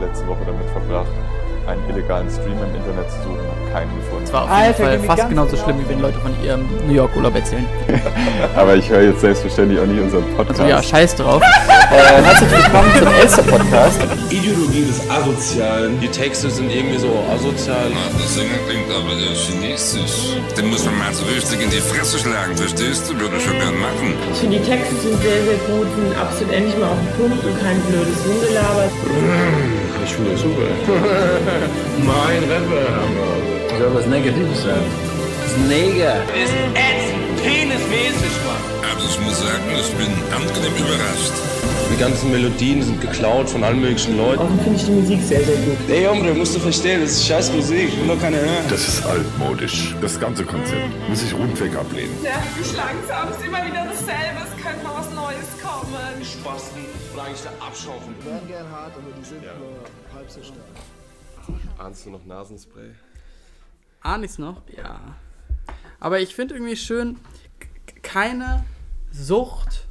letzte 0.00 0.26
Woche 0.26 0.44
damit 0.46 0.68
verbracht, 0.70 1.12
einen 1.70 1.88
illegalen 1.88 2.28
Stream 2.30 2.58
im 2.58 2.74
Internet 2.74 3.10
zu 3.10 3.22
suchen, 3.22 3.38
habe 3.38 3.72
keinen 3.72 3.96
gefunden. 3.96 4.24
Es 4.24 4.32
war 4.32 4.42
auf 4.42 4.50
jeden 4.50 4.62
Alter, 4.62 4.84
Fall 4.84 4.98
fast 5.00 5.28
genauso 5.28 5.50
genau. 5.52 5.64
schlimm, 5.64 5.76
wie 5.80 5.88
wenn 5.88 6.00
Leute 6.00 6.18
von 6.18 6.44
ihrem 6.44 6.68
New 6.86 6.94
York 6.94 7.16
Urlaub 7.16 7.34
erzählen. 7.34 7.66
Aber 8.56 8.76
ich 8.76 8.88
höre 8.88 9.02
jetzt 9.02 9.20
selbstverständlich 9.20 9.80
auch 9.80 9.86
nicht 9.86 10.00
unseren 10.00 10.24
Podcast. 10.36 10.60
Also 10.60 10.70
ja, 10.70 10.82
scheiß 10.82 11.16
drauf. 11.16 11.42
äh, 11.90 12.22
herzlich 12.22 12.50
willkommen 12.50 12.90
zum 12.98 13.08
Elster 13.14 13.42
Podcast. 13.42 14.00
Ideologie 14.30 14.84
des 14.84 15.08
Asozialen. 15.08 16.00
Die 16.00 16.08
Texte 16.08 16.50
sind 16.50 16.70
irgendwie 16.70 16.98
so 16.98 17.10
asozial. 17.32 17.90
Das 18.18 18.34
Sänger 18.34 18.58
klingt 18.66 18.90
aber 18.90 19.14
eher 19.14 19.34
chinesisch. 19.34 20.34
Den 20.56 20.70
muss 20.70 20.84
man 20.84 20.98
mal 20.98 21.14
so 21.14 21.24
richtig 21.24 21.62
in 21.62 21.70
die 21.70 21.80
Fresse 21.80 22.18
schlagen, 22.18 22.56
verstehst 22.56 23.08
du? 23.08 23.18
Würde 23.18 23.36
ich 23.36 23.44
schon 23.44 23.58
gern 23.58 23.78
machen. 23.78 24.14
Ich 24.32 24.38
finde, 24.38 24.58
die 24.58 24.64
Texte 24.64 24.94
sind 24.96 25.22
sehr, 25.22 25.42
sehr 25.44 25.58
gut, 25.70 25.86
sind 25.94 26.18
absolut 26.18 26.52
endlich 26.52 26.76
mal 26.78 26.90
auf 26.90 26.98
den 26.98 27.28
Punkt 27.28 27.44
und 27.44 27.62
kein 27.62 27.78
blödes 27.82 28.18
Rumgelaber. 28.26 28.90
Ich 30.04 30.14
finde 30.14 30.32
das 30.32 30.40
super. 30.40 30.66
Mein 32.04 32.42
Rapper. 32.50 33.78
Soll 33.78 33.94
was 33.94 34.06
Negatives 34.06 34.62
sein? 34.62 34.84
Neger. 35.68 36.22
ist 36.34 36.54
ätzend, 36.74 37.42
penismäßig, 37.42 38.34
Mann. 38.46 38.62
Also 38.94 39.06
ich 39.08 39.20
muss 39.26 39.40
sagen, 39.40 39.64
ich 39.74 39.92
bin 39.94 40.12
angenehm 40.34 40.76
überrascht. 40.76 41.32
Die 41.92 41.98
ganzen 41.98 42.30
Melodien 42.30 42.82
sind 42.82 43.00
geklaut 43.00 43.50
von 43.50 43.64
allen 43.64 43.80
möglichen 43.80 44.16
Leuten. 44.16 44.40
Außerdem 44.40 44.60
finde 44.60 44.78
ich 44.78 44.84
die 44.84 44.92
Musik 44.92 45.20
sehr, 45.22 45.44
sehr 45.44 45.56
gut. 45.56 45.76
Ey, 45.88 46.04
Hombre, 46.04 46.34
musst 46.34 46.54
du 46.54 46.60
verstehen, 46.60 47.00
das 47.02 47.10
ist 47.12 47.26
scheiß 47.26 47.52
Musik, 47.52 47.88
ich 47.88 48.00
will 48.00 48.06
doch 48.06 48.20
keine 48.20 48.36
hören. 48.36 48.64
Das 48.70 48.86
ist 48.86 49.04
altmodisch. 49.04 49.94
Das 50.00 50.18
ganze 50.20 50.44
Konzept 50.44 51.08
muss 51.08 51.22
ich 51.22 51.34
rundweg 51.34 51.74
ablehnen. 51.74 52.14
nervt 52.22 52.56
mich 52.56 52.72
langsam. 52.76 53.28
Es 53.30 53.38
ist 53.38 53.44
immer 53.44 53.66
wieder 53.66 53.86
dasselbe. 53.90 54.38
Es 54.46 54.64
könnte 54.64 54.84
mal 54.84 54.94
was 54.98 55.10
Neues 55.14 55.48
kommen. 55.60 56.24
Spasten, 56.24 56.84
frage 57.12 57.32
ich 57.34 57.42
da 57.42 57.50
abschaufen. 57.66 58.14
Ahnst 61.78 62.06
du 62.06 62.10
noch 62.10 62.24
Nasenspray? 62.24 62.90
Ahn 64.00 64.22
ich's 64.22 64.38
noch? 64.38 64.62
Ja. 64.76 65.00
Aber 65.98 66.20
ich 66.20 66.34
finde 66.34 66.54
irgendwie 66.54 66.76
schön, 66.76 67.18
keine 68.02 68.64
Sucht 69.12 69.86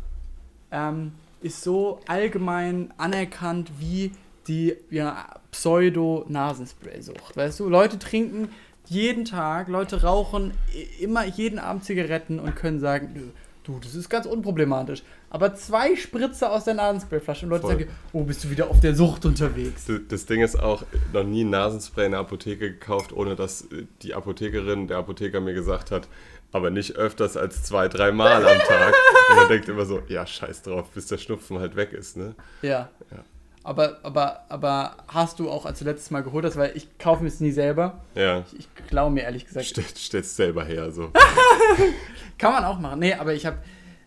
ähm, 0.71 1.13
ist 1.41 1.61
so 1.61 1.99
allgemein 2.07 2.93
anerkannt 2.97 3.71
wie 3.79 4.11
die 4.47 4.75
ja, 4.89 5.27
Pseudo-Nasenspray-Sucht. 5.51 7.37
Weißt 7.37 7.59
du, 7.59 7.69
Leute 7.69 7.99
trinken 7.99 8.49
jeden 8.87 9.25
Tag, 9.25 9.67
Leute 9.67 10.01
rauchen 10.01 10.51
immer 10.99 11.25
jeden 11.25 11.59
Abend 11.59 11.85
Zigaretten 11.85 12.39
und 12.39 12.55
können 12.55 12.79
sagen, 12.79 13.11
"Nö, 13.13 13.29
du, 13.63 13.79
das 13.79 13.93
ist 13.93 14.09
ganz 14.09 14.25
unproblematisch. 14.25 15.03
Aber 15.31 15.53
zwei 15.55 15.95
Spritze 15.95 16.49
aus 16.49 16.63
der 16.65 16.73
Nasenspray-Flasche 16.73 17.45
und 17.45 17.51
Leute 17.51 17.61
Voll. 17.61 17.71
sagen, 17.73 17.87
oh, 18.13 18.23
bist 18.23 18.43
du 18.43 18.49
wieder 18.49 18.69
auf 18.69 18.79
der 18.79 18.95
Sucht 18.95 19.25
unterwegs. 19.25 19.85
Das- 20.09 20.25
Ding 20.25 20.41
ist 20.41 20.59
auch, 20.59 20.83
noch 21.13 21.23
nie 21.23 21.43
ein 21.43 21.49
Nasenspray 21.51 22.05
in 22.07 22.11
der 22.11 22.21
Apotheke 22.21 22.71
gekauft, 22.71 23.13
ohne 23.13 23.35
dass 23.35 23.61
äh, 23.71 23.85
die 24.01 24.13
Apothekerin, 24.15 24.87
der 24.87 24.97
Apotheker 24.97 25.39
mir 25.39 25.53
gesagt 25.53 25.91
hat, 25.91 26.07
aber 26.51 26.69
nicht 26.71 26.95
öfters 26.95 27.37
als 27.37 27.63
zwei, 27.63 27.87
drei 27.87 28.11
Mal 28.11 28.43
am 28.45 28.57
Tag. 28.59 28.93
Und 29.29 29.35
man 29.35 29.47
denkt 29.49 29.69
immer 29.69 29.85
so, 29.85 30.01
ja, 30.07 30.25
scheiß 30.25 30.63
drauf, 30.63 30.89
bis 30.93 31.07
der 31.07 31.17
Schnupfen 31.19 31.59
halt 31.59 31.75
weg 31.75 31.93
ist, 31.93 32.17
ne? 32.17 32.33
Ja. 32.63 32.89
Ja. 33.11 33.17
Aber, 33.63 33.97
aber, 34.03 34.45
aber 34.49 34.97
hast 35.09 35.37
du 35.39 35.49
auch, 35.49 35.65
als 35.65 35.79
du 35.79 35.85
letztes 35.85 36.09
Mal 36.11 36.23
geholt 36.23 36.45
hast, 36.45 36.55
weil 36.57 36.71
ich 36.75 36.97
kaufe 36.97 37.21
mir 37.21 37.27
es 37.29 37.39
nie 37.39 37.51
selber. 37.51 38.01
Ja, 38.15 38.45
Ich 38.57 38.67
glaube 38.87 39.13
mir 39.13 39.23
ehrlich 39.23 39.45
gesagt. 39.45 39.65
stell, 39.67 39.83
stell's 39.95 40.35
selber 40.35 40.63
her, 40.63 40.91
so. 40.91 41.11
Kann 42.37 42.53
man 42.53 42.63
auch 42.65 42.79
machen. 42.79 42.99
Nee, 42.99 43.13
aber 43.13 43.33
ich 43.33 43.45
habe. 43.45 43.57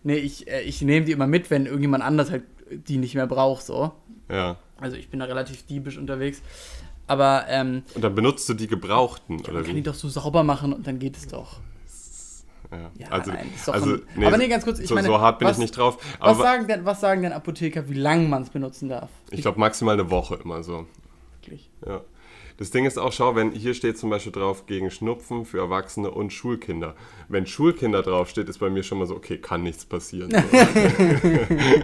Nee, 0.05 0.17
ich, 0.17 0.48
äh, 0.48 0.62
ich 0.62 0.83
nehme 0.83 1.06
die 1.06 1.12
immer 1.12 1.27
mit, 1.27 1.50
wenn 1.50 1.67
irgendjemand 1.67 2.03
anders 2.05 2.31
halt 2.31 2.45
die 2.70 2.98
nicht 2.98 3.14
mehr 3.14 3.27
braucht, 3.27 3.64
so. 3.64 3.92
Ja. 4.31 4.56
Also 4.81 4.97
ich 4.97 5.09
bin 5.11 5.20
da 5.20 5.27
relativ 5.27 5.64
diebisch 5.67 5.98
unterwegs. 5.98 6.42
Aber 7.06 7.44
ähm, 7.48 7.83
Und 7.94 8.03
dann 8.03 8.14
benutzt 8.14 8.48
du 8.48 8.55
die 8.55 8.67
gebrauchten, 8.67 9.41
oder 9.41 9.53
man 9.55 9.64
kann 9.64 9.75
die 9.75 9.83
doch 9.83 9.94
so 9.94 10.09
sauber 10.09 10.42
machen 10.44 10.72
und 10.72 10.86
dann 10.86 10.98
geht 10.98 11.17
es 11.17 11.27
doch. 11.28 11.61
Ja, 12.70 12.91
Ja, 12.98 13.09
also, 13.11 13.31
nein, 13.33 13.50
ist 13.55 13.69
doch 13.69 13.75
also 13.75 13.99
ein- 14.16 14.25
aber 14.25 14.38
nee, 14.38 14.49
ganz 14.49 14.65
kurz, 14.65 14.78
ich 14.78 14.88
so, 14.88 14.94
meine, 14.94 15.06
so 15.06 15.21
hart 15.21 15.38
bin 15.41 15.47
was- 15.49 15.59
ich 15.59 15.62
nicht 15.62 15.76
drauf. 15.76 15.99
Was 16.21 16.38
sagen, 16.38 16.66
denn, 16.69 16.84
was 16.87 17.00
sagen 17.03 17.21
denn 17.22 17.32
Apotheker, 17.32 17.87
wie 17.91 17.94
lange 17.94 18.26
man 18.28 18.43
es 18.44 18.50
benutzen 18.50 18.88
darf? 18.88 19.10
ich 19.31 19.43
glaube 19.43 19.60
maximal 19.60 19.93
eine 19.99 20.10
Woche 20.10 20.37
immer 20.43 20.62
so. 20.62 20.87
Wirklich. 21.41 21.69
Ja. 21.87 22.00
Das 22.56 22.70
Ding 22.70 22.84
ist 22.84 22.98
auch, 22.98 23.12
schau, 23.12 23.34
wenn 23.34 23.52
hier 23.52 23.74
steht 23.74 23.98
zum 23.98 24.10
Beispiel 24.10 24.32
drauf 24.32 24.66
gegen 24.66 24.90
Schnupfen 24.90 25.44
für 25.44 25.58
Erwachsene 25.58 26.10
und 26.10 26.32
Schulkinder. 26.32 26.94
Wenn 27.28 27.46
Schulkinder 27.46 28.02
draufsteht, 28.02 28.48
ist 28.48 28.58
bei 28.58 28.70
mir 28.70 28.82
schon 28.82 28.98
mal 28.98 29.06
so, 29.06 29.16
okay, 29.16 29.38
kann 29.38 29.62
nichts 29.62 29.84
passieren. 29.84 30.30
So. 30.30 30.38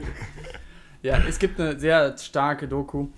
Ja, 1.02 1.18
es 1.28 1.38
gibt 1.38 1.60
eine 1.60 1.78
sehr 1.78 2.16
starke 2.18 2.66
Doku 2.66 3.08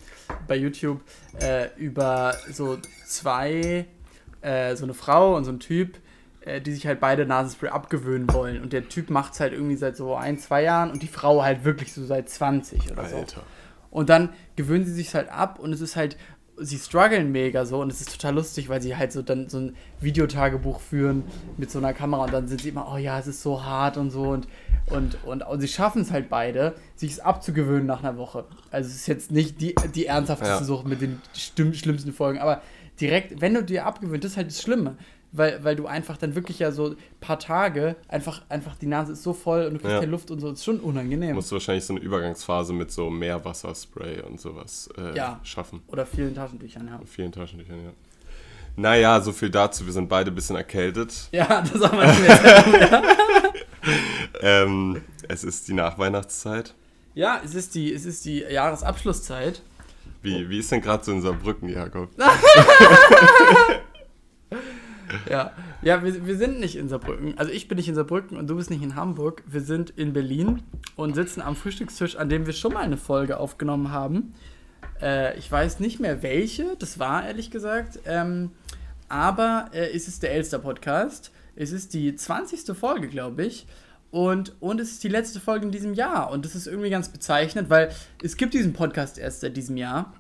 bei 0.47 0.57
YouTube 0.57 1.01
äh, 1.41 1.69
über 1.77 2.35
so 2.53 2.77
zwei, 3.07 3.87
äh, 4.43 4.77
so 4.77 4.85
eine 4.85 4.93
Frau 4.93 5.35
und 5.35 5.45
so 5.45 5.51
ein 5.51 5.61
Typ, 5.61 5.99
äh, 6.43 6.61
die 6.61 6.73
sich 6.73 6.87
halt 6.87 7.01
beide 7.01 7.25
Nasenspray 7.25 7.71
abgewöhnen 7.71 8.31
wollen. 8.33 8.61
Und 8.61 8.75
der 8.75 8.89
Typ 8.89 9.09
macht 9.09 9.33
es 9.33 9.41
halt 9.41 9.55
irgendwie 9.55 9.77
seit 9.77 9.97
so 9.97 10.15
ein, 10.15 10.39
zwei 10.39 10.63
Jahren 10.63 10.91
und 10.91 11.03
die 11.03 11.09
Frau 11.09 11.43
halt 11.43 11.65
wirklich 11.65 11.93
so 11.95 12.05
seit 12.05 12.29
20 12.29 12.93
oder 12.93 13.09
so. 13.09 13.17
Alter. 13.17 13.43
Und 13.91 14.11
dann 14.11 14.35
gewöhnen 14.57 14.85
sie 14.85 14.93
sich 14.93 15.15
halt 15.15 15.31
ab 15.31 15.59
und 15.59 15.73
es 15.73 15.81
ist 15.81 15.97
halt, 15.97 16.19
sie 16.61 16.79
strugglen 16.79 17.33
mega 17.33 17.65
so 17.65 17.81
und 17.81 17.91
es 17.91 18.01
ist 18.01 18.13
total 18.13 18.35
lustig, 18.35 18.69
weil 18.69 18.81
sie 18.83 18.97
halt 18.97 19.13
so 19.13 19.23
dann 19.23 19.49
so 19.49 19.59
ein 19.59 19.77
Videotagebuch 20.01 20.81
führen 20.81 21.25
mit 21.57 21.71
so 21.71 21.79
einer 21.79 21.93
Kamera 21.93 22.25
und 22.25 22.33
dann 22.33 22.49
sind 22.49 22.61
sie 22.61 22.69
immer, 22.69 22.91
oh 22.93 22.97
ja, 22.97 23.19
es 23.19 23.27
ist 23.27 23.43
so 23.43 23.65
hart 23.65 23.97
und 23.97 24.11
so 24.11 24.23
und 24.23 24.47
und, 24.91 25.23
und, 25.25 25.43
und 25.43 25.61
sie 25.61 25.69
schaffen 25.69 26.03
es 26.03 26.11
halt 26.11 26.29
beide, 26.29 26.75
sich 26.97 27.13
es 27.13 27.21
abzugewöhnen 27.21 27.87
nach 27.87 28.01
einer 28.03 28.17
Woche. 28.17 28.45
Also 28.71 28.89
es 28.89 28.97
ist 28.97 29.07
jetzt 29.07 29.31
nicht 29.31 29.61
die, 29.61 29.75
die 29.95 30.07
ernsthafteste 30.07 30.55
Ja. 30.55 30.65
Sucht 30.65 30.87
mit 30.87 31.01
den 31.01 31.21
schlimmsten 31.33 32.13
Folgen, 32.13 32.41
aber 32.41 32.61
direkt, 33.01 33.41
wenn 33.41 33.55
du 33.55 33.63
dir 33.63 33.87
abgewöhnt, 33.87 34.25
das 34.25 34.33
ist 34.33 34.37
halt 34.37 34.49
das 34.49 34.61
Schlimme. 34.61 34.97
Weil, 35.33 35.63
weil 35.63 35.77
du 35.77 35.87
einfach 35.87 36.17
dann 36.17 36.35
wirklich 36.35 36.59
ja 36.59 36.73
so 36.73 36.89
ein 36.89 36.97
paar 37.21 37.39
Tage 37.39 37.95
einfach, 38.09 38.43
einfach 38.49 38.75
die 38.75 38.87
Nase 38.87 39.13
ist 39.13 39.23
so 39.23 39.33
voll 39.33 39.65
und 39.67 39.75
du 39.75 39.79
kriegst 39.79 39.93
Ja. 39.93 40.01
keine 40.01 40.11
Luft 40.11 40.31
und 40.33 40.41
so, 40.41 40.51
das 40.51 40.59
ist 40.59 40.65
schon 40.65 40.81
unangenehm. 40.81 41.37
Musst 41.37 41.51
du 41.53 41.55
wahrscheinlich 41.55 41.85
so 41.85 41.93
eine 41.95 42.03
Übergangsphase 42.03 42.73
mit 42.73 42.91
so 42.91 43.09
Meerwasserspray 43.11 44.23
und 44.23 44.41
sowas 44.41 44.89
äh, 44.99 45.17
Ja. 45.17 45.39
schaffen. 45.45 45.83
Oder 45.87 46.05
vielen 46.05 46.35
Taschentüchern, 46.35 46.89
ja. 46.89 46.99
Mit 46.99 47.09
vielen 47.09 47.31
Taschentüchern, 47.31 47.85
ja. 47.85 47.91
Naja, 48.77 49.21
so 49.21 49.33
viel 49.33 49.51
dazu. 49.51 49.85
Wir 49.87 49.93
sind 49.93 50.09
beide 50.09 50.31
ein 50.33 50.35
bisschen 50.35 50.57
erkältet. 50.57 51.13
Ja, 51.33 51.63
das 51.73 51.81
haben 51.81 51.99
wir 51.99 52.07
nicht 52.07 52.23
mehr. 52.23 53.03
Ähm, 54.43 55.01
es 55.27 55.43
ist 55.43 55.69
die 55.69 55.73
Nachweihnachtszeit. 55.73 56.75
Ja, 57.15 57.41
es 57.45 57.55
ist 57.55 57.75
die, 57.75 57.93
es 57.93 58.05
ist 58.05 58.25
die 58.27 58.41
Jahresabschlusszeit. 58.41 59.63
Wie, 60.23 60.49
wie 60.51 60.59
ist 60.59 60.71
denn 60.71 60.83
gerade 60.83 61.03
so 61.05 61.13
in 61.13 61.23
Saarbrücken, 61.23 61.69
Jakob? 61.71 62.11
Ja, 65.29 65.53
ja 65.83 66.03
wir, 66.03 66.27
wir 66.27 66.37
sind 66.37 66.61
nicht 66.61 66.77
in 66.77 66.89
Saarbrücken. 66.89 67.37
Also 67.39 67.53
ich 67.53 67.69
bin 67.69 67.77
nicht 67.77 67.89
in 67.89 67.95
Saarbrücken 67.95 68.37
und 68.37 68.49
du 68.49 68.57
bist 68.57 68.71
nicht 68.71 68.83
in 68.83 68.95
Hamburg. 68.95 69.43
Wir 69.47 69.61
sind 69.61 69.91
in 69.91 70.13
Berlin 70.13 70.63
und 70.97 71.15
sitzen 71.15 71.41
am 71.41 71.57
Frühstückstisch, 71.57 72.17
an 72.17 72.29
dem 72.29 72.47
wir 72.47 72.53
schon 72.53 72.73
mal 72.73 72.81
eine 72.81 72.97
Folge 72.97 73.39
aufgenommen 73.39 73.91
haben. 73.91 74.35
Äh, 75.01 75.39
ich 75.39 75.51
weiß 75.51 75.81
nicht 75.81 76.01
mehr 76.01 76.23
welche, 76.23 76.77
das 76.79 76.99
war 76.99 77.27
ehrlich 77.27 77.51
gesagt. 77.51 78.01
Ähm, 78.07 78.53
aber 79.09 79.71
äh, 79.73 79.91
es 79.95 80.09
ist 80.09 80.23
der 80.23 80.33
Elster-Podcast. 80.33 81.33
Es 81.57 81.73
ist 81.73 81.95
die 81.95 82.15
20. 82.15 82.77
Folge, 82.77 83.09
glaube 83.09 83.45
ich. 83.45 83.67
Und, 84.11 84.61
und 84.61 84.81
es 84.81 84.93
ist 84.93 85.05
die 85.05 85.09
letzte 85.09 85.41
Folge 85.41 85.67
in 85.67 85.73
diesem 85.73 85.95
Jahr. 85.95 86.31
Und 86.31 86.45
das 86.45 86.55
ist 86.55 86.67
irgendwie 86.67 86.91
ganz 86.91 87.09
bezeichnend, 87.09 87.71
weil 87.71 87.93
es 88.23 88.37
gibt 88.37 88.55
diesen 88.55 88.73
Podcast 88.73 89.19
erst 89.19 89.41
seit 89.41 89.57
diesem 89.57 89.77
Jahr. 89.77 90.15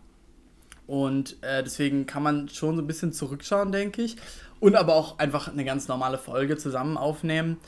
Und 0.87 1.37
äh, 1.43 1.62
deswegen 1.62 2.07
kann 2.07 2.22
man 2.22 2.49
schon 2.49 2.77
so 2.77 2.83
ein 2.83 2.87
bisschen 2.87 3.12
zurückschauen, 3.12 3.71
denke 3.71 4.03
ich. 4.03 4.17
Und 4.60 4.76
aber 4.76 4.94
auch 4.94 5.19
einfach 5.19 5.48
eine 5.48 5.65
ganz 5.65 5.88
normale 5.88 6.19
Folge 6.19 6.56
zusammen 6.56 6.97
aufnehmen. 6.97 7.59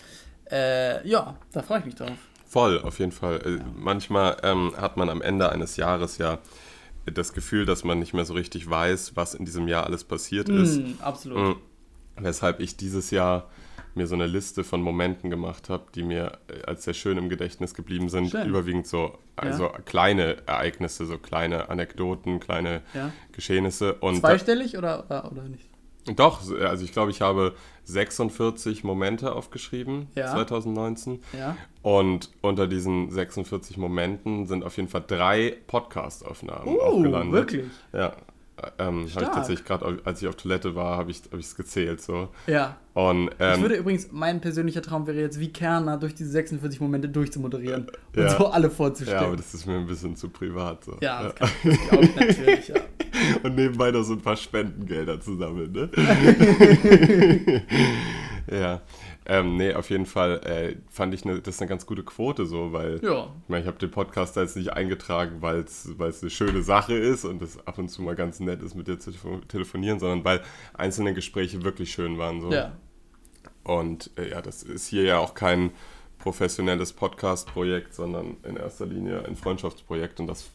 Äh, 0.50 1.06
ja, 1.08 1.36
da 1.52 1.62
freue 1.62 1.80
ich 1.80 1.86
mich 1.86 1.94
drauf. 1.94 2.10
Voll, 2.46 2.80
auf 2.82 2.98
jeden 2.98 3.12
Fall. 3.12 3.40
Äh, 3.44 3.64
Manchmal 3.74 4.36
ähm, 4.42 4.74
hat 4.76 4.98
man 4.98 5.08
am 5.08 5.22
Ende 5.22 5.50
eines 5.50 5.76
Jahres 5.76 6.18
ja 6.18 6.38
das 7.06 7.32
Gefühl, 7.32 7.64
dass 7.64 7.82
man 7.82 7.98
nicht 7.98 8.12
mehr 8.12 8.26
so 8.26 8.34
richtig 8.34 8.68
weiß, 8.68 9.16
was 9.16 9.34
in 9.34 9.44
diesem 9.44 9.68
Jahr 9.68 9.86
alles 9.86 10.04
passiert 10.04 10.48
ist. 10.48 10.78
Mm, 10.78 10.92
absolut. 11.00 11.56
Mm. 11.56 11.60
Weshalb 12.16 12.60
ich 12.60 12.76
dieses 12.76 13.10
Jahr 13.10 13.48
mir 13.94 14.06
so 14.06 14.14
eine 14.14 14.26
Liste 14.26 14.64
von 14.64 14.82
Momenten 14.82 15.30
gemacht 15.30 15.68
habe, 15.68 15.86
die 15.94 16.02
mir 16.02 16.38
äh, 16.48 16.62
als 16.66 16.84
sehr 16.84 16.94
schön 16.94 17.18
im 17.18 17.28
Gedächtnis 17.28 17.74
geblieben 17.74 18.08
sind. 18.08 18.30
Schön. 18.30 18.46
Überwiegend 18.46 18.86
so 18.86 19.18
also 19.36 19.70
kleine 19.84 20.46
Ereignisse, 20.46 21.06
so 21.06 21.18
kleine 21.18 21.70
Anekdoten, 21.70 22.38
kleine 22.38 22.82
Ja. 22.94 23.12
Geschehnisse. 23.32 23.94
Und 23.94 24.20
Zweistellig 24.20 24.76
oder, 24.76 25.04
oder, 25.06 25.32
oder 25.32 25.42
nicht? 25.44 25.71
Doch, 26.16 26.40
also 26.60 26.84
ich 26.84 26.92
glaube, 26.92 27.10
ich 27.12 27.20
habe 27.20 27.54
46 27.84 28.84
Momente 28.84 29.32
aufgeschrieben 29.34 30.08
Ja. 30.14 30.32
2019. 30.32 31.20
Ja. 31.38 31.56
Und 31.82 32.30
unter 32.40 32.66
diesen 32.66 33.10
46 33.10 33.76
Momenten 33.76 34.46
sind 34.46 34.64
auf 34.64 34.76
jeden 34.76 34.88
Fall 34.88 35.04
drei 35.06 35.56
Podcast-Aufnahmen 35.66 36.68
auch 36.68 36.94
Uh, 36.94 37.02
gelandet. 37.02 37.32
wirklich? 37.32 37.64
Ja. 37.92 38.12
Ähm, 38.78 39.08
habe 39.14 39.24
ich 39.24 39.30
tatsächlich 39.30 39.64
gerade, 39.66 39.98
als 40.04 40.22
ich 40.22 40.28
auf 40.28 40.36
Toilette 40.36 40.76
war, 40.76 40.96
habe 40.96 41.10
ich 41.10 41.22
es 41.36 41.56
gezählt. 41.56 42.00
So. 42.00 42.28
Ja. 42.46 42.76
Und, 42.94 43.28
Ich 43.28 43.34
ähm, 43.40 43.60
würde 43.62 43.74
übrigens, 43.76 44.08
mein 44.12 44.40
persönlicher 44.40 44.82
Traum 44.82 45.06
wäre 45.08 45.18
jetzt, 45.20 45.40
wie 45.40 45.52
Kerner 45.52 45.96
durch 45.96 46.14
diese 46.14 46.30
46 46.30 46.80
Momente 46.80 47.08
durchzumoderieren 47.08 47.88
und 48.14 48.22
Ja. 48.22 48.36
so 48.38 48.46
alle 48.48 48.68
ja, 48.68 48.70
vorzustellen. 48.70 49.24
aber 49.24 49.36
das 49.36 49.52
ist 49.54 49.66
mir 49.66 49.76
ein 49.78 49.86
bisschen 49.86 50.14
zu 50.14 50.28
privat. 50.28 50.84
So. 50.84 50.96
Ja, 51.00 51.24
das 51.24 51.34
kann 51.34 51.50
ich 51.64 51.92
auch 51.92 52.16
natürlich, 52.16 52.68
ja. 52.68 52.76
und 53.42 53.54
nebenbei 53.56 53.90
noch 53.90 54.02
so 54.02 54.12
ein 54.14 54.20
paar 54.20 54.36
Spendengelder 54.36 55.20
zu 55.20 55.36
sammeln, 55.36 55.72
ne? 55.72 55.90
ja. 58.50 58.80
Ähm, 59.24 59.56
nee, 59.56 59.72
auf 59.72 59.88
jeden 59.90 60.06
Fall 60.06 60.40
äh, 60.44 60.76
fand 60.90 61.14
ich, 61.14 61.24
ne, 61.24 61.40
das 61.40 61.60
eine 61.60 61.68
ganz 61.68 61.86
gute 61.86 62.02
Quote 62.02 62.44
so, 62.44 62.72
weil 62.72 63.00
Ja. 63.04 63.26
ich 63.44 63.48
meine, 63.48 63.62
ich 63.62 63.68
habe 63.68 63.78
den 63.78 63.90
Podcast 63.92 64.36
da 64.36 64.42
jetzt 64.42 64.56
nicht 64.56 64.72
eingetragen, 64.72 65.36
weil 65.40 65.60
es 65.60 65.86
eine 65.98 66.30
schöne 66.30 66.62
Sache 66.62 66.94
ist 66.94 67.24
und 67.24 67.40
es 67.40 67.64
ab 67.66 67.78
und 67.78 67.88
zu 67.88 68.02
mal 68.02 68.16
ganz 68.16 68.40
nett 68.40 68.62
ist, 68.62 68.74
mit 68.74 68.88
dir 68.88 68.98
zu 68.98 69.10
telefo- 69.12 69.46
telefonieren, 69.46 70.00
sondern 70.00 70.24
weil 70.24 70.40
einzelne 70.74 71.14
Gespräche 71.14 71.62
wirklich 71.62 71.92
schön 71.92 72.18
waren. 72.18 72.40
So. 72.40 72.52
Ja. 72.52 72.72
Und 73.62 74.10
äh, 74.18 74.30
ja, 74.30 74.42
das 74.42 74.64
ist 74.64 74.88
hier 74.88 75.04
ja 75.04 75.18
auch 75.18 75.34
kein 75.34 75.70
professionelles 76.18 76.92
Podcast-Projekt, 76.92 77.94
sondern 77.94 78.38
in 78.42 78.56
erster 78.56 78.86
Linie 78.86 79.24
ein 79.24 79.36
Freundschaftsprojekt 79.36 80.18
und 80.18 80.26
das 80.26 80.50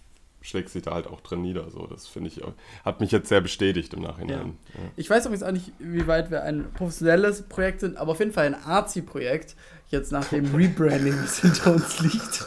schlägt 0.47 0.69
sich 0.69 0.81
da 0.83 0.93
halt 0.93 1.07
auch 1.07 1.21
drin 1.21 1.41
nieder. 1.41 1.69
So, 1.71 1.85
das 1.87 2.07
finde 2.07 2.29
ich, 2.29 2.41
hat 2.85 2.99
mich 2.99 3.11
jetzt 3.11 3.29
sehr 3.29 3.41
bestätigt 3.41 3.93
im 3.93 4.03
Ja. 4.03 4.09
Nachhinein. 4.09 4.57
Ja. 4.73 4.79
Ich 4.95 5.09
weiß 5.09 5.25
übrigens 5.25 5.43
auch 5.43 5.51
nicht, 5.51 5.71
wie 5.79 6.07
weit 6.07 6.31
wir 6.31 6.43
ein 6.43 6.71
professionelles 6.73 7.43
Projekt 7.43 7.81
sind, 7.81 7.97
aber 7.97 8.11
auf 8.13 8.19
jeden 8.19 8.31
Fall 8.31 8.45
ein 8.45 8.55
Arzi-Projekt, 8.55 9.55
jetzt 9.89 10.11
nach 10.11 10.25
dem 10.29 10.45
Rebranding, 10.55 11.15
das 11.21 11.39
hinter 11.39 11.73
uns 11.73 11.99
liegt. 12.01 12.45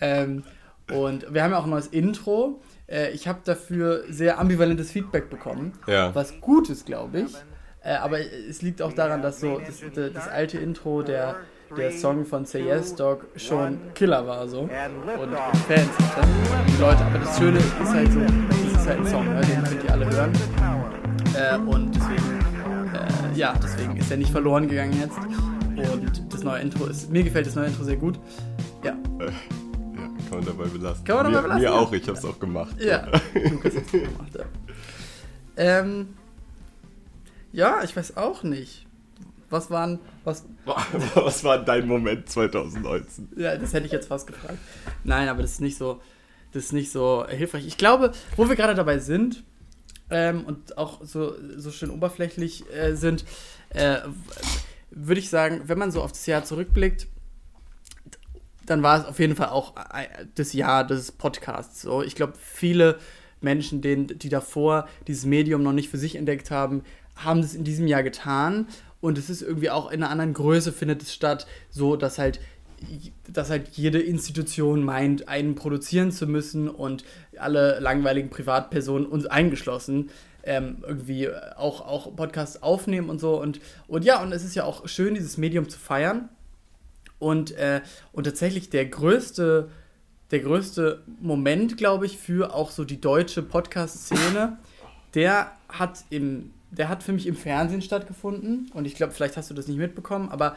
Ähm, 0.00 0.44
und 0.92 1.32
wir 1.32 1.42
haben 1.42 1.52
ja 1.52 1.58
auch 1.58 1.64
ein 1.64 1.70
neues 1.70 1.86
Intro. 1.88 2.60
Äh, 2.88 3.10
ich 3.12 3.28
habe 3.28 3.40
dafür 3.44 4.04
sehr 4.08 4.38
ambivalentes 4.38 4.90
Feedback 4.90 5.30
bekommen, 5.30 5.72
Ja. 5.86 6.14
was 6.14 6.40
gut 6.40 6.68
ist, 6.70 6.86
glaube 6.86 7.20
ich. 7.20 7.34
Äh, 7.82 7.94
aber 7.94 8.18
es 8.20 8.60
liegt 8.60 8.82
auch 8.82 8.92
daran, 8.92 9.22
dass 9.22 9.40
so 9.40 9.58
das, 9.58 9.80
das, 9.94 10.12
das 10.12 10.28
alte 10.28 10.58
Intro, 10.58 11.02
der, 11.02 11.36
der 11.76 11.92
Song 11.92 12.24
von 12.24 12.44
Say 12.44 12.64
Yes 12.66 12.94
Dog, 12.94 13.26
schon 13.36 13.78
Killer 13.94 14.26
war 14.26 14.46
so. 14.48 14.60
Und 14.62 14.70
Fans 14.70 15.88
hatte. 16.16 16.28
Die 16.68 16.80
Leute, 16.80 17.04
aber 17.04 17.18
das 17.18 17.38
Schöne 17.38 17.58
ist 17.58 17.92
halt 17.92 18.12
so, 18.12 18.20
das 18.20 18.80
ist 18.82 18.88
halt 18.88 18.98
ein 19.00 19.06
Song, 19.06 19.24
ne? 19.34 19.40
den 19.42 19.64
könnt 19.64 19.84
ihr 19.84 19.92
alle 19.92 20.10
hören. 20.10 20.32
Äh, 21.34 21.56
und 21.58 21.94
deswegen, 21.94 22.40
äh, 23.34 23.38
ja, 23.38 23.54
deswegen 23.62 23.96
ist 23.96 24.10
er 24.10 24.16
nicht 24.16 24.30
verloren 24.32 24.68
gegangen 24.68 24.98
jetzt. 25.00 25.16
Und 25.92 26.32
das 26.32 26.42
neue 26.42 26.60
Intro 26.60 26.86
ist, 26.86 27.10
mir 27.10 27.22
gefällt 27.22 27.46
das 27.46 27.54
neue 27.54 27.66
Intro 27.68 27.84
sehr 27.84 27.96
gut. 27.96 28.18
Ja, 28.82 28.96
Ja, 29.20 29.26
kann 30.28 30.38
man 30.38 30.44
dabei 30.44 30.64
belassen. 30.64 31.04
Kann 31.04 31.16
man 31.16 31.24
dabei 31.32 31.36
mir, 31.36 31.42
belassen, 31.42 31.62
Mir 31.62 31.68
ja. 31.68 31.72
auch, 31.78 31.92
ich 31.92 32.08
habe 32.08 32.18
es 32.18 32.24
auch 32.24 32.38
gemacht. 32.38 32.76
ja. 32.80 33.06
Lukas 33.50 33.76
hat's 33.76 33.92
gut 33.92 34.02
gemacht, 34.04 34.30
ja. 34.36 34.44
Ähm, 35.56 36.08
ja, 37.52 37.82
ich 37.84 37.96
weiß 37.96 38.16
auch 38.16 38.42
nicht. 38.42 38.86
Was 39.50 39.70
waren, 39.70 39.98
was, 40.24 40.44
Was 41.14 41.42
war 41.44 41.58
dein 41.64 41.86
Moment 41.88 42.28
2019? 42.28 43.30
ja, 43.36 43.56
das 43.56 43.72
hätte 43.74 43.86
ich 43.86 43.92
jetzt 43.92 44.06
fast 44.08 44.26
gefragt. 44.26 44.58
Nein, 45.04 45.28
aber 45.28 45.42
das 45.42 45.52
ist 45.52 45.60
nicht 45.60 45.76
so, 45.76 46.00
das 46.52 46.64
ist 46.66 46.72
nicht 46.72 46.90
so 46.92 47.26
hilfreich. 47.28 47.66
Ich 47.66 47.76
glaube, 47.76 48.12
wo 48.36 48.48
wir 48.48 48.54
gerade 48.56 48.74
dabei 48.74 48.98
sind 49.00 49.42
ähm, 50.08 50.44
und 50.44 50.78
auch 50.78 51.04
so, 51.04 51.34
so 51.56 51.70
schön 51.72 51.90
oberflächlich 51.90 52.64
äh, 52.72 52.94
sind, 52.94 53.24
äh, 53.70 53.98
würde 54.90 55.20
ich 55.20 55.30
sagen, 55.30 55.62
wenn 55.66 55.78
man 55.78 55.90
so 55.92 56.00
auf 56.02 56.12
das 56.12 56.26
Jahr 56.26 56.44
zurückblickt, 56.44 57.06
dann 58.66 58.82
war 58.82 59.00
es 59.00 59.04
auf 59.06 59.18
jeden 59.18 59.34
Fall 59.36 59.48
auch 59.48 59.74
ein- 59.76 60.08
das 60.36 60.52
Jahr 60.52 60.86
des 60.86 61.12
Podcasts. 61.12 61.82
So, 61.82 62.02
ich 62.02 62.14
glaube, 62.14 62.34
viele 62.40 62.98
Menschen, 63.40 63.80
denen, 63.82 64.06
die 64.18 64.28
davor 64.28 64.86
dieses 65.06 65.24
Medium 65.24 65.62
noch 65.62 65.72
nicht 65.72 65.88
für 65.88 65.98
sich 65.98 66.14
entdeckt 66.16 66.50
haben, 66.50 66.82
haben 67.16 67.42
das 67.42 67.54
in 67.54 67.64
diesem 67.64 67.86
Jahr 67.86 68.02
getan. 68.02 68.66
Und 69.00 69.18
es 69.18 69.30
ist 69.30 69.42
irgendwie 69.42 69.70
auch 69.70 69.90
in 69.90 70.02
einer 70.02 70.10
anderen 70.10 70.34
Größe 70.34 70.72
findet 70.72 71.02
es 71.02 71.14
statt, 71.14 71.46
so 71.70 71.96
dass 71.96 72.18
halt 72.18 72.40
dass 73.28 73.50
halt 73.50 73.68
jede 73.72 74.00
Institution 74.00 74.82
meint, 74.82 75.28
einen 75.28 75.54
produzieren 75.54 76.12
zu 76.12 76.26
müssen 76.26 76.68
und 76.68 77.04
alle 77.36 77.78
langweiligen 77.80 78.30
Privatpersonen, 78.30 79.06
uns 79.06 79.26
eingeschlossen, 79.26 80.10
ähm, 80.42 80.78
irgendwie 80.86 81.28
auch, 81.56 81.82
auch 81.82 82.14
Podcasts 82.16 82.62
aufnehmen 82.62 83.10
und 83.10 83.20
so. 83.20 83.40
Und, 83.40 83.60
und 83.86 84.04
ja, 84.04 84.22
und 84.22 84.32
es 84.32 84.44
ist 84.44 84.54
ja 84.54 84.64
auch 84.64 84.88
schön, 84.88 85.14
dieses 85.14 85.36
Medium 85.36 85.68
zu 85.68 85.78
feiern. 85.78 86.28
Und, 87.18 87.50
äh, 87.52 87.82
und 88.12 88.24
tatsächlich 88.24 88.70
der 88.70 88.86
größte, 88.86 89.68
der 90.30 90.40
größte 90.40 91.02
Moment, 91.20 91.76
glaube 91.76 92.06
ich, 92.06 92.16
für 92.16 92.54
auch 92.54 92.70
so 92.70 92.84
die 92.84 93.00
deutsche 93.00 93.42
Podcast-Szene, 93.42 94.56
der 95.14 95.52
hat 95.68 96.04
im, 96.08 96.52
der 96.70 96.88
hat 96.88 97.02
für 97.02 97.12
mich 97.12 97.26
im 97.26 97.36
Fernsehen 97.36 97.82
stattgefunden. 97.82 98.70
Und 98.74 98.86
ich 98.86 98.94
glaube, 98.94 99.12
vielleicht 99.12 99.36
hast 99.36 99.50
du 99.50 99.54
das 99.54 99.66
nicht 99.68 99.78
mitbekommen, 99.78 100.28
aber, 100.30 100.56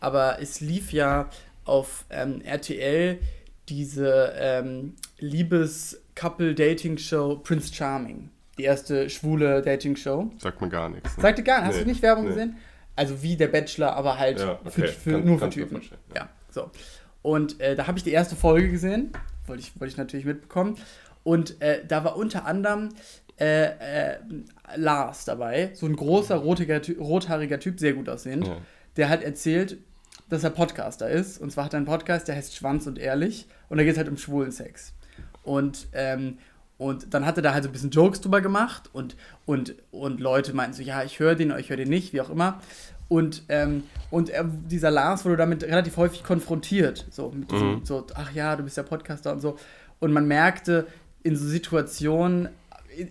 aber 0.00 0.38
es 0.40 0.60
lief 0.60 0.92
ja 0.92 1.28
auf 1.64 2.04
ähm, 2.10 2.40
RTL 2.42 3.18
diese 3.68 4.32
ähm, 4.36 4.94
Liebes-Couple-Dating-Show 5.18 7.36
Prince 7.42 7.72
Charming. 7.74 8.30
Die 8.58 8.64
erste 8.64 9.08
schwule 9.08 9.62
Dating-Show. 9.62 10.30
Sagt 10.38 10.60
mir 10.60 10.68
gar 10.68 10.88
nichts. 10.88 11.16
ne? 11.16 11.22
Sagte 11.22 11.42
gar 11.42 11.60
nicht. 11.60 11.68
Hast 11.68 11.76
Nee, 11.78 11.84
du 11.84 11.88
nicht 11.90 12.02
Werbung 12.02 12.24
nee. 12.24 12.30
gesehen? 12.30 12.56
Also 12.96 13.22
wie 13.22 13.36
der 13.36 13.48
Bachelor, 13.48 13.94
aber 13.96 14.18
halt 14.18 14.40
Ja, 14.40 14.58
okay. 14.64 14.70
für, 14.70 14.88
für, 14.88 15.12
Kann- 15.12 15.24
nur 15.24 15.38
für 15.38 15.48
Typen. 15.50 15.76
vorstellen, 15.78 16.00
Ja, 16.14 16.28
so. 16.50 16.70
Und 17.22 17.60
äh, 17.60 17.74
da 17.76 17.86
habe 17.86 17.96
ich 17.96 18.04
die 18.04 18.10
erste 18.12 18.36
Folge 18.36 18.68
gesehen. 18.70 19.12
Wollte 19.46 19.62
ich, 19.62 19.72
wollte 19.80 19.92
ich 19.92 19.96
natürlich 19.98 20.26
mitbekommen. 20.26 20.76
Und 21.24 21.60
äh, 21.62 21.84
da 21.86 22.04
war 22.04 22.16
unter 22.16 22.44
anderem 22.44 22.90
äh, 23.40 23.64
äh, 23.64 24.16
Lars 24.76 25.24
dabei. 25.24 25.70
So 25.74 25.86
ein 25.86 25.96
großer, 25.96 26.36
rotiger, 26.36 26.80
rothaariger 26.98 27.58
Typ, 27.58 27.78
sehr 27.80 27.92
gut 27.92 28.08
aussehend. 28.08 28.46
Ja. 28.46 28.56
Der 28.96 29.08
hat 29.08 29.22
erzählt, 29.22 29.78
dass 30.28 30.44
er 30.44 30.50
Podcaster 30.50 31.08
ist. 31.08 31.38
Und 31.38 31.52
zwar 31.52 31.66
hat 31.66 31.74
er 31.74 31.78
einen 31.78 31.86
Podcast, 31.86 32.28
der 32.28 32.36
heißt 32.36 32.54
Schwanz 32.56 32.86
und 32.86 32.98
Ehrlich. 32.98 33.46
Und 33.68 33.78
da 33.78 33.84
geht 33.84 33.92
es 33.92 33.98
halt 33.98 34.08
um 34.08 34.16
schwulen 34.16 34.52
Sex. 34.52 34.92
Und, 35.42 35.88
ähm, 35.92 36.38
und 36.78 37.14
dann 37.14 37.26
hat 37.26 37.36
er 37.36 37.42
da 37.42 37.54
halt 37.54 37.64
so 37.64 37.70
ein 37.70 37.72
bisschen 37.72 37.90
Jokes 37.90 38.20
drüber 38.20 38.40
gemacht 38.40 38.90
und, 38.92 39.16
und, 39.46 39.74
und 39.92 40.20
Leute 40.20 40.52
meinten 40.52 40.74
so, 40.74 40.82
ja, 40.82 41.04
ich 41.04 41.20
höre 41.20 41.34
den 41.34 41.50
oder 41.50 41.60
ich 41.60 41.70
höre 41.70 41.76
den 41.76 41.88
nicht, 41.88 42.12
wie 42.12 42.20
auch 42.20 42.30
immer. 42.30 42.60
Und, 43.08 43.42
ähm, 43.50 43.84
und 44.10 44.30
er, 44.30 44.44
dieser 44.44 44.90
Lars 44.90 45.24
wurde 45.24 45.36
damit 45.36 45.62
relativ 45.64 45.96
häufig 45.96 46.24
konfrontiert. 46.24 47.06
So, 47.10 47.30
mit 47.30 47.50
diesem, 47.50 47.84
so, 47.84 48.06
ach 48.14 48.32
ja, 48.32 48.56
du 48.56 48.64
bist 48.64 48.78
ja 48.78 48.82
Podcaster 48.82 49.32
und 49.32 49.40
so. 49.40 49.58
Und 50.00 50.12
man 50.12 50.26
merkte 50.26 50.86
in 51.22 51.36
so 51.36 51.46
Situationen, 51.46 52.48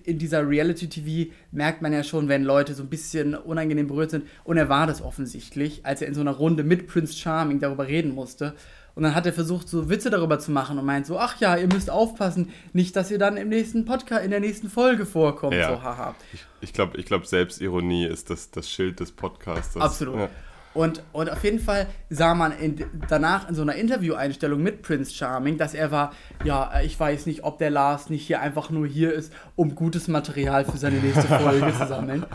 in, 0.04 0.18
dieser 0.18 0.48
Reality-TV 0.48 1.32
merkt 1.52 1.82
man 1.82 1.94
ja 1.94 2.04
schon, 2.04 2.28
wenn 2.28 2.44
Leute 2.44 2.74
so 2.74 2.84
ein 2.84 2.90
bisschen 2.90 3.36
unangenehm 3.36 3.88
berührt 3.88 4.12
sind. 4.12 4.26
Und 4.44 4.58
er 4.58 4.70
war 4.70 4.88
das 4.88 5.02
offensichtlich, 5.02 5.86
als 5.86 6.02
er 6.02 6.08
in 6.08 6.14
so 6.14 6.22
einer 6.22 6.32
Runde 6.32 6.64
mit 6.64 6.88
Prince 6.88 7.14
Charming 7.14 7.60
darüber 7.60 7.88
reden 7.88 8.14
musste. 8.14 8.54
Und 8.94 9.04
dann 9.04 9.16
hat 9.16 9.26
er 9.26 9.34
versucht, 9.34 9.70
so 9.70 9.90
Witze 9.90 10.10
darüber 10.10 10.40
zu 10.40 10.52
machen 10.52 10.78
und 10.78 10.86
meint 10.86 11.06
so, 11.06 11.18
ach 11.18 11.40
ja, 11.40 11.56
ihr 11.56 11.68
müsst 11.68 11.90
aufpassen, 11.90 12.50
nicht, 12.74 12.96
dass 12.96 13.10
ihr 13.10 13.20
dann 13.20 13.38
im 13.38 13.50
nächsten 13.50 13.86
Podcast, 13.86 14.26
in 14.26 14.32
der 14.32 14.42
nächsten 14.42 14.70
Folge 14.70 15.06
vorkommt. 15.06 15.56
Ja. 15.56 15.70
So, 15.70 15.82
haha. 15.82 16.16
Ich 16.60 16.74
glaube, 16.74 16.98
ich 16.98 17.06
glaub, 17.06 17.26
Selbstironie 17.26 18.06
ist 18.06 18.30
das, 18.30 18.52
das 18.52 18.70
Schild 18.70 19.00
des 19.00 19.12
Podcasts. 19.12 19.78
Absolut. 19.78 20.18
Ja. 20.18 20.30
Und, 20.74 21.04
und 21.12 21.30
auf 21.30 21.44
jeden 21.44 21.60
Fall 21.60 21.88
sah 22.10 22.34
man 22.34 22.54
in, 22.58 22.86
danach 23.10 23.50
in 23.50 23.56
so 23.56 23.62
einer 23.62 23.76
Intervieweinstellung 23.76 24.62
mit 24.64 24.82
Prince 24.84 25.14
Charming, 25.14 25.58
dass 25.58 25.74
er 25.74 25.92
war, 25.92 26.14
ja, 26.46 26.72
ich 26.82 26.98
weiß 26.98 27.26
nicht, 27.26 27.44
ob 27.44 27.58
der 27.58 27.70
Lars 27.70 28.10
nicht 28.10 28.26
hier 28.26 28.40
einfach 28.42 28.70
nur 28.70 28.88
hier 28.88 29.12
ist, 29.14 29.34
um 29.56 29.76
gutes 29.76 30.08
Material 30.08 30.64
für 30.64 30.78
seine 30.78 30.98
nächste 31.00 31.28
Folge 31.28 31.74
zu 31.78 31.88
sammeln. 31.88 32.26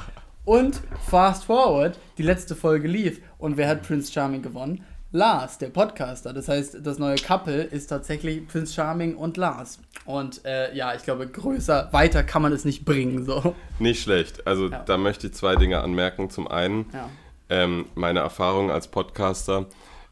Und 0.45 0.81
fast 1.09 1.45
forward, 1.45 1.99
die 2.19 2.23
letzte 2.23 2.55
Folge 2.55 2.87
lief. 2.89 3.21
Und 3.39 3.57
wer 3.57 3.69
hat 3.69 3.83
Prince 3.83 4.13
Charming 4.13 4.43
gewonnen? 4.43 4.85
Lars, 5.13 5.57
der 5.59 5.71
Podcaster. 5.71 6.33
Das 6.33 6.49
heißt, 6.49 6.79
das 6.87 6.99
neue 6.99 7.17
Couple 7.17 7.63
ist 7.63 7.87
tatsächlich 7.87 8.47
Prince 8.47 8.75
Charming 8.75 9.17
und 9.17 9.37
Lars. 9.39 9.79
Und 10.05 10.45
äh, 10.45 10.75
ja, 10.77 10.95
ich 10.95 11.03
glaube, 11.05 11.27
größer, 11.27 11.89
weiter 11.93 12.23
kann 12.23 12.43
man 12.43 12.53
es 12.53 12.65
nicht 12.65 12.85
bringen. 12.85 13.25
So. 13.25 13.55
Nicht 13.79 14.03
schlecht. 14.03 14.47
Also 14.47 14.69
Ja. 14.69 14.83
da 14.85 14.99
möchte 14.99 15.29
ich 15.29 15.33
zwei 15.35 15.57
Dinge 15.57 15.81
anmerken. 15.81 16.29
Zum 16.29 16.47
einen, 16.49 16.87
Ja. 16.93 17.09
Ähm, 17.51 17.87
meine 17.95 18.21
Erfahrung 18.21 18.71
als 18.71 18.89
Podcaster. 18.89 19.67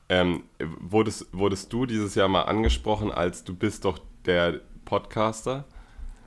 Ähm, 0.09 0.43
wurdest, 0.81 1.27
wurdest 1.33 1.73
du 1.73 1.87
dieses 1.87 2.15
Jahr 2.15 2.29
mal 2.29 2.43
angesprochen, 2.43 3.11
als 3.11 3.45
du 3.45 3.55
bist 3.55 3.85
doch 3.85 3.99
der 4.27 4.61
Podcaster? 4.85 5.65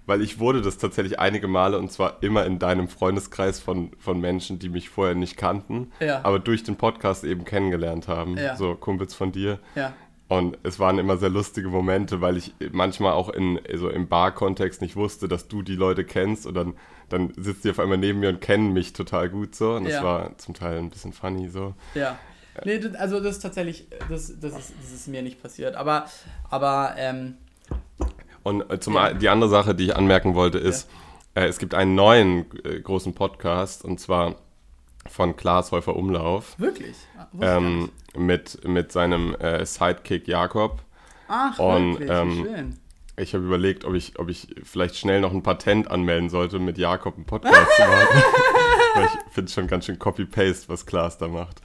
Weil 0.05 0.21
ich 0.21 0.39
wurde 0.39 0.61
das 0.61 0.77
tatsächlich 0.77 1.19
einige 1.19 1.47
Male 1.49 1.77
und 1.77 1.91
zwar 1.91 2.23
immer 2.23 2.45
in 2.45 2.59
deinem 2.59 2.87
Freundeskreis 2.87 3.59
von, 3.59 3.91
von 3.99 4.19
Menschen, 4.21 4.57
die 4.57 4.69
mich 4.69 4.89
vorher 4.89 5.15
nicht 5.15 5.35
kannten, 5.35 5.91
Ja. 5.99 6.21
aber 6.23 6.39
durch 6.39 6.63
den 6.63 6.77
Podcast 6.77 7.23
eben 7.25 7.43
kennengelernt 7.43 8.07
haben. 8.07 8.37
Ja. 8.37 8.55
So 8.55 8.73
Kumpels 8.75 9.13
von 9.13 9.31
dir. 9.33 9.59
Ja. 9.75 9.93
Und 10.29 10.57
es 10.63 10.79
waren 10.79 10.97
immer 10.99 11.17
sehr 11.17 11.29
lustige 11.29 11.69
Momente, 11.69 12.19
weil 12.19 12.35
ich 12.37 12.53
manchmal 12.71 13.13
auch 13.13 13.29
in, 13.29 13.59
so 13.75 13.89
im 13.89 14.07
Bar-Kontext 14.07 14.81
nicht 14.81 14.95
wusste, 14.95 15.27
dass 15.27 15.47
du 15.47 15.61
die 15.61 15.75
Leute 15.75 16.03
kennst 16.03 16.45
und 16.45 16.53
dann, 16.53 16.73
dann 17.09 17.33
sitzt 17.37 17.63
die 17.63 17.69
auf 17.69 17.79
einmal 17.79 17.97
neben 17.97 18.19
mir 18.19 18.29
und 18.29 18.41
kennen 18.41 18.73
mich 18.73 18.93
total 18.93 19.29
gut 19.29 19.55
so. 19.55 19.75
Und 19.75 19.85
das 19.85 19.93
Ja. 19.93 20.03
war 20.03 20.37
zum 20.37 20.53
Teil 20.53 20.77
ein 20.77 20.89
bisschen 20.89 21.13
funny 21.13 21.49
so. 21.49 21.73
Ja. 21.95 22.17
Nee, 22.65 22.81
also 22.97 23.19
das 23.19 23.35
ist 23.37 23.41
tatsächlich, 23.41 23.87
das, 24.09 24.39
das, 24.39 24.57
ist, 24.57 24.73
das 24.81 24.91
ist 24.91 25.07
mir 25.07 25.21
nicht 25.21 25.41
passiert. 25.41 25.75
Aber, 25.75 26.05
aber 26.49 26.95
ähm, 26.97 27.35
Und 28.43 28.69
äh, 28.71 28.79
zum 28.79 28.95
Ja. 28.95 29.13
die 29.13 29.29
andere 29.29 29.49
Sache, 29.49 29.75
die 29.75 29.85
ich 29.85 29.95
anmerken 29.95 30.33
wollte, 30.35 30.57
ist, 30.57 30.89
äh, 31.35 31.45
es 31.45 31.59
gibt 31.59 31.73
einen 31.75 31.93
neuen 31.95 32.45
äh, 32.65 32.79
großen 32.79 33.13
Podcast 33.13 33.85
und 33.85 33.99
zwar 33.99 34.35
von 35.07 35.35
Klaas 35.35 35.71
Häufer 35.71 35.95
Umlauf 35.95 36.59
wirklich. 36.59 36.95
Ah, 37.17 37.27
ähm, 37.57 37.91
mit, 38.15 38.67
mit 38.67 38.91
seinem 38.91 39.35
äh, 39.35 39.65
Sidekick 39.65 40.27
Jakob. 40.27 40.81
Ach, 41.27 41.59
und, 41.59 41.99
wirklich, 41.99 42.09
ähm, 42.09 42.43
schön. 42.45 42.79
Ich 43.17 43.33
habe 43.33 43.43
überlegt, 43.43 43.83
ob 43.83 43.95
ich, 43.95 44.19
ob 44.19 44.29
ich 44.29 44.47
vielleicht 44.63 44.95
schnell 44.95 45.21
noch 45.21 45.33
ein 45.33 45.41
Patent 45.41 45.89
anmelden 45.89 46.29
sollte, 46.29 46.59
mit 46.59 46.77
Jakob 46.77 47.15
einen 47.15 47.25
Podcast 47.25 47.75
zu 47.75 47.81
machen. 47.81 48.23
Weil 48.95 49.05
ich 49.05 49.33
finde 49.33 49.51
schon 49.51 49.67
ganz 49.67 49.85
schön 49.85 49.97
Copy-Paste, 49.97 50.69
was 50.69 50.85
Klaas 50.85 51.17
da 51.17 51.27
macht. 51.27 51.61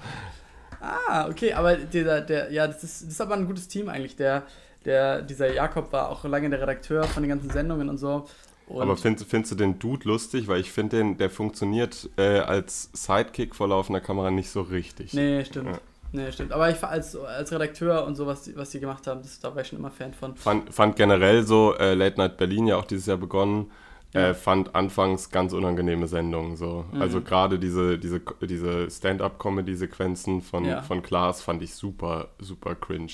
Ah, 0.80 1.28
okay, 1.28 1.52
aber 1.52 1.76
dieser, 1.76 2.22
der, 2.22 2.50
ja, 2.50 2.66
das 2.66 2.82
ist, 2.82 3.02
das 3.02 3.10
ist 3.10 3.20
aber 3.20 3.34
ein 3.34 3.46
gutes 3.46 3.68
Team 3.68 3.88
eigentlich. 3.88 4.16
Der, 4.16 4.44
der, 4.84 5.22
dieser 5.22 5.52
Jakob 5.52 5.92
war 5.92 6.08
auch 6.08 6.24
lange 6.24 6.48
der 6.50 6.60
Redakteur 6.60 7.04
von 7.04 7.22
den 7.22 7.30
ganzen 7.30 7.50
Sendungen 7.50 7.88
und 7.88 7.98
so. 7.98 8.26
Und 8.66 8.82
Aber 8.82 8.96
findest, 8.96 9.28
findest 9.28 9.52
du 9.52 9.56
den 9.56 9.78
Dude 9.78 10.08
lustig? 10.08 10.48
Weil 10.48 10.60
ich 10.60 10.72
finde 10.72 10.96
den, 10.96 11.18
der 11.18 11.28
funktioniert 11.28 12.08
äh, 12.16 12.38
als 12.38 12.88
Sidekick 12.94 13.54
vor 13.54 13.68
laufender 13.68 14.00
Kamera 14.00 14.30
nicht 14.30 14.48
so 14.48 14.62
richtig. 14.62 15.12
Nee, 15.12 15.44
stimmt. 15.44 15.72
Ja. 15.72 15.80
Nee, 16.12 16.30
stimmt. 16.30 16.52
Aber 16.52 16.68
ich 16.70 16.82
als, 16.84 17.16
als 17.16 17.52
Redakteur 17.52 18.04
und 18.04 18.16
so, 18.16 18.26
was 18.26 18.42
die, 18.42 18.54
was 18.56 18.70
die 18.70 18.80
gemacht 18.80 19.06
haben, 19.06 19.22
das, 19.22 19.40
da 19.40 19.54
war 19.54 19.62
ich 19.62 19.68
schon 19.68 19.78
immer 19.78 19.90
Fan 19.90 20.12
von. 20.12 20.36
Fand, 20.36 20.72
fand 20.72 20.96
generell 20.96 21.42
so 21.44 21.74
äh, 21.76 21.94
Late 21.94 22.18
Night 22.18 22.36
Berlin 22.36 22.66
ja 22.66 22.76
auch 22.76 22.84
dieses 22.84 23.06
Jahr 23.06 23.16
begonnen. 23.16 23.70
Äh, 24.14 24.34
fand 24.34 24.74
anfangs 24.74 25.30
ganz 25.30 25.54
unangenehme 25.54 26.06
Sendungen 26.06 26.54
so. 26.56 26.84
Mhm. 26.92 27.00
Also 27.00 27.22
gerade 27.22 27.58
diese, 27.58 27.98
diese, 27.98 28.20
diese 28.42 28.90
Stand-up-Comedy-Sequenzen 28.90 30.42
von, 30.42 30.66
Ja. 30.66 30.82
von 30.82 31.02
Klaas 31.02 31.40
fand 31.40 31.62
ich 31.62 31.74
super, 31.74 32.28
super 32.38 32.74
cringe. 32.74 33.12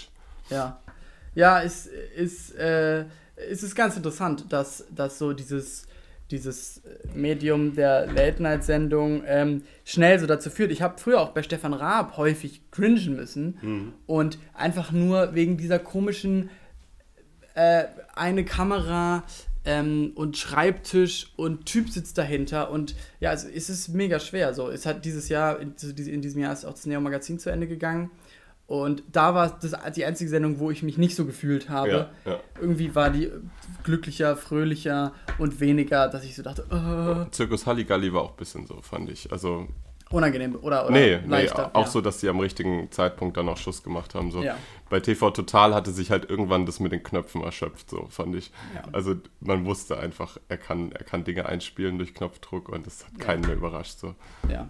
Ja. 0.50 0.80
Ja, 1.36 1.62
es 1.62 1.86
ist, 1.86 2.52
äh, 2.56 3.04
es 3.36 3.62
ist 3.62 3.76
ganz 3.76 3.96
interessant, 3.96 4.52
dass, 4.52 4.86
dass 4.90 5.18
so 5.18 5.32
dieses, 5.32 5.86
dieses 6.30 6.82
Medium 7.14 7.74
der 7.74 8.06
Late-Night-Sendung 8.06 9.22
ähm, 9.26 9.62
schnell 9.84 10.18
so 10.18 10.26
dazu 10.26 10.50
führt. 10.50 10.70
Ich 10.70 10.82
habe 10.82 10.98
früher 10.98 11.20
auch 11.20 11.30
bei 11.30 11.42
Stefan 11.42 11.72
Raab 11.72 12.16
häufig 12.16 12.70
cringen 12.70 13.16
müssen 13.16 13.94
und 14.06 14.38
einfach 14.54 14.92
nur 14.92 15.34
wegen 15.34 15.56
dieser 15.56 15.78
komischen 15.78 16.50
äh, 17.54 17.84
eine 18.14 18.44
Kamera 18.44 19.24
ähm, 19.64 20.12
und 20.14 20.36
Schreibtisch 20.36 21.32
und 21.36 21.66
Typ 21.66 21.90
sitzt 21.90 22.18
dahinter 22.18 22.70
und 22.70 22.94
ja, 23.20 23.32
es, 23.32 23.44
es 23.44 23.68
ist 23.68 23.88
mega 23.88 24.20
schwer. 24.20 24.54
So, 24.54 24.68
es 24.68 24.86
hat 24.86 25.04
dieses 25.04 25.28
Jahr, 25.28 25.60
in, 25.60 25.74
in 25.96 26.22
diesem 26.22 26.40
Jahr 26.40 26.52
ist 26.52 26.64
auch 26.64 26.72
das 26.72 26.86
Neo 26.86 27.00
Magazin 27.00 27.38
zu 27.38 27.50
Ende 27.50 27.66
gegangen 27.66 28.10
und 28.68 29.02
da 29.10 29.34
war 29.34 29.58
das 29.58 29.74
die 29.96 30.04
einzige 30.04 30.28
Sendung, 30.28 30.58
wo 30.58 30.70
ich 30.70 30.82
mich 30.82 30.98
nicht 30.98 31.16
so 31.16 31.24
gefühlt 31.24 31.70
habe. 31.70 32.10
Ja, 32.24 32.30
ja. 32.30 32.40
Irgendwie 32.60 32.94
war 32.94 33.08
die 33.08 33.32
glücklicher, 33.82 34.36
fröhlicher 34.36 35.12
und 35.38 35.58
weniger, 35.58 36.06
dass 36.08 36.22
ich 36.22 36.36
so 36.36 36.42
dachte, 36.42 36.66
äh, 36.70 37.30
Zirkus 37.30 37.66
Halligalli 37.66 38.12
war 38.12 38.20
auch 38.20 38.32
ein 38.32 38.36
bisschen 38.36 38.66
so, 38.66 38.82
fand 38.82 39.08
ich. 39.08 39.32
Also, 39.32 39.68
unangenehm 40.10 40.56
oder, 40.56 40.86
oder 40.86 40.92
nee, 40.92 41.18
nee 41.18 41.28
leichter. 41.28 41.70
auch 41.74 41.84
ja. 41.84 41.90
so, 41.90 42.00
dass 42.00 42.20
sie 42.20 42.28
am 42.28 42.40
richtigen 42.40 42.90
Zeitpunkt 42.90 43.36
dann 43.36 43.48
auch 43.48 43.56
Schuss 43.56 43.82
gemacht 43.82 44.14
haben. 44.14 44.30
So. 44.30 44.42
Ja. 44.42 44.56
Bei 44.88 45.00
TV 45.00 45.30
Total 45.30 45.74
hatte 45.74 45.90
sich 45.90 46.10
halt 46.10 46.30
irgendwann 46.30 46.64
das 46.64 46.80
mit 46.80 46.92
den 46.92 47.02
Knöpfen 47.02 47.42
erschöpft, 47.42 47.90
so 47.90 48.06
fand 48.08 48.34
ich. 48.34 48.50
Ja. 48.74 48.82
Also 48.92 49.16
man 49.40 49.66
wusste 49.66 49.98
einfach, 49.98 50.38
er 50.48 50.56
kann, 50.56 50.92
er 50.92 51.04
kann 51.04 51.24
Dinge 51.24 51.46
einspielen 51.46 51.98
durch 51.98 52.14
Knopfdruck 52.14 52.68
und 52.70 52.86
das 52.86 53.04
hat 53.04 53.18
keinen 53.18 53.42
mehr 53.42 53.54
überrascht. 53.54 53.98
So. 53.98 54.14
Ja. 54.48 54.68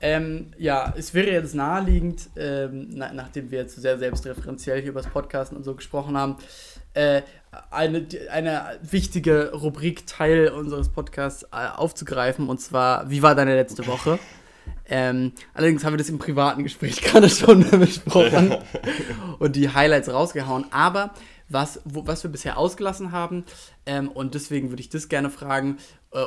Ähm, 0.00 0.52
ja, 0.58 0.92
es 0.96 1.12
wäre 1.12 1.30
jetzt 1.30 1.54
naheliegend, 1.54 2.30
ähm, 2.36 2.88
na, 2.90 3.12
nachdem 3.12 3.50
wir 3.50 3.60
jetzt 3.60 3.80
sehr 3.80 3.98
selbstreferenziell 3.98 4.80
hier 4.80 4.90
über 4.90 5.02
das 5.02 5.10
Podcasten 5.10 5.56
und 5.56 5.64
so 5.64 5.74
gesprochen 5.74 6.16
haben, 6.16 6.36
äh, 6.94 7.22
eine, 7.70 8.06
eine 8.30 8.78
wichtige 8.82 9.52
Rubrik 9.52 10.06
Teil 10.06 10.48
unseres 10.48 10.88
Podcasts 10.88 11.44
äh, 11.44 11.68
aufzugreifen 11.76 12.48
und 12.48 12.60
zwar, 12.60 13.10
wie 13.10 13.22
war 13.22 13.34
deine 13.34 13.54
letzte 13.54 13.86
Woche? 13.86 14.18
Ähm, 14.86 15.32
allerdings 15.54 15.84
haben 15.84 15.92
wir 15.94 15.98
das 15.98 16.08
im 16.08 16.18
privaten 16.18 16.62
Gespräch 16.64 17.00
gerade 17.02 17.28
schon 17.28 17.68
besprochen 17.70 18.56
und 19.38 19.56
die 19.56 19.68
Highlights 19.72 20.12
rausgehauen. 20.12 20.66
Aber 20.70 21.12
was, 21.48 21.80
wo, 21.84 22.06
was 22.06 22.22
wir 22.24 22.30
bisher 22.30 22.58
ausgelassen 22.58 23.12
haben, 23.12 23.44
ähm, 23.86 24.08
und 24.08 24.34
deswegen 24.34 24.70
würde 24.70 24.80
ich 24.80 24.88
das 24.88 25.08
gerne 25.08 25.30
fragen, 25.30 25.76
äh, 26.12 26.24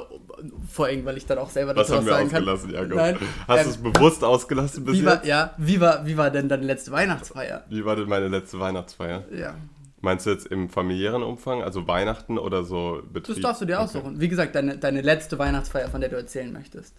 vor 0.71 0.85
allem, 0.85 1.05
weil 1.05 1.17
ich 1.17 1.25
dann 1.25 1.37
auch 1.37 1.49
selber 1.49 1.75
Was 1.75 1.87
dazu 1.87 1.97
haben 1.99 2.05
wir 2.05 2.13
sagen 2.13 2.25
ausgelassen, 2.27 2.71
kann. 2.73 2.89
Jakob? 2.89 2.97
Nein, 2.97 3.17
Hast 3.47 3.59
ähm, 3.59 3.63
du 3.65 3.69
es 3.89 3.93
bewusst 3.93 4.23
ausgelassen 4.23 4.83
bis 4.85 4.93
wie 4.93 4.97
jetzt? 4.99 5.05
war, 5.05 5.25
ja, 5.25 5.53
wie 5.57 5.79
war, 5.79 6.05
wie 6.05 6.17
war 6.17 6.31
denn 6.31 6.49
deine 6.49 6.65
letzte 6.65 6.91
Weihnachtsfeier? 6.91 7.65
Wie 7.69 7.85
war 7.85 7.95
denn 7.95 8.07
meine 8.09 8.27
letzte 8.27 8.59
Weihnachtsfeier? 8.59 9.25
Ja. 9.31 9.55
Meinst 10.01 10.25
du 10.27 10.29
jetzt 10.29 10.47
im 10.47 10.69
familiären 10.69 11.23
Umfang, 11.23 11.63
also 11.63 11.87
Weihnachten 11.87 12.37
oder 12.37 12.63
so 12.63 13.01
Betrieb? 13.11 13.35
Das 13.37 13.41
darfst 13.43 13.61
du 13.61 13.65
dir 13.65 13.75
Okay. 13.75 13.83
aussuchen. 13.85 14.19
Wie 14.19 14.27
gesagt, 14.27 14.53
deine, 14.53 14.77
deine 14.77 15.01
letzte 15.01 15.39
Weihnachtsfeier, 15.39 15.87
von 15.87 16.01
der 16.01 16.09
du 16.11 16.15
erzählen 16.15 16.51
möchtest. 16.53 16.93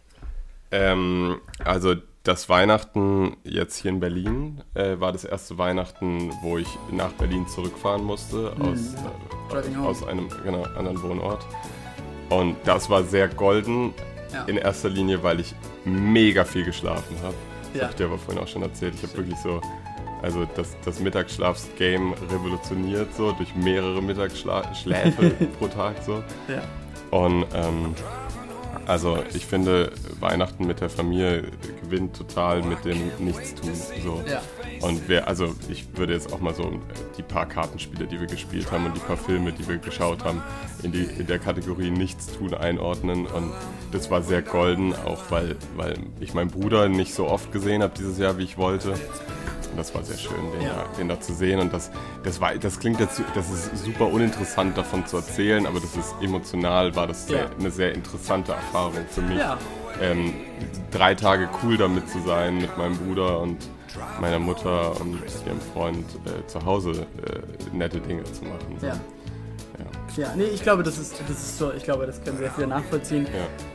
Ähm, 0.70 1.40
also 1.64 1.94
das 2.22 2.48
Weihnachten 2.48 3.36
jetzt 3.44 3.76
hier 3.76 3.90
in 3.92 4.00
Berlin 4.00 4.62
äh, 4.74 4.98
war 4.98 5.12
das 5.12 5.24
erste 5.24 5.58
Weihnachten, 5.58 6.32
wo 6.42 6.58
ich 6.58 6.66
nach 6.90 7.12
Berlin 7.12 7.46
zurückfahren 7.46 8.02
musste 8.04 8.52
aus, 8.60 8.94
Mhm. 8.94 9.48
Driving 9.50 9.74
äh, 9.74 9.86
aus 9.86 10.04
einem 10.06 10.28
genau, 10.44 10.64
anderen 10.76 11.00
Wohnort. 11.02 11.46
Und 12.30 12.56
das 12.64 12.90
war 12.90 13.04
sehr 13.04 13.28
golden, 13.28 13.94
Ja. 14.32 14.42
in 14.46 14.56
erster 14.56 14.88
Linie, 14.88 15.22
weil 15.22 15.38
ich 15.38 15.54
mega 15.84 16.44
viel 16.44 16.64
geschlafen 16.64 17.16
habe. 17.22 17.34
Das 17.72 17.74
Ja. 17.74 17.82
habe 17.82 17.90
ich 17.92 17.96
dir 17.96 18.06
aber 18.06 18.18
vorhin 18.18 18.42
auch 18.42 18.48
schon 18.48 18.62
erzählt. 18.62 18.94
Ich 18.96 19.04
habe 19.04 19.16
wirklich 19.18 19.38
so, 19.38 19.60
also 20.22 20.44
das, 20.56 20.76
das 20.84 20.98
Mittagsschlafsgame 20.98 22.12
revolutioniert, 22.32 23.14
so 23.14 23.30
durch 23.30 23.54
mehrere 23.54 24.02
Mittagsschläfe 24.02 25.30
pro 25.60 25.68
Tag 25.68 26.02
so. 26.04 26.24
Ja. 26.48 26.62
Und 27.16 27.44
ähm, 27.54 27.94
also 28.86 29.18
ich 29.34 29.46
finde, 29.46 29.92
Weihnachten 30.20 30.66
mit 30.66 30.80
der 30.80 30.88
Familie 30.88 31.44
gewinnt 31.82 32.16
total 32.16 32.62
mit 32.62 32.84
dem 32.84 33.10
Nichtstun. 33.18 33.74
So. 33.74 34.22
Ja. 34.28 34.42
Und 34.80 35.08
wer, 35.08 35.26
also 35.26 35.54
ich 35.68 35.86
würde 35.96 36.12
jetzt 36.12 36.32
auch 36.32 36.40
mal 36.40 36.54
so 36.54 36.80
die 37.16 37.22
paar 37.22 37.46
Kartenspiele, 37.46 38.06
die 38.06 38.20
wir 38.20 38.26
gespielt 38.26 38.70
haben 38.70 38.86
und 38.86 38.96
die 38.96 39.00
paar 39.00 39.16
Filme, 39.16 39.52
die 39.52 39.66
wir 39.66 39.78
geschaut 39.78 40.24
haben, 40.24 40.42
in, 40.82 40.92
die, 40.92 41.04
in 41.04 41.26
der 41.26 41.38
Kategorie 41.38 41.90
Nichtstun 41.90 42.54
einordnen. 42.54 43.26
Und 43.26 43.52
das 43.92 44.10
war 44.10 44.22
sehr 44.22 44.42
golden, 44.42 44.94
auch 44.94 45.30
weil, 45.30 45.56
weil 45.76 45.98
ich 46.20 46.34
meinen 46.34 46.50
Bruder 46.50 46.88
nicht 46.88 47.14
so 47.14 47.26
oft 47.26 47.52
gesehen 47.52 47.82
habe 47.82 47.94
dieses 47.96 48.18
Jahr, 48.18 48.38
wie 48.38 48.44
ich 48.44 48.56
wollte. 48.56 48.94
Und 49.76 49.80
das 49.80 49.94
war 49.94 50.02
sehr 50.04 50.16
schön, 50.16 50.50
den, 50.52 50.62
Ja. 50.62 50.72
da, 50.90 50.96
den 50.98 51.08
da 51.08 51.20
zu 51.20 51.34
sehen. 51.34 51.60
Und 51.60 51.70
das, 51.70 51.90
das, 52.24 52.40
war, 52.40 52.54
das 52.54 52.80
klingt 52.80 52.98
jetzt, 52.98 53.20
das 53.34 53.50
ist 53.50 53.84
super 53.84 54.06
uninteressant 54.06 54.76
davon 54.78 55.04
zu 55.06 55.18
erzählen, 55.18 55.66
aber 55.66 55.80
das 55.80 55.94
ist 55.96 56.14
emotional, 56.22 56.96
war 56.96 57.06
das 57.06 57.26
sehr, 57.26 57.40
Ja. 57.40 57.50
eine 57.60 57.70
sehr 57.70 57.92
interessante 57.94 58.52
Erfahrung 58.52 58.94
für 59.10 59.20
mich. 59.20 59.36
Ja. 59.36 59.58
Ähm, 60.00 60.32
drei 60.90 61.14
Tage 61.14 61.50
cool 61.62 61.76
damit 61.76 62.08
zu 62.08 62.20
sein, 62.22 62.56
mit 62.56 62.74
meinem 62.78 62.96
Bruder 62.96 63.38
und 63.40 63.58
meiner 64.18 64.38
Mutter 64.38 64.98
und 64.98 65.20
ihrem 65.46 65.60
Freund 65.74 66.06
äh, 66.24 66.46
zu 66.46 66.64
Hause 66.64 67.06
äh, 67.26 67.76
nette 67.76 68.00
Dinge 68.00 68.24
zu 68.24 68.44
machen. 68.44 68.78
So. 68.80 68.86
Ja. 68.86 68.96
Ja, 70.16 70.32
nee, 70.34 70.44
ich 70.44 70.62
glaube, 70.62 70.82
das 70.82 70.96
ist, 70.96 71.20
das 71.28 71.36
ist 71.36 71.58
so, 71.58 71.70
ich 71.74 71.84
glaube, 71.84 72.06
das 72.06 72.24
können 72.24 72.38
sehr 72.38 72.50
viele 72.50 72.66
nachvollziehen. 72.68 73.26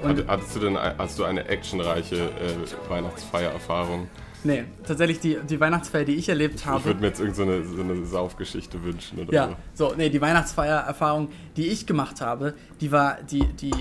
Ja. 0.03 0.15
Hattest 0.27 0.55
du 0.55 0.60
denn 0.62 0.75
hast 0.75 1.20
du 1.20 1.25
eine 1.25 1.48
actionreiche 1.48 2.15
äh, 2.15 2.89
Weihnachtsfeiererfahrung? 2.89 4.08
Nee, 4.43 4.63
tatsächlich 4.88 5.19
die, 5.19 5.38
die 5.48 5.60
Weihnachtsfeier, 5.60 6.03
die 6.05 6.15
ich 6.15 6.27
erlebt 6.27 6.55
Ich 6.55 6.65
habe. 6.65 6.83
würde 6.86 7.00
mir 7.00 7.07
jetzt 7.07 7.19
irgendeine 7.19 7.63
so 7.63 7.81
eine 7.81 8.05
Saufgeschichte 8.05 8.83
wünschen 8.83 9.19
oder 9.19 9.31
Ja, 9.33 9.57
so. 9.74 9.89
so, 9.89 9.95
nee, 9.95 10.10
die 10.10 10.19
Weihnachtsfeiererfahrung, 10.21 11.29
die 11.57 11.67
ich 11.67 11.86
gemacht 11.86 12.21
habe, 12.21 12.55
die 12.79 12.91
war, 12.91 13.17
die, 13.21 13.45
die, 13.53 13.71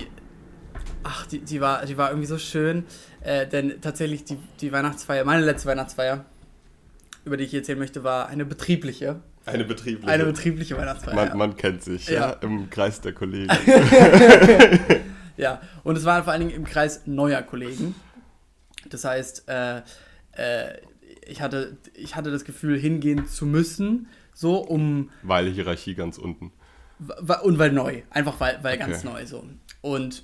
ach, 1.03 1.25
die, 1.27 1.39
die 1.39 1.59
war, 1.61 1.85
die 1.85 1.97
war 1.97 2.09
irgendwie 2.09 2.27
so 2.27 2.37
schön, 2.37 2.85
äh, 3.21 3.47
denn 3.47 3.81
tatsächlich 3.81 4.23
die, 4.23 4.37
die 4.59 4.71
Weihnachtsfeier, 4.71 5.23
meine 5.25 5.43
letzte 5.43 5.67
Weihnachtsfeier, 5.69 6.25
über 7.25 7.37
die 7.37 7.43
ich 7.45 7.53
erzählen 7.53 7.79
möchte, 7.79 8.03
war 8.03 8.27
eine 8.29 8.45
betriebliche, 8.45 9.19
Eine 9.45 9.63
betriebliche. 9.65 10.11
eine 10.11 10.25
betriebliche 10.25 10.77
Weihnachtsfeier. 10.77 11.15
man, 11.15 11.37
man 11.37 11.57
kennt 11.57 11.83
sich, 11.83 12.07
ja. 12.07 12.19
Ja. 12.19 12.31
im 12.41 12.69
Kreis 12.69 13.01
der 13.01 13.13
Kollegen. 13.13 13.49
Ja, 15.37 15.59
und 15.83 15.97
es 15.97 16.05
war 16.05 16.23
vor 16.23 16.33
allen 16.33 16.41
Dingen 16.47 16.55
im 16.55 16.65
Kreis 16.65 17.01
neuer 17.05 17.41
Kollegen. 17.41 17.95
Das 18.89 19.05
heißt, 19.05 19.47
äh, 19.47 19.81
äh, 20.33 20.77
ich, 21.25 21.41
hatte, 21.41 21.77
ich 21.93 22.15
hatte 22.15 22.31
das 22.31 22.45
Gefühl, 22.45 22.79
hingehen 22.79 23.27
zu 23.27 23.45
müssen, 23.45 24.07
so 24.33 24.57
um 24.57 25.09
Weil 25.23 25.49
Hierarchie 25.51 25.95
ganz 25.95 26.17
unten. 26.17 26.51
Und 27.43 27.57
weil 27.57 27.71
neu, 27.71 28.03
einfach 28.11 28.39
weil, 28.39 28.63
weil 28.63 28.77
ganz 28.77 28.99
Okay. 28.99 29.07
neu 29.13 29.25
so. 29.25 29.43
Und 29.81 30.23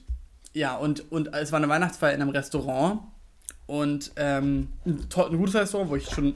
ja, 0.54 0.76
und, 0.76 1.12
und 1.12 1.34
es 1.34 1.52
war 1.52 1.58
eine 1.58 1.70
Weihnachtsfeier 1.70 2.14
in 2.14 2.22
einem 2.22 2.32
Restaurant 2.32 3.02
und 3.66 4.12
ähm, 4.16 4.70
ein, 4.86 5.00
ein 5.16 5.38
gutes 5.38 5.56
Restaurant, 5.56 5.90
wo 5.90 5.96
ich 5.96 6.10
schon 6.10 6.36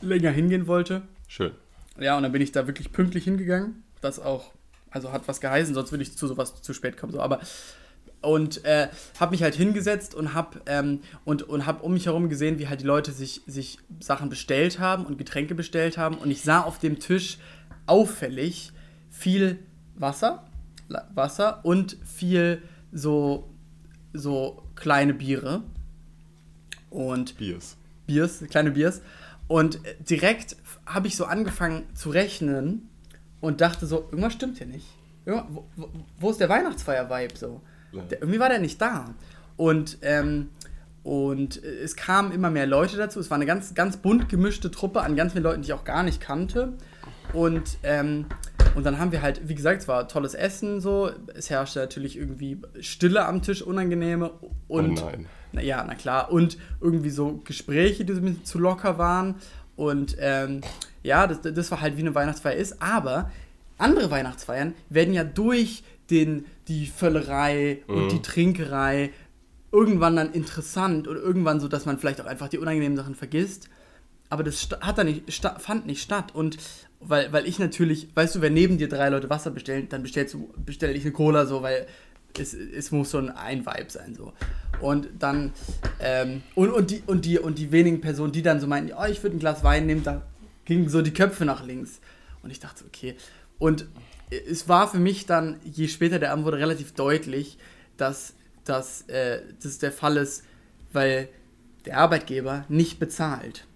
länger 0.00 0.30
hingehen 0.30 0.66
wollte. 0.66 1.02
Schön. 1.28 1.52
Ja, 1.98 2.16
und 2.16 2.22
dann 2.22 2.32
bin 2.32 2.42
ich 2.42 2.52
da 2.52 2.66
wirklich 2.66 2.92
pünktlich 2.92 3.24
hingegangen. 3.24 3.82
Das 4.00 4.18
auch, 4.18 4.52
also 4.90 5.12
hat 5.12 5.26
was 5.28 5.40
geheißen, 5.40 5.74
sonst 5.74 5.90
würde 5.90 6.02
ich 6.02 6.16
zu 6.16 6.26
sowas 6.26 6.60
zu 6.60 6.74
spät 6.74 6.96
kommen. 6.96 7.12
So. 7.12 7.20
Aber 7.20 7.40
und 8.20 8.64
äh, 8.64 8.88
habe 9.20 9.32
mich 9.32 9.42
halt 9.42 9.54
hingesetzt 9.54 10.14
und 10.14 10.34
habe 10.34 10.60
ähm, 10.66 11.00
und, 11.24 11.42
und 11.42 11.66
hab 11.66 11.82
um 11.82 11.92
mich 11.92 12.06
herum 12.06 12.28
gesehen, 12.28 12.58
wie 12.58 12.68
halt 12.68 12.80
die 12.80 12.86
Leute 12.86 13.12
sich, 13.12 13.42
sich 13.46 13.78
Sachen 14.00 14.28
bestellt 14.28 14.78
haben 14.78 15.06
und 15.06 15.18
Getränke 15.18 15.54
bestellt 15.54 15.96
haben. 15.98 16.16
Und 16.16 16.30
ich 16.30 16.42
sah 16.42 16.60
auf 16.60 16.78
dem 16.78 16.98
Tisch 16.98 17.38
auffällig 17.86 18.72
viel 19.10 19.58
Wasser, 19.94 20.44
Wasser 21.14 21.64
und 21.64 21.96
viel 22.04 22.62
so, 22.92 23.48
so 24.12 24.62
kleine 24.74 25.14
Biere. 25.14 25.62
Und 26.90 27.36
Biers. 27.36 27.76
Biers, 28.06 28.44
kleine 28.48 28.70
Biers. 28.70 29.02
Und 29.48 29.80
direkt 30.00 30.56
habe 30.86 31.08
ich 31.08 31.16
so 31.16 31.24
angefangen 31.24 31.84
zu 31.94 32.10
rechnen 32.10 32.88
und 33.40 33.60
dachte 33.60 33.86
so, 33.86 34.08
irgendwas 34.10 34.32
stimmt 34.32 34.58
hier 34.58 34.66
nicht. 34.66 34.86
Irgendwas, 35.24 35.48
wo, 35.54 35.68
wo, 35.76 35.88
wo 36.18 36.30
ist 36.30 36.40
der 36.40 36.48
Weihnachtsfeier-Vibe 36.48 37.36
so? 37.36 37.60
Der, 37.92 38.20
irgendwie 38.20 38.40
war 38.40 38.48
der 38.48 38.58
nicht 38.58 38.80
da. 38.80 39.14
Und, 39.56 39.98
ähm, 40.02 40.50
und 41.02 41.62
es 41.62 41.96
kamen 41.96 42.32
immer 42.32 42.50
mehr 42.50 42.66
Leute 42.66 42.96
dazu. 42.96 43.20
Es 43.20 43.30
war 43.30 43.36
eine 43.36 43.46
ganz, 43.46 43.74
ganz 43.74 43.96
bunt 43.96 44.28
gemischte 44.28 44.70
Truppe 44.70 45.02
an 45.02 45.16
ganz 45.16 45.32
vielen 45.32 45.44
Leuten, 45.44 45.62
die 45.62 45.66
ich 45.68 45.72
auch 45.72 45.84
gar 45.84 46.02
nicht 46.02 46.20
kannte. 46.20 46.74
Und, 47.32 47.78
ähm, 47.82 48.26
und 48.74 48.84
dann 48.84 48.98
haben 48.98 49.12
wir 49.12 49.22
halt, 49.22 49.48
wie 49.48 49.54
gesagt, 49.54 49.82
es 49.82 49.88
war 49.88 50.08
tolles 50.08 50.34
Essen 50.34 50.80
so. 50.80 51.10
Es 51.34 51.48
herrschte 51.48 51.78
natürlich 51.78 52.18
irgendwie 52.18 52.60
Stille 52.80 53.24
am 53.24 53.40
Tisch, 53.40 53.62
unangenehme. 53.62 54.32
Und, 54.68 55.00
Oh 55.00 55.06
nein. 55.06 55.26
Na, 55.52 55.62
ja, 55.62 55.84
na 55.86 55.94
klar. 55.94 56.30
Und 56.30 56.58
irgendwie 56.80 57.10
so 57.10 57.40
Gespräche, 57.44 58.04
die 58.04 58.12
so 58.12 58.20
ein 58.20 58.24
bisschen 58.24 58.44
zu 58.44 58.58
locker 58.58 58.98
waren. 58.98 59.36
Und 59.76 60.16
ähm, 60.18 60.60
ja, 61.02 61.26
das, 61.26 61.40
das 61.40 61.70
war 61.70 61.80
halt 61.80 61.96
wie 61.96 62.00
eine 62.00 62.14
Weihnachtsfeier 62.14 62.56
ist. 62.56 62.82
Aber 62.82 63.30
andere 63.78 64.10
Weihnachtsfeiern 64.10 64.74
werden 64.90 65.14
ja 65.14 65.24
durch 65.24 65.84
den, 66.10 66.46
die 66.68 66.86
Völlerei 66.86 67.82
und 67.86 68.10
die 68.12 68.22
Trinkerei 68.22 69.10
irgendwann 69.72 70.16
dann 70.16 70.32
interessant 70.32 71.06
und 71.06 71.16
irgendwann 71.16 71.60
so, 71.60 71.68
dass 71.68 71.86
man 71.86 71.98
vielleicht 71.98 72.20
auch 72.20 72.26
einfach 72.26 72.48
die 72.48 72.58
unangenehmen 72.58 72.96
Sachen 72.96 73.14
vergisst. 73.14 73.68
Aber 74.28 74.42
das 74.42 74.68
hat 74.80 74.98
dann 74.98 75.06
nicht, 75.06 75.24
fand 75.58 75.86
nicht 75.86 76.02
statt. 76.02 76.34
Und 76.34 76.56
weil, 77.00 77.32
weil 77.32 77.46
ich 77.46 77.58
natürlich, 77.58 78.08
weißt 78.14 78.36
du, 78.36 78.40
wenn 78.40 78.54
neben 78.54 78.78
dir 78.78 78.88
drei 78.88 79.08
Leute 79.08 79.30
Wasser 79.30 79.50
bestellen, 79.50 79.88
dann 79.88 80.02
bestellst 80.02 80.34
du, 80.34 80.52
bestelle 80.64 80.94
ich 80.94 81.02
eine 81.02 81.12
Cola 81.12 81.46
so, 81.46 81.62
weil 81.62 81.86
es, 82.38 82.54
es 82.54 82.90
muss 82.90 83.10
schon 83.10 83.30
ein 83.30 83.66
Vibe 83.66 83.90
sein 83.90 84.14
so. 84.14 84.32
Und 84.80 85.08
dann, 85.18 85.52
ähm, 86.00 86.42
und, 86.54 86.70
und, 86.70 86.90
die, 86.90 87.02
und, 87.06 87.24
die, 87.24 87.38
und 87.38 87.58
die 87.58 87.72
wenigen 87.72 88.00
Personen, 88.00 88.32
die 88.32 88.42
dann 88.42 88.60
so 88.60 88.66
meinten, 88.66 88.92
oh, 88.98 89.04
ich 89.04 89.22
würde 89.22 89.36
ein 89.36 89.40
Glas 89.40 89.62
Wein 89.64 89.86
nehmen, 89.86 90.02
da 90.02 90.22
gingen 90.64 90.88
so 90.88 91.02
die 91.02 91.12
Köpfe 91.12 91.44
nach 91.44 91.64
links. 91.64 92.00
Und 92.42 92.50
ich 92.50 92.60
dachte, 92.60 92.84
okay. 92.86 93.16
Und 93.58 93.86
es 94.30 94.68
war 94.68 94.88
für 94.88 94.98
mich 94.98 95.26
dann, 95.26 95.60
je 95.64 95.88
später 95.88 96.18
der 96.18 96.32
Abend 96.32 96.44
wurde, 96.44 96.58
relativ 96.58 96.92
deutlich, 96.92 97.58
dass, 97.96 98.34
dass 98.64 99.02
äh, 99.02 99.40
das 99.62 99.78
der 99.78 99.92
Fall 99.92 100.16
ist, 100.16 100.44
weil 100.92 101.28
der 101.84 101.98
Arbeitgeber 101.98 102.64
nicht 102.68 102.98
bezahlt. 102.98 103.66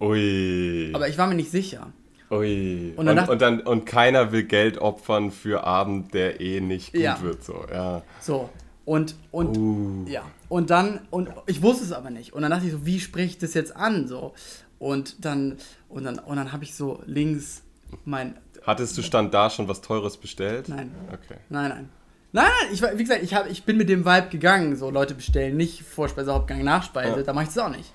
Ui. 0.00 0.90
Aber 0.94 1.08
ich 1.08 1.18
war 1.18 1.26
mir 1.26 1.34
nicht 1.34 1.50
sicher. 1.50 1.92
Ui. 2.30 2.92
Und 2.96 3.08
Und, 3.08 3.28
und, 3.28 3.42
dann, 3.42 3.60
und 3.60 3.86
keiner 3.86 4.32
will 4.32 4.44
Geld 4.44 4.78
opfern 4.78 5.30
für 5.30 5.64
Abend, 5.64 6.14
der 6.14 6.40
eh 6.40 6.60
nicht 6.60 6.92
gut 6.92 7.02
Ja. 7.02 7.20
wird. 7.22 7.44
So, 7.44 7.64
ja. 7.70 8.02
So. 8.20 8.50
Und, 8.84 9.14
und, 9.30 9.56
Uh. 9.56 10.04
ja. 10.08 10.22
Und 10.48 10.70
dann, 10.70 11.00
und 11.10 11.28
ich 11.46 11.62
wusste 11.62 11.84
es 11.84 11.92
aber 11.92 12.10
nicht. 12.10 12.32
Und 12.32 12.42
dann 12.42 12.50
dachte 12.50 12.66
ich 12.66 12.72
so, 12.72 12.86
wie 12.86 12.98
spreche 12.98 13.26
ich 13.26 13.38
das 13.38 13.54
jetzt 13.54 13.76
an? 13.76 14.08
So. 14.08 14.32
Und 14.78 15.24
dann, 15.24 15.58
und 15.88 16.04
dann, 16.04 16.18
und 16.18 16.36
dann 16.36 16.52
habe 16.52 16.64
ich 16.64 16.74
so 16.74 17.00
links 17.06 17.62
mein, 18.04 18.36
Hattest 18.66 18.96
du 18.98 19.02
stand 19.02 19.32
da 19.34 19.50
schon 19.50 19.68
was 19.68 19.80
Teures 19.80 20.16
bestellt? 20.16 20.68
Nein. 20.68 20.90
Okay. 21.08 21.38
Nein, 21.48 21.68
nein. 21.70 21.88
Nein, 22.32 22.44
nein, 22.60 22.68
ich, 22.72 22.80
war- 22.82 22.96
wie 22.96 23.02
gesagt, 23.02 23.22
ich, 23.22 23.34
hab, 23.34 23.50
ich 23.50 23.64
bin 23.64 23.76
mit 23.76 23.88
dem 23.88 24.04
Vibe 24.04 24.28
gegangen. 24.28 24.76
So, 24.76 24.90
Leute 24.90 25.14
bestellen 25.14 25.56
nicht 25.56 25.82
Vorspeise, 25.82 26.32
Hauptgang, 26.32 26.62
Nachspeise. 26.62 27.16
Ja. 27.16 27.22
Da 27.22 27.32
mache 27.32 27.44
ich 27.44 27.50
das 27.54 27.58
auch 27.58 27.70
nicht. 27.70 27.92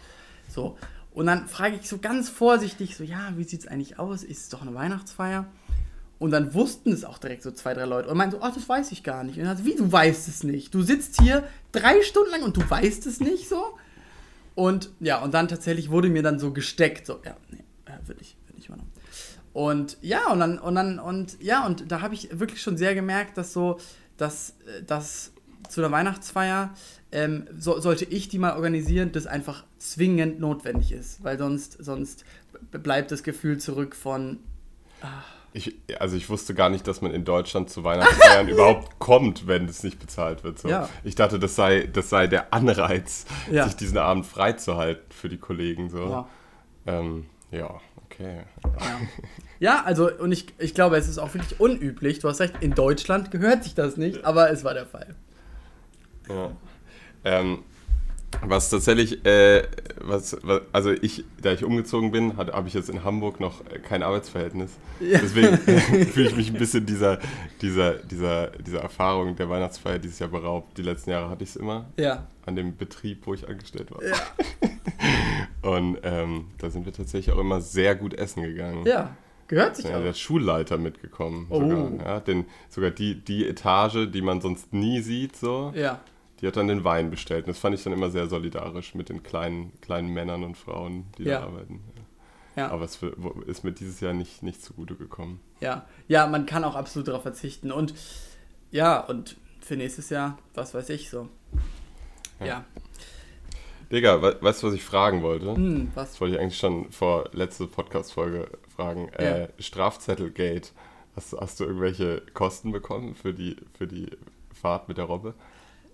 So. 0.49 0.77
Und 1.13 1.27
dann 1.27 1.47
frage 1.47 1.77
ich 1.81 1.87
so 1.87 1.99
ganz 1.99 2.27
vorsichtig, 2.29 2.97
so, 2.97 3.03
ja, 3.03 3.31
wie 3.37 3.45
sieht 3.45 3.61
es 3.61 3.67
eigentlich 3.67 3.97
aus? 3.99 4.23
Ist 4.23 4.41
es 4.41 4.49
doch 4.49 4.61
eine 4.61 4.73
Weihnachtsfeier? 4.73 5.45
Und 6.19 6.31
dann 6.31 6.53
wussten 6.53 6.91
es 6.91 7.05
auch 7.05 7.17
direkt 7.17 7.43
so 7.43 7.51
zwei, 7.51 7.73
drei 7.73 7.85
Leute. 7.85 8.09
Und 8.09 8.17
meinten 8.17 8.35
so, 8.37 8.41
ach, 8.41 8.53
das 8.53 8.67
weiß 8.67 8.91
ich 8.91 9.03
gar 9.03 9.23
nicht. 9.23 9.37
Und 9.37 9.45
dann 9.45 9.55
so, 9.57 9.63
wie, 9.65 9.75
du 9.75 9.89
weißt 9.89 10.27
es 10.27 10.43
nicht? 10.43 10.73
Du 10.73 10.81
sitzt 10.81 11.21
hier 11.21 11.43
drei 11.71 12.01
Stunden 12.01 12.31
lang 12.31 12.43
und 12.43 12.57
du 12.57 12.69
weißt 12.69 13.05
es 13.05 13.19
nicht 13.21 13.47
so? 13.47 13.77
Und 14.55 14.89
ja, 14.99 15.21
und 15.21 15.33
dann 15.33 15.47
tatsächlich 15.47 15.89
wurde 15.91 16.09
mir 16.09 16.23
dann 16.23 16.39
so 16.39 16.51
gesteckt, 16.51 17.05
so, 17.05 17.19
ja, 17.25 17.35
nee, 17.51 17.63
äh, 17.85 18.07
will 18.07 18.15
ich. 18.19 18.35
Und 19.55 19.97
ja, 20.01 20.29
und 20.33 20.41
dann, 20.41 20.59
und 20.59 20.75
dann, 20.75 20.99
und 20.99 21.41
ja, 21.41 21.65
und 21.65 21.89
da 21.89 22.01
habe 22.01 22.13
ich 22.13 22.27
wirklich 22.37 22.61
schon 22.61 22.75
sehr 22.75 22.93
gemerkt, 22.93 23.37
dass 23.37 23.53
so, 23.53 23.77
dass, 24.17 24.49
äh, 24.67 24.83
dass 24.83 25.31
zu 25.69 25.79
der 25.79 25.91
Weihnachtsfeier 25.91 26.73
ähm, 27.13 27.47
so, 27.57 27.79
sollte 27.79 28.03
ich 28.03 28.27
die 28.27 28.37
mal 28.37 28.57
organisieren, 28.57 29.13
das 29.13 29.27
einfach 29.27 29.63
zwingend 29.77 30.41
notwendig 30.41 30.91
ist, 30.91 31.23
weil 31.23 31.37
sonst, 31.37 31.77
sonst 31.83 32.25
bleibt 32.71 33.11
das 33.11 33.23
Gefühl 33.23 33.57
zurück 33.57 33.95
von, 33.95 34.39
Ich, 35.53 35.73
also 36.01 36.17
ich 36.17 36.29
wusste 36.29 36.53
gar 36.53 36.69
nicht, 36.69 36.85
dass 36.85 36.99
man 36.99 37.11
in 37.11 37.23
Deutschland 37.23 37.69
zu 37.69 37.85
Weihnachtsfeiern 37.85 38.49
überhaupt 38.49 38.99
kommt, 38.99 39.47
wenn 39.47 39.69
es 39.69 39.83
nicht 39.83 39.99
bezahlt 39.99 40.43
wird. 40.43 40.59
So. 40.59 40.67
Ja. 40.67 40.89
Ich 41.05 41.15
dachte, 41.15 41.39
das 41.39 41.55
sei, 41.55 41.87
das 41.91 42.09
sei 42.09 42.27
der 42.27 42.53
Anreiz, 42.53 43.23
Ja. 43.49 43.63
sich 43.63 43.77
diesen 43.77 43.99
Abend 43.99 44.25
freizuhalten 44.25 45.05
für 45.11 45.29
die 45.29 45.37
Kollegen. 45.37 45.89
So. 45.89 46.09
Ja. 46.09 46.27
Ähm, 46.87 47.27
ja, 47.51 47.79
okay. 48.03 48.41
ja, 48.65 48.99
also, 49.85 50.11
und 50.11 50.31
ich, 50.31 50.47
ich 50.59 50.73
glaube, 50.73 50.97
es 50.97 51.07
ist 51.07 51.17
auch 51.17 51.33
wirklich 51.33 51.59
unüblich, 51.59 52.19
du 52.19 52.29
hast 52.29 52.39
recht, 52.41 52.55
in 52.61 52.71
Deutschland 52.75 53.31
gehört 53.31 53.63
sich 53.63 53.73
das 53.75 53.97
nicht, 53.97 54.25
aber 54.25 54.49
es 54.51 54.63
war 54.63 54.73
der 54.73 54.85
Fall. 54.85 55.15
Ja. 56.29 56.51
Ähm, 57.23 57.59
was 58.43 58.69
tatsächlich, 58.69 59.25
äh, 59.25 59.63
was, 60.01 60.37
was, 60.43 60.61
also 60.73 60.91
ich, 60.91 61.23
da 61.41 61.53
ich 61.53 61.63
umgezogen 61.63 62.11
bin, 62.11 62.37
habe 62.37 62.67
ich 62.67 62.73
jetzt 62.73 62.89
in 62.89 63.03
Hamburg 63.03 63.39
noch 63.39 63.61
äh, 63.71 63.79
kein 63.79 64.03
Arbeitsverhältnis. 64.03 64.71
Ja. 64.99 65.19
Deswegen 65.21 65.57
fühle 66.11 66.29
ich 66.29 66.35
mich 66.35 66.49
ein 66.49 66.57
bisschen 66.57 66.85
dieser, 66.85 67.19
dieser, 67.61 67.93
dieser, 67.93 68.47
dieser 68.47 68.81
Erfahrung 68.81 69.35
der 69.35 69.49
Weihnachtsfeier 69.49 69.99
dieses 69.99 70.19
Jahr 70.19 70.29
beraubt. 70.29 70.77
Die 70.77 70.81
letzten 70.81 71.11
Jahre 71.11 71.29
hatte 71.29 71.43
ich 71.43 71.51
es 71.51 71.55
immer 71.55 71.85
Ja. 71.97 72.27
an 72.45 72.55
dem 72.55 72.75
Betrieb, 72.75 73.25
wo 73.25 73.33
ich 73.33 73.47
angestellt 73.47 73.89
war. 73.91 74.03
Ja. 74.03 74.15
Und 75.69 75.97
ähm, 76.03 76.47
da 76.57 76.69
sind 76.69 76.85
wir 76.85 76.93
tatsächlich 76.93 77.33
auch 77.33 77.39
immer 77.39 77.61
sehr 77.61 77.95
gut 77.95 78.13
essen 78.13 78.43
gegangen. 78.43 78.85
Ja, 78.85 79.15
gehört 79.47 79.75
sich 79.75 79.85
Ja, 79.85 79.97
auch. 79.97 80.03
der 80.03 80.13
Schulleiter 80.13 80.77
mitgekommen. 80.77 81.47
Oh. 81.49 81.59
Sogar, 81.61 81.91
ja, 82.05 82.19
denn 82.19 82.45
sogar 82.69 82.91
die, 82.91 83.15
die 83.23 83.47
Etage, 83.47 84.07
die 84.11 84.21
man 84.21 84.41
sonst 84.41 84.73
nie 84.73 85.01
sieht, 85.01 85.35
so, 85.35 85.71
Ja. 85.75 85.99
die 86.41 86.47
hat 86.47 86.55
dann 86.57 86.67
den 86.67 86.83
Wein 86.83 87.09
bestellt. 87.11 87.45
Und 87.45 87.49
das 87.49 87.59
fand 87.59 87.75
ich 87.75 87.83
dann 87.83 87.93
immer 87.93 88.09
sehr 88.09 88.27
solidarisch 88.27 88.95
mit 88.95 89.09
den 89.09 89.23
kleinen, 89.23 89.71
kleinen 89.81 90.09
Männern 90.09 90.43
und 90.43 90.55
Frauen, 90.57 91.05
die 91.17 91.23
Ja. 91.23 91.39
da 91.41 91.45
arbeiten. 91.47 91.81
Ja. 92.55 92.71
Aber 92.71 92.85
es 92.85 92.99
ist 93.47 93.63
mir 93.65 93.73
dieses 93.73 93.99
Jahr 93.99 94.13
nicht, 94.13 94.41
nicht 94.41 94.61
zugute 94.63 94.95
gekommen. 94.95 95.41
Ja, 95.59 95.85
ja, 96.07 96.25
man 96.27 96.45
kann 96.45 96.63
auch 96.63 96.75
absolut 96.75 97.07
darauf 97.09 97.23
verzichten. 97.23 97.71
Und 97.71 97.93
ja, 98.71 98.99
und 98.99 99.35
für 99.59 99.75
nächstes 99.75 100.09
Jahr, 100.09 100.37
was 100.53 100.73
weiß 100.73 100.89
ich 100.89 101.09
so. 101.09 101.27
Ja. 102.43 102.63
Digga, 103.95 104.21
we 104.21 104.35
weißt 104.41 104.61
du, 104.61 104.67
was 104.67 104.73
ich 104.73 104.83
fragen 104.83 105.21
wollte? 105.23 105.55
Hm, 105.55 105.89
was? 105.95 106.11
Das 106.11 106.21
wollte 106.21 106.35
ich 106.35 106.41
eigentlich 106.41 106.57
schon 106.57 106.91
vor 106.91 107.29
letzte 107.31 107.65
Podcast-Folge 107.65 108.49
fragen. 108.75 109.07
Äh, 109.13 109.47
Strafzettelgate. 109.57 110.69
Hast, 111.15 111.31
du- 111.31 111.39
hast 111.39 111.59
du 111.61 111.63
irgendwelche 111.63 112.21
Kosten 112.33 112.73
bekommen 112.73 113.15
für 113.15 113.33
die, 113.33 113.55
für 113.77 113.87
die 113.87 114.09
Fahrt 114.53 114.89
mit 114.89 114.97
der 114.97 115.05
Robbe? 115.05 115.33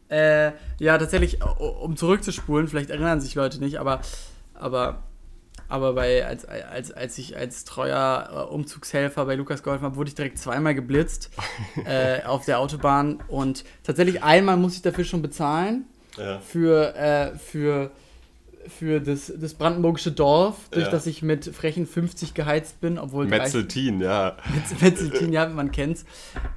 Äh, 0.09 0.51
ja, 0.79 0.97
tatsächlich, 0.97 1.37
um 1.59 1.95
zurückzuspulen, 1.95 2.67
vielleicht 2.67 2.89
erinnern 2.89 3.21
sich 3.21 3.35
Leute 3.35 3.59
nicht, 3.59 3.79
aber, 3.79 4.01
aber, 4.55 5.03
aber 5.69 5.93
bei, 5.93 6.25
als, 6.25 6.43
als, 6.45 6.91
als 6.91 7.17
ich 7.19 7.37
als 7.37 7.65
treuer 7.65 8.29
äh, 8.49 8.51
Umzugshelfer 8.53 9.25
bei 9.25 9.35
Lukas 9.35 9.61
geholfen 9.61 9.85
habe, 9.85 9.95
wurde 9.95 10.09
ich 10.09 10.15
direkt 10.15 10.39
zweimal 10.39 10.73
geblitzt 10.73 11.29
äh, 11.85 12.23
auf 12.23 12.45
der 12.45 12.57
Autobahn. 12.59 13.23
Und 13.27 13.63
tatsächlich 13.83 14.23
einmal 14.23 14.57
muss 14.57 14.75
ich 14.75 14.81
dafür 14.81 15.03
schon 15.05 15.21
bezahlen. 15.21 15.85
Ja. 16.17 16.39
Für, 16.39 16.95
äh, 16.95 17.37
für, 17.37 17.91
für 18.67 18.99
das, 18.99 19.31
das 19.35 19.53
brandenburgische 19.53 20.11
Dorf, 20.11 20.69
durch 20.71 20.85
Ja. 20.85 20.91
das 20.91 21.07
ich 21.07 21.21
mit 21.21 21.45
frechen 21.45 21.87
50 21.87 22.33
geheizt 22.33 22.81
bin, 22.81 22.97
obwohl 22.97 23.27
30 23.27 23.41
Metzeltin, 23.41 24.01
ja. 24.01 24.37
Metzeltin, 24.81 25.33
ja, 25.33 25.47
man 25.47 25.71
kennt's. 25.71 26.05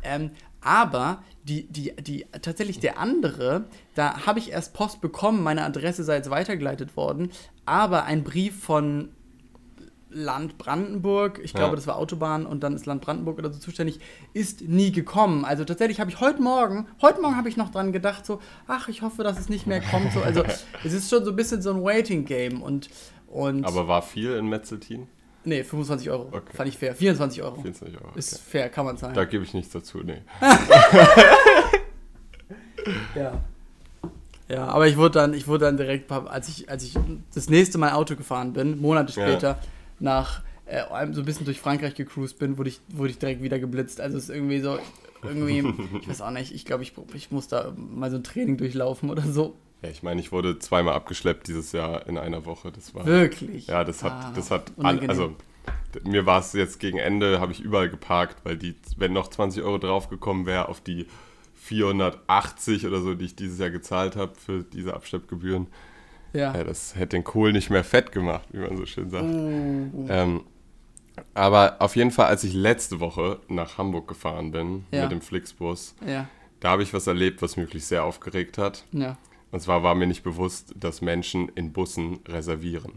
Ähm, 0.02 0.30
aber 0.60 1.22
die, 1.44 1.66
die, 1.66 1.94
die, 1.96 2.26
tatsächlich 2.40 2.80
der 2.80 2.98
andere, 2.98 3.64
da 3.94 4.26
habe 4.26 4.38
ich 4.38 4.50
erst 4.50 4.72
Post 4.72 5.00
bekommen, 5.02 5.42
meine 5.42 5.62
Adresse 5.64 6.02
sei 6.04 6.16
jetzt 6.16 6.30
weitergeleitet 6.30 6.96
worden, 6.96 7.30
aber 7.66 8.04
ein 8.04 8.24
Brief 8.24 8.58
von 8.62 9.10
Land 10.14 10.58
Brandenburg, 10.58 11.40
ich 11.42 11.52
glaube, 11.54 11.70
Ja. 11.70 11.76
das 11.76 11.86
war 11.86 11.96
Autobahn 11.96 12.46
und 12.46 12.62
dann 12.62 12.74
ist 12.74 12.86
Land 12.86 13.02
Brandenburg 13.02 13.38
oder 13.38 13.52
so 13.52 13.58
zuständig, 13.58 14.00
ist 14.32 14.62
nie 14.62 14.92
gekommen. 14.92 15.44
Also 15.44 15.64
tatsächlich 15.64 15.98
habe 16.00 16.10
ich 16.10 16.20
heute 16.20 16.40
Morgen, 16.40 16.86
heute 17.02 17.20
Morgen 17.20 17.36
habe 17.36 17.48
ich 17.48 17.56
noch 17.56 17.70
dran 17.70 17.92
gedacht, 17.92 18.24
so, 18.24 18.40
ach, 18.68 18.88
ich 18.88 19.02
hoffe, 19.02 19.24
dass 19.24 19.38
es 19.38 19.48
nicht 19.48 19.66
mehr 19.66 19.80
kommt. 19.80 20.12
So, 20.12 20.20
also 20.20 20.44
es 20.84 20.92
ist 20.92 21.10
schon 21.10 21.24
so 21.24 21.30
ein 21.30 21.36
bisschen 21.36 21.62
so 21.62 21.70
ein 21.72 21.82
Waiting-Game 21.82 22.62
und, 22.62 22.88
und 23.26 23.64
Aber 23.64 23.88
war 23.88 24.02
viel 24.02 24.34
in 24.36 24.48
Metzeltin? 24.48 25.08
nee, 25.46 25.62
25 25.62 26.08
Euro. 26.10 26.28
Okay. 26.32 26.56
Fand 26.56 26.68
ich 26.70 26.78
fair. 26.78 26.94
24 26.94 27.42
Euro. 27.42 27.56
24 27.60 28.00
Euro. 28.00 28.12
Ist 28.14 28.32
Okay. 28.34 28.42
fair, 28.50 28.68
kann 28.70 28.86
man 28.86 28.96
sagen. 28.96 29.12
Da 29.14 29.24
gebe 29.26 29.44
ich 29.44 29.52
nichts 29.52 29.72
dazu, 29.72 29.98
nee. 30.04 30.22
Ja. 33.14 33.40
Ja, 34.48 34.66
aber 34.66 34.86
ich 34.88 34.96
wurde 34.98 35.18
dann, 35.20 35.32
ich 35.34 35.48
wurde 35.48 35.64
dann 35.64 35.76
direkt, 35.78 36.10
als 36.12 36.48
ich, 36.48 36.68
als 36.68 36.84
ich 36.84 36.94
das 37.34 37.48
nächste 37.48 37.78
Mal 37.78 37.92
Auto 37.92 38.14
gefahren 38.14 38.52
bin, 38.52 38.78
Monate 38.80 39.18
Ja. 39.18 39.56
Nach 40.00 40.42
äh, 40.66 40.82
so 41.12 41.20
ein 41.20 41.24
bisschen 41.24 41.44
durch 41.44 41.60
Frankreich 41.60 41.94
gecruised 41.94 42.38
bin, 42.38 42.58
wurde 42.58 42.70
ich, 42.70 42.80
wurde 42.88 43.10
ich 43.10 43.18
direkt 43.18 43.42
wieder 43.42 43.58
geblitzt. 43.58 44.00
Also 44.00 44.16
es 44.16 44.24
ist 44.24 44.34
irgendwie 44.34 44.60
so, 44.60 44.78
irgendwie, 45.22 45.64
ich 46.00 46.08
weiß 46.08 46.22
auch 46.22 46.30
nicht, 46.30 46.54
ich 46.54 46.64
glaube, 46.64 46.82
ich, 46.82 46.92
ich 47.14 47.30
muss 47.30 47.48
da 47.48 47.74
mal 47.76 48.10
so 48.10 48.16
ein 48.16 48.24
Training 48.24 48.56
durchlaufen 48.56 49.10
oder 49.10 49.22
so. 49.22 49.56
Ja, 49.82 49.90
ich 49.90 50.02
meine, 50.02 50.20
ich 50.20 50.32
wurde 50.32 50.58
zweimal 50.58 50.94
abgeschleppt 50.94 51.48
dieses 51.48 51.72
Jahr 51.72 52.06
in 52.06 52.16
einer 52.16 52.46
Woche. 52.46 52.72
Das 52.72 52.94
war 52.94 53.04
Wirklich? 53.04 53.66
Ja, 53.66 53.84
das 53.84 54.02
hat, 54.02 54.12
Ah, 54.12 54.32
das 54.34 54.50
hat, 54.50 54.72
all, 54.78 54.98
also 55.08 55.34
mir 56.04 56.24
war 56.26 56.40
es 56.40 56.52
jetzt 56.54 56.80
gegen 56.80 56.98
Ende, 56.98 57.40
habe 57.40 57.52
ich 57.52 57.60
überall 57.60 57.90
geparkt, 57.90 58.44
weil 58.44 58.56
die, 58.56 58.74
wenn 58.96 59.12
noch 59.12 59.28
20 59.28 59.62
Euro 59.62 59.78
draufgekommen 59.78 60.46
wäre 60.46 60.68
auf 60.68 60.80
die 60.80 61.06
480 61.54 62.86
oder 62.86 63.00
so, 63.00 63.14
die 63.14 63.26
ich 63.26 63.36
dieses 63.36 63.58
Jahr 63.58 63.70
gezahlt 63.70 64.16
habe 64.16 64.34
für 64.34 64.62
diese 64.62 64.94
Abschleppgebühren, 64.94 65.66
Ja. 66.34 66.54
ja, 66.54 66.64
das 66.64 66.94
hätte 66.96 67.16
den 67.16 67.24
Kohl 67.24 67.52
nicht 67.52 67.70
mehr 67.70 67.84
fett 67.84 68.12
gemacht, 68.12 68.46
wie 68.52 68.58
man 68.58 68.76
so 68.76 68.84
schön 68.86 69.08
sagt. 69.08 69.24
Oh. 69.24 70.06
Ähm, 70.08 70.40
aber 71.32 71.76
auf 71.78 71.96
jeden 71.96 72.10
Fall, 72.10 72.26
als 72.26 72.44
ich 72.44 72.52
letzte 72.54 73.00
Woche 73.00 73.38
nach 73.48 73.78
Hamburg 73.78 74.08
gefahren 74.08 74.50
bin 74.50 74.84
Ja. 74.90 75.02
mit 75.04 75.12
dem 75.12 75.20
Flixbus, 75.20 75.94
Ja. 76.06 76.26
da 76.60 76.70
habe 76.70 76.82
ich 76.82 76.92
was 76.92 77.06
erlebt, 77.06 77.40
was 77.40 77.56
mich 77.56 77.66
wirklich 77.68 77.86
sehr 77.86 78.04
aufgeregt 78.04 78.58
hat. 78.58 78.84
Und 78.92 79.60
zwar 79.60 79.82
war 79.84 79.94
mir 79.94 80.06
nicht 80.08 80.24
bewusst, 80.24 80.74
dass 80.76 81.00
Menschen 81.00 81.48
in 81.54 81.72
Bussen 81.72 82.18
reservieren. 82.26 82.94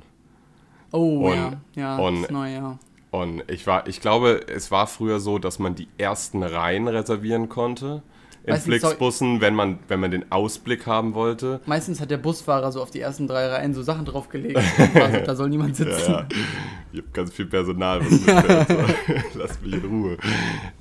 Oh, 0.92 1.28
Und- 1.30 1.36
ja. 1.36 1.52
Ja, 1.76 1.98
und- 1.98 2.16
das 2.16 2.24
ist 2.24 2.32
neu, 2.32 2.52
ja. 2.54 2.80
Und 3.12 3.44
ich 3.50 3.66
war, 3.68 3.88
ich 3.88 4.02
glaube, 4.02 4.46
es 4.48 4.70
war 4.72 4.88
früher 4.88 5.20
so, 5.20 5.38
dass 5.40 5.60
man 5.60 5.76
die 5.76 5.88
ersten 5.98 6.44
Reihen 6.44 6.88
reservieren 6.88 7.50
konnte 7.50 8.02
in 8.48 8.56
Flixbussen, 8.58 9.42
wenn 9.42 9.54
man, 9.54 9.80
wenn 9.88 10.00
man 10.00 10.10
den 10.12 10.32
Ausblick 10.32 10.86
haben 10.88 11.14
wollte. 11.14 11.60
Meistens 11.66 12.00
hat 12.02 12.10
der 12.10 12.18
Busfahrer 12.18 12.72
so 12.72 12.82
auf 12.82 12.90
die 12.92 13.00
ersten 13.02 13.28
drei 13.28 13.48
Reihen 13.48 13.74
so 13.74 13.84
Sachen 13.84 14.06
draufgelegt. 14.06 14.60
so, 14.78 15.00
da 15.26 15.36
soll 15.36 15.50
niemand 15.50 15.76
sitzen. 15.76 16.12
Ja, 16.12 16.20
ja. 16.22 16.28
Ich 16.94 17.00
habe 17.00 17.10
ganz 17.14 17.32
viel 17.34 17.46
Personal, 17.46 18.00
was 18.00 18.12
mitfährt. 18.12 18.68
So. 18.70 19.40
Lasst 19.40 19.62
mich 19.64 19.74
in 19.74 19.86
Ruhe. 19.86 20.18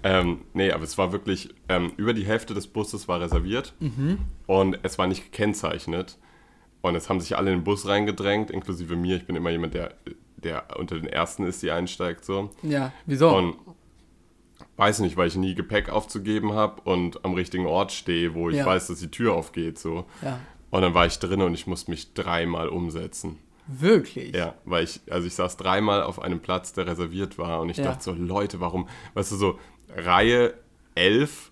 Ähm, 0.02 0.38
nee, 0.54 0.70
aber 0.70 0.84
es 0.84 0.96
war 0.96 1.12
wirklich, 1.12 1.48
ähm, 1.68 1.92
über 1.96 2.14
die 2.14 2.24
Hälfte 2.24 2.54
des 2.54 2.66
Busses 2.68 3.08
war 3.08 3.20
reserviert 3.20 3.74
Mhm. 3.80 4.18
und 4.46 4.78
es 4.82 4.98
war 4.98 5.06
nicht 5.06 5.30
gekennzeichnet. 5.32 6.18
Und 6.82 6.94
es 6.94 7.08
haben 7.08 7.20
sich 7.20 7.36
alle 7.36 7.50
in 7.52 7.58
den 7.58 7.64
Bus 7.64 7.88
reingedrängt, 7.88 8.50
inklusive 8.50 8.94
mir. 8.94 9.16
Ich 9.16 9.26
bin 9.26 9.34
immer 9.34 9.50
jemand, 9.50 9.74
der, 9.74 9.94
der 10.36 10.64
unter 10.78 10.94
den 10.94 11.06
Ersten 11.08 11.44
ist, 11.44 11.60
die 11.62 11.72
einsteigt. 11.72 12.24
So. 12.24 12.50
Ja, 12.62 12.92
wieso? 13.06 13.34
Und 13.36 13.56
weiß 14.76 15.00
nicht, 15.00 15.16
weil 15.16 15.28
ich 15.28 15.36
nie 15.36 15.54
Gepäck 15.54 15.88
aufzugeben 15.88 16.52
habe 16.52 16.80
und 16.82 17.24
am 17.24 17.34
richtigen 17.34 17.66
Ort 17.66 17.92
stehe, 17.92 18.34
wo 18.34 18.50
ich 18.50 18.56
Ja. 18.56 18.66
weiß, 18.66 18.88
dass 18.88 18.98
die 19.00 19.10
Tür 19.10 19.34
aufgeht. 19.34 19.78
So. 19.78 20.04
ja. 20.22 20.38
Und 20.70 20.82
dann 20.82 20.94
war 20.94 21.06
ich 21.06 21.18
drin 21.18 21.40
und 21.42 21.54
ich 21.54 21.66
musste 21.66 21.90
mich 21.90 22.12
dreimal 22.12 22.68
umsetzen. 22.68 23.38
Wirklich? 23.68 24.34
Ja, 24.34 24.54
weil 24.64 24.84
ich, 24.84 25.00
also 25.10 25.26
ich 25.26 25.34
saß 25.34 25.56
dreimal 25.56 26.02
auf 26.02 26.20
einem 26.20 26.40
Platz, 26.40 26.72
der 26.72 26.86
reserviert 26.86 27.38
war 27.38 27.60
und 27.60 27.68
ich 27.70 27.78
Ja. 27.78 27.84
dachte 27.84 28.04
so, 28.04 28.12
Leute, 28.12 28.60
warum, 28.60 28.88
weißt 29.14 29.32
du, 29.32 29.36
so 29.36 29.58
Reihe 29.96 30.54
11 30.94 31.50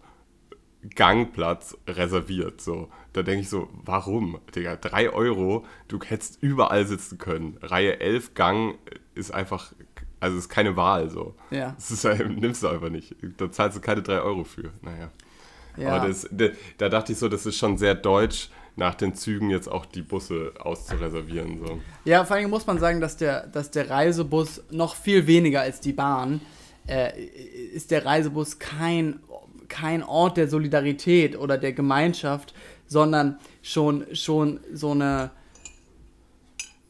Gangplatz 0.94 1.76
reserviert, 1.88 2.60
so. 2.60 2.88
Da 3.14 3.22
denke 3.22 3.40
ich 3.42 3.48
so, 3.48 3.68
warum? 3.72 4.38
Digga, 4.54 4.76
3 4.76 5.10
Euro, 5.10 5.64
du 5.88 5.98
hättest 6.04 6.42
überall 6.42 6.86
sitzen 6.86 7.16
können. 7.18 7.56
Reihe 7.62 8.00
11 8.00 8.34
Gang 8.34 8.76
ist 9.14 9.30
einfach, 9.32 9.72
also 10.20 10.38
ist 10.38 10.48
keine 10.48 10.76
Wahl, 10.76 11.10
so. 11.10 11.34
Ja. 11.50 11.72
Das 11.76 11.90
ist, 11.90 12.04
halt- 12.04 12.28
nimmst 12.38 12.62
du 12.62 12.68
einfach 12.68 12.90
nicht. 12.90 13.14
Da 13.36 13.50
zahlst 13.50 13.76
du 13.76 13.80
keine 13.80 14.02
3 14.02 14.20
Euro 14.20 14.44
für. 14.44 14.70
Naja. 14.82 15.10
Ja. 15.76 15.96
Aber 15.96 16.08
das, 16.08 16.28
da, 16.30 16.48
da 16.78 16.88
dachte 16.88 17.12
ich 17.12 17.18
so, 17.18 17.28
das 17.28 17.46
ist 17.46 17.56
schon 17.58 17.76
sehr 17.78 17.94
deutsch, 17.94 18.48
nach 18.76 18.94
den 18.94 19.14
Zügen 19.14 19.50
jetzt 19.50 19.68
auch 19.70 19.86
die 19.86 20.02
Busse 20.02 20.52
auszureservieren, 20.58 21.60
so. 21.64 21.80
Ja, 22.04 22.24
vor 22.24 22.36
allem 22.36 22.50
muss 22.50 22.66
man 22.66 22.78
sagen, 22.78 23.00
dass 23.00 23.16
der, 23.16 23.46
dass 23.46 23.70
der 23.70 23.88
Reisebus 23.88 24.62
noch 24.70 24.96
viel 24.96 25.26
weniger 25.28 25.60
als 25.60 25.80
die 25.80 25.92
Bahn 25.92 26.40
äh, 26.88 27.16
ist 27.72 27.90
der 27.92 28.04
Reisebus 28.04 28.58
kein, 28.58 29.20
kein 29.68 30.02
Ort 30.02 30.36
der 30.36 30.48
Solidarität 30.48 31.38
oder 31.38 31.56
der 31.56 31.72
Gemeinschaft, 31.72 32.52
sondern 32.86 33.38
schon, 33.62 34.04
schon 34.12 34.60
so 34.72 34.90
eine 34.90 35.30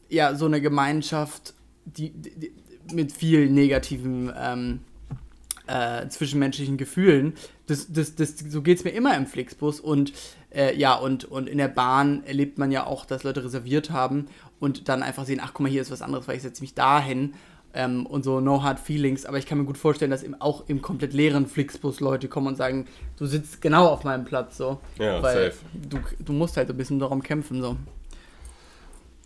ja, 0.09 0.35
so 0.35 0.45
eine 0.45 0.61
Gemeinschaft, 0.61 1.53
die, 1.85 2.11
die 2.11 2.51
mit 2.93 3.11
viel 3.11 3.49
negativen 3.49 4.31
ähm, 4.37 4.79
äh, 5.67 6.07
zwischenmenschlichen 6.07 6.77
Gefühlen. 6.77 7.33
Das, 7.67 7.91
das, 7.91 8.15
das, 8.15 8.35
so 8.37 8.61
geht 8.61 8.77
es 8.79 8.83
mir 8.83 8.91
immer 8.91 9.15
im 9.17 9.25
Flixbus 9.25 9.79
und 9.79 10.13
äh, 10.53 10.75
ja, 10.77 10.95
und, 10.95 11.25
und 11.25 11.49
in 11.49 11.57
der 11.57 11.67
Bahn 11.67 12.23
erlebt 12.25 12.57
man 12.57 12.71
ja 12.71 12.85
auch, 12.85 13.05
dass 13.05 13.23
Leute 13.23 13.43
reserviert 13.43 13.89
haben 13.89 14.27
und 14.59 14.87
dann 14.87 15.03
einfach 15.03 15.25
sehen, 15.25 15.41
ach 15.43 15.53
guck 15.53 15.61
mal, 15.61 15.71
hier 15.71 15.81
ist 15.81 15.91
was 15.91 16.01
anderes, 16.01 16.27
weil 16.27 16.37
ich 16.37 16.43
setze 16.43 16.61
mich 16.61 16.73
dahin 16.75 17.33
ähm, 17.73 18.05
und 18.05 18.23
so 18.23 18.39
no 18.39 18.63
hard 18.63 18.79
feelings, 18.79 19.25
aber 19.25 19.37
ich 19.37 19.45
kann 19.45 19.57
mir 19.57 19.65
gut 19.65 19.77
vorstellen, 19.77 20.11
dass 20.11 20.23
im, 20.23 20.39
auch 20.39 20.63
im 20.67 20.81
komplett 20.81 21.13
leeren 21.13 21.45
Flixbus 21.45 21.99
Leute 21.99 22.27
kommen 22.27 22.47
und 22.47 22.55
sagen, 22.55 22.87
du 23.17 23.25
sitzt 23.25 23.61
genau 23.61 23.87
auf 23.87 24.03
meinem 24.03 24.23
Platz 24.23 24.57
so. 24.57 24.79
Ja, 24.97 25.21
weil 25.21 25.51
safe. 25.51 25.57
Du, 25.89 25.99
du 26.23 26.33
musst 26.33 26.55
halt 26.57 26.67
so 26.67 26.73
ein 26.73 26.77
bisschen 26.77 26.99
darum 26.99 27.21
kämpfen 27.21 27.61
so. 27.61 27.75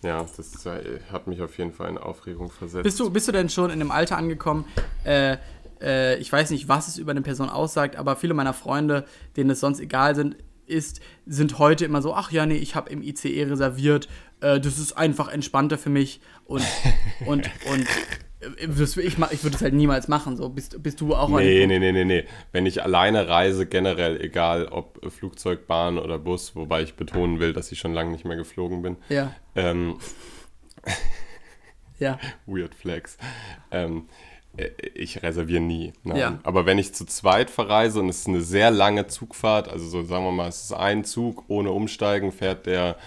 Ja, 0.01 0.25
das 0.37 0.65
äh, 0.65 0.99
hat 1.11 1.27
mich 1.27 1.41
auf 1.41 1.57
jeden 1.57 1.73
Fall 1.73 1.89
in 1.89 1.97
Aufregung 1.97 2.49
versetzt. 2.49 2.83
Bist 2.83 2.99
du, 2.99 3.09
bist 3.09 3.27
du 3.27 3.31
denn 3.31 3.49
schon 3.49 3.69
in 3.69 3.81
einem 3.81 3.91
Alter 3.91 4.17
angekommen? 4.17 4.65
Äh, 5.03 5.37
äh, 5.81 6.17
ich 6.17 6.31
weiß 6.31 6.51
nicht, 6.51 6.67
was 6.67 6.87
es 6.87 6.97
über 6.97 7.11
eine 7.11 7.21
Person 7.21 7.49
aussagt, 7.49 7.95
aber 7.95 8.15
viele 8.15 8.33
meiner 8.33 8.53
Freunde, 8.53 9.05
denen 9.35 9.49
es 9.49 9.59
sonst 9.59 9.79
egal 9.79 10.15
sind, 10.15 10.37
ist, 10.67 11.01
sind 11.25 11.59
heute 11.59 11.85
immer 11.85 12.01
so, 12.01 12.13
ach 12.13 12.31
ja, 12.31 12.45
nee, 12.45 12.57
ich 12.57 12.75
habe 12.75 12.89
im 12.91 13.01
ICE 13.01 13.43
reserviert, 13.43 14.07
äh, 14.41 14.59
das 14.59 14.77
ist 14.77 14.93
einfach 14.93 15.27
entspannter 15.27 15.77
für 15.77 15.89
mich 15.89 16.21
und, 16.45 16.63
und, 17.25 17.49
und 17.71 17.87
das, 18.67 18.95
ich, 18.97 19.17
ich 19.17 19.43
würde 19.43 19.55
es 19.55 19.61
halt 19.61 19.73
niemals 19.73 20.07
machen. 20.07 20.37
So. 20.37 20.49
Bist, 20.49 20.81
bist 20.81 21.01
du 21.01 21.13
auch 21.15 21.29
Nee, 21.29 21.67
nee, 21.67 21.79
nee, 21.79 21.91
nee, 21.91 22.05
nee. 22.05 22.25
Wenn 22.51 22.65
ich 22.65 22.81
alleine 22.81 23.27
reise, 23.27 23.65
generell, 23.65 24.21
egal 24.21 24.67
ob 24.67 25.11
Flugzeug, 25.11 25.67
Bahn 25.67 25.97
oder 25.97 26.19
Bus, 26.19 26.55
wobei 26.55 26.83
ich 26.83 26.95
betonen 26.95 27.39
will, 27.39 27.53
dass 27.53 27.71
ich 27.71 27.79
schon 27.79 27.93
lange 27.93 28.11
nicht 28.11 28.25
mehr 28.25 28.37
geflogen 28.37 28.81
bin. 28.81 28.97
Ja, 29.09 29.33
Ähm, 29.55 29.97
ja, 31.99 32.17
weird 32.45 32.75
Flex. 32.75 33.17
Ähm, 33.71 34.07
äh, 34.55 34.69
ich 34.93 35.21
reserviere 35.21 35.61
nie. 35.61 35.93
Nein. 36.03 36.17
Ja. 36.17 36.39
Aber 36.43 36.65
wenn 36.65 36.77
ich 36.77 36.93
zu 36.93 37.05
zweit 37.05 37.49
verreise 37.49 37.99
und 37.99 38.07
es 38.07 38.21
ist 38.21 38.27
eine 38.27 38.41
sehr 38.41 38.71
lange 38.71 39.07
Zugfahrt, 39.07 39.67
also 39.67 39.85
so 39.85 40.03
sagen 40.03 40.23
wir 40.23 40.31
mal, 40.31 40.47
es 40.47 40.63
ist 40.63 40.73
ein 40.73 41.03
Zug 41.03 41.43
ohne 41.49 41.71
Umsteigen, 41.71 42.31
fährt 42.31 42.65
der 42.65 42.97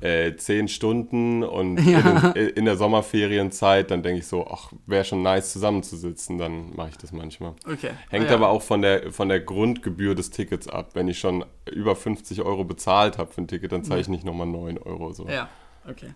äh, 0.00 0.34
zehn 0.36 0.68
Stunden 0.68 1.42
und 1.42 1.78
Ja. 1.86 1.98
in, 2.00 2.34
den, 2.34 2.48
in 2.50 2.64
der 2.64 2.76
Sommerferienzeit, 2.76 3.90
dann 3.90 4.02
denke 4.02 4.20
ich 4.20 4.26
so, 4.26 4.46
ach, 4.46 4.72
wäre 4.86 5.04
schon 5.04 5.22
nice 5.22 5.52
zusammenzusitzen, 5.52 6.38
dann 6.38 6.74
mache 6.76 6.90
ich 6.90 6.98
das 6.98 7.12
manchmal. 7.12 7.54
okay. 7.66 7.90
Hängt 8.10 8.26
Ah, 8.26 8.30
ja. 8.30 8.34
aber 8.36 8.48
auch 8.50 8.62
von 8.62 8.82
der, 8.82 9.12
von 9.12 9.28
der 9.28 9.40
Grundgebühr 9.40 10.14
des 10.14 10.30
Tickets 10.30 10.68
ab. 10.68 10.90
Wenn 10.94 11.08
ich 11.08 11.18
schon 11.18 11.44
über 11.70 11.96
50 11.96 12.42
Euro 12.42 12.64
bezahlt 12.64 13.18
habe 13.18 13.32
für 13.32 13.40
ein 13.42 13.48
Ticket, 13.48 13.72
dann 13.72 13.84
zahle 13.84 14.00
ich 14.00 14.08
nicht 14.08 14.24
nochmal 14.24 14.46
9 14.46 14.78
Euro. 14.78 15.12
So. 15.12 15.26
Ja, 15.28 15.48
okay. 15.88 16.10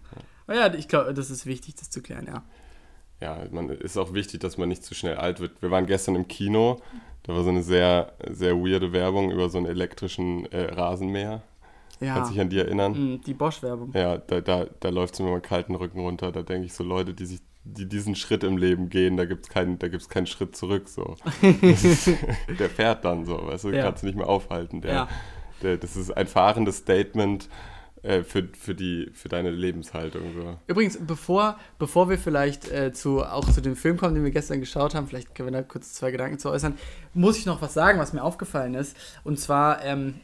Oh 0.49 0.53
ja, 0.53 0.73
ich 0.75 0.89
glaube, 0.89 1.15
das 1.15 1.31
ist 1.31 1.47
wichtig, 1.47 1.77
das 1.77 1.91
zu 1.91 2.03
klären, 2.03 2.27
ja. 2.27 2.43
ja, 3.21 3.45
man 3.51 3.69
ist 3.71 3.97
auch 3.97 4.13
wichtig, 4.15 4.41
dass 4.41 4.59
man 4.59 4.69
nicht 4.69 4.85
zu 4.85 4.95
schnell 4.95 5.17
alt 5.17 5.41
wird. 5.41 5.63
Wir 5.63 5.71
waren 5.71 5.87
gestern 5.87 6.17
im 6.17 6.27
Kino, 6.27 6.81
da 7.23 7.35
war 7.35 7.45
so 7.45 7.51
eine 7.51 7.63
sehr, 7.63 8.15
sehr 8.31 8.57
weirde 8.57 8.93
Werbung 8.93 9.31
über 9.31 9.49
so 9.49 9.59
einen 9.59 9.67
elektrischen 9.67 10.51
äh, 10.53 10.73
Rasenmäher. 10.73 11.43
Ja, 12.01 12.15
Kannst 12.15 12.33
dich 12.33 12.41
an 12.41 12.49
die 12.49 12.59
erinnern? 12.59 12.93
Mm, 12.93 13.21
die 13.21 13.35
Bosch-Werbung. 13.35 13.93
Ja, 13.95 14.17
da, 14.19 14.41
da, 14.41 14.67
da 14.81 14.89
läuft 14.89 15.15
es 15.15 15.21
mir 15.21 15.29
mal 15.31 15.41
kalten 15.41 15.75
Rücken 15.75 16.01
runter. 16.01 16.33
Da 16.33 16.43
denke 16.43 16.67
ich 16.67 16.73
so, 16.73 16.83
Leute, 16.83 17.13
die 17.15 17.27
sich 17.27 17.41
die 17.63 17.87
diesen 17.87 18.15
Schritt 18.15 18.43
im 18.43 18.57
Leben 18.57 18.89
gehen, 18.89 19.19
da 19.19 19.27
gibt 19.27 19.45
es 19.45 19.51
keinen, 19.51 19.79
da 19.79 19.89
gibt's 19.89 20.09
keinen 20.09 20.27
Schritt 20.27 20.57
zurück. 20.57 20.89
So. 20.89 21.17
Ist, 21.61 22.07
der 22.59 22.71
fährt 22.71 23.05
dann 23.05 23.27
so, 23.27 23.37
weißt 23.47 23.65
du, 23.65 23.71
Ja. 23.71 23.83
kannst 23.85 24.03
du 24.03 24.07
nicht 24.07 24.17
mehr 24.17 24.29
aufhalten. 24.29 24.81
Der, 24.81 24.93
Ja. 24.93 25.09
der, 25.63 25.77
das 25.77 25.95
ist 25.95 26.11
ein 26.17 26.27
fahrendes 26.27 26.79
Statement 26.79 27.51
äh, 28.03 28.23
für, 28.23 28.49
für, 28.59 28.75
die, 28.75 29.11
für 29.13 29.29
deine 29.29 29.51
Lebenshaltung. 29.51 30.23
So. 30.35 30.57
Übrigens, 30.69 30.99
bevor, 31.07 31.59
bevor 31.79 32.09
wir 32.09 32.17
vielleicht 32.19 32.71
äh, 32.73 32.95
zu, 32.95 33.23
auch 33.23 33.47
zu 33.51 33.61
dem 33.61 33.77
Film 33.77 33.99
kommen, 33.99 34.15
den 34.15 34.25
wir 34.25 34.31
gestern 34.31 34.61
geschaut 34.61 34.95
haben, 34.95 35.07
vielleicht 35.07 35.35
können 35.35 35.49
wir 35.53 35.61
da 35.61 35.63
kurz 35.63 35.93
zwei 35.93 36.11
Gedanken 36.11 36.39
zu 36.39 36.49
äußern, 36.51 36.79
muss 37.13 37.37
ich 37.37 37.45
noch 37.45 37.61
was 37.61 37.75
sagen, 37.75 37.99
was 37.99 38.15
mir 38.15 38.23
aufgefallen 38.25 38.73
ist. 38.73 38.97
Und 39.23 39.39
zwar 39.39 39.85
ähm, 39.85 40.15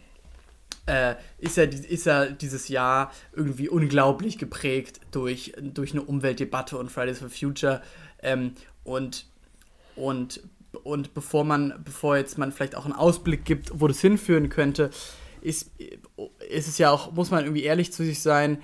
äh, 0.86 1.16
ist, 1.38 1.56
ja, 1.56 1.64
ist 1.64 2.06
ja 2.06 2.26
dieses 2.26 2.68
Jahr 2.68 3.12
irgendwie 3.32 3.68
unglaublich 3.68 4.38
geprägt 4.38 5.00
durch, 5.10 5.52
durch 5.60 5.92
eine 5.92 6.02
Umweltdebatte 6.02 6.78
und 6.78 6.90
Fridays 6.90 7.18
for 7.18 7.28
Future. 7.30 7.82
Ähm, 8.22 8.52
und, 8.84 9.26
und, 9.96 10.42
und 10.84 11.14
bevor 11.14 11.44
man, 11.44 11.74
bevor 11.84 12.16
jetzt 12.16 12.38
man 12.38 12.52
vielleicht 12.52 12.76
auch 12.76 12.84
einen 12.84 12.94
Ausblick 12.94 13.44
gibt, 13.44 13.70
wo 13.74 13.88
das 13.88 14.00
hinführen 14.00 14.48
könnte, 14.48 14.90
ist, 15.40 15.70
ist 16.48 16.68
es 16.68 16.78
ja 16.78 16.90
auch, 16.90 17.12
muss 17.12 17.30
man 17.30 17.44
irgendwie 17.44 17.64
ehrlich 17.64 17.92
zu 17.92 18.04
sich 18.04 18.20
sein, 18.20 18.62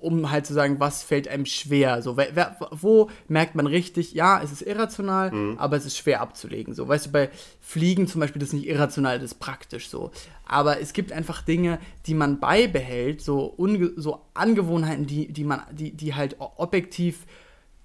um 0.00 0.30
halt 0.30 0.46
zu 0.46 0.54
sagen, 0.54 0.80
was 0.80 1.02
fällt 1.02 1.28
einem 1.28 1.46
schwer. 1.46 2.02
So, 2.02 2.16
wer, 2.16 2.56
wo 2.70 3.10
merkt 3.28 3.54
man 3.54 3.66
richtig, 3.66 4.12
ja, 4.12 4.40
es 4.42 4.50
ist 4.50 4.62
irrational, 4.62 5.32
aber 5.56 5.76
es 5.76 5.86
ist 5.86 5.96
schwer 5.96 6.20
abzulegen. 6.20 6.74
So, 6.74 6.88
weißt 6.88 7.06
du, 7.06 7.10
bei 7.10 7.30
Fliegen 7.60 8.06
zum 8.08 8.20
Beispiel, 8.20 8.40
das 8.40 8.48
ist 8.48 8.54
nicht 8.54 8.68
irrational, 8.68 9.18
das 9.18 9.32
ist 9.32 9.38
praktisch 9.38 9.88
so. 9.88 10.10
Aber 10.46 10.80
es 10.80 10.92
gibt 10.92 11.12
einfach 11.12 11.42
Dinge, 11.42 11.78
die 12.06 12.14
man 12.14 12.40
beibehält, 12.40 13.22
so, 13.22 13.56
so 13.96 14.20
Angewohnheiten, 14.34 15.06
die, 15.06 15.32
die 15.32 15.44
man, 15.44 15.62
die, 15.70 15.92
die 15.92 16.14
halt 16.14 16.36
objektiv 16.38 17.26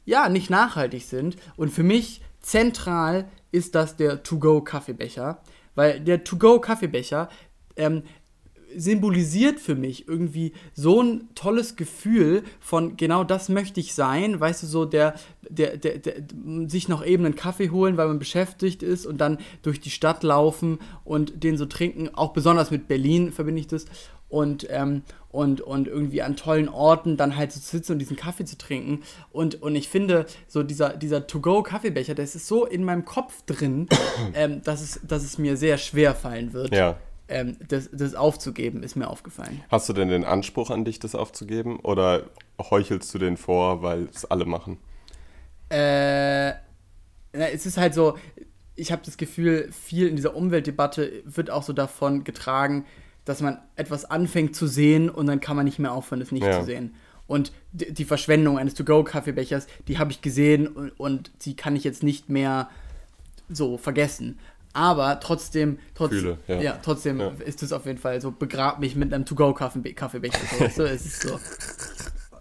ja, 0.06 0.30
nicht 0.30 0.50
nachhaltig 0.50 1.04
sind. 1.04 1.38
Und 1.56 1.70
für 1.70 1.84
mich 1.84 2.22
zentral 2.42 3.30
ist 3.52 3.76
das 3.76 3.96
der 3.96 4.24
To-Go-Kaffeebecher. 4.24 5.42
Weil 5.76 6.00
der 6.00 6.24
To-Go-Kaffeebecher 6.24 7.30
ähm, 7.76 8.04
symbolisiert 8.76 9.60
für 9.60 9.76
mich 9.76 10.08
irgendwie 10.08 10.54
so 10.74 11.02
ein 11.02 11.30
tolles 11.36 11.76
Gefühl 11.76 12.44
von 12.60 12.98
genau 12.98 13.24
das 13.24 13.50
möchte 13.50 13.80
ich 13.80 13.94
sein, 13.94 14.40
weißt 14.40 14.64
du, 14.64 14.68
so 14.68 14.86
der, 14.86 15.16
der, 15.50 15.78
der, 15.78 16.00
der, 16.00 16.16
sich 16.68 16.88
noch 16.88 17.06
eben 17.06 17.26
einen 17.26 17.36
Kaffee 17.36 17.70
holen, 17.70 17.98
weil 17.98 18.08
man 18.08 18.20
beschäftigt 18.20 18.84
ist 18.84 19.06
und 19.06 19.20
dann 19.20 19.38
durch 19.62 19.80
die 19.80 19.90
Stadt 19.90 20.24
laufen 20.24 20.80
und 21.04 21.44
den 21.44 21.58
so 21.58 21.66
trinken, 21.66 22.10
auch 22.14 22.34
besonders 22.34 22.72
mit 22.72 22.88
Berlin 22.88 23.32
verbinde 23.32 23.62
ich 23.62 23.68
das 23.68 23.86
und, 24.34 24.66
ähm, 24.72 25.04
und, 25.30 25.62
und 25.62 25.88
irgendwie 25.88 26.24
an 26.24 26.36
tollen 26.36 26.68
Orten 26.68 27.18
dann 27.18 27.38
halt 27.38 27.52
so 27.52 27.60
zu 27.60 27.78
sitzen 27.78 27.94
und 27.94 28.00
diesen 28.00 28.18
Kaffee 28.18 28.46
zu 28.46 28.58
trinken. 28.58 29.04
Und, 29.32 29.62
und 29.62 29.76
ich 29.76 29.90
finde, 29.90 30.26
so 30.48 30.64
dieser, 30.64 30.98
dieser 30.98 31.28
To-Go-Kaffeebecher, 31.28 32.16
das 32.16 32.34
ist 32.34 32.48
so 32.48 32.66
in 32.66 32.84
meinem 32.84 33.06
Kopf 33.06 33.44
drin, 33.46 33.88
ähm, 34.34 34.64
dass, 34.64 34.82
es, 34.82 35.00
dass 35.04 35.24
es 35.24 35.38
mir 35.38 35.56
sehr 35.56 35.78
schwer 35.78 36.16
fallen 36.16 36.52
wird. 36.52 36.74
Ja. 36.74 36.98
Ähm, 37.34 37.58
das, 37.68 37.90
das 37.92 38.16
aufzugeben, 38.16 38.84
ist 38.84 38.96
mir 38.96 39.08
aufgefallen. 39.08 39.62
Hast 39.70 39.90
du 39.90 39.94
denn 39.94 40.10
den 40.10 40.24
Anspruch 40.24 40.70
an 40.70 40.86
dich, 40.86 41.00
das 41.00 41.16
aufzugeben? 41.16 41.80
Oder 41.80 42.24
heuchelst 42.60 43.14
du 43.14 43.20
den 43.20 43.38
vor, 43.38 43.82
weil 43.82 44.08
es 44.14 44.26
alle 44.26 44.46
machen? 44.46 44.78
Äh, 45.70 46.52
na, 47.34 47.50
es 47.52 47.66
ist 47.66 47.78
halt 47.78 47.94
so, 47.94 48.18
ich 48.76 48.92
habe 48.92 49.02
das 49.06 49.18
Gefühl, 49.18 49.72
viel 49.72 50.08
in 50.08 50.16
dieser 50.16 50.36
Umweltdebatte 50.36 51.24
wird 51.26 51.50
auch 51.50 51.64
so 51.64 51.74
davon 51.74 52.24
getragen, 52.24 52.86
dass 53.26 53.42
man 53.42 53.60
etwas 53.76 54.06
anfängt 54.06 54.56
zu 54.56 54.68
sehen 54.68 55.10
und 55.10 55.28
dann 55.28 55.40
kann 55.40 55.56
man 55.56 55.66
nicht 55.66 55.80
mehr 55.80 55.94
aufhören, 55.94 56.22
es 56.22 56.32
nicht 56.32 56.46
ja. 56.46 56.60
zu 56.60 56.66
sehen. 56.66 56.96
Und 57.26 57.54
die 57.72 58.06
Verschwendung 58.06 58.58
eines 58.60 58.74
To-Go-Kaffeebechers, 58.74 59.68
die 59.88 59.98
habe 59.98 60.12
ich 60.12 60.22
gesehen 60.22 60.68
und, 60.68 60.92
und, 61.00 61.32
die 61.46 61.56
kann 61.56 61.76
ich 61.76 61.84
jetzt 61.84 62.04
nicht 62.04 62.30
mehr 62.30 62.70
so 63.50 63.78
vergessen. 63.78 64.40
Aber 64.74 65.20
trotzdem, 65.20 65.78
trotz, 65.94 66.12
Fühle, 66.12 66.40
ja. 66.48 66.62
ja. 66.62 66.80
trotzdem 66.82 67.20
ja. 67.20 67.32
ist 67.46 67.62
es 67.62 67.72
auf 67.72 67.86
jeden 67.86 68.00
Fall 68.00 68.20
so, 68.22 68.32
begrab 68.32 68.80
mich 68.80 68.96
mit 68.96 69.14
einem 69.14 69.26
To-Go-Kaffeebecher. 69.26 70.40
So, 70.76 70.84
du? 70.84 70.90
es 70.90 71.06
ist 71.06 71.22
so. 71.22 71.40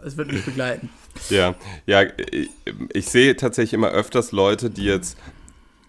Es 0.05 0.17
wird 0.17 0.33
mich 0.33 0.45
begleiten. 0.45 0.89
Ja, 1.31 1.55
ja, 1.87 2.03
ich, 2.03 2.51
ich 2.93 3.07
sehe 3.07 3.37
tatsächlich 3.37 3.75
immer 3.75 3.91
öfters 3.91 4.33
Leute, 4.33 4.71
die 4.71 4.85
jetzt 4.85 5.17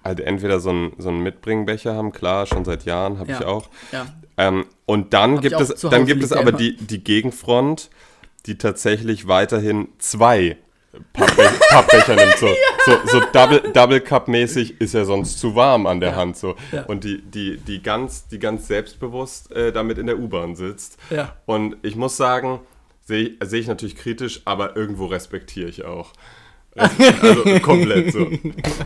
also 0.04 0.22
entweder 0.22 0.60
so 0.60 0.70
einen, 0.70 0.94
so 0.98 1.10
einen 1.10 1.24
Mitbringbecher 1.24 1.96
haben, 1.96 2.12
klar, 2.12 2.46
schon 2.46 2.66
seit 2.66 2.84
Jahren 2.84 3.20
habe 3.20 3.32
ja. 3.32 3.40
ich 3.40 3.46
auch. 3.46 3.70
Ja. 3.92 4.06
Ähm, 4.38 4.66
und 4.86 5.14
dann 5.14 5.36
Hab 5.36 5.42
gibt 5.42 5.62
es, 5.62 5.82
dann 5.82 6.06
gibt 6.06 6.24
es 6.24 6.34
aber 6.34 6.52
die, 6.52 6.76
die 6.76 7.04
Gegenfront, 7.04 7.90
die 8.46 8.58
tatsächlich 8.58 9.28
weiterhin 9.28 9.88
zwei 10.00 10.58
Pappbe 11.14 11.44
Pappbecher 11.70 12.16
nimmt. 12.16 12.38
So, 12.38 12.48
ja. 12.48 12.54
so, 12.86 12.92
so 13.08 13.20
Double, 13.32 13.72
Double 13.74 14.02
Cup-mäßig 14.02 14.80
ist 14.80 14.94
er 14.94 15.06
sonst 15.06 15.40
zu 15.40 15.56
warm 15.56 15.88
an 15.88 16.00
der 16.00 16.12
ja. 16.12 16.16
Hand. 16.16 16.38
So. 16.38 16.56
Ja. 16.72 16.84
Und 16.84 17.04
die, 17.04 17.22
die, 17.22 17.58
die, 17.58 17.82
ganz, 17.82 18.28
die 18.28 18.40
ganz 18.40 18.68
selbstbewusst 18.68 19.52
äh, 19.52 19.72
damit 19.72 19.98
in 19.98 20.08
der 20.08 20.20
U-Bahn 20.20 20.56
sitzt. 20.56 20.98
Und 21.46 21.78
ich 21.82 21.96
muss 21.96 22.18
sagen, 22.18 22.60
sehe 23.06 23.36
seh 23.44 23.60
ich 23.60 23.68
natürlich 23.68 23.96
kritisch, 23.96 24.42
aber 24.46 24.76
irgendwo 24.76 25.06
respektiere 25.06 25.70
ich 25.70 25.86
auch. 25.86 26.14
Also 26.76 27.60
komplett 27.60 28.12
so. 28.12 28.28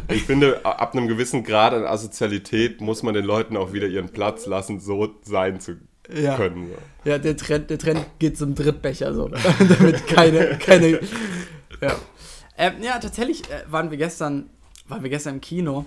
Ich 0.10 0.24
finde, 0.24 0.66
ab 0.66 0.94
einem 0.94 1.08
gewissen 1.08 1.46
Grad 1.46 1.74
an 1.74 1.86
Asozialität 1.86 2.82
muss 2.82 3.02
man 3.02 3.14
den 3.14 3.24
Leuten 3.24 3.56
auch 3.56 3.72
wieder 3.72 3.88
ihren 3.88 4.10
Platz 4.10 4.46
lassen, 4.46 4.82
so 4.82 5.16
sein 5.24 5.62
zu 5.62 5.78
ja. 6.14 6.36
können. 6.36 6.70
So. 6.70 7.10
Ja, 7.10 7.18
der 7.18 7.38
Trend, 7.38 7.70
der 7.70 7.78
Trend 7.78 8.06
geht 8.20 8.38
zum 8.38 8.56
Drittbecher, 8.56 9.14
so. 9.14 9.30
Damit 9.80 10.06
keine, 10.08 10.58
keine. 10.58 11.00
Ja. 11.82 11.96
Ähm, 12.58 12.82
ja, 12.82 13.00
tatsächlich 13.00 13.50
äh, 13.50 13.64
waren 13.68 13.92
wir 13.92 13.98
gestern, 13.98 14.50
waren 14.88 15.04
wir 15.04 15.10
gestern 15.10 15.36
im 15.36 15.42
Kino 15.42 15.86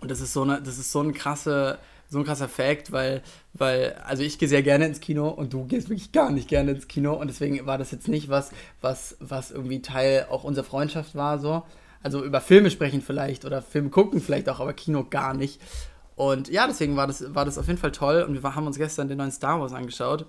und 0.00 0.10
das 0.10 0.20
ist 0.20 0.32
so 0.32 0.42
eine, 0.42 0.60
das 0.60 0.78
ist 0.78 0.90
so 0.90 1.00
eine 1.00 1.12
krasse 1.12 1.78
so 2.08 2.18
ein 2.18 2.24
krasser 2.24 2.48
Fact, 2.48 2.92
weil, 2.92 3.22
weil, 3.52 3.94
also 4.04 4.22
ich 4.22 4.38
gehe 4.38 4.48
sehr 4.48 4.62
gerne 4.62 4.86
ins 4.86 5.00
Kino 5.00 5.28
und 5.28 5.52
du 5.52 5.64
gehst 5.64 5.88
wirklich 5.88 6.12
gar 6.12 6.30
nicht 6.30 6.48
gerne 6.48 6.72
ins 6.72 6.88
Kino 6.88 7.14
und 7.14 7.28
deswegen 7.28 7.66
war 7.66 7.78
das 7.78 7.90
jetzt 7.90 8.08
nicht 8.08 8.28
was, 8.28 8.52
was, 8.80 9.16
was 9.20 9.50
irgendwie 9.50 9.82
Teil 9.82 10.26
auch 10.30 10.44
unserer 10.44 10.64
Freundschaft 10.64 11.14
war, 11.14 11.38
so. 11.38 11.62
Also 12.02 12.22
über 12.24 12.40
Filme 12.40 12.70
sprechen 12.70 13.02
vielleicht 13.02 13.44
oder 13.44 13.62
Filme 13.62 13.90
gucken 13.90 14.20
vielleicht 14.20 14.48
auch, 14.48 14.60
aber 14.60 14.72
Kino 14.74 15.04
gar 15.08 15.34
nicht. 15.34 15.60
Und 16.14 16.48
ja, 16.48 16.66
deswegen 16.66 16.96
war 16.96 17.08
das, 17.08 17.34
war 17.34 17.44
das 17.44 17.58
auf 17.58 17.66
jeden 17.66 17.78
Fall 17.78 17.92
toll 17.92 18.22
und 18.22 18.40
wir 18.40 18.54
haben 18.54 18.66
uns 18.66 18.78
gestern 18.78 19.08
den 19.08 19.18
neuen 19.18 19.32
Star 19.32 19.60
Wars 19.60 19.72
angeschaut 19.72 20.26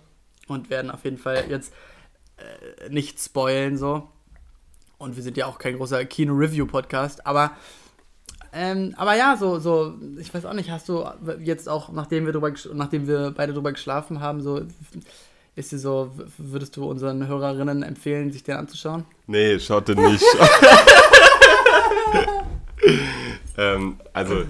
und 0.47 0.69
werden 0.69 0.89
auf 0.89 1.03
jeden 1.03 1.17
Fall 1.17 1.45
jetzt 1.49 1.73
äh, 2.37 2.89
nicht 2.89 3.19
spoilen, 3.19 3.77
so. 3.77 4.09
Und 4.97 5.15
wir 5.15 5.23
sind 5.23 5.37
ja 5.37 5.45
auch 5.45 5.59
kein 5.59 5.77
großer 5.77 6.03
Kino-Review-Podcast, 6.05 7.25
aber 7.25 7.51
ähm, 8.53 8.93
aber 8.97 9.15
ja, 9.15 9.37
so, 9.37 9.59
so, 9.59 9.93
ich 10.19 10.33
weiß 10.33 10.45
auch 10.45 10.53
nicht, 10.53 10.71
hast 10.71 10.89
du 10.89 11.05
jetzt 11.43 11.69
auch, 11.69 11.91
nachdem 11.91 12.25
wir, 12.25 12.33
drüber, 12.33 12.51
nachdem 12.73 13.07
wir 13.07 13.33
beide 13.35 13.53
drüber 13.53 13.71
geschlafen 13.71 14.19
haben, 14.19 14.41
so, 14.41 14.61
ist 15.55 15.71
dir 15.71 15.79
so, 15.79 16.11
würdest 16.37 16.75
du 16.77 16.89
unseren 16.89 17.27
Hörerinnen 17.27 17.83
empfehlen, 17.83 18.31
sich 18.31 18.43
den 18.43 18.55
anzuschauen? 18.55 19.05
Nee, 19.27 19.59
schaut 19.59 19.87
den 19.87 20.01
nicht. 20.01 20.23
ähm, 23.57 23.99
also, 24.13 24.43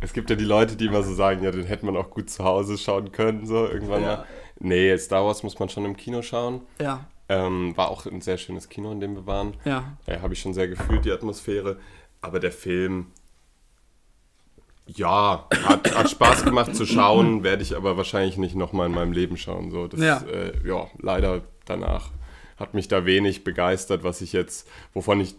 es 0.00 0.12
gibt 0.12 0.30
ja 0.30 0.36
die 0.36 0.44
Leute, 0.44 0.76
die 0.76 0.86
immer 0.86 1.02
so 1.02 1.14
sagen, 1.14 1.42
ja, 1.42 1.50
den 1.50 1.64
hätte 1.64 1.84
man 1.84 1.96
auch 1.96 2.10
gut 2.10 2.30
zu 2.30 2.44
Hause 2.44 2.78
schauen 2.78 3.10
können, 3.10 3.46
so 3.46 3.66
irgendwann 3.66 4.02
ja. 4.02 4.08
mal. 4.08 4.24
Nee, 4.58 4.96
Star 4.96 5.24
Wars 5.24 5.42
muss 5.42 5.58
man 5.58 5.68
schon 5.68 5.84
im 5.84 5.96
Kino 5.96 6.22
schauen. 6.22 6.62
Ja. 6.80 7.06
Ähm, 7.28 7.76
war 7.76 7.90
auch 7.90 8.06
ein 8.06 8.20
sehr 8.20 8.38
schönes 8.38 8.68
Kino, 8.68 8.92
in 8.92 9.00
dem 9.00 9.16
wir 9.16 9.26
waren. 9.26 9.54
Ja. 9.64 9.96
Äh, 10.06 10.20
Habe 10.20 10.34
ich 10.34 10.40
schon 10.40 10.54
sehr 10.54 10.68
gefühlt, 10.68 11.04
die 11.04 11.12
Atmosphäre. 11.12 11.78
Aber 12.20 12.38
der 12.38 12.52
Film, 12.52 13.06
ja, 14.86 15.46
hat, 15.64 15.94
hat 15.94 16.10
Spaß 16.10 16.44
gemacht 16.44 16.76
zu 16.76 16.86
schauen, 16.86 17.42
werde 17.42 17.62
ich 17.62 17.76
aber 17.76 17.96
wahrscheinlich 17.96 18.36
nicht 18.36 18.54
nochmal 18.54 18.86
in 18.86 18.94
meinem 18.94 19.12
Leben 19.12 19.36
schauen. 19.36 19.70
So, 19.70 19.88
das, 19.88 20.00
ja. 20.00 20.18
Äh, 20.18 20.52
ja, 20.66 20.86
leider 20.98 21.42
danach 21.64 22.10
hat 22.56 22.74
mich 22.74 22.88
da 22.88 23.04
wenig 23.04 23.44
begeistert, 23.44 24.04
was 24.04 24.20
ich 24.20 24.32
jetzt, 24.32 24.68
wovon 24.94 25.20
ich 25.20 25.34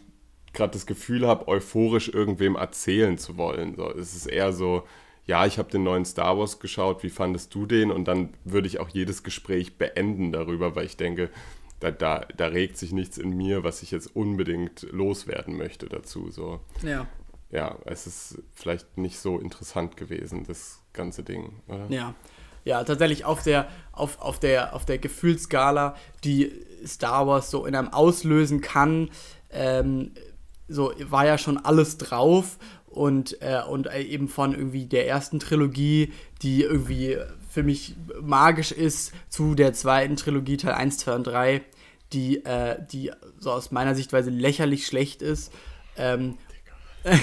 gerade 0.54 0.74
das 0.74 0.86
Gefühl 0.86 1.26
habe, 1.28 1.48
euphorisch 1.48 2.10
irgendwem 2.10 2.56
erzählen 2.56 3.18
zu 3.18 3.38
wollen. 3.38 3.76
So, 3.76 3.92
es 3.92 4.16
ist 4.16 4.26
eher 4.28 4.54
so, 4.54 4.84
ja, 5.26 5.46
ich 5.46 5.58
habe 5.58 5.70
den 5.70 5.84
neuen 5.84 6.06
Star 6.06 6.38
Wars 6.38 6.60
geschaut, 6.60 7.04
wie 7.04 7.10
fandest 7.10 7.54
du 7.54 7.66
den? 7.66 7.92
Und 7.92 8.08
dann 8.08 8.34
würde 8.44 8.68
ich 8.68 8.80
auch 8.80 8.90
jedes 8.90 9.24
Gespräch 9.24 9.78
beenden 9.78 10.32
darüber, 10.32 10.76
weil 10.76 10.86
ich 10.86 10.98
denke, 10.98 11.30
da, 11.80 11.92
da, 11.92 12.26
da 12.36 12.48
regt 12.48 12.78
sich 12.78 12.92
nichts 12.92 13.18
in 13.18 13.36
mir, 13.36 13.64
was 13.64 13.84
ich 13.84 13.92
jetzt 13.92 14.16
unbedingt 14.16 14.88
loswerden 14.92 15.58
möchte 15.58 15.88
dazu. 15.88 16.32
So. 16.32 16.60
Ja. 16.84 17.08
Ja, 17.50 17.78
es 17.86 18.08
ist 18.08 18.42
vielleicht 18.54 18.98
nicht 18.98 19.20
so 19.20 19.40
interessant 19.40 19.96
gewesen, 19.96 20.44
das 20.46 20.82
ganze 20.94 21.24
Ding, 21.24 21.62
oder? 21.68 21.86
Ja. 21.90 22.14
Ja, 22.66 22.84
tatsächlich 22.84 23.24
auf 23.24 23.44
der, 23.44 23.70
auf, 23.94 24.20
auf 24.20 24.40
der, 24.40 24.76
auf 24.76 24.84
der 24.84 24.98
Gefühlsskala, 24.98 25.96
die 26.26 26.52
Star 26.86 27.26
Wars 27.26 27.50
so 27.50 27.66
in 27.66 27.74
einem 27.74 27.94
auslösen 27.94 28.60
kann, 28.60 29.10
ähm, 29.52 30.12
so 30.68 30.92
war 31.00 31.26
ja 31.26 31.38
schon 31.38 31.58
alles 31.58 31.98
drauf 31.98 32.58
und, 32.88 33.42
äh, 33.42 33.62
und 33.70 33.88
eben 33.96 34.28
von 34.28 34.54
irgendwie 34.54 34.86
der 34.86 35.08
ersten 35.08 35.40
Trilogie, 35.40 36.12
die 36.42 36.64
irgendwie 36.64 37.18
für 37.58 37.64
mich 37.64 37.96
magisch 38.22 38.72
ist 38.72 39.14
zu 39.30 39.56
der 39.56 39.74
zweiten 39.74 40.16
Trilogie, 40.16 40.58
Teil 40.58 40.74
1, 40.74 41.00
2 41.00 41.16
und 41.16 41.24
3, 41.26 41.64
die, 42.14 42.46
äh, 42.46 42.78
die 42.92 43.12
so 43.40 43.52
aus 43.52 43.72
meiner 43.72 43.96
Sichtweise 43.96 44.30
lächerlich 44.30 44.86
schlecht 44.86 45.24
ist. 45.24 45.52
Ähm, 45.98 46.38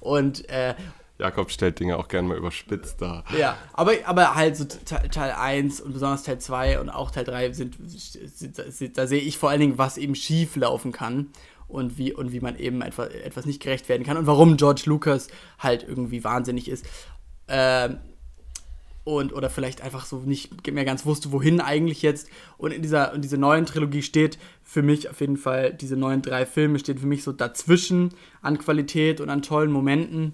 und 0.00 0.46
äh, 0.50 0.74
Jakob 1.16 1.50
stellt 1.50 1.80
Dinge 1.80 1.96
auch 1.96 2.08
gerne 2.08 2.28
mal 2.28 2.36
überspitzt 2.36 3.00
dar. 3.00 3.24
Ja, 3.34 3.56
aber, 3.72 3.92
aber 4.04 4.34
halt 4.34 4.58
so 4.58 4.66
Teil 4.66 5.32
1 5.32 5.80
und 5.80 5.94
besonders 5.94 6.24
Teil 6.24 6.38
2 6.38 6.78
und 6.80 6.90
auch 6.90 7.10
Teil 7.10 7.24
3 7.24 7.52
sind, 7.52 7.76
sind, 7.86 8.56
sind, 8.56 8.98
da 8.98 9.06
sehe 9.06 9.22
ich 9.22 9.38
vor 9.38 9.48
allen 9.48 9.60
Dingen, 9.60 9.78
was 9.78 9.96
eben 9.96 10.14
schief 10.14 10.54
laufen 10.56 10.92
kann 10.92 11.30
und 11.66 11.96
wie, 11.96 12.12
und 12.12 12.30
wie 12.30 12.40
man 12.40 12.58
eben 12.58 12.82
etwas, 12.82 13.08
etwas 13.08 13.46
nicht 13.46 13.62
gerecht 13.62 13.88
werden 13.88 14.04
kann 14.04 14.18
und 14.18 14.26
warum 14.26 14.58
George 14.58 14.82
Lucas 14.84 15.28
halt 15.58 15.82
irgendwie 15.82 16.24
wahnsinnig 16.24 16.68
ist. 16.68 16.84
Ähm, 17.48 18.00
und 19.06 19.32
oder 19.32 19.50
vielleicht 19.50 19.82
einfach 19.82 20.04
so 20.04 20.18
nicht 20.18 20.68
mehr 20.68 20.84
ganz 20.84 21.06
wusste, 21.06 21.30
wohin 21.30 21.60
eigentlich 21.60 22.02
jetzt. 22.02 22.28
Und 22.58 22.72
in 22.72 22.82
dieser, 22.82 23.14
in 23.14 23.22
dieser 23.22 23.36
neuen 23.36 23.64
Trilogie 23.64 24.02
steht 24.02 24.36
für 24.64 24.82
mich 24.82 25.08
auf 25.08 25.20
jeden 25.20 25.36
Fall, 25.36 25.72
diese 25.72 25.96
neuen 25.96 26.22
drei 26.22 26.44
Filme 26.44 26.80
stehen 26.80 26.98
für 26.98 27.06
mich 27.06 27.22
so 27.22 27.30
dazwischen 27.30 28.10
an 28.42 28.58
Qualität 28.58 29.20
und 29.20 29.30
an 29.30 29.42
tollen 29.42 29.70
Momenten. 29.70 30.32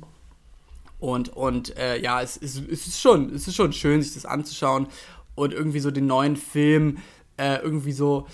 Und, 0.98 1.28
und 1.28 1.76
äh, 1.76 2.00
ja, 2.00 2.22
es, 2.22 2.38
es, 2.38 2.56
es, 2.56 2.86
ist 2.86 2.98
schon, 2.98 3.34
es 3.34 3.46
ist 3.46 3.56
schon 3.56 3.74
schön, 3.74 4.00
sich 4.00 4.14
das 4.14 4.24
anzuschauen 4.24 4.86
und 5.34 5.52
irgendwie 5.52 5.80
so 5.80 5.90
den 5.90 6.06
neuen 6.06 6.36
Film 6.36 6.96
äh, 7.36 7.56
irgendwie 7.56 7.92
so. 7.92 8.26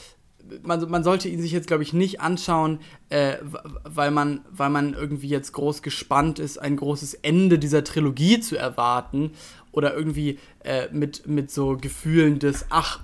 Man, 0.63 0.89
man 0.89 1.03
sollte 1.03 1.29
ihn 1.29 1.43
sich 1.43 1.51
jetzt, 1.51 1.67
glaube 1.67 1.83
ich, 1.83 1.93
nicht 1.93 2.21
anschauen, 2.21 2.79
äh, 3.09 3.39
weil, 3.85 4.13
man, 4.13 4.45
weil 4.51 4.71
man 4.71 4.95
irgendwie 4.95 5.29
jetzt 5.29 5.53
groß 5.53 5.83
gespannt 5.83 6.39
ist, 6.39 6.59
ein 6.59 6.77
großes 6.77 7.15
Ende 7.15 7.59
dieser 7.59 7.83
Trilogie 7.83 8.39
zu 8.41 8.57
erwarten, 8.57 9.33
oder 9.79 9.95
irgendwie 9.95 10.39
äh, 10.65 10.89
mit, 10.93 11.27
mit 11.27 11.51
so 11.51 11.77
Gefühlen 11.81 12.39
des, 12.41 12.67
ach, 12.71 13.01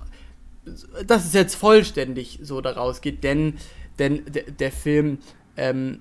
dass 1.07 1.25
es 1.25 1.33
jetzt 1.33 1.55
vollständig 1.55 2.39
so 2.41 2.59
daraus 2.61 3.01
geht, 3.01 3.23
denn, 3.23 3.53
denn 3.99 4.23
der, 4.59 4.71
Film 4.71 5.19
ähm, 5.57 5.99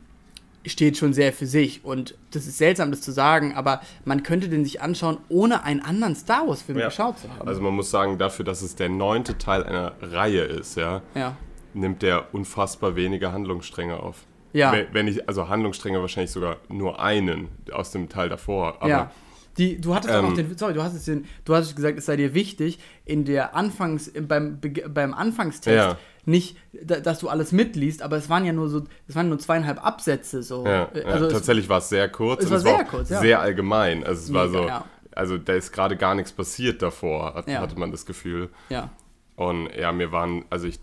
steht 0.66 0.96
schon 0.96 1.12
sehr 1.12 1.32
für 1.32 1.46
sich. 1.46 1.84
Und 1.84 2.14
das 2.30 2.46
ist 2.46 2.56
seltsam, 2.58 2.90
das 2.90 3.02
zu 3.02 3.12
sagen, 3.12 3.54
aber 3.54 3.82
man 4.06 4.22
könnte 4.22 4.48
den 4.48 4.64
sich 4.64 4.80
anschauen, 4.80 5.18
ohne 5.28 5.62
einen 5.64 5.80
anderen 5.80 6.16
Star 6.16 6.48
Wars-Film 6.48 6.78
Ja. 6.78 6.86
geschaut 6.86 7.18
zu 7.18 7.28
haben. 7.30 7.46
Also 7.46 7.60
man 7.60 7.74
muss 7.74 7.90
sagen, 7.90 8.16
dafür, 8.18 8.44
dass 8.46 8.62
es 8.62 8.74
der 8.74 8.88
neunte 8.88 9.36
Teil 9.38 9.62
einer 9.64 9.92
Reihe 10.00 10.40
ist, 10.42 10.76
ja, 10.76 11.02
ja. 11.14 11.36
nimmt 11.74 12.00
der 12.02 12.32
unfassbar 12.34 12.96
wenige 12.96 13.32
Handlungsstränge 13.32 13.98
auf. 14.02 14.24
Ja. 14.54 14.72
Wenn- 14.72 14.86
Wenn 14.92 15.08
ich, 15.08 15.28
also 15.28 15.48
Handlungsstränge 15.50 16.00
wahrscheinlich 16.00 16.30
sogar 16.30 16.56
nur 16.68 16.98
einen 17.00 17.48
aus 17.72 17.90
dem 17.90 18.08
Teil 18.08 18.28
davor. 18.30 18.76
Aber 18.80 18.88
ja. 18.88 19.10
Die, 19.58 19.80
du 19.80 19.94
hattest 19.94 20.12
auch 20.12 20.18
ähm, 20.18 20.24
noch 20.30 20.34
den, 20.34 20.58
sorry, 20.58 20.74
du 20.74 20.82
hast 20.82 20.94
es 20.94 21.04
den, 21.04 21.26
du 21.44 21.54
hattest 21.54 21.76
gesagt, 21.76 21.96
es 21.98 22.06
sei 22.06 22.16
dir 22.16 22.34
wichtig, 22.34 22.78
in 23.04 23.24
der 23.24 23.54
Anfangs, 23.54 24.10
beim, 24.26 24.58
beim 24.88 25.14
Anfangstext 25.14 25.76
Ja. 25.78 25.98
nicht, 26.24 26.56
da, 26.72 26.98
dass 27.00 27.20
du 27.20 27.28
alles 27.28 27.52
mitliest, 27.52 28.02
aber 28.02 28.16
es 28.16 28.28
waren 28.28 28.44
ja 28.44 28.52
nur 28.52 28.68
so, 28.68 28.82
es 29.06 29.14
waren 29.14 29.28
nur 29.28 29.38
zweieinhalb 29.38 29.84
Absätze 29.84 30.42
so. 30.42 30.64
Ja, 30.66 30.86
Äh, 30.86 31.00
ja, 31.02 31.06
also 31.06 31.26
es- 31.26 31.32
tatsächlich 31.32 31.68
war 31.68 31.78
es 31.78 31.88
sehr 31.88 32.08
kurz. 32.08 32.42
es 32.44 32.50
war 32.50 32.56
es 32.58 32.62
sehr 32.64 32.72
war 32.72 32.80
auch 32.82 32.88
kurz, 32.88 33.10
ja. 33.10 33.20
sehr 33.20 33.40
allgemein. 33.40 34.02
Also 34.04 34.22
es 34.22 34.32
war 34.34 34.46
Mega, 34.48 34.62
so, 34.62 34.68
ja. 34.68 34.84
also 35.12 35.38
da 35.38 35.52
ist 35.54 35.70
gerade 35.72 35.96
gar 35.96 36.14
nichts 36.16 36.32
passiert 36.32 36.82
davor, 36.82 37.34
hat, 37.34 37.48
Ja. 37.48 37.60
hatte 37.60 37.78
man 37.78 37.90
das 37.92 38.06
Gefühl. 38.06 38.48
Ja. 38.70 38.90
Und 39.36 39.68
ja, 39.76 39.90
mir 39.90 40.12
waren, 40.12 40.44
also 40.50 40.68
ich, 40.68 40.78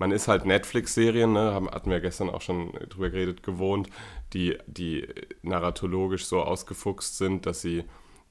man 0.00 0.10
ist 0.10 0.26
halt 0.26 0.46
Netflix-Serien, 0.46 1.32
ne, 1.32 1.52
haben, 1.52 1.70
hatten 1.70 1.90
wir 1.90 2.00
gestern 2.00 2.28
auch 2.28 2.42
schon 2.42 2.72
drüber 2.88 3.08
geredet, 3.10 3.44
gewohnt, 3.44 3.88
die, 4.32 4.58
die 4.66 5.06
narratologisch 5.42 6.26
so 6.26 6.42
ausgefuchst 6.42 7.18
sind, 7.18 7.46
dass 7.46 7.60
sie, 7.62 7.84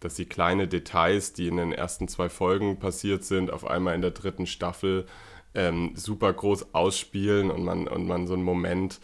dass 0.03 0.15
sie 0.15 0.25
kleine 0.25 0.67
Details, 0.67 1.33
die 1.33 1.47
in 1.47 1.57
den 1.57 1.71
ersten 1.71 2.07
zwei 2.07 2.29
Folgen 2.29 2.79
passiert 2.79 3.23
sind, 3.23 3.51
auf 3.51 3.65
einmal 3.65 3.95
in 3.95 4.01
der 4.01 4.11
dritten 4.11 4.45
Staffel 4.47 5.05
ähm, 5.55 5.91
super 5.95 6.33
groß 6.33 6.73
ausspielen 6.73 7.51
und 7.51 7.63
man, 7.63 7.87
und 7.87 8.07
man 8.07 8.27
so 8.27 8.33
einen 8.33 8.43
Moment 8.43 8.99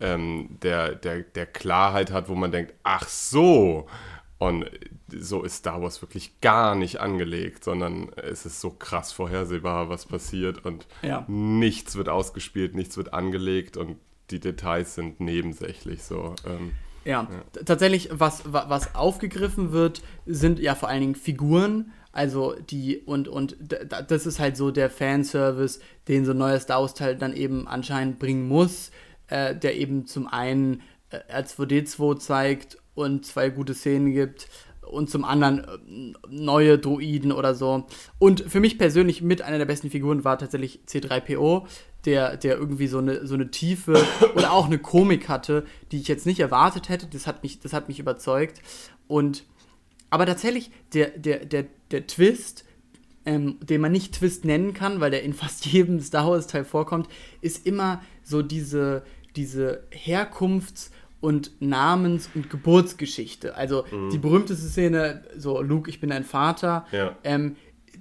ähm, 0.00 0.58
der, 0.62 0.94
der, 0.94 1.20
der 1.22 1.46
Klarheit 1.46 2.10
hat, 2.10 2.28
wo 2.28 2.34
man 2.34 2.52
denkt, 2.52 2.74
ach 2.82 3.08
so, 3.08 3.86
und 4.38 4.68
so 5.08 5.42
ist 5.42 5.56
Star 5.56 5.80
Wars 5.80 6.02
wirklich 6.02 6.40
gar 6.40 6.74
nicht 6.74 7.00
angelegt, 7.00 7.64
sondern 7.64 8.10
es 8.16 8.44
ist 8.44 8.60
so 8.60 8.70
krass 8.70 9.12
vorhersehbar, 9.12 9.88
was 9.88 10.06
passiert 10.06 10.64
und 10.64 10.86
Ja. 11.02 11.24
nichts 11.28 11.96
wird 11.96 12.08
ausgespielt, 12.08 12.74
nichts 12.74 12.96
wird 12.96 13.14
angelegt 13.14 13.76
und 13.76 13.96
die 14.30 14.40
Details 14.40 14.94
sind 14.94 15.20
nebensächlich 15.20 16.02
so. 16.02 16.34
Ähm, 16.46 16.72
Ja, 17.04 17.28
t- 17.52 17.64
tatsächlich, 17.64 18.08
was, 18.12 18.52
wa- 18.52 18.66
was 18.68 18.94
aufgegriffen 18.94 19.72
wird, 19.72 20.02
sind 20.26 20.58
ja 20.58 20.74
vor 20.74 20.88
allen 20.88 21.00
Dingen 21.00 21.14
Figuren. 21.14 21.92
Also 22.12 22.54
die, 22.70 22.98
und, 22.98 23.26
und 23.28 23.56
das 24.08 24.24
ist 24.26 24.38
halt 24.38 24.56
so 24.56 24.70
der 24.70 24.88
Fanservice, 24.88 25.80
den 26.06 26.24
so 26.24 26.30
ein 26.30 26.38
neuer 26.38 26.60
Star 26.60 26.80
Wars-Teil 26.80 27.16
dann 27.16 27.34
eben 27.34 27.66
anscheinend 27.66 28.18
bringen 28.20 28.46
muss, 28.46 28.90
äh, 29.26 29.54
der 29.56 29.76
eben 29.76 30.06
zum 30.06 30.28
einen 30.28 30.82
äh, 31.10 31.18
R2D2 31.42 32.18
zeigt 32.18 32.78
und 32.94 33.26
zwei 33.26 33.48
gute 33.50 33.74
Szenen 33.74 34.12
gibt 34.12 34.48
und 34.82 35.10
zum 35.10 35.24
anderen 35.24 35.64
äh, 35.64 36.12
neue 36.30 36.78
Droiden 36.78 37.32
oder 37.32 37.54
so. 37.56 37.84
Und 38.20 38.42
für 38.46 38.60
mich 38.60 38.78
persönlich 38.78 39.20
mit 39.20 39.42
einer 39.42 39.58
der 39.58 39.64
besten 39.66 39.90
Figuren 39.90 40.22
war 40.24 40.38
tatsächlich 40.38 40.80
C3PO, 40.86 41.66
der, 42.04 42.36
der 42.36 42.56
irgendwie 42.56 42.86
so 42.86 42.98
eine, 42.98 43.26
so 43.26 43.34
eine 43.34 43.50
Tiefe 43.50 43.94
oder 44.34 44.52
auch 44.52 44.66
eine 44.66 44.78
Komik 44.78 45.28
hatte, 45.28 45.64
die 45.92 45.98
ich 46.00 46.08
jetzt 46.08 46.26
nicht 46.26 46.40
erwartet 46.40 46.88
hätte. 46.88 47.06
Das 47.06 47.26
hat 47.26 47.42
mich, 47.42 47.60
das 47.60 47.72
hat 47.72 47.88
mich 47.88 47.98
überzeugt. 47.98 48.60
Und 49.08 49.44
aber 50.10 50.26
tatsächlich, 50.26 50.70
der, 50.92 51.08
der, 51.10 51.44
der, 51.44 51.64
der 51.90 52.06
Twist, 52.06 52.64
ähm, 53.26 53.58
den 53.60 53.80
man 53.80 53.90
nicht 53.92 54.14
Twist 54.14 54.44
nennen 54.44 54.74
kann, 54.74 55.00
weil 55.00 55.10
der 55.10 55.22
in 55.22 55.32
fast 55.34 55.66
jedem 55.66 56.00
Star 56.00 56.30
Wars-Teil 56.30 56.64
vorkommt, 56.64 57.08
ist 57.40 57.66
immer 57.66 58.02
so 58.22 58.42
diese, 58.42 59.02
diese 59.34 59.82
Herkunfts- 59.90 60.90
und 61.20 61.52
Namens- 61.60 62.28
und 62.34 62.50
Geburtsgeschichte. 62.50 63.54
Also 63.56 63.86
die 64.12 64.18
berühmteste 64.18 64.66
Szene, 64.68 65.24
so 65.36 65.62
Luke, 65.62 65.88
ich 65.88 65.98
bin 65.98 66.10
dein 66.10 66.22
Vater, 66.24 66.86
Ja. 66.92 67.16
ähm, 67.24 67.56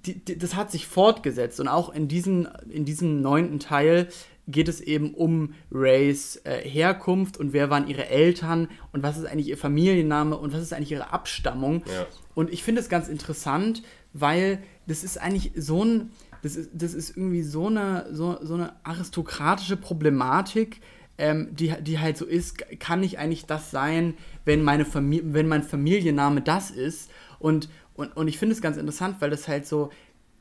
die, 0.05 0.23
die, 0.23 0.37
das 0.37 0.55
hat 0.55 0.71
sich 0.71 0.87
fortgesetzt 0.87 1.59
und 1.59 1.67
auch 1.67 1.93
in, 1.93 2.07
diesen, 2.07 2.47
in 2.69 2.85
diesem 2.85 3.21
neunten 3.21 3.59
Teil 3.59 4.07
geht 4.47 4.67
es 4.67 4.81
eben 4.81 5.13
um 5.13 5.53
Rays 5.71 6.41
äh, 6.43 6.57
Herkunft 6.67 7.37
und 7.37 7.53
wer 7.53 7.69
waren 7.69 7.87
ihre 7.87 8.07
Eltern 8.07 8.67
und 8.91 9.03
was 9.03 9.17
ist 9.17 9.25
eigentlich 9.25 9.47
ihr 9.47 9.57
Familienname 9.57 10.37
und 10.37 10.53
was 10.53 10.61
ist 10.61 10.73
eigentlich 10.73 10.91
ihre 10.91 11.13
Abstammung. 11.13 11.83
Ja. 11.85 12.05
Und 12.35 12.51
ich 12.51 12.63
finde 12.63 12.81
es 12.81 12.89
ganz 12.89 13.07
interessant, 13.07 13.83
weil 14.11 14.61
das 14.85 15.03
ist 15.03 15.17
eigentlich 15.17 15.51
so 15.55 15.83
ein, 15.85 16.11
das 16.41 16.57
ist, 16.57 16.71
das 16.73 16.93
ist 16.93 17.15
irgendwie 17.15 17.43
so 17.43 17.67
eine, 17.67 18.07
so, 18.11 18.37
so 18.41 18.55
eine 18.55 18.73
aristokratische 18.83 19.77
Problematik, 19.77 20.81
ähm, 21.17 21.49
die, 21.51 21.73
die 21.81 21.99
halt 21.99 22.17
so 22.17 22.25
ist, 22.25 22.57
kann 22.79 22.99
nicht 22.99 23.19
eigentlich 23.19 23.45
das 23.45 23.71
sein, 23.71 24.15
wenn, 24.43 24.61
meine 24.61 24.83
Familie, 24.83 25.33
wenn 25.33 25.47
mein 25.47 25.63
Familienname 25.63 26.41
das 26.41 26.69
ist. 26.69 27.09
Und, 27.39 27.69
und, 27.95 28.15
und 28.15 28.27
ich 28.27 28.37
finde 28.37 28.53
es 28.55 28.61
ganz 28.61 28.77
interessant, 28.77 29.17
weil 29.19 29.29
das 29.29 29.47
halt 29.47 29.65
so, 29.67 29.89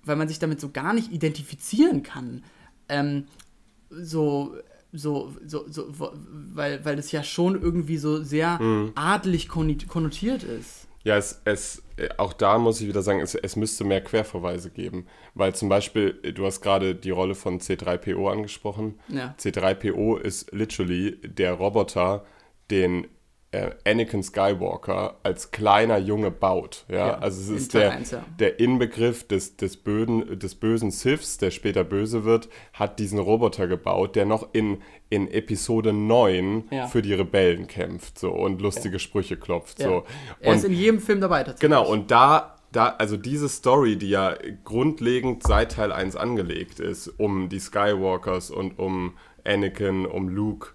weil 0.05 0.17
man 0.17 0.29
sich 0.29 0.39
damit 0.39 0.61
so 0.61 0.71
gar 0.71 0.93
nicht 0.93 1.13
identifizieren 1.13 2.03
kann. 2.03 2.43
Ähm, 2.89 3.25
so, 3.91 4.57
so, 4.93 5.33
so, 5.45 5.65
so, 5.69 5.93
weil, 6.53 6.85
weil 6.85 6.97
das 6.97 7.13
ja 7.13 7.23
schon 7.23 7.61
irgendwie 7.61 7.97
so 7.99 8.23
sehr 8.23 8.61
adelig 8.95 9.49
konni- 9.49 9.87
konnotiert 9.87 10.43
ist. 10.43 10.89
Ja, 11.05 11.17
es, 11.17 11.41
es, 11.45 11.83
äh, 11.97 12.11
auch 12.17 12.33
da 12.33 12.59
muss 12.59 12.81
ich 12.81 12.87
wieder 12.87 13.03
sagen, 13.03 13.21
es, 13.21 13.35
es 13.35 13.57
müsste 13.57 13.83
mehr 13.83 14.03
Querverweise 14.05 14.71
geben. 14.71 15.07
Weil 15.35 15.53
zum 15.53 15.69
Beispiel, 15.69 16.21
äh, 16.23 16.33
du 16.33 16.47
hast 16.47 16.61
gerade 16.61 16.95
die 16.95 17.11
Rolle 17.11 17.35
von 17.35 17.59
C3PO 17.59 18.31
angesprochen. 18.31 19.01
Ja. 19.09 19.35
C3PO 19.39 20.19
ist 20.21 20.53
literally 20.53 21.17
der 21.23 21.55
Roboter, 21.55 22.25
den 22.71 23.09
Anakin 23.85 24.23
Skywalker 24.23 25.17
als 25.23 25.51
kleiner 25.51 25.99
Junge 25.99 26.31
baut. 26.31 26.85
Ja, 26.89 26.97
Ja, 27.09 27.19
also 27.19 27.53
es 27.55 27.61
ist 27.63 27.75
der, 27.75 27.93
eins, 27.93 28.11
ja. 28.11 28.25
der 28.39 28.59
Inbegriff 28.61 29.27
des, 29.29 29.57
des, 29.59 29.77
böden, 29.77 30.39
des 30.39 30.55
bösen 30.55 30.91
Siths, 30.91 31.37
der 31.37 31.51
später 31.51 31.85
böse 31.85 32.25
wird, 32.25 32.49
hat 32.73 32.99
diesen 32.99 33.19
Roboter 33.19 33.67
gebaut, 33.67 34.17
der 34.17 34.25
noch 34.25 34.49
in, 34.55 34.79
in 35.11 35.29
Episode 35.31 35.93
9 35.93 36.65
Ja. 36.71 36.87
für 36.87 37.03
die 37.03 37.13
Rebellen 37.13 37.67
kämpft 37.67 38.19
so, 38.19 38.31
und 38.33 38.63
lustige 38.63 38.99
Sprüche 38.99 39.37
klopft. 39.37 39.79
So. 39.81 40.05
er 40.41 40.51
Und- 40.53 40.57
ist 40.57 40.65
in 40.65 40.73
jedem 40.73 41.01
Film 41.01 41.21
dabei 41.21 41.45
tatsächlich. 41.45 41.61
Genau, 41.61 41.87
und 41.87 42.11
da, 42.11 42.57
da, 42.73 42.95
also 42.99 43.19
diese 43.19 43.51
Story, 43.51 43.97
die 43.97 44.09
ja 44.09 44.35
grundlegend 44.65 45.43
seit 45.43 45.73
Teil 45.73 45.93
1 45.93 46.17
angelegt 46.17 46.81
ist, 46.81 47.09
um 47.19 47.51
die 47.51 47.61
Skywalkers 47.61 48.51
und 48.51 48.79
um 48.79 49.13
Anakin, 49.45 50.07
um 50.07 50.29
Luke, 50.31 50.69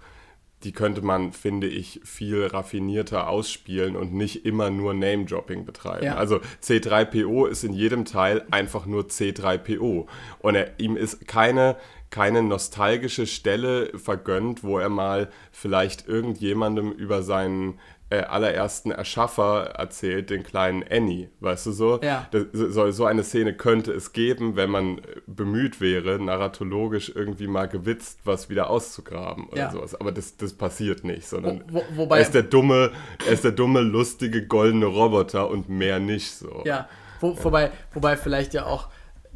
die 0.63 0.71
könnte 0.71 1.01
man, 1.01 1.33
finde 1.33 1.67
ich, 1.67 2.01
viel 2.03 2.45
raffinierter 2.47 3.29
ausspielen 3.29 3.95
und 3.95 4.13
nicht 4.13 4.45
immer 4.45 4.71
nur 4.71 4.93
Name-Dropping 4.93 5.65
betreiben. 5.65 6.05
Ja. 6.05 6.15
Also 6.15 6.39
C3PO 6.63 7.47
ist 7.47 7.63
in 7.63 7.73
jedem 7.73 8.05
Teil 8.05 8.43
einfach 8.49 8.85
nur 8.87 9.03
C3PO. 9.03 10.07
Und 10.39 10.55
er, 10.55 10.79
ihm 10.79 10.97
ist 10.97 11.27
keine, 11.27 11.77
keine 12.09 12.41
nostalgische 12.41 13.27
Stelle 13.27 13.91
vergönnt, 13.99 14.63
wo 14.63 14.79
er 14.79 14.89
mal 14.89 15.29
vielleicht 15.51 16.07
irgendjemandem 16.07 16.91
über 16.91 17.21
seinen 17.21 17.79
äh, 18.09 18.19
allerersten 18.21 18.91
Erschaffer 18.91 19.71
erzählt, 19.77 20.29
den 20.29 20.43
kleinen 20.43 20.83
Annie, 20.89 21.29
weißt 21.41 21.65
du 21.65 21.71
so? 21.73 21.99
Ja. 22.01 22.25
Das, 22.31 22.45
so, 22.53 22.89
so 22.91 23.05
eine 23.05 23.23
Szene 23.23 23.53
könnte 23.53 23.91
es 23.91 24.13
geben, 24.13 24.55
wenn 24.55 24.69
man 24.69 24.99
äh, 24.99 25.01
bemüht 25.27 25.81
wäre, 25.81 26.17
narratologisch 26.17 27.11
irgendwie 27.13 27.47
mal 27.47 27.67
gewitzt 27.67 28.19
was 28.23 28.49
wieder 28.49 28.69
auszugraben 28.69 29.47
oder 29.49 29.57
Ja. 29.57 29.71
sowas. 29.71 29.93
Aber 29.99 30.11
das, 30.13 30.37
das 30.37 30.53
passiert 30.53 31.03
nicht, 31.03 31.27
sondern 31.27 31.63
Wo- 31.69 31.79
wo- 31.79 31.97
wobei- 32.03 32.17
er 32.17 32.21
ist 32.21 32.33
der 32.33 32.43
dumme, 32.43 32.91
er 33.25 33.33
ist 33.33 33.43
der 33.43 33.51
dumme, 33.51 33.81
lustige, 33.81 34.47
goldene 34.47 34.85
Roboter 34.85 35.49
und 35.49 35.67
mehr 35.67 35.99
nicht 35.99 36.31
so. 36.31 36.61
Ja, 36.65 36.87
wo, 37.19 37.37
wobei, 37.43 37.71
wobei 37.93 38.15
vielleicht 38.15 38.53
ja 38.53 38.65
auch 38.67 38.87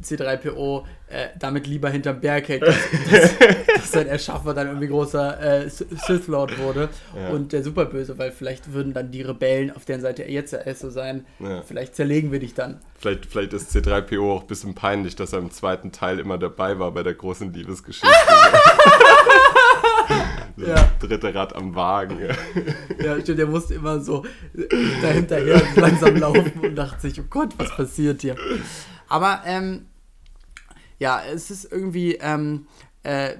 C3PO 0.02 0.84
äh, 1.08 1.28
damit 1.38 1.66
lieber 1.66 1.90
hinterm 1.90 2.20
Berg 2.20 2.48
hält, 2.48 2.62
dass, 2.62 2.76
dass, 3.10 3.38
dass 3.76 3.92
sein 3.92 4.06
Erschaffer 4.06 4.54
dann 4.54 4.68
irgendwie 4.68 4.88
großer 4.88 5.64
äh, 5.64 5.68
Sith 5.68 6.26
Lord 6.28 6.58
wurde 6.58 6.88
und 7.30 7.52
der 7.52 7.62
Superböse, 7.62 8.16
weil 8.18 8.32
vielleicht 8.32 8.72
würden 8.72 8.94
dann 8.94 9.10
die 9.10 9.22
Rebellen, 9.22 9.70
auf 9.74 9.84
deren 9.84 10.00
Seite 10.00 10.22
er 10.22 10.30
jetzt 10.30 10.52
ja 10.52 10.60
ist, 10.60 10.80
so 10.80 10.90
sein, 10.90 11.26
Ja. 11.38 11.62
vielleicht 11.62 11.94
zerlegen 11.94 12.32
wir 12.32 12.38
dich 12.40 12.54
dann. 12.54 12.80
Vielleicht, 12.98 13.26
vielleicht 13.26 13.52
ist 13.52 13.74
C3PO 13.76 14.32
auch 14.32 14.40
ein 14.42 14.46
bisschen 14.46 14.74
peinlich, 14.74 15.16
dass 15.16 15.32
er 15.32 15.40
im 15.40 15.50
zweiten 15.50 15.92
Teil 15.92 16.18
immer 16.18 16.38
dabei 16.38 16.78
war 16.78 16.90
bei 16.92 17.02
der 17.02 17.14
großen 17.14 17.52
Liebesgeschichte. 17.52 18.08
so 20.56 20.66
Ja. 20.66 20.90
Dritte 21.00 21.34
Rad 21.34 21.54
am 21.56 21.74
Wagen. 21.74 22.18
Ja, 23.02 23.20
stimmt, 23.20 23.38
der 23.38 23.46
musste 23.46 23.74
immer 23.74 24.00
so 24.00 24.24
dahinterher 25.02 25.60
langsam 25.76 26.16
laufen 26.16 26.52
und 26.62 26.74
dachte 26.76 27.00
sich, 27.00 27.20
oh 27.20 27.24
Gott, 27.28 27.50
was 27.58 27.74
passiert 27.74 28.20
hier? 28.22 28.36
Aber, 29.08 29.40
ähm, 29.46 29.86
ja, 31.02 31.20
es 31.20 31.50
ist 31.50 31.64
irgendwie, 31.70 32.14
ähm, 32.20 32.68
äh, 33.02 33.34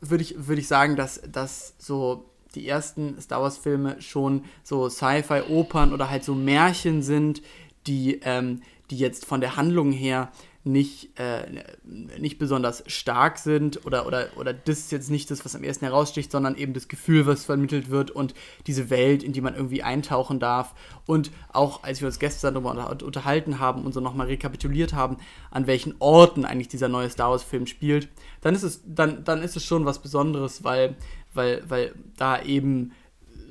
würde 0.00 0.24
ich, 0.24 0.34
würd 0.36 0.58
ich 0.58 0.66
sagen, 0.66 0.96
dass, 0.96 1.22
dass 1.30 1.74
so 1.78 2.24
die 2.56 2.66
ersten 2.66 3.20
Star 3.20 3.40
Wars-Filme 3.40 4.02
schon 4.02 4.44
so 4.64 4.88
Sci-Fi-Opern 4.88 5.92
oder 5.92 6.10
halt 6.10 6.24
so 6.24 6.34
Märchen 6.34 7.02
sind, 7.02 7.42
die, 7.86 8.20
ähm, 8.24 8.60
die 8.90 8.98
jetzt 8.98 9.24
von 9.24 9.40
der 9.40 9.54
Handlung 9.54 9.92
her 9.92 10.32
nicht, 10.64 11.18
äh, 11.18 11.62
nicht 11.84 12.38
besonders 12.38 12.82
stark 12.86 13.38
sind 13.38 13.84
oder, 13.84 14.06
oder, 14.06 14.28
oder 14.36 14.54
das 14.54 14.78
ist 14.78 14.92
jetzt 14.92 15.10
nicht 15.10 15.30
das, 15.30 15.44
was 15.44 15.54
am 15.54 15.62
ersten 15.62 15.84
heraussticht, 15.84 16.32
sondern 16.32 16.56
eben 16.56 16.72
das 16.72 16.88
Gefühl, 16.88 17.26
was 17.26 17.44
vermittelt 17.44 17.90
wird 17.90 18.10
und 18.10 18.34
diese 18.66 18.88
Welt, 18.88 19.22
in 19.22 19.32
die 19.34 19.42
man 19.42 19.54
irgendwie 19.54 19.82
eintauchen 19.82 20.40
darf. 20.40 20.74
Und 21.06 21.30
auch 21.52 21.82
als 21.82 22.00
wir 22.00 22.06
uns 22.06 22.18
gestern 22.18 22.54
darüber 22.54 22.96
unterhalten 23.04 23.58
haben 23.58 23.84
und 23.84 23.92
so 23.92 24.00
nochmal 24.00 24.28
rekapituliert 24.28 24.94
haben, 24.94 25.18
an 25.50 25.66
welchen 25.66 25.94
Orten 25.98 26.46
eigentlich 26.46 26.68
dieser 26.68 26.88
neue 26.88 27.10
Star 27.10 27.30
Wars-Film 27.30 27.66
spielt, 27.66 28.08
dann 28.40 28.54
ist 28.54 28.62
es, 28.62 28.80
dann, 28.86 29.22
dann 29.24 29.42
ist 29.42 29.56
es 29.56 29.64
schon 29.64 29.84
was 29.84 30.00
Besonderes, 30.00 30.64
weil, 30.64 30.96
weil, 31.34 31.62
weil 31.68 31.94
da 32.16 32.42
eben 32.42 32.92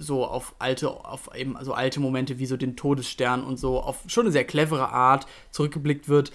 so 0.03 0.25
auf 0.25 0.55
alte, 0.59 0.89
auf 0.89 1.29
eben 1.35 1.55
so 1.61 1.73
alte 1.73 1.99
Momente 1.99 2.39
wie 2.39 2.45
so 2.45 2.57
den 2.57 2.75
Todesstern 2.75 3.43
und 3.43 3.57
so 3.57 3.79
auf 3.79 4.03
schon 4.07 4.25
eine 4.25 4.31
sehr 4.31 4.45
clevere 4.45 4.89
Art 4.89 5.25
zurückgeblickt 5.51 6.07
wird. 6.07 6.31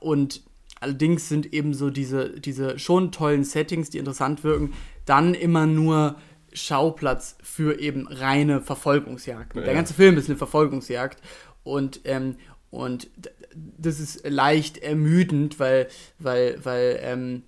Und 0.00 0.42
allerdings 0.80 1.28
sind 1.28 1.52
eben 1.52 1.74
so 1.74 1.90
diese, 1.90 2.40
diese 2.40 2.78
schon 2.78 3.12
tollen 3.12 3.44
Settings, 3.44 3.90
die 3.90 3.98
interessant 3.98 4.44
wirken, 4.44 4.72
dann 5.04 5.34
immer 5.34 5.66
nur 5.66 6.16
Schauplatz 6.52 7.36
für 7.42 7.78
eben 7.78 8.08
reine 8.08 8.60
Verfolgungsjagden. 8.60 9.60
Ja. 9.60 9.66
Der 9.66 9.74
ganze 9.74 9.94
Film 9.94 10.16
ist 10.16 10.28
eine 10.28 10.38
Verfolgungsjagd 10.38 11.20
und, 11.62 12.00
ähm, 12.04 12.36
und 12.70 13.10
das 13.54 14.00
ist 14.00 14.28
leicht 14.28 14.78
ermüdend, 14.78 15.58
weil, 15.58 15.88
weil, 16.18 16.58
weil, 16.64 17.00
ähm, 17.02 17.42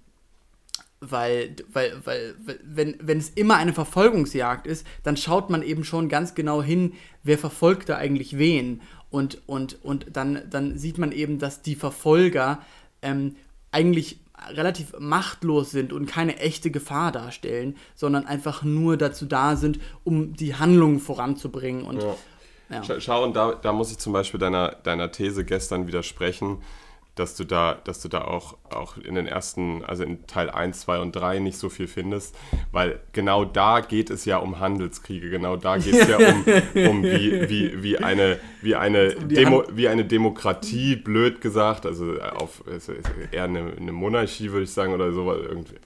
weil, 1.03 1.57
weil, 1.73 1.95
weil, 2.05 2.35
wenn, 2.65 2.97
wenn 3.01 3.19
es 3.19 3.31
immer 3.31 3.57
eine 3.57 3.73
Verfolgungsjagd 3.73 4.67
ist, 4.67 4.87
dann 5.03 5.17
schaut 5.17 5.51
man 5.51 5.63
eben 5.63 5.85
schon 5.85 6.09
ganz 6.09 6.35
genau 6.35 6.63
hin, 6.63 6.95
wer 7.23 7.39
verfolgt 7.39 7.89
da 7.89 7.97
eigentlich 7.97 8.39
wen. 8.39 8.81
Und, 9.11 9.43
und, 9.47 9.85
und 9.85 10.07
dann, 10.13 10.43
dann 10.49 10.79
sieht 10.79 10.99
man 10.99 11.13
eben, 11.13 11.39
dass 11.39 11.61
die 11.61 11.75
Verfolger 11.75 12.61
ähm, 13.03 13.37
eigentlich 13.73 14.21
relativ 14.55 14.95
machtlos 14.99 15.71
sind 15.71 15.93
und 15.93 16.07
keine 16.07 16.39
echte 16.39 16.71
Gefahr 16.71 17.13
darstellen, 17.13 17.77
sondern 17.95 18.27
einfach 18.27 18.63
nur 18.63 18.97
dazu 18.97 19.27
da 19.27 19.57
sind, 19.57 19.81
um 20.05 20.35
die 20.35 20.55
Handlung 20.55 21.01
voranzubringen. 21.01 21.85
Und, 21.85 22.03
ja. 22.03 22.15
Ja. 22.71 23.01
Schau, 23.01 23.25
und 23.25 23.37
da, 23.37 23.53
da 23.53 23.73
muss 23.73 23.91
ich 23.91 23.99
zum 23.99 24.15
Beispiel 24.15 24.41
deiner, 24.41 24.71
deiner 24.83 25.13
These 25.13 25.45
gestern 25.45 25.87
widersprechen 25.87 26.63
dass 27.15 27.37
du 27.37 27.45
da, 27.45 27.75
dass 27.85 28.01
du 28.01 28.09
da 28.09 28.23
auch, 28.23 28.57
auch 28.71 28.97
in 28.97 29.15
den 29.15 29.27
ersten, 29.27 29.85
also 29.85 30.03
in 30.03 30.27
Teil 30.27 30.49
1, 30.49 30.81
2 30.81 30.99
und 31.01 31.13
3 31.13 31.41
nicht 31.41 31.59
so 31.59 31.69
viel 31.69 31.87
findest, 31.87 32.35
weil 32.71 33.01
genau 33.13 33.45
da 33.45 33.81
geht 33.81 34.09
es 34.09 34.25
ja 34.25 34.39
um 34.39 34.61
Handelskriege, 34.61 35.29
genau 35.29 35.57
da 35.57 35.77
geht 35.77 35.95
es 35.95 36.09
ja 36.09 36.17
um, 36.17 36.45
um 36.91 37.03
wie, 37.03 37.51
wie, 37.51 37.83
wie 37.83 37.99
eine, 37.99 38.39
wie 38.63 38.77
eine, 38.77 39.11
Demo, 39.15 39.65
wie 39.71 39.89
eine 39.89 40.07
Demokratie, 40.07 40.97
blöd 40.97 41.43
gesagt, 41.43 41.85
also 41.85 42.19
auf 42.19 42.65
eher 43.31 43.45
eine, 43.45 43.75
eine 43.79 43.93
Monarchie, 43.93 44.51
würde 44.51 44.65
ich 44.65 44.73
sagen, 44.73 44.95
oder 44.95 45.13
so, 45.13 45.31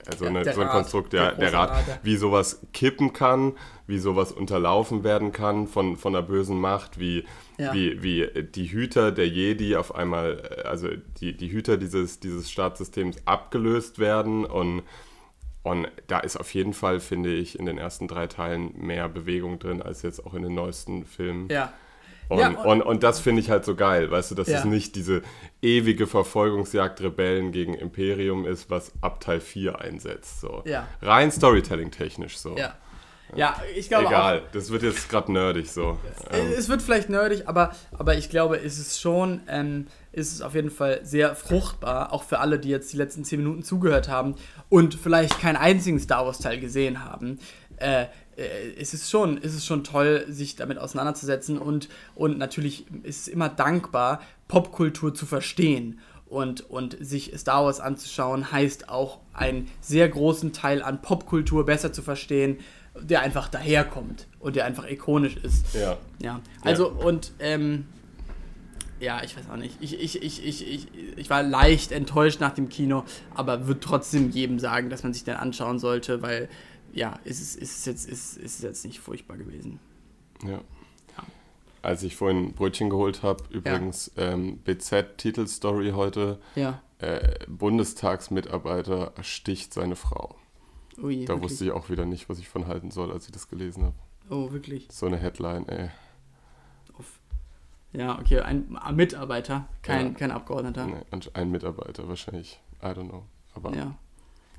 also 0.07 0.27
eine, 0.27 0.53
so 0.53 0.61
ein 0.61 0.69
Konstrukt, 0.69 1.13
der, 1.13 1.33
der, 1.33 1.51
der 1.51 1.53
Rat, 1.53 2.01
wie 2.05 2.17
sowas 2.17 2.61
kippen 2.73 3.13
kann, 3.13 3.55
wie 3.89 3.99
sowas 3.99 4.31
unterlaufen 4.31 5.03
werden 5.03 5.33
kann 5.33 5.67
von, 5.67 5.97
von 5.97 6.13
der 6.13 6.23
bösen 6.23 6.61
Macht, 6.61 7.01
wie 7.01 7.25
ja. 7.59 7.73
wie, 7.75 8.03
wie 8.03 8.29
die 8.43 8.67
Hüter 8.67 9.13
der 9.13 9.29
Jedi 9.29 9.77
auf 9.77 9.95
einmal, 9.95 10.43
äh, 10.51 10.63
also 10.63 10.89
die, 11.21 11.37
die 11.37 11.51
Hüter 11.51 11.77
dieses, 11.77 12.21
dieses 12.21 12.51
Staatssystems 12.51 13.17
abgelöst 13.25 13.99
werden 13.99 14.45
und, 14.45 14.83
und 15.63 15.89
da 16.07 16.21
ist 16.21 16.37
auf 16.37 16.53
jeden 16.55 16.75
Fall, 16.75 17.01
finde 17.01 17.33
ich, 17.35 17.59
in 17.59 17.67
den 17.67 17.79
ersten 17.79 18.09
drei 18.09 18.27
Teilen 18.27 18.73
mehr 18.79 19.09
Bewegung 19.09 19.59
drin 19.59 19.83
als 19.83 20.03
jetzt 20.03 20.25
auch 20.25 20.35
in 20.35 20.43
den 20.43 20.55
neuesten 20.55 21.05
Filmen. 21.05 21.49
Ja. 21.49 21.73
Und, 22.29 22.39
ja, 22.41 22.49
und, 22.49 22.57
und, 22.57 22.83
und, 22.83 23.03
das 23.05 23.21
finde 23.21 23.41
ich 23.41 23.51
halt 23.51 23.65
so 23.65 23.77
geil, 23.77 24.11
weißt 24.11 24.33
du, 24.33 24.35
dass 24.35 24.49
ja. 24.49 24.59
es 24.59 24.65
nicht 24.65 24.97
diese 24.97 25.23
ewige 25.63 26.09
Verfolgungsjagd 26.09 27.01
Rebellen 27.01 27.53
gegen 27.53 27.75
Imperium 27.75 28.47
ist, 28.47 28.69
was 28.69 28.93
ab 29.01 29.21
Teil 29.21 29.41
4 29.41 29.81
einsetzt. 29.81 30.41
So. 30.41 30.63
Ja. 30.67 30.89
Rein 31.03 31.31
Storytelling-technisch 31.31 32.37
so. 32.37 32.57
Ja. 32.57 32.75
Ja, 33.35 33.61
ich 33.75 33.89
glaube 33.89 34.07
Egal, 34.07 34.41
auch, 34.41 34.53
das 34.53 34.71
wird 34.71 34.83
jetzt 34.83 35.09
gerade 35.09 35.33
nerdig 35.33 35.71
so. 35.71 35.99
Ähm. 36.31 36.53
Es 36.57 36.69
wird 36.69 36.81
vielleicht 36.81 37.09
nerdig, 37.09 37.49
aber, 37.49 37.73
aber 37.99 38.17
ich 38.17 38.31
glaube, 38.31 38.59
es 38.61 38.79
ist 38.79 39.01
schon, 39.01 39.41
ähm, 39.49 39.89
ist 40.13 40.33
es 40.33 40.43
auf 40.43 40.55
jeden 40.55 40.71
Fall 40.71 41.01
sehr 41.03 41.35
fruchtbar, 41.35 42.13
auch 42.13 42.23
für 42.23 42.39
alle, 42.39 42.59
die 42.59 42.69
jetzt 42.69 42.93
die 42.93 42.97
letzten 42.97 43.25
10 43.25 43.41
Minuten 43.41 43.63
zugehört 43.63 44.09
haben 44.09 44.37
und 44.69 44.95
vielleicht 44.95 45.41
keinen 45.41 45.57
einzigen 45.57 45.99
Star 45.99 46.25
Wars-Teil 46.25 46.61
gesehen 46.61 47.05
haben. 47.05 47.39
Äh, 47.79 48.07
äh, 48.37 48.73
es 48.79 48.95
ist 48.95 49.11
schon, 49.11 49.39
es 49.43 49.55
ist 49.55 49.67
schon 49.67 49.85
toll, 49.85 50.25
sich 50.29 50.57
damit 50.57 50.79
auseinanderzusetzen 50.79 51.59
und, 51.59 51.89
und 52.15 52.39
natürlich 52.39 52.87
ist 53.03 53.23
es 53.23 53.29
immer 53.29 53.49
dankbar, 53.49 54.21
Popkultur 54.49 55.15
zu 55.15 55.27
verstehen. 55.27 56.01
Und, 56.29 56.69
und 56.69 56.97
sich 56.99 57.33
Star 57.39 57.65
Wars 57.65 57.79
anzuschauen, 57.79 58.51
heißt 58.51 58.89
auch 58.89 59.21
einen 59.33 59.71
sehr 59.81 60.09
großen 60.09 60.53
Teil 60.53 60.83
an 60.83 61.01
Popkultur 61.01 61.65
besser 61.65 61.93
zu 61.93 62.03
verstehen, 62.03 62.59
der 63.03 63.23
einfach 63.23 63.49
daherkommt 63.49 64.27
und 64.41 64.57
der 64.57 64.65
einfach 64.65 64.89
ikonisch 64.89 65.37
ist. 65.37 65.75
Ja. 65.75 65.99
Ja. 66.19 66.41
Also 66.63 66.89
ja. 66.99 67.05
und 67.05 67.33
ähm, 67.39 67.87
ja, 68.99 69.23
ich 69.23 69.37
weiß 69.37 69.51
auch 69.51 69.57
nicht. 69.57 69.77
Ich, 69.81 69.99
ich, 69.99 70.23
ich, 70.23 70.45
ich, 70.45 70.67
ich, 70.67 70.89
ich 71.17 71.31
war 71.31 71.43
leicht 71.43 71.93
enttäuscht 71.93 72.41
nach 72.41 72.55
dem 72.55 72.69
Kino, 72.69 73.05
aber 73.35 73.67
würde 73.67 73.81
trotzdem 73.81 74.31
jedem 74.31 74.59
sagen, 74.59 74.89
dass 74.89 75.03
man 75.03 75.13
sich 75.13 75.25
den 75.25 75.35
anschauen 75.35 75.79
sollte, 75.79 76.23
weil 76.23 76.49
ja, 76.93 77.19
es 77.25 77.41
ist, 77.41 77.57
ist, 77.57 77.87
jetzt, 77.87 78.09
ist, 78.09 78.39
ist 78.39 78.63
jetzt 78.63 78.85
nicht 78.85 79.01
furchtbar 79.01 79.37
gewesen. 79.37 79.79
Ja. 80.43 80.53
ja. 80.53 81.25
Als 81.83 82.03
ich 82.03 82.17
vorhin 82.17 82.55
Brötchen 82.55 82.89
geholt 82.89 83.23
habe, 83.23 83.45
übrigens 83.51 84.11
ja. 84.17 84.33
ähm, 84.33 84.59
BZ-Titelstory 84.65 85.91
heute. 85.91 86.39
Ja. 86.55 86.81
Äh, 86.99 87.41
Bundestagsmitarbeiter 87.47 89.13
ersticht 89.17 89.75
seine 89.75 89.97
Frau. 89.97 90.37
Ui, 90.99 91.25
da 91.25 91.35
wirklich? 91.35 91.51
wusste 91.51 91.65
ich 91.65 91.73
auch 91.73 91.91
wieder 91.91 92.05
nicht, 92.05 92.29
was 92.29 92.39
ich 92.39 92.49
von 92.49 92.67
halten 92.67 92.91
soll, 92.91 93.13
als 93.13 93.27
ich 93.27 93.33
das 93.33 93.49
gelesen 93.49 93.85
habe. 93.85 93.97
Oh, 94.31 94.51
wirklich? 94.51 94.89
So 94.91 95.07
eine 95.07 95.17
Headline, 95.17 95.69
ey. 95.69 95.91
Uff. 96.99 97.21
Ja, 97.93 98.19
okay, 98.19 98.41
ein 98.41 98.67
Mitarbeiter, 98.93 99.69
kein, 99.83 100.09
ja. 100.09 100.13
kein 100.13 100.31
Abgeordneter. 100.31 100.87
Nee, 100.87 101.21
ein 101.35 101.51
Mitarbeiter 101.51 102.09
wahrscheinlich, 102.09 102.61
I 102.83 102.87
don't 102.87 103.09
know. 103.09 103.25
Aber 103.55 103.75
ja. 103.75 103.97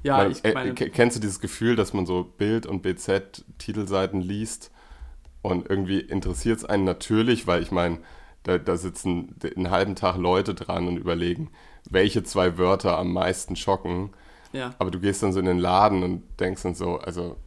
Ja, 0.04 0.18
meine, 0.18 0.32
ich 0.32 0.44
meine, 0.54 0.70
äh, 0.70 0.90
kennst 0.90 1.18
du 1.18 1.20
dieses 1.20 1.40
Gefühl, 1.40 1.76
dass 1.76 1.94
man 1.94 2.06
so 2.06 2.24
Bild- 2.24 2.66
und 2.66 2.82
BZ-Titelseiten 2.82 4.22
liest 4.22 4.72
und 5.42 5.70
irgendwie 5.70 6.00
interessiert 6.00 6.60
es 6.60 6.66
einen 6.66 6.84
natürlich, 6.84 7.48
weil 7.48 7.62
ich 7.62 7.72
meine, 7.72 8.00
da, 8.44 8.58
da, 8.58 8.78
sitzen 8.78 9.36
einen 9.56 9.72
halben 9.72 9.96
Tag 9.96 10.18
Leute 10.18 10.54
dran 10.54 10.88
und 10.88 10.98
überlegen, 10.98 11.50
welche 11.90 12.24
zwei 12.24 12.58
Wörter 12.58 12.98
am 12.98 13.12
meisten 13.12 13.56
schocken. 13.56 14.12
Ja. 14.54 14.74
Aber 14.80 14.92
du 14.92 15.00
gehst 15.00 15.24
dann 15.24 15.34
so 15.34 15.40
in 15.40 15.46
den 15.46 15.60
Laden 15.60 16.04
und 16.04 16.24
denkst 16.40 16.64
dann 16.64 16.76
so, 16.76 16.98
also, 16.98 17.38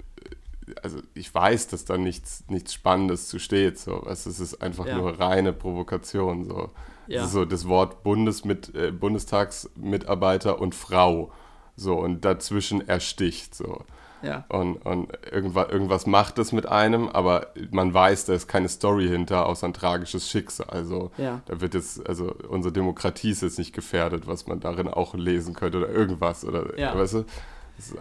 also 0.82 0.98
ich 1.14 1.34
weiß, 1.34 1.68
dass 1.68 1.84
da 1.84 1.96
nichts, 1.96 2.44
nichts 2.48 2.74
Spannendes 2.74 3.28
zu 3.28 3.38
steht. 3.38 3.78
So. 3.78 4.06
Es 4.08 4.26
ist 4.26 4.62
einfach 4.62 4.86
ja. 4.86 4.96
nur 4.96 5.18
reine 5.18 5.52
Provokation. 5.52 6.44
So. 6.44 6.70
Ja. 7.06 7.26
so 7.26 7.44
das 7.44 7.66
Wort 7.66 8.02
Bundesmit, 8.02 8.74
äh, 8.74 8.92
Bundestagsmitarbeiter 8.92 10.60
und 10.60 10.74
Frau. 10.74 11.32
So, 11.76 11.98
und 11.98 12.24
dazwischen 12.24 12.86
ersticht. 12.86 13.54
So. 13.54 13.84
Ja. 14.22 14.44
Und, 14.48 14.76
und 14.84 15.12
irgendwas, 15.30 15.68
irgendwas 15.70 16.06
macht 16.06 16.38
es 16.38 16.52
mit 16.52 16.66
einem, 16.66 17.08
aber 17.08 17.48
man 17.70 17.92
weiß, 17.92 18.26
da 18.26 18.34
ist 18.34 18.48
keine 18.48 18.68
Story 18.68 19.08
hinter, 19.08 19.46
außer 19.46 19.66
ein 19.66 19.72
tragisches 19.72 20.28
Schicksal. 20.28 20.68
Also 20.70 21.10
ja. 21.16 21.40
da 21.46 21.60
wird 21.60 21.74
jetzt, 21.74 22.06
also 22.08 22.34
unsere 22.48 22.72
Demokratie 22.72 23.30
ist 23.30 23.42
jetzt 23.42 23.58
nicht 23.58 23.72
gefährdet, 23.72 24.26
was 24.26 24.46
man 24.46 24.60
darin 24.60 24.88
auch 24.88 25.14
lesen 25.14 25.54
könnte 25.54 25.78
oder 25.78 25.90
irgendwas. 25.90 26.44
Oder 26.44 26.78
ja. 26.78 26.96
weißt 26.96 27.14
du? 27.14 27.24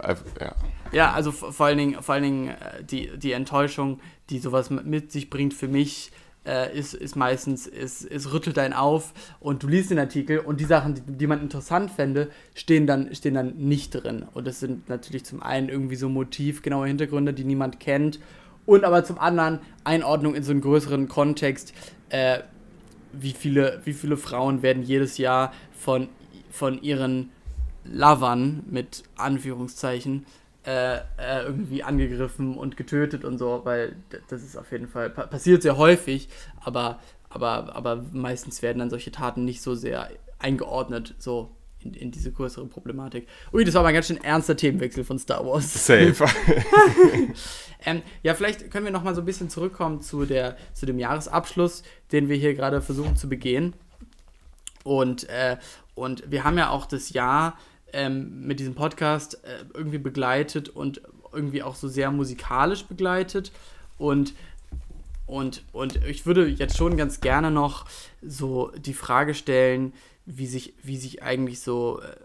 Einfach, 0.02 0.24
ja. 0.38 0.54
ja, 0.92 1.12
also 1.12 1.32
vor 1.32 1.64
allen 1.64 1.78
Dingen, 1.78 2.02
vor 2.02 2.14
allen 2.14 2.24
Dingen 2.24 2.48
äh, 2.48 2.84
die, 2.84 3.16
die 3.16 3.32
Enttäuschung, 3.32 4.00
die 4.28 4.38
sowas 4.38 4.68
mit 4.68 5.10
sich 5.10 5.30
bringt 5.30 5.54
für 5.54 5.68
mich, 5.68 6.12
äh, 6.46 6.76
ist, 6.76 6.94
ist 6.94 7.16
meistens, 7.16 7.66
es, 7.66 8.04
es 8.04 8.32
rüttelt 8.32 8.58
einen 8.58 8.74
auf 8.74 9.12
und 9.40 9.62
du 9.62 9.68
liest 9.68 9.90
den 9.90 9.98
Artikel 9.98 10.38
und 10.38 10.60
die 10.60 10.64
Sachen, 10.64 10.94
die, 10.94 11.02
die 11.06 11.26
man 11.26 11.40
interessant 11.40 11.90
fände, 11.90 12.30
stehen 12.54 12.86
dann, 12.86 13.14
stehen 13.14 13.34
dann 13.34 13.56
nicht 13.56 13.90
drin. 13.90 14.24
Und 14.32 14.46
das 14.46 14.60
sind 14.60 14.88
natürlich 14.88 15.24
zum 15.24 15.42
einen 15.42 15.68
irgendwie 15.68 15.96
so 15.96 16.08
motivgenaue 16.08 16.86
Hintergründe, 16.86 17.34
die 17.34 17.44
niemand 17.44 17.80
kennt 17.80 18.20
und 18.66 18.84
aber 18.84 19.04
zum 19.04 19.18
anderen 19.18 19.60
Einordnung 19.84 20.34
in 20.34 20.42
so 20.42 20.52
einen 20.52 20.60
größeren 20.60 21.08
Kontext. 21.08 21.74
Äh, 22.08 22.40
wie, 23.12 23.32
viele, 23.32 23.80
wie 23.84 23.92
viele 23.92 24.16
Frauen 24.16 24.62
werden 24.62 24.82
jedes 24.82 25.18
Jahr 25.18 25.52
von, 25.72 26.08
von 26.50 26.80
ihren 26.80 27.30
Lovern 27.84 28.62
mit 28.70 29.02
Anführungszeichen 29.16 30.26
äh, 30.66 30.96
äh, 30.96 31.44
irgendwie 31.44 31.82
angegriffen 31.82 32.56
und 32.56 32.76
getötet 32.76 33.24
und 33.24 33.38
so, 33.38 33.62
weil 33.64 33.96
das 34.28 34.42
ist 34.42 34.56
auf 34.56 34.70
jeden 34.72 34.88
Fall 34.88 35.08
pa 35.08 35.26
passiert 35.26 35.62
sehr 35.62 35.78
häufig, 35.78 36.28
aber, 36.60 37.00
aber, 37.28 37.74
aber 37.74 38.04
meistens 38.12 38.60
werden 38.60 38.78
dann 38.78 38.90
solche 38.90 39.10
Taten 39.10 39.44
nicht 39.44 39.62
so 39.62 39.74
sehr 39.74 40.10
eingeordnet, 40.38 41.14
so 41.18 41.50
in, 41.80 41.94
in 41.94 42.10
diese 42.10 42.30
größere 42.30 42.66
Problematik. 42.66 43.26
Ui, 43.52 43.64
das 43.64 43.74
war 43.74 43.82
mal 43.82 43.88
ein 43.88 43.94
ganz 43.94 44.08
schön 44.08 44.22
ernster 44.22 44.56
Themenwechsel 44.56 45.04
von 45.04 45.18
Star 45.18 45.46
Wars. 45.46 45.86
Safe. 45.86 46.14
ähm, 47.86 48.02
ja, 48.22 48.34
vielleicht 48.34 48.70
können 48.70 48.84
wir 48.84 48.92
noch 48.92 49.02
mal 49.02 49.14
so 49.14 49.22
ein 49.22 49.26
bisschen 49.26 49.48
zurückkommen 49.48 50.00
zu, 50.00 50.26
der, 50.26 50.56
zu 50.74 50.84
dem 50.86 50.98
Jahresabschluss, 50.98 51.82
den 52.12 52.28
wir 52.28 52.36
hier 52.36 52.54
gerade 52.54 52.82
versuchen 52.82 53.16
zu 53.16 53.28
begehen. 53.28 53.72
Und, 54.84 55.28
äh, 55.28 55.56
und 55.94 56.30
wir 56.30 56.44
haben 56.44 56.58
ja 56.58 56.70
auch 56.70 56.86
das 56.86 57.10
Jahr 57.10 57.56
ähm, 57.92 58.46
mit 58.46 58.60
diesem 58.60 58.74
Podcast 58.74 59.42
äh, 59.44 59.64
irgendwie 59.74 59.98
begleitet 59.98 60.68
und 60.68 61.02
irgendwie 61.32 61.62
auch 61.62 61.74
so 61.74 61.88
sehr 61.88 62.10
musikalisch 62.10 62.84
begleitet. 62.84 63.52
Und, 63.98 64.34
und, 65.26 65.64
und 65.72 66.04
ich 66.04 66.26
würde 66.26 66.46
jetzt 66.46 66.76
schon 66.76 66.96
ganz 66.96 67.20
gerne 67.20 67.50
noch 67.50 67.86
so 68.22 68.72
die 68.76 68.94
Frage 68.94 69.34
stellen, 69.34 69.92
wie 70.26 70.46
sich, 70.46 70.74
wie 70.82 70.96
sich 70.96 71.22
eigentlich 71.22 71.60
so 71.60 72.00
äh, 72.00 72.16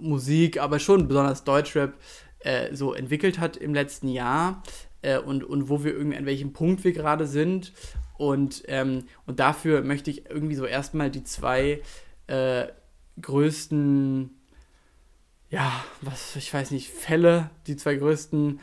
Musik, 0.00 0.60
aber 0.60 0.78
schon 0.78 1.08
besonders 1.08 1.44
Deutschrap 1.44 1.94
äh, 2.40 2.74
so 2.74 2.92
entwickelt 2.92 3.38
hat 3.38 3.56
im 3.56 3.74
letzten 3.74 4.08
Jahr 4.08 4.62
äh, 5.02 5.18
und, 5.18 5.44
und 5.44 5.68
wo 5.68 5.84
wir 5.84 5.92
irgendwie 5.92 6.16
an 6.16 6.26
welchem 6.26 6.52
Punkt 6.52 6.84
wir 6.84 6.92
gerade 6.92 7.26
sind. 7.26 7.72
Und, 8.18 8.62
ähm, 8.68 9.04
und 9.26 9.40
dafür 9.40 9.82
möchte 9.82 10.10
ich 10.10 10.28
irgendwie 10.28 10.54
so 10.54 10.64
erstmal 10.64 11.10
die 11.10 11.24
zwei 11.24 11.82
äh, 12.26 12.66
größten, 13.20 14.30
ja, 15.52 15.84
was, 16.00 16.34
ich 16.34 16.52
weiß 16.52 16.70
nicht, 16.70 16.90
Fälle, 16.90 17.50
die 17.66 17.76
zwei 17.76 17.94
größten 17.96 18.58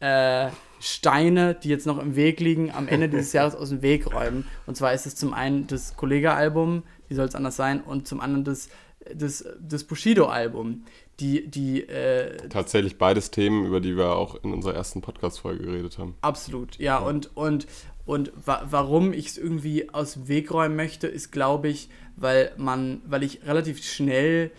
äh, 0.00 0.48
Steine, 0.80 1.54
die 1.54 1.68
jetzt 1.68 1.86
noch 1.86 2.00
im 2.00 2.16
Weg 2.16 2.40
liegen, 2.40 2.72
am 2.72 2.88
Ende 2.88 3.08
dieses 3.08 3.32
Jahres 3.32 3.54
aus 3.54 3.68
dem 3.68 3.80
Weg 3.80 4.12
räumen. 4.12 4.44
Und 4.66 4.76
zwar 4.76 4.92
ist 4.92 5.06
es 5.06 5.14
zum 5.14 5.32
einen 5.32 5.68
das 5.68 5.96
Kollega-Album, 5.96 6.82
wie 7.06 7.14
soll 7.14 7.26
es 7.26 7.36
anders 7.36 7.54
sein, 7.54 7.80
und 7.80 8.08
zum 8.08 8.20
anderen 8.20 8.42
das, 8.42 8.68
das, 9.14 9.44
das 9.60 9.84
Bushido-Album. 9.84 10.84
Die, 11.20 11.48
die, 11.48 11.82
äh, 11.82 12.48
Tatsächlich 12.48 12.98
beides 12.98 13.30
Themen, 13.30 13.64
über 13.64 13.80
die 13.80 13.96
wir 13.96 14.16
auch 14.16 14.34
in 14.42 14.52
unserer 14.52 14.74
ersten 14.74 15.00
Podcast-Folge 15.00 15.62
geredet 15.64 15.98
haben. 15.98 16.16
Absolut, 16.22 16.76
ja. 16.78 16.98
ja. 16.98 17.06
Und, 17.06 17.36
und, 17.36 17.68
und 18.04 18.32
wa 18.44 18.66
warum 18.68 19.12
ich 19.12 19.28
es 19.28 19.38
irgendwie 19.38 19.90
aus 19.90 20.14
dem 20.14 20.26
Weg 20.26 20.50
räumen 20.50 20.74
möchte, 20.74 21.06
ist, 21.06 21.30
glaube 21.30 21.68
ich, 21.68 21.88
weil 22.16 22.50
man, 22.56 23.00
weil 23.06 23.22
ich 23.22 23.46
relativ 23.46 23.84
schnell 23.84 24.50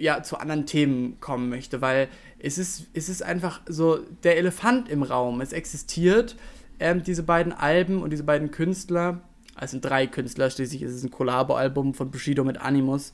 ja 0.00 0.22
zu 0.22 0.38
anderen 0.38 0.66
Themen 0.66 1.20
kommen 1.20 1.48
möchte, 1.48 1.80
weil 1.80 2.08
es 2.38 2.58
ist, 2.58 2.86
es 2.94 3.08
ist 3.08 3.22
einfach 3.22 3.60
so 3.66 3.98
der 4.22 4.38
Elefant 4.38 4.88
im 4.88 5.02
Raum. 5.02 5.40
Es 5.40 5.52
existiert 5.52 6.36
ähm, 6.78 7.02
diese 7.02 7.22
beiden 7.22 7.52
Alben 7.52 8.02
und 8.02 8.10
diese 8.10 8.24
beiden 8.24 8.50
Künstler. 8.50 9.20
Es 9.60 9.72
sind 9.72 9.84
drei 9.84 10.06
Künstler, 10.06 10.50
schließlich 10.50 10.82
ist 10.82 10.92
es 10.92 11.04
ein 11.04 11.10
Collabo-Album 11.10 11.92
von 11.94 12.10
Bushido 12.10 12.44
mit 12.44 12.58
Animus. 12.58 13.12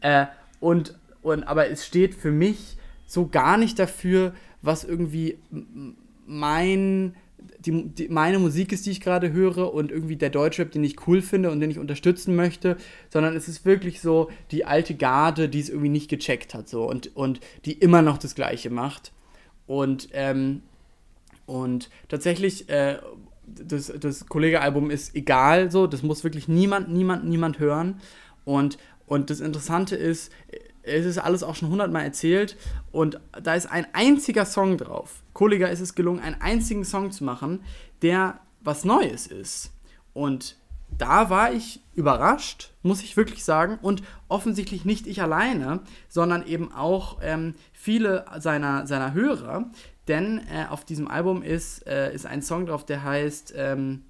Äh, 0.00 0.26
und, 0.60 0.98
und, 1.22 1.42
aber 1.44 1.68
es 1.68 1.84
steht 1.84 2.14
für 2.14 2.30
mich 2.30 2.76
so 3.06 3.26
gar 3.26 3.56
nicht 3.56 3.78
dafür, 3.78 4.32
was 4.62 4.84
irgendwie 4.84 5.38
mein 6.26 7.16
die, 7.64 7.88
die, 7.88 8.08
meine 8.08 8.38
Musik 8.38 8.72
ist, 8.72 8.86
die 8.86 8.90
ich 8.90 9.00
gerade 9.00 9.32
höre 9.32 9.72
und 9.72 9.90
irgendwie 9.90 10.16
der 10.16 10.30
Deutschrap, 10.30 10.70
den 10.70 10.84
ich 10.84 11.06
cool 11.06 11.22
finde 11.22 11.50
und 11.50 11.60
den 11.60 11.70
ich 11.70 11.78
unterstützen 11.78 12.34
möchte, 12.34 12.76
sondern 13.10 13.36
es 13.36 13.48
ist 13.48 13.64
wirklich 13.64 14.00
so 14.00 14.30
die 14.50 14.64
alte 14.64 14.94
Garde, 14.94 15.48
die 15.48 15.60
es 15.60 15.68
irgendwie 15.68 15.90
nicht 15.90 16.08
gecheckt 16.08 16.54
hat 16.54 16.68
so 16.68 16.88
und, 16.88 17.14
und 17.16 17.40
die 17.64 17.72
immer 17.72 18.02
noch 18.02 18.18
das 18.18 18.34
Gleiche 18.34 18.70
macht. 18.70 19.12
Und, 19.66 20.08
ähm, 20.12 20.62
und 21.46 21.90
tatsächlich, 22.08 22.68
äh, 22.68 22.98
das, 23.46 23.92
das 23.98 24.26
Kollege-Album 24.26 24.90
ist 24.90 25.14
egal 25.14 25.70
so, 25.70 25.86
das 25.86 26.02
muss 26.02 26.24
wirklich 26.24 26.48
niemand, 26.48 26.88
niemand, 26.88 27.24
niemand 27.24 27.58
hören. 27.58 28.00
Und, 28.44 28.78
und 29.06 29.30
das 29.30 29.40
Interessante 29.40 29.96
ist, 29.96 30.32
es 30.82 31.04
ist 31.06 31.18
alles 31.18 31.42
auch 31.42 31.54
schon 31.54 31.70
hundertmal 31.70 32.04
erzählt 32.04 32.56
und 32.90 33.20
da 33.42 33.54
ist 33.54 33.66
ein 33.66 33.86
einziger 33.92 34.44
Song 34.44 34.78
drauf. 34.78 35.22
Kollega 35.32 35.68
ist 35.68 35.80
es 35.80 35.94
gelungen, 35.94 36.20
einen 36.20 36.40
einzigen 36.40 36.84
Song 36.84 37.10
zu 37.12 37.24
machen, 37.24 37.62
der 38.02 38.40
was 38.60 38.84
Neues 38.84 39.26
ist. 39.26 39.72
Und 40.12 40.56
da 40.96 41.30
war 41.30 41.52
ich 41.52 41.80
überrascht, 41.94 42.72
muss 42.82 43.02
ich 43.02 43.16
wirklich 43.16 43.44
sagen. 43.44 43.78
Und 43.80 44.02
offensichtlich 44.28 44.84
nicht 44.84 45.06
ich 45.06 45.22
alleine, 45.22 45.80
sondern 46.08 46.46
eben 46.46 46.72
auch 46.72 47.18
ähm, 47.22 47.54
viele 47.72 48.24
seiner, 48.38 48.86
seiner 48.86 49.14
Hörer. 49.14 49.70
Denn 50.08 50.38
äh, 50.38 50.66
auf 50.68 50.84
diesem 50.84 51.08
Album 51.08 51.42
ist, 51.42 51.86
äh, 51.86 52.12
ist 52.14 52.26
ein 52.26 52.42
Song 52.42 52.66
drauf, 52.66 52.84
der 52.84 53.04
heißt 53.04 53.54
ähm, 53.56 54.04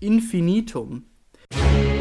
Infinitum. 0.00 1.04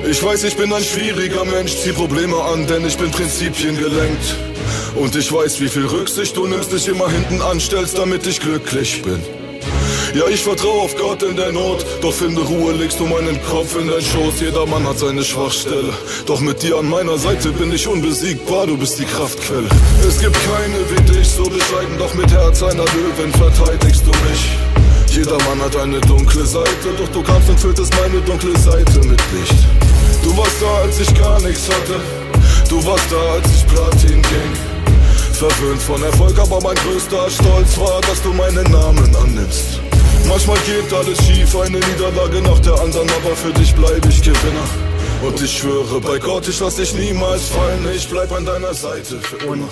Ich 0.09 0.23
weiß, 0.23 0.45
ich 0.45 0.55
bin 0.55 0.71
ein 0.71 0.83
schwieriger 0.83 1.43
Mensch, 1.43 1.75
zieh 1.75 1.91
Probleme 1.91 2.41
an, 2.41 2.65
denn 2.65 2.85
ich 2.85 2.97
bin 2.97 3.11
Prinzipien 3.11 3.77
gelenkt. 3.77 4.35
Und 4.95 5.13
ich 5.17 5.31
weiß, 5.31 5.59
wie 5.59 5.67
viel 5.67 5.85
Rücksicht 5.85 6.37
du 6.37 6.47
nimmst, 6.47 6.71
dich 6.71 6.87
immer 6.87 7.09
hinten 7.09 7.41
anstellst, 7.41 7.97
damit 7.97 8.25
ich 8.25 8.39
glücklich 8.39 9.01
bin. 9.01 9.21
Ja, 10.15 10.25
ich 10.29 10.41
vertraue 10.41 10.83
auf 10.83 10.95
Gott 10.95 11.23
in 11.23 11.35
der 11.35 11.51
Not, 11.51 11.85
doch 12.01 12.13
finde 12.13 12.41
Ruhe, 12.41 12.71
legst 12.71 13.01
du 13.01 13.05
meinen 13.05 13.37
Kopf 13.49 13.77
in 13.77 13.89
dein 13.89 14.01
Schoß. 14.01 14.39
Jeder 14.39 14.65
Mann 14.65 14.87
hat 14.87 14.97
seine 14.97 15.25
Schwachstelle, 15.25 15.91
doch 16.25 16.39
mit 16.39 16.63
dir 16.63 16.77
an 16.77 16.87
meiner 16.87 17.17
Seite 17.17 17.51
bin 17.51 17.73
ich 17.73 17.85
unbesiegbar, 17.85 18.65
du 18.65 18.77
bist 18.77 18.97
die 18.99 19.05
Kraftquelle. 19.05 19.67
Es 20.07 20.21
gibt 20.21 20.37
keine 20.45 20.79
wie 20.89 21.11
dich, 21.11 21.27
so 21.27 21.43
bescheiden, 21.43 21.97
doch 21.99 22.13
mit 22.13 22.31
Herz 22.31 22.63
einer 22.63 22.85
Löwen 22.85 23.33
verteidigst 23.33 24.03
du 24.05 24.11
mich. 24.29 24.76
Jeder 25.17 25.43
Mann 25.45 25.59
hat 25.59 25.75
eine 25.75 25.99
dunkle 26.01 26.45
Seite, 26.45 26.93
doch 26.95 27.07
du 27.07 27.23
kamst 27.23 27.49
und 27.49 27.59
fülltest 27.59 27.91
meine 27.99 28.21
dunkle 28.21 28.55
Seite 28.59 28.99
mit 28.99 29.19
Licht. 29.33 29.65
Du 30.23 30.37
warst 30.37 30.61
da, 30.61 30.71
als 30.83 30.99
ich 30.99 31.11
gar 31.15 31.41
nichts 31.41 31.67
hatte. 31.67 31.99
Du 32.69 32.85
warst 32.85 33.11
da, 33.11 33.33
als 33.33 33.47
ich 33.51 33.65
Platin 33.65 34.21
ging. 34.21 34.53
Verwöhnt 35.33 35.81
von 35.81 36.03
Erfolg, 36.03 36.37
aber 36.37 36.61
mein 36.61 36.75
größter 36.75 37.31
Stolz 37.31 37.79
war, 37.79 37.99
dass 38.01 38.21
du 38.21 38.31
meinen 38.31 38.71
Namen 38.71 39.15
annimmst. 39.15 39.81
Manchmal 40.27 40.59
geht 40.67 40.93
alles 40.93 41.17
schief, 41.25 41.55
eine 41.55 41.79
Niederlage 41.79 42.39
nach 42.43 42.59
der 42.59 42.79
anderen, 42.79 43.09
aber 43.09 43.35
für 43.35 43.53
dich 43.53 43.73
bleib 43.73 44.05
ich 44.05 44.21
Gewinner. 44.21 44.69
Und 45.23 45.41
ich 45.41 45.57
schwöre 45.57 45.99
bei 45.99 46.19
Gott, 46.19 46.47
ich 46.47 46.59
lass 46.59 46.75
dich 46.75 46.93
niemals 46.93 47.49
fallen, 47.49 47.87
ich 47.91 48.07
bleib 48.07 48.31
an 48.31 48.45
deiner 48.45 48.75
Seite 48.75 49.17
für 49.19 49.37
immer. 49.37 49.67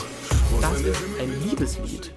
Und 0.56 0.64
das 0.64 0.82
ist 0.82 0.98
ein 1.22 1.48
Liebeslied. 1.48 2.12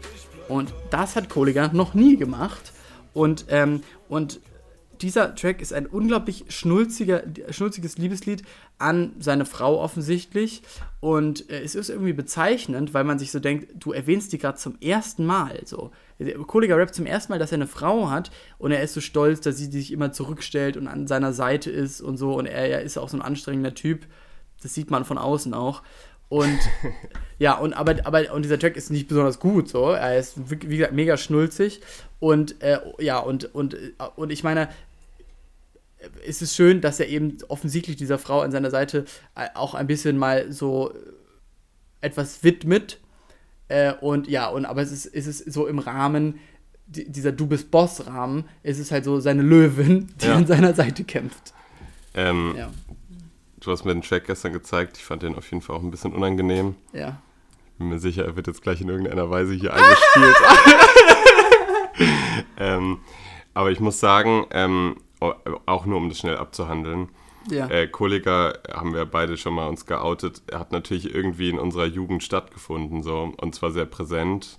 Und 0.48 0.72
das 0.88 1.14
hat 1.14 1.28
Kollega 1.28 1.68
noch 1.74 1.92
nie 1.92 2.16
gemacht. 2.16 2.72
Und, 3.18 3.46
ähm, 3.48 3.82
und 4.08 4.38
dieser 5.00 5.34
Track 5.34 5.60
ist 5.60 5.72
ein 5.72 5.86
unglaublich 5.86 6.44
schnulziger, 6.50 7.24
schnulziges 7.50 7.98
Liebeslied 7.98 8.44
an 8.78 9.12
seine 9.18 9.44
Frau 9.44 9.80
offensichtlich. 9.80 10.62
Und 11.00 11.50
äh, 11.50 11.60
es 11.60 11.74
ist 11.74 11.90
irgendwie 11.90 12.12
bezeichnend, 12.12 12.94
weil 12.94 13.02
man 13.02 13.18
sich 13.18 13.32
so 13.32 13.40
denkt, 13.40 13.72
du 13.74 13.92
erwähnst 13.92 14.32
die 14.32 14.38
gerade 14.38 14.56
zum 14.56 14.78
ersten 14.80 15.26
Mal. 15.26 15.62
So. 15.64 15.90
Kollega 16.46 16.76
rappt 16.76 16.94
zum 16.94 17.06
ersten 17.06 17.32
Mal, 17.32 17.40
dass 17.40 17.50
er 17.50 17.56
eine 17.56 17.66
Frau 17.66 18.08
hat 18.08 18.30
und 18.58 18.70
er 18.70 18.82
ist 18.82 18.94
so 18.94 19.00
stolz, 19.00 19.40
dass 19.40 19.56
sie 19.56 19.66
sich 19.66 19.92
immer 19.92 20.12
zurückstellt 20.12 20.76
und 20.76 20.86
an 20.86 21.08
seiner 21.08 21.32
Seite 21.32 21.72
ist 21.72 22.00
und 22.00 22.18
so. 22.18 22.34
Und 22.34 22.46
er, 22.46 22.70
er 22.70 22.82
ist 22.82 22.98
auch 22.98 23.08
so 23.08 23.16
ein 23.16 23.22
anstrengender 23.22 23.74
Typ. 23.74 24.06
Das 24.62 24.74
sieht 24.74 24.92
man 24.92 25.04
von 25.04 25.18
außen 25.18 25.54
auch. 25.54 25.82
Und 26.28 26.58
ja, 27.38 27.56
und 27.56 27.72
aber, 27.72 27.96
aber 28.04 28.32
und 28.32 28.42
dieser 28.42 28.58
Track 28.58 28.76
ist 28.76 28.90
nicht 28.90 29.08
besonders 29.08 29.38
gut 29.38 29.68
so. 29.68 29.90
Er 29.90 30.18
ist 30.18 30.34
wie 30.50 30.76
gesagt 30.76 30.92
mega 30.92 31.16
schnulzig. 31.16 31.80
Und 32.20 32.60
äh, 32.62 32.78
ja, 32.98 33.18
und, 33.18 33.54
und, 33.54 33.76
und 34.16 34.30
ich 34.30 34.42
meine, 34.42 34.68
es 36.26 36.42
ist 36.42 36.54
schön, 36.54 36.80
dass 36.80 37.00
er 37.00 37.08
eben 37.08 37.38
offensichtlich 37.48 37.96
dieser 37.96 38.18
Frau 38.18 38.40
an 38.40 38.52
seiner 38.52 38.70
Seite 38.70 39.04
äh, 39.34 39.48
auch 39.54 39.74
ein 39.74 39.86
bisschen 39.86 40.16
mal 40.18 40.52
so 40.52 40.92
etwas 42.00 42.44
widmet. 42.44 42.98
Äh, 43.68 43.92
und 43.94 44.28
ja, 44.28 44.48
und 44.48 44.64
aber 44.66 44.82
es 44.82 44.92
ist, 44.92 45.06
es 45.06 45.26
ist 45.26 45.52
so 45.52 45.66
im 45.66 45.78
Rahmen 45.78 46.38
dieser 46.86 47.32
Du 47.32 47.46
bist 47.46 47.70
Boss-Rahmen, 47.70 48.44
ist 48.62 48.78
es 48.78 48.90
halt 48.90 49.04
so 49.04 49.20
seine 49.20 49.42
Löwin, 49.42 50.08
die 50.22 50.26
ja. 50.26 50.36
an 50.36 50.46
seiner 50.46 50.72
Seite 50.74 51.04
kämpft. 51.04 51.52
Ähm, 52.14 52.54
ja. 52.56 52.70
Du 53.60 53.70
hast 53.72 53.84
mir 53.84 53.92
den 53.92 54.02
Track 54.02 54.26
gestern 54.26 54.52
gezeigt. 54.52 54.96
Ich 54.98 55.04
fand 55.04 55.22
den 55.22 55.34
auf 55.34 55.50
jeden 55.50 55.62
Fall 55.62 55.76
auch 55.76 55.82
ein 55.82 55.90
bisschen 55.90 56.12
unangenehm. 56.12 56.76
Ja. 56.92 57.20
Bin 57.78 57.88
mir 57.88 57.98
sicher, 57.98 58.24
er 58.24 58.36
wird 58.36 58.46
jetzt 58.46 58.62
gleich 58.62 58.80
in 58.80 58.88
irgendeiner 58.88 59.30
Weise 59.30 59.54
hier 59.54 59.74
eingespielt. 59.74 60.36
ähm, 62.58 62.98
aber 63.54 63.70
ich 63.70 63.80
muss 63.80 64.00
sagen, 64.00 64.46
ähm, 64.50 64.96
auch 65.20 65.86
nur 65.86 65.96
um 65.96 66.08
das 66.08 66.18
schnell 66.18 66.36
abzuhandeln. 66.36 67.08
Ja. 67.50 67.68
Äh, 67.68 67.88
Kollega 67.88 68.54
haben 68.72 68.94
wir 68.94 69.06
beide 69.06 69.36
schon 69.36 69.54
mal 69.54 69.68
uns 69.68 69.86
geoutet. 69.86 70.42
Er 70.48 70.60
hat 70.60 70.72
natürlich 70.72 71.14
irgendwie 71.14 71.50
in 71.50 71.58
unserer 71.58 71.86
Jugend 71.86 72.22
stattgefunden, 72.22 73.02
so 73.02 73.32
und 73.36 73.54
zwar 73.54 73.70
sehr 73.70 73.86
präsent, 73.86 74.58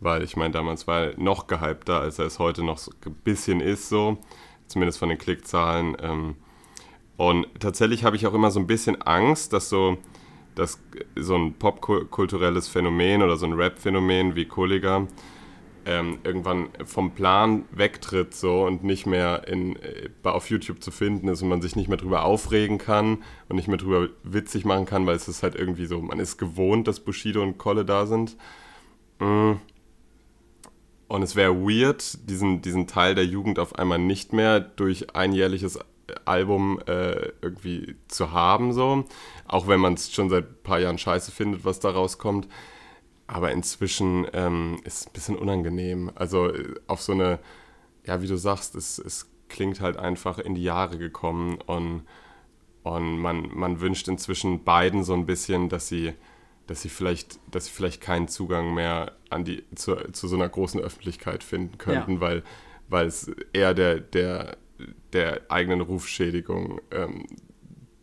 weil 0.00 0.22
ich 0.22 0.36
meine, 0.36 0.52
damals 0.52 0.86
war 0.86 1.06
er 1.06 1.18
noch 1.18 1.46
gehypter, 1.46 2.00
als 2.00 2.18
er 2.18 2.26
es 2.26 2.38
heute 2.38 2.62
noch 2.62 2.78
so 2.78 2.92
ein 3.04 3.14
bisschen 3.24 3.60
ist, 3.60 3.88
so 3.88 4.18
zumindest 4.66 4.98
von 4.98 5.08
den 5.08 5.18
Klickzahlen. 5.18 5.96
Ähm, 6.00 6.36
und 7.18 7.48
tatsächlich 7.58 8.04
habe 8.04 8.14
ich 8.14 8.28
auch 8.28 8.32
immer 8.32 8.52
so 8.52 8.60
ein 8.60 8.68
bisschen 8.68 9.02
Angst, 9.02 9.52
dass 9.52 9.68
so, 9.68 9.98
dass 10.54 10.80
so 11.16 11.34
ein 11.34 11.54
popkulturelles 11.54 12.68
Phänomen 12.68 13.22
oder 13.22 13.36
so 13.36 13.44
ein 13.44 13.54
Rap-Phänomen 13.54 14.36
wie 14.36 14.44
Kollega 14.44 15.08
ähm, 15.84 16.18
irgendwann 16.22 16.68
vom 16.84 17.10
Plan 17.10 17.64
wegtritt 17.72 18.34
so 18.34 18.64
und 18.64 18.84
nicht 18.84 19.06
mehr 19.06 19.48
in, 19.48 19.74
äh, 19.76 20.10
auf 20.22 20.48
YouTube 20.48 20.80
zu 20.80 20.92
finden 20.92 21.26
ist 21.26 21.42
und 21.42 21.48
man 21.48 21.60
sich 21.60 21.74
nicht 21.74 21.88
mehr 21.88 21.98
drüber 21.98 22.24
aufregen 22.24 22.78
kann 22.78 23.24
und 23.48 23.56
nicht 23.56 23.66
mehr 23.66 23.78
drüber 23.78 24.10
witzig 24.22 24.64
machen 24.64 24.86
kann, 24.86 25.04
weil 25.06 25.16
es 25.16 25.26
ist 25.26 25.42
halt 25.42 25.56
irgendwie 25.56 25.86
so, 25.86 26.00
man 26.00 26.20
ist 26.20 26.38
gewohnt, 26.38 26.86
dass 26.86 27.00
Bushido 27.00 27.42
und 27.42 27.58
Kolle 27.58 27.84
da 27.84 28.06
sind. 28.06 28.36
Mm. 29.18 29.54
Und 31.08 31.22
es 31.22 31.34
wäre 31.34 31.56
weird, 31.56 32.28
diesen, 32.28 32.62
diesen 32.62 32.86
Teil 32.86 33.16
der 33.16 33.24
Jugend 33.24 33.58
auf 33.58 33.76
einmal 33.76 33.98
nicht 33.98 34.32
mehr 34.32 34.60
durch 34.60 35.16
ein 35.16 35.32
jährliches 35.32 35.80
Album 36.24 36.80
äh, 36.86 37.32
irgendwie 37.42 37.96
zu 38.08 38.32
haben, 38.32 38.72
so. 38.72 39.04
Auch 39.46 39.68
wenn 39.68 39.80
man 39.80 39.94
es 39.94 40.12
schon 40.12 40.28
seit 40.30 40.44
ein 40.44 40.62
paar 40.62 40.80
Jahren 40.80 40.98
scheiße 40.98 41.30
findet, 41.30 41.64
was 41.64 41.80
da 41.80 41.90
rauskommt. 41.90 42.48
Aber 43.26 43.52
inzwischen 43.52 44.26
ähm, 44.32 44.80
ist 44.84 45.00
es 45.00 45.06
ein 45.06 45.12
bisschen 45.12 45.36
unangenehm. 45.36 46.10
Also 46.14 46.52
äh, 46.52 46.74
auf 46.86 47.02
so 47.02 47.12
eine, 47.12 47.38
ja, 48.04 48.22
wie 48.22 48.26
du 48.26 48.36
sagst, 48.36 48.74
es, 48.74 48.98
es 48.98 49.30
klingt 49.48 49.80
halt 49.80 49.96
einfach 49.96 50.38
in 50.38 50.54
die 50.54 50.62
Jahre 50.62 50.98
gekommen 50.98 51.58
und, 51.66 52.04
und 52.82 53.18
man, 53.18 53.48
man 53.54 53.80
wünscht 53.80 54.08
inzwischen 54.08 54.64
beiden 54.64 55.04
so 55.04 55.14
ein 55.14 55.26
bisschen, 55.26 55.68
dass 55.68 55.88
sie 55.88 56.14
dass 56.68 56.82
sie 56.82 56.90
vielleicht, 56.90 57.40
dass 57.50 57.66
sie 57.66 57.72
vielleicht 57.72 58.00
keinen 58.00 58.28
Zugang 58.28 58.74
mehr 58.74 59.12
an 59.30 59.44
die, 59.44 59.64
zu, 59.74 59.96
zu 60.12 60.28
so 60.28 60.36
einer 60.36 60.48
großen 60.48 60.80
Öffentlichkeit 60.80 61.42
finden 61.42 61.78
könnten, 61.78 62.14
ja. 62.14 62.20
weil, 62.20 62.42
weil 62.88 63.06
es 63.06 63.30
eher 63.52 63.74
der, 63.74 63.98
der, 64.00 64.58
der 65.12 65.42
eigenen 65.48 65.80
Rufschädigung 65.80 66.80
ähm, 66.90 67.26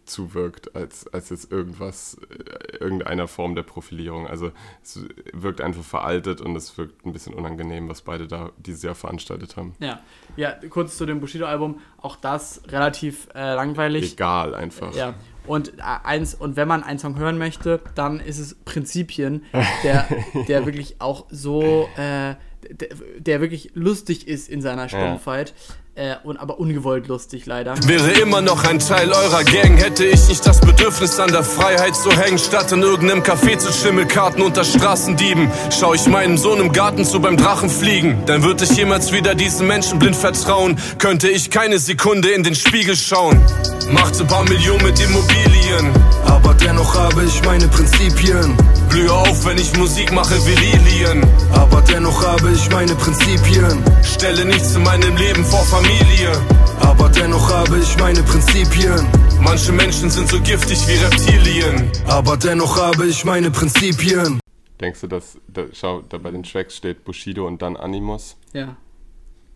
zuwirkt, 0.05 0.75
als, 0.75 1.07
als 1.07 1.29
jetzt 1.29 1.51
irgendwas, 1.51 2.17
äh, 2.29 2.77
irgendeiner 2.77 3.27
Form 3.27 3.55
der 3.55 3.63
Profilierung. 3.63 4.27
Also 4.27 4.51
es 4.83 4.99
wirkt 5.33 5.61
einfach 5.61 5.83
veraltet 5.83 6.41
und 6.41 6.55
es 6.55 6.77
wirkt 6.77 7.05
ein 7.05 7.13
bisschen 7.13 7.33
unangenehm, 7.33 7.89
was 7.89 8.01
beide 8.01 8.27
da 8.27 8.51
dieses 8.57 8.83
Jahr 8.83 8.95
veranstaltet 8.95 9.57
haben. 9.57 9.75
Ja, 9.79 9.99
ja 10.35 10.51
kurz 10.69 10.97
zu 10.97 11.05
dem 11.05 11.19
Bushido-Album, 11.19 11.79
auch 11.97 12.15
das 12.15 12.61
relativ 12.67 13.27
äh, 13.33 13.55
langweilig. 13.55 14.13
Egal 14.13 14.53
einfach. 14.53 14.95
Ja. 14.95 15.15
Und, 15.47 15.77
äh, 15.77 15.81
eins, 15.81 16.33
und 16.33 16.55
wenn 16.55 16.67
man 16.67 16.83
einen 16.83 16.99
Song 16.99 17.17
hören 17.17 17.37
möchte, 17.37 17.81
dann 17.95 18.19
ist 18.19 18.39
es 18.39 18.55
Prinzipien, 18.55 19.43
der, 19.83 20.07
der 20.47 20.65
wirklich 20.65 21.01
auch 21.01 21.25
so, 21.29 21.87
äh, 21.97 22.35
der, 22.69 22.89
der, 23.17 23.41
wirklich 23.41 23.71
lustig 23.75 24.27
ist 24.27 24.49
in 24.49 24.61
seiner 24.61 24.89
Stumpfheit. 24.89 25.53
Ja. 25.55 25.75
Äh, 25.97 26.15
und 26.25 26.35
aber 26.35 26.59
ungewollt 26.59 27.07
lustig 27.07 27.45
leider. 27.45 27.73
Wäre 27.87 28.11
immer 28.19 28.41
noch 28.41 28.65
ein 28.65 28.79
Teil 28.79 29.13
eurer 29.13 29.45
Gang, 29.45 29.77
hätte 29.77 30.03
ich 30.03 30.27
nicht 30.27 30.45
das 30.45 30.59
Bedürfnis 30.59 31.17
an 31.21 31.31
der 31.31 31.43
Freiheit 31.43 31.95
zu 31.95 32.11
hängen, 32.11 32.37
statt 32.37 32.69
in 32.73 32.81
irgendeinem 32.81 33.23
Café 33.23 33.57
zu 33.57 33.71
Schimmelkarten 33.71 34.43
unter 34.43 34.65
Straßendieben. 34.65 35.49
Schau 35.71 35.93
ich 35.93 36.05
meinem 36.07 36.37
Sohn 36.37 36.59
im 36.59 36.73
Garten 36.73 37.05
zu 37.05 37.21
beim 37.21 37.37
Drachen 37.37 37.69
fliegen, 37.69 38.21
dann 38.25 38.43
würde 38.43 38.65
ich 38.65 38.71
jemals 38.71 39.13
wieder 39.13 39.35
diesen 39.35 39.67
Menschen 39.67 39.97
blind 39.97 40.17
vertrauen, 40.17 40.77
könnte 40.97 41.29
ich 41.29 41.49
keine 41.49 41.79
Sekunde 41.79 42.29
in 42.31 42.43
den 42.43 42.55
Spiegel 42.55 42.97
schauen. 42.97 43.41
Machte 43.89 44.25
paar 44.25 44.43
Millionen 44.49 44.83
mit 44.83 44.99
Immobilien, 44.99 45.93
aber 46.25 46.53
dennoch 46.55 46.93
habe 46.93 47.23
ich 47.23 47.41
meine 47.45 47.69
Prinzipien. 47.69 48.57
Blühe 48.95 49.11
auf, 49.11 49.43
wenn 49.43 49.57
ich 49.57 49.77
Musik 49.77 50.13
mache 50.13 50.35
wie 50.45 50.55
Lilien, 50.55 51.21
aber 51.51 51.81
dennoch 51.81 52.25
habe 52.25 52.49
ich 52.53 52.69
meine 52.69 52.95
Prinzipien. 52.95 53.83
Stelle 54.01 54.45
nichts 54.45 54.73
in 54.73 54.83
meinem 54.83 55.17
Leben 55.17 55.43
vor 55.43 55.65
Familie. 55.65 56.31
Aber 56.79 57.09
dennoch 57.09 57.51
habe 57.51 57.77
ich 57.79 57.97
meine 57.97 58.23
Prinzipien. 58.23 59.05
Manche 59.41 59.73
Menschen 59.73 60.09
sind 60.09 60.29
so 60.29 60.39
giftig 60.39 60.87
wie 60.87 60.93
Reptilien. 60.93 61.91
Aber 62.07 62.37
dennoch 62.37 62.77
habe 62.81 63.07
ich 63.07 63.25
meine 63.25 63.51
Prinzipien. 63.51 64.39
Denkst 64.79 65.01
du, 65.01 65.07
dass, 65.07 65.37
da, 65.49 65.65
schau, 65.73 66.01
da 66.07 66.17
bei 66.17 66.31
den 66.31 66.43
Tracks 66.43 66.77
steht 66.77 67.03
Bushido 67.03 67.45
und 67.45 67.61
dann 67.61 67.75
Animus? 67.75 68.37
Ja. 68.53 68.77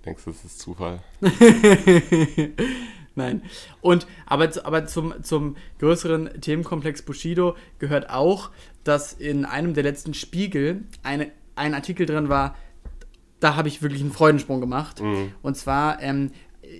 Denkst 0.05 0.25
du, 0.25 0.31
das 0.31 0.43
ist 0.43 0.59
Zufall? 0.59 0.99
Nein. 3.19 3.43
Und 3.81 4.07
aber, 4.25 4.49
aber 4.63 4.85
zum, 4.85 5.13
zum 5.23 5.57
größeren 5.79 6.41
Themenkomplex 6.41 7.01
Bushido 7.01 7.55
gehört 7.77 8.09
auch, 8.09 8.49
dass 8.83 9.13
in 9.13 9.45
einem 9.45 9.73
der 9.73 9.83
letzten 9.83 10.13
Spiegel 10.13 10.85
eine, 11.03 11.31
ein 11.55 11.73
Artikel 11.73 12.05
drin 12.05 12.29
war, 12.29 12.55
da 13.39 13.55
habe 13.55 13.67
ich 13.67 13.81
wirklich 13.81 14.01
einen 14.01 14.11
Freudensprung 14.11 14.61
gemacht. 14.61 15.01
Mhm. 15.01 15.33
Und 15.41 15.57
zwar 15.57 16.01
ähm, 16.01 16.31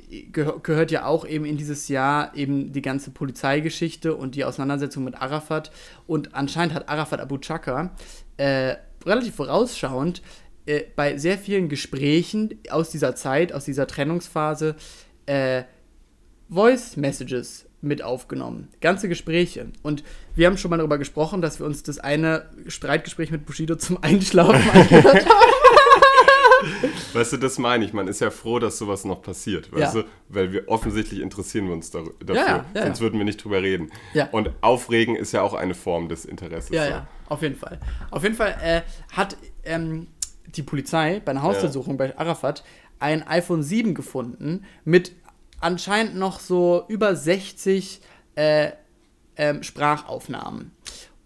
geh 0.10 0.46
gehört 0.64 0.92
ja 0.92 1.06
auch 1.06 1.26
eben 1.26 1.46
in 1.46 1.58
dieses 1.58 1.88
Jahr 1.88 2.36
eben 2.36 2.72
die 2.72 2.82
ganze 2.82 3.12
Polizeigeschichte 3.12 4.16
und 4.16 4.36
die 4.36 4.46
Auseinandersetzung 4.46 5.04
mit 5.04 5.16
Arafat. 5.16 5.72
Und 6.08 6.36
anscheinend 6.36 6.74
hat 6.74 6.90
Arafat 6.90 7.20
Abu 7.20 7.38
Chaka 7.38 7.92
äh, 8.38 8.76
relativ 9.06 9.36
vorausschauend 9.36 10.22
äh, 10.66 10.84
bei 10.96 11.18
sehr 11.18 11.38
vielen 11.38 11.70
Gesprächen 11.70 12.60
aus 12.70 12.90
dieser 12.90 13.16
Zeit, 13.16 13.54
aus 13.54 13.66
dieser 13.66 13.88
Trennungsphase, 13.88 14.76
äh, 15.26 15.64
Voice 16.50 16.98
Messages 16.98 17.66
mit 17.82 18.02
aufgenommen. 18.02 18.68
Ganze 18.82 19.08
Gespräche. 19.08 19.68
Und 19.84 20.04
wir 20.36 20.48
haben 20.48 20.58
schon 20.58 20.72
mal 20.72 20.78
darüber 20.78 20.98
gesprochen, 20.98 21.42
dass 21.42 21.60
wir 21.60 21.66
uns 21.66 21.84
das 21.84 22.00
eine 22.00 22.50
Streitgespräch 22.68 23.32
mit 23.32 23.46
Bushido 23.46 23.76
zum 23.76 24.04
Einschlafen 24.04 24.70
angehört 24.74 25.26
haben. 25.26 25.50
Weißt 27.14 27.34
du, 27.34 27.38
das 27.38 27.58
meine 27.58 27.86
ich. 27.86 27.94
Man 27.94 28.08
ist 28.08 28.20
ja 28.20 28.32
froh, 28.32 28.60
dass 28.60 28.78
sowas 28.78 29.06
noch 29.06 29.22
passiert. 29.22 29.72
Weißt 29.72 29.96
ja. 29.96 30.02
du? 30.02 30.08
Weil 30.28 30.52
wir 30.52 30.68
offensichtlich 30.68 31.22
interessieren 31.22 31.68
wir 31.68 31.74
uns 31.74 31.90
dafür. 31.92 32.14
Ja, 32.28 32.66
ja, 32.74 32.84
Sonst 32.84 33.00
würden 33.00 33.18
wir 33.18 33.26
nicht 33.26 33.44
drüber 33.44 33.62
reden. 33.62 33.92
Und 34.32 34.52
aufregen 34.62 35.16
ist 35.16 35.32
ja 35.32 35.42
auch 35.42 35.54
eine 35.54 35.74
Form 35.74 36.10
des 36.10 36.26
Interesses. 36.26 36.70
Ja, 36.72 36.84
so. 36.84 36.90
ja, 36.92 37.08
auf 37.28 37.42
jeden 37.42 37.56
Fall. 37.56 37.80
Auf 38.12 38.24
jeden 38.24 38.36
Fall 38.36 38.56
äh, 38.62 38.82
hat 39.14 39.38
ähm, 39.64 40.08
die 40.48 40.64
Polizei 40.64 41.22
bei 41.24 41.32
einer 41.32 41.44
Hausdurchsuchung 41.44 41.98
bei 41.98 42.18
Arafat 42.18 42.64
ein 43.00 43.26
iPhone 43.26 43.64
7 43.64 43.94
gefunden 43.94 44.66
mit 44.84 45.14
anscheinend 45.62 46.16
noch 46.16 46.40
so 46.40 46.86
über 46.88 47.16
60 47.16 48.02
äh, 48.36 48.72
äh, 49.36 49.64
Sprachaufnahmen. 49.64 50.72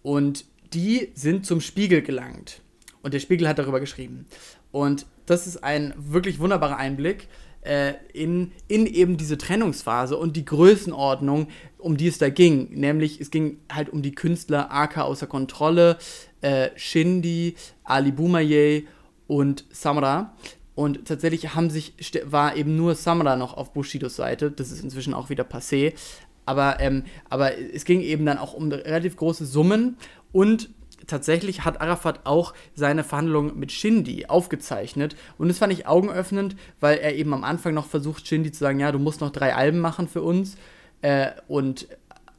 Und 0.02 0.44
die 0.72 1.12
sind 1.14 1.46
zum 1.46 1.60
Spiegel 1.60 2.02
gelangt. 2.02 2.60
Und 3.02 3.14
der 3.14 3.20
Spiegel 3.20 3.48
hat 3.48 3.58
darüber 3.58 3.80
geschrieben. 3.80 4.26
Und 4.72 5.06
das 5.26 5.46
ist 5.46 5.62
ein 5.62 5.94
wirklich 5.96 6.38
wunderbarer 6.38 6.76
Einblick 6.76 7.28
äh, 7.64 7.94
in, 8.12 8.52
in 8.68 8.86
eben 8.86 9.16
diese 9.16 9.38
Trennungsphase 9.38 10.16
und 10.16 10.36
die 10.36 10.44
Größenordnung, 10.44 11.48
um 11.78 11.96
die 11.96 12.08
es 12.08 12.18
da 12.18 12.28
ging. 12.28 12.70
Nämlich, 12.72 13.20
es 13.20 13.30
ging 13.30 13.58
halt 13.72 13.88
um 13.88 14.02
die 14.02 14.14
Künstler 14.14 14.70
AK 14.72 14.98
außer 14.98 15.26
Kontrolle, 15.26 15.98
äh, 16.40 16.70
Shindy, 16.76 17.56
Ali 17.82 18.12
Boumaier 18.12 18.82
und 19.26 19.64
Samra. 19.70 20.36
Und 20.74 21.06
tatsächlich 21.06 21.54
haben 21.54 21.70
sich, 21.70 21.94
war 22.24 22.56
eben 22.56 22.76
nur 22.76 22.94
Samra 22.94 23.36
noch 23.36 23.56
auf 23.56 23.72
Bushidos 23.72 24.16
Seite. 24.16 24.50
Das 24.50 24.72
ist 24.72 24.82
inzwischen 24.82 25.14
auch 25.14 25.30
wieder 25.30 25.44
passé. 25.44 25.94
Aber, 26.46 26.80
ähm, 26.80 27.04
aber 27.30 27.58
es 27.58 27.84
ging 27.84 28.00
eben 28.00 28.26
dann 28.26 28.38
auch 28.38 28.54
um 28.54 28.70
relativ 28.70 29.16
große 29.16 29.46
Summen 29.46 29.96
und 30.32 30.68
tatsächlich 31.06 31.64
hat 31.64 31.80
Arafat 31.80 32.20
auch 32.24 32.54
seine 32.74 33.04
Verhandlungen 33.04 33.58
mit 33.58 33.72
Shindy 33.72 34.26
aufgezeichnet. 34.26 35.16
Und 35.38 35.48
das 35.48 35.58
fand 35.58 35.72
ich 35.72 35.86
augenöffnend, 35.86 36.56
weil 36.80 36.98
er 36.98 37.14
eben 37.14 37.32
am 37.34 37.44
Anfang 37.44 37.74
noch 37.74 37.86
versucht, 37.86 38.26
Shindy 38.26 38.52
zu 38.52 38.60
sagen, 38.60 38.80
ja, 38.80 38.92
du 38.92 38.98
musst 38.98 39.20
noch 39.20 39.30
drei 39.30 39.54
Alben 39.54 39.80
machen 39.80 40.08
für 40.08 40.22
uns. 40.22 40.56
Äh, 41.02 41.30
und, 41.48 41.88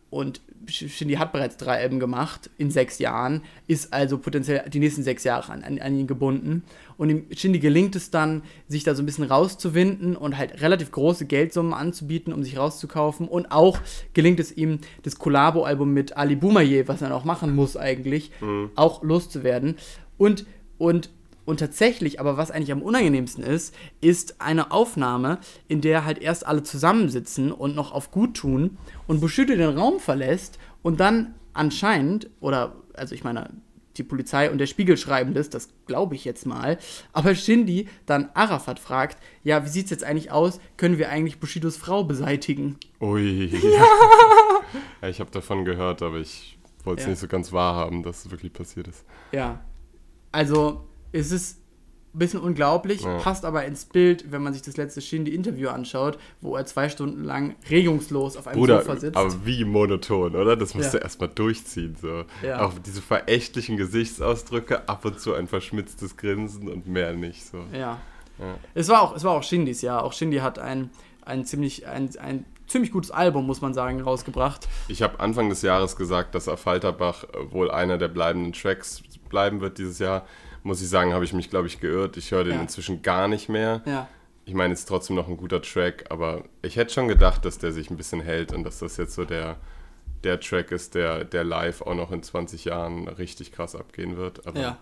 und 0.10 0.42
Shindy 0.68 1.16
hat 1.16 1.32
bereits 1.32 1.58
drei 1.58 1.80
Alben 1.80 2.00
gemacht 2.00 2.50
in 2.58 2.72
sechs 2.72 3.00
Jahren, 3.00 3.44
ist 3.68 3.94
also 3.94 4.18
potenziell 4.18 4.68
die 4.70 4.80
nächsten 4.80 5.04
sechs 5.04 5.24
Jahre 5.24 5.52
an, 5.52 5.64
an, 5.64 5.80
an 5.80 5.98
ihn 5.98 6.08
gebunden. 6.08 6.64
Und 6.98 7.10
dem 7.10 7.26
Shindy 7.32 7.60
gelingt 7.60 7.96
es 7.96 8.12
dann, 8.12 8.44
sich 8.68 8.84
da 8.84 8.96
so 8.96 9.04
ein 9.04 9.06
bisschen 9.06 9.26
rauszuwinden 9.26 10.16
und 10.16 10.38
halt 10.38 10.62
relativ 10.62 10.92
große 10.92 11.26
Geldsummen 11.26 11.74
anzubieten, 11.74 12.34
um 12.34 12.44
sich 12.44 12.58
rauszukaufen. 12.58 13.28
Und 13.28 13.52
auch 13.52 13.80
gelingt 14.14 14.40
es 14.40 14.56
ihm, 14.56 14.80
das 15.04 15.18
Collabo-Album 15.18 15.94
mit 15.94 16.18
Ali 16.18 16.36
Boumaier, 16.36 16.88
was 16.88 17.02
er 17.02 17.14
auch 17.16 17.26
machen 17.26 17.56
muss 17.56 17.78
eigentlich, 17.78 18.32
mhm. 18.42 18.72
auch 18.76 19.04
loszuwerden. 19.04 19.76
Und, 20.18 20.46
und 20.78 21.10
und 21.46 21.60
tatsächlich, 21.60 22.20
aber 22.20 22.38
was 22.38 22.52
eigentlich 22.52 22.72
am 22.72 22.82
unangenehmsten 22.82 23.44
ist, 23.44 23.76
ist 24.02 24.42
eine 24.42 24.72
Aufnahme, 24.72 25.38
in 25.68 25.80
der 25.80 26.04
halt 26.04 26.18
erst 26.18 26.46
alle 26.46 26.64
zusammensitzen 26.64 27.52
und 27.52 27.76
noch 27.76 27.92
auf 27.92 28.12
gut 28.12 28.36
tun 28.36 28.78
und 29.08 29.22
Bushido 29.22 29.56
den 29.56 29.78
Raum 29.78 30.00
verlässt 30.00 30.58
und 30.82 31.00
dann 31.00 31.36
anscheinend, 31.54 32.30
oder 32.40 32.76
also 32.96 33.14
ich 33.14 33.24
meine, 33.24 33.52
die 33.98 34.04
Polizei 34.04 34.50
und 34.52 34.58
der 34.58 34.68
Spiegel 34.68 34.98
schreiben 34.98 35.34
das, 35.34 35.50
das 35.50 35.70
glaube 35.88 36.16
ich 36.16 36.26
jetzt 36.26 36.46
mal. 36.46 36.78
Aber 37.14 37.36
Shindy 37.36 37.88
dann 38.06 38.30
Arafat 38.34 38.80
fragt, 38.80 39.18
ja, 39.44 39.66
wie 39.66 39.70
sieht 39.70 39.86
es 39.86 39.92
jetzt 39.92 40.04
eigentlich 40.04 40.32
aus? 40.32 40.60
Können 40.78 40.98
wir 40.98 41.10
eigentlich 41.10 41.40
Bushidos 41.40 41.78
Frau 41.78 42.04
beseitigen? 42.04 42.78
Ui. 43.02 43.46
Ja, 43.46 43.86
ja 45.02 45.10
ich 45.10 45.20
habe 45.20 45.32
davon 45.32 45.66
gehört, 45.66 46.02
aber 46.02 46.18
ich 46.18 46.58
wollte 46.84 47.02
es 47.02 47.06
ja. 47.06 47.12
nicht 47.12 47.20
so 47.20 47.28
ganz 47.28 47.52
wahrhaben, 47.52 48.04
dass 48.04 48.26
es 48.26 48.32
wirklich 48.32 48.54
passiert 48.54 48.88
ist. 48.88 49.06
Ja. 49.32 49.64
Also, 50.32 50.88
es 51.12 51.32
ist 51.32 51.62
bisschen 52.18 52.40
unglaublich, 52.40 53.02
ja. 53.02 53.18
passt 53.18 53.46
aber 53.46 53.66
ins 53.66 53.86
Bild, 53.86 54.32
wenn 54.32 54.42
man 54.42 54.54
sich 54.54 54.62
das 54.62 54.78
letzte 54.78 55.02
Shindy-Interview 55.02 55.70
anschaut, 55.70 56.18
wo 56.42 56.56
er 56.56 56.66
zwei 56.66 56.90
Stunden 56.90 57.24
lang 57.24 57.56
regungslos 57.70 58.38
auf 58.38 58.48
einem 58.48 58.60
Bruder, 58.60 58.82
Sofa 58.82 58.98
sitzt. 58.98 59.18
Aber 59.18 59.46
wie 59.46 59.66
monoton, 59.66 60.36
oder? 60.36 60.56
Das 60.56 60.74
musst 60.74 60.94
ja. 60.94 61.00
du 61.00 61.04
erstmal 61.04 61.30
durchziehen. 61.30 61.96
So. 62.02 62.24
Ja. 62.42 62.66
Auch 62.66 62.74
diese 62.86 63.02
verächtlichen 63.02 63.78
Gesichtsausdrücke, 63.78 64.88
ab 64.88 65.06
und 65.06 65.20
zu 65.20 65.34
ein 65.34 65.48
verschmitztes 65.48 66.18
Grinsen 66.18 66.70
und 66.70 66.88
mehr 66.88 67.14
nicht. 67.14 67.46
So. 67.46 67.58
Ja. 67.72 68.00
ja. 68.40 68.56
Es, 68.74 68.88
war 68.90 69.02
auch, 69.02 69.16
es 69.16 69.24
war 69.24 69.34
auch 69.34 69.44
Shindys, 69.44 69.82
ja. 69.82 70.02
Auch 70.02 70.14
Shindy 70.14 70.38
hat 70.38 70.60
ein, 70.60 70.90
ein, 71.24 71.46
ziemlich, 71.46 71.88
ein, 71.88 72.10
ein 72.20 72.46
ziemlich 72.68 72.92
gutes 72.92 73.12
Album, 73.12 73.46
muss 73.46 73.62
man 73.62 73.74
sagen, 73.74 74.02
rausgebracht. 74.02 74.68
Ich 74.88 75.02
habe 75.02 75.20
Anfang 75.20 75.50
des 75.50 75.62
Jahres 75.62 75.96
gesagt, 75.96 76.36
dass 76.36 76.48
Affalterbach 76.48 77.26
wohl 77.50 77.70
einer 77.72 77.98
der 77.98 78.08
bleibenden 78.08 78.54
Tracks 78.54 79.04
bleiben 79.30 79.62
wird 79.62 79.78
dieses 79.78 80.00
Jahr 80.00 80.26
muss 80.66 80.82
ich 80.82 80.90
sagen, 80.90 81.14
habe 81.14 81.24
ich 81.24 81.32
mich, 81.32 81.52
glaube 81.52 81.68
ich, 81.68 81.80
geirrt. 81.80 82.18
Ich 82.18 82.32
höre 82.32 82.44
den 82.44 82.56
ja. 82.56 82.62
inzwischen 82.62 83.04
gar 83.04 83.28
nicht 83.28 83.50
mehr. 83.50 83.84
Ja. 83.86 84.08
ich 84.46 84.56
meine, 84.56 84.74
es 84.74 84.80
ist 84.80 84.86
trotzdem 84.88 85.16
noch 85.16 85.28
ein 85.28 85.38
guter 85.38 85.62
Track, 85.62 86.06
aber 86.10 86.44
ich 86.64 86.76
hätte 86.76 86.92
schon 86.92 87.08
gedacht, 87.08 87.46
dass 87.46 87.60
der 87.60 87.72
sich 87.72 87.92
ein 87.92 87.98
bisschen 87.98 88.20
hält 88.20 88.52
und 88.52 88.64
dass 88.64 88.80
das 88.80 88.98
jetzt 88.98 89.14
so 89.14 89.26
der, 89.26 89.58
der 90.24 90.40
Track 90.40 90.72
ist, 90.72 90.96
der, 90.96 91.24
der 91.24 91.44
live 91.44 91.84
auch 91.84 91.94
noch 91.94 92.12
in 92.12 92.24
20 92.24 92.66
Jahren 92.66 93.08
richtig 93.08 93.52
krass 93.52 93.76
abgehen 93.76 94.18
wird. 94.18 94.48
Aber 94.48 94.60
Ja. 94.60 94.78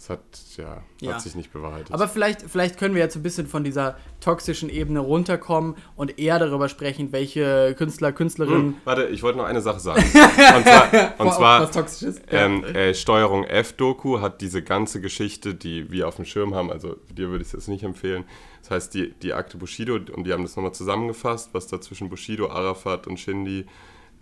Es 0.00 0.08
hat, 0.08 0.20
ja, 0.56 0.82
Ja. 1.02 1.12
hat 1.12 1.20
sich 1.20 1.34
nicht 1.34 1.52
bewahrheitet. 1.52 1.92
Aber 1.92 2.08
vielleicht, 2.08 2.40
vielleicht 2.50 2.78
können 2.78 2.94
wir 2.94 3.02
jetzt 3.02 3.16
ein 3.16 3.22
bisschen 3.22 3.46
von 3.46 3.64
dieser 3.64 3.98
toxischen 4.20 4.70
Ebene 4.70 5.00
runterkommen 5.00 5.76
und 5.94 6.18
eher 6.18 6.38
darüber 6.38 6.70
sprechen, 6.70 7.12
welche 7.12 7.74
Künstler, 7.76 8.10
Künstlerinnen. 8.10 8.62
Hm, 8.62 8.76
warte, 8.84 9.08
ich 9.08 9.22
wollte 9.22 9.36
noch 9.36 9.44
eine 9.44 9.60
Sache 9.60 9.78
sagen. 9.78 10.02
Und 10.56 10.64
zwar, 10.64 11.20
und 11.20 11.32
zwar 11.34 11.62
was 11.62 11.70
Toxisches? 11.72 12.22
Ähm, 12.30 12.64
äh, 12.64 12.94
Steuerung 12.94 13.44
F-Doku 13.44 14.20
hat 14.20 14.40
diese 14.40 14.62
ganze 14.62 15.02
Geschichte, 15.02 15.54
die 15.54 15.92
wir 15.92 16.08
auf 16.08 16.16
dem 16.16 16.24
Schirm 16.24 16.54
haben, 16.54 16.70
also 16.70 16.96
dir 17.12 17.28
würde 17.28 17.42
ich 17.42 17.48
es 17.48 17.52
jetzt 17.52 17.68
nicht 17.68 17.82
empfehlen. 17.84 18.24
Das 18.62 18.70
heißt, 18.70 18.94
die, 18.94 19.12
die 19.12 19.34
Akte 19.34 19.58
Bushido, 19.58 19.96
und 19.96 20.24
die 20.24 20.32
haben 20.32 20.44
das 20.44 20.56
nochmal 20.56 20.72
zusammengefasst, 20.72 21.50
was 21.52 21.66
da 21.66 21.78
zwischen 21.78 22.08
Bushido, 22.08 22.48
Arafat 22.48 23.06
und 23.06 23.20
Shindy 23.20 23.66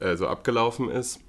äh, 0.01 0.17
so 0.17 0.27
abgelaufen 0.27 0.91
ist. 0.91 1.21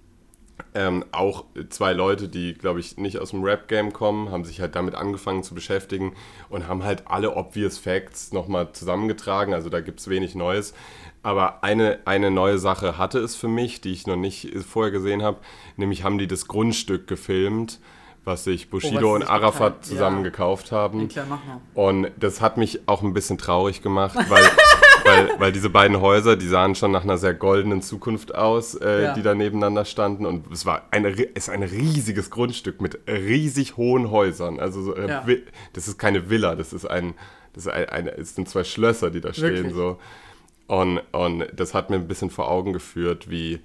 Ähm, 0.74 1.05
auch 1.12 1.45
zwei 1.70 1.93
Leute, 1.93 2.28
die, 2.28 2.53
glaube 2.53 2.80
ich, 2.80 2.97
nicht 2.97 3.20
aus 3.20 3.32
dem 3.32 3.43
Rap-Game 3.43 3.93
kommen, 3.93 4.32
haben 4.32 4.45
sich 4.45 4.62
halt 4.62 4.76
damit 4.76 4.95
angefangen 4.95 5.43
zu 5.43 5.55
beschäftigen 5.55 6.14
und 6.49 6.68
haben 6.68 6.84
halt 6.84 7.03
alle 7.07 7.36
obvious 7.36 7.78
Facts 7.78 8.34
nochmal 8.34 8.72
zusammengetragen. 8.74 9.53
Also 9.53 9.70
da 9.70 9.82
gibt 9.82 9.99
es 9.99 10.07
wenig 10.10 10.36
Neues. 10.36 10.74
Aber 11.22 11.64
eine, 11.64 11.99
eine 12.05 12.32
neue 12.32 12.60
Sache 12.60 12.97
hatte 12.97 13.20
es 13.20 13.36
für 13.36 13.47
mich, 13.47 13.82
die 13.82 13.91
ich 13.91 14.07
noch 14.07 14.16
nicht 14.16 14.55
vorher 14.66 14.91
gesehen 14.91 15.22
habe. 15.22 15.38
Nämlich 15.76 16.03
haben 16.03 16.18
die 16.18 16.28
das 16.28 16.47
Grundstück 16.47 17.07
gefilmt, 17.07 17.80
was 18.24 18.43
sich 18.43 18.70
Bushido 18.70 19.12
Oh, 19.12 19.14
was 19.16 19.22
und 19.22 19.30
Arafat 19.30 19.86
zusammen 19.86 20.18
ja. 20.18 20.24
gekauft 20.24 20.72
haben. 20.72 21.01
Ja, 21.01 21.07
klar. 21.07 21.62
Und 21.74 22.12
das 22.18 22.41
hat 22.41 22.57
mich 22.57 22.88
auch 22.88 23.01
ein 23.01 23.14
bisschen 23.14 23.38
traurig 23.38 23.82
gemacht, 23.82 24.18
weil, 24.30 24.43
weil, 25.10 25.39
weil 25.39 25.51
diese 25.51 25.70
beiden 25.70 25.99
Häuser, 26.01 26.36
die 26.38 26.47
sahen 26.47 26.76
schon 26.76 26.91
nach 26.91 27.03
einer 27.03 27.18
sehr 27.18 27.34
goldenen 27.34 27.82
Zukunft 27.82 28.34
aus, 28.36 28.76
äh, 28.76 29.03
Ja. 29.03 29.14
die 29.14 29.22
da 29.22 29.36
nebeneinander 29.36 29.86
standen. 29.86 30.26
Und 30.26 30.51
es 30.51 30.66
war 30.66 30.84
eine, 30.91 31.10
ist 31.10 31.49
ein 31.49 31.64
riesiges 31.64 32.30
Grundstück 32.30 32.82
mit 32.82 32.99
riesig 33.07 33.78
hohen 33.78 34.12
Häusern. 34.12 34.60
Also 34.60 34.82
so, 34.82 34.95
äh, 34.95 35.07
Ja. 35.07 35.26
Das 35.74 35.88
ist 35.88 35.97
keine 35.97 36.30
Villa, 36.30 36.55
das 36.55 36.74
ist 36.74 36.86
ein, 36.86 37.14
das 37.53 37.66
ist 37.66 37.72
ein, 37.72 37.89
eine, 37.89 38.18
es 38.18 38.36
sind 38.36 38.47
zwei 38.47 38.64
Schlösser, 38.64 39.10
die 39.10 39.22
da 39.22 39.34
stehen. 39.34 39.55
Wirklich? 39.55 39.74
So. 39.74 39.97
Und, 40.68 40.99
und 41.12 41.47
das 41.55 41.74
hat 41.74 41.89
mir 41.89 41.95
ein 41.95 42.07
bisschen 42.07 42.30
vor 42.30 42.49
Augen 42.49 42.74
geführt, 42.74 43.30
wie, 43.30 43.60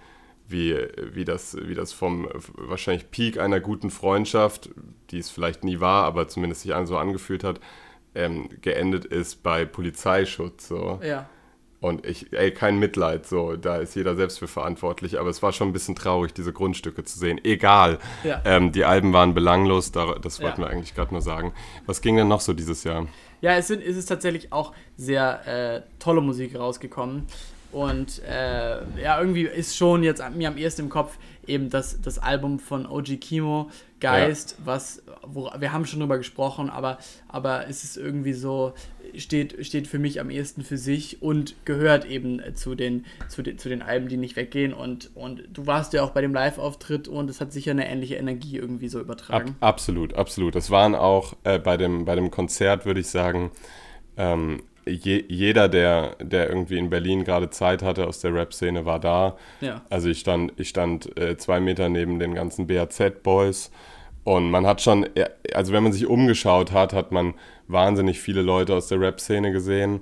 wie, 0.49 0.77
wie, 1.13 1.25
das, 1.25 1.57
wie 1.61 1.75
das 1.75 1.93
vom 1.93 2.29
wahrscheinlich 2.57 3.11
Peak 3.11 3.39
einer 3.39 3.61
guten 3.61 3.91
Freundschaft, 3.91 4.71
die 5.11 5.19
es 5.19 5.31
vielleicht 5.31 5.65
nie 5.65 5.81
war, 5.81 6.05
aber 6.05 6.29
zumindest 6.29 6.63
sich 6.63 6.73
so 6.85 6.97
angefühlt 6.97 7.45
hat, 7.45 7.61
ähm, 8.15 8.49
geendet 8.63 9.05
ist 9.05 9.43
bei 9.43 9.65
Polizeischutz. 9.65 10.69
So. 10.69 11.01
Ja. 11.03 11.29
Und 11.81 12.07
ich, 12.07 12.33
ey, 12.33 12.51
kein 12.51 12.79
Mitleid, 12.79 13.27
so, 13.27 13.57
da 13.57 13.77
ist 13.77 13.95
jeder 13.95 14.17
selbst 14.17 14.39
für 14.39 14.49
verantwortlich, 14.49 15.21
aber 15.21 15.29
es 15.29 15.43
war 15.43 15.53
schon 15.53 15.69
ein 15.69 15.73
bisschen 15.75 15.95
traurig, 15.95 16.33
diese 16.33 16.51
Grundstücke 16.51 17.05
zu 17.05 17.19
sehen. 17.19 17.39
Egal. 17.45 17.99
Ja. 18.23 18.41
Ähm, 18.47 18.73
die 18.73 18.87
Alben 18.87 19.13
waren 19.13 19.35
belanglos, 19.35 19.93
da, 19.93 20.15
das 20.15 20.41
wollten 20.41 20.63
Ja. 20.63 20.69
wir 20.69 20.73
eigentlich 20.73 20.95
gerade 20.95 21.13
nur 21.13 21.21
sagen. 21.21 21.53
Was 21.85 22.01
ging 22.01 22.17
denn 22.17 22.29
noch 22.29 22.41
so 22.41 22.55
dieses 22.55 22.85
Jahr? 22.85 23.07
Ja, 23.43 23.53
es, 23.57 23.67
sind, 23.67 23.83
es 23.83 23.99
ist 23.99 24.07
tatsächlich 24.07 24.51
auch 24.51 24.73
sehr 24.97 25.47
äh, 25.47 25.83
tolle 25.99 26.23
Musik 26.23 26.59
rausgekommen. 26.59 27.27
Und 27.71 28.23
äh, 28.23 28.79
ja, 29.03 29.21
irgendwie 29.21 29.43
ist 29.43 29.77
schon 29.77 30.05
jetzt 30.05 30.23
mir 30.35 30.49
am 30.49 30.57
ehesten 30.57 30.83
im 30.83 30.89
Kopf 30.89 31.19
eben 31.49 31.71
das, 31.71 32.01
das 32.01 32.19
Album 32.19 32.59
von 32.59 32.87
OG 32.87 33.21
Kimo, 33.21 33.71
Geist, 34.01 34.57
was, 34.63 35.03
wo, 35.27 35.51
wir 35.59 35.73
haben 35.73 35.87
schon 35.87 36.01
drüber 36.01 36.19
gesprochen, 36.19 36.69
aber, 36.69 36.99
aber 37.27 37.69
es 37.69 37.85
ist 37.85 37.97
irgendwie 37.97 38.35
so, 38.35 38.75
steht, 39.17 39.65
steht 39.65 39.89
für 39.89 39.99
mich 39.99 40.21
am 40.21 40.29
ehesten 40.29 40.63
für 40.63 40.77
sich 40.77 41.23
und 41.23 41.55
gehört 41.65 42.05
eben 42.05 42.43
zu 42.55 42.75
den, 42.75 43.07
zu 43.29 43.43
den, 43.43 43.57
zu 43.57 43.71
den 43.71 43.81
Alben, 43.81 44.09
die 44.09 44.19
nicht 44.19 44.37
weggehen. 44.37 44.75
Und, 44.75 45.11
und 45.15 45.45
du 45.53 45.67
warst 45.67 45.95
ja 45.95 46.03
auch 46.03 46.11
bei 46.11 46.21
dem 46.21 46.35
Live-Auftritt 46.35 47.09
und 47.09 47.31
es 47.31 47.41
hat 47.41 47.53
sicher 47.53 47.71
eine 47.71 47.89
ähnliche 47.89 48.17
Energie 48.17 48.59
irgendwie 48.59 48.89
so 48.89 48.99
Ab, 48.99 49.05
übertragen. 49.05 49.57
absolut, 49.61 50.13
absolut. 50.15 50.55
Das 50.55 50.71
waren 50.71 50.95
auch 50.95 51.35
äh, 51.45 51.59
bei, 51.59 51.77
dem, 51.77 52.05
bei 52.05 52.15
dem 52.15 52.31
Konzert, 52.31 52.85
würde 52.85 53.01
ich 53.01 53.09
sagen, 53.09 53.53
ähm, 54.17 54.63
je, 54.87 55.25
jeder, 55.29 55.69
der, 55.69 56.17
der 56.21 56.49
irgendwie 56.49 56.79
in 56.79 56.91
Berlin 56.91 57.25
gerade 57.25 57.51
Zeit 57.51 57.83
hatte 57.83 58.07
aus 58.07 58.21
der 58.21 58.35
Rap-Szene, 58.35 58.85
war 58.85 59.01
da. 59.01 59.37
Ja. 59.61 59.83
Also 59.91 60.09
ich 60.09 60.21
stand, 60.21 60.53
ich 60.57 60.69
stand 60.69 61.17
äh, 61.19 61.37
zwei 61.37 61.61
Meter 61.61 61.89
neben 61.89 62.19
den 62.19 62.35
ganzen 62.35 62.67
BAZ-Boys 62.67 63.71
und 64.25 64.51
man 64.51 64.67
hat 64.67 64.81
schon, 64.81 65.07
ja, 65.15 65.27
also 65.53 65.73
wenn 65.73 65.83
man 65.83 65.93
sich 65.93 66.07
umgeschaut 66.07 66.73
hat, 66.73 66.95
hat 66.95 67.13
man 67.13 67.35
wahnsinnig 67.69 68.21
viele 68.21 68.43
Leute 68.43 68.75
aus 68.75 68.89
der 68.89 68.99
Rap-Szene 68.99 69.53
gesehen. 69.53 70.01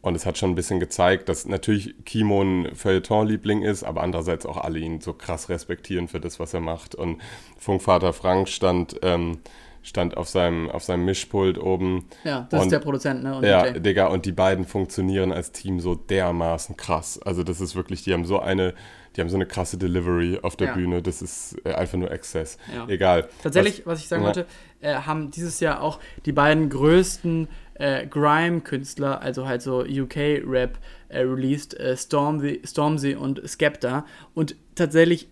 Und 0.00 0.14
es 0.14 0.26
hat 0.26 0.38
schon 0.38 0.50
ein 0.50 0.54
bisschen 0.54 0.78
gezeigt, 0.78 1.28
dass 1.28 1.44
natürlich 1.44 1.92
Kimo 2.04 2.40
ein 2.40 2.74
Feuilleton-Liebling 2.74 3.62
ist, 3.62 3.82
aber 3.82 4.02
andererseits 4.02 4.46
auch 4.46 4.56
alle 4.56 4.78
ihn 4.78 5.00
so 5.00 5.12
krass 5.12 5.48
respektieren 5.48 6.06
für 6.06 6.20
das, 6.20 6.38
was 6.38 6.54
er 6.54 6.60
macht. 6.60 6.94
Und 6.94 7.20
Funkvater 7.58 8.12
Frank 8.12 8.48
stand, 8.48 9.00
ähm, 9.02 9.40
stand 9.82 10.16
auf, 10.16 10.28
seinem, 10.28 10.70
auf 10.70 10.84
seinem 10.84 11.04
Mischpult 11.04 11.58
oben. 11.58 12.06
Ja, 12.24 12.46
das 12.50 12.60
und, 12.60 12.66
ist 12.66 12.72
der 12.72 12.80
Produzent, 12.80 13.22
ne? 13.22 13.36
Und 13.36 13.44
ja, 13.44 13.70
DJ. 13.70 13.80
Digga, 13.80 14.06
und 14.08 14.26
die 14.26 14.32
beiden 14.32 14.64
funktionieren 14.64 15.32
als 15.32 15.52
Team 15.52 15.80
so 15.80 15.94
dermaßen 15.94 16.76
krass. 16.76 17.20
Also 17.22 17.42
das 17.42 17.60
ist 17.60 17.74
wirklich, 17.76 18.02
die 18.02 18.12
haben 18.12 18.24
so 18.24 18.40
eine, 18.40 18.74
die 19.16 19.20
haben 19.20 19.28
so 19.28 19.36
eine 19.36 19.46
krasse 19.46 19.78
Delivery 19.78 20.38
auf 20.42 20.56
der 20.56 20.68
Ja. 20.68 20.74
Bühne. 20.74 21.02
Das 21.02 21.22
ist 21.22 21.56
äh, 21.64 21.72
einfach 21.72 21.98
nur 21.98 22.10
Exzess. 22.10 22.58
Ja. 22.74 22.86
Egal. 22.88 23.28
Tatsächlich, 23.42 23.86
was, 23.86 24.00
ich 24.00 24.08
sagen 24.08 24.22
ja. 24.22 24.26
wollte, 24.26 24.46
äh, 24.80 24.94
haben 24.94 25.30
dieses 25.30 25.60
Jahr 25.60 25.82
auch 25.82 25.98
die 26.26 26.32
beiden 26.32 26.68
größten 26.68 27.48
äh, 27.74 28.06
Grime-Künstler, 28.06 29.20
also 29.22 29.46
halt 29.46 29.62
so 29.62 29.80
UK-Rap, 29.80 30.78
äh, 31.08 31.20
released, 31.20 31.78
äh, 31.78 31.96
Stormzy, 31.96 32.60
Stormzy 32.64 33.14
und 33.14 33.40
Skepta. 33.48 34.04
Und 34.34 34.56
tatsächlich 34.74 35.28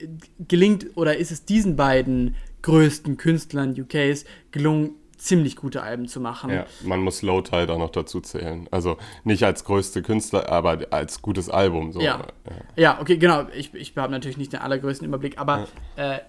gelingt, 0.48 0.86
oder 0.94 1.16
ist 1.16 1.30
es 1.30 1.44
diesen 1.44 1.76
beiden 1.76 2.34
größten 2.66 3.16
Künstlern 3.16 3.80
UKs 3.80 4.24
gelungen, 4.50 4.96
ziemlich 5.16 5.54
gute 5.54 5.84
Alben 5.84 6.08
zu 6.08 6.20
machen. 6.20 6.50
Ja, 6.50 6.66
man 6.82 7.00
muss 7.00 7.22
Low 7.22 7.40
Tide 7.40 7.72
auch 7.72 7.78
noch 7.78 7.90
dazu 7.90 8.20
zählen. 8.20 8.66
Also 8.72 8.96
nicht 9.22 9.44
als 9.44 9.62
größte 9.62 10.02
Künstler, 10.02 10.48
aber 10.48 10.78
als 10.90 11.22
gutes 11.22 11.48
Album. 11.48 11.92
So. 11.92 12.00
Ja. 12.00 12.26
ja, 12.74 13.00
okay, 13.00 13.18
genau. 13.18 13.46
Ich, 13.54 13.72
ich 13.72 13.96
habe 13.96 14.10
natürlich 14.10 14.36
nicht 14.36 14.52
den 14.52 14.60
allergrößten 14.60 15.06
Überblick, 15.06 15.38
aber 15.38 15.68
äh, 15.96 16.16
äh, 16.16 16.20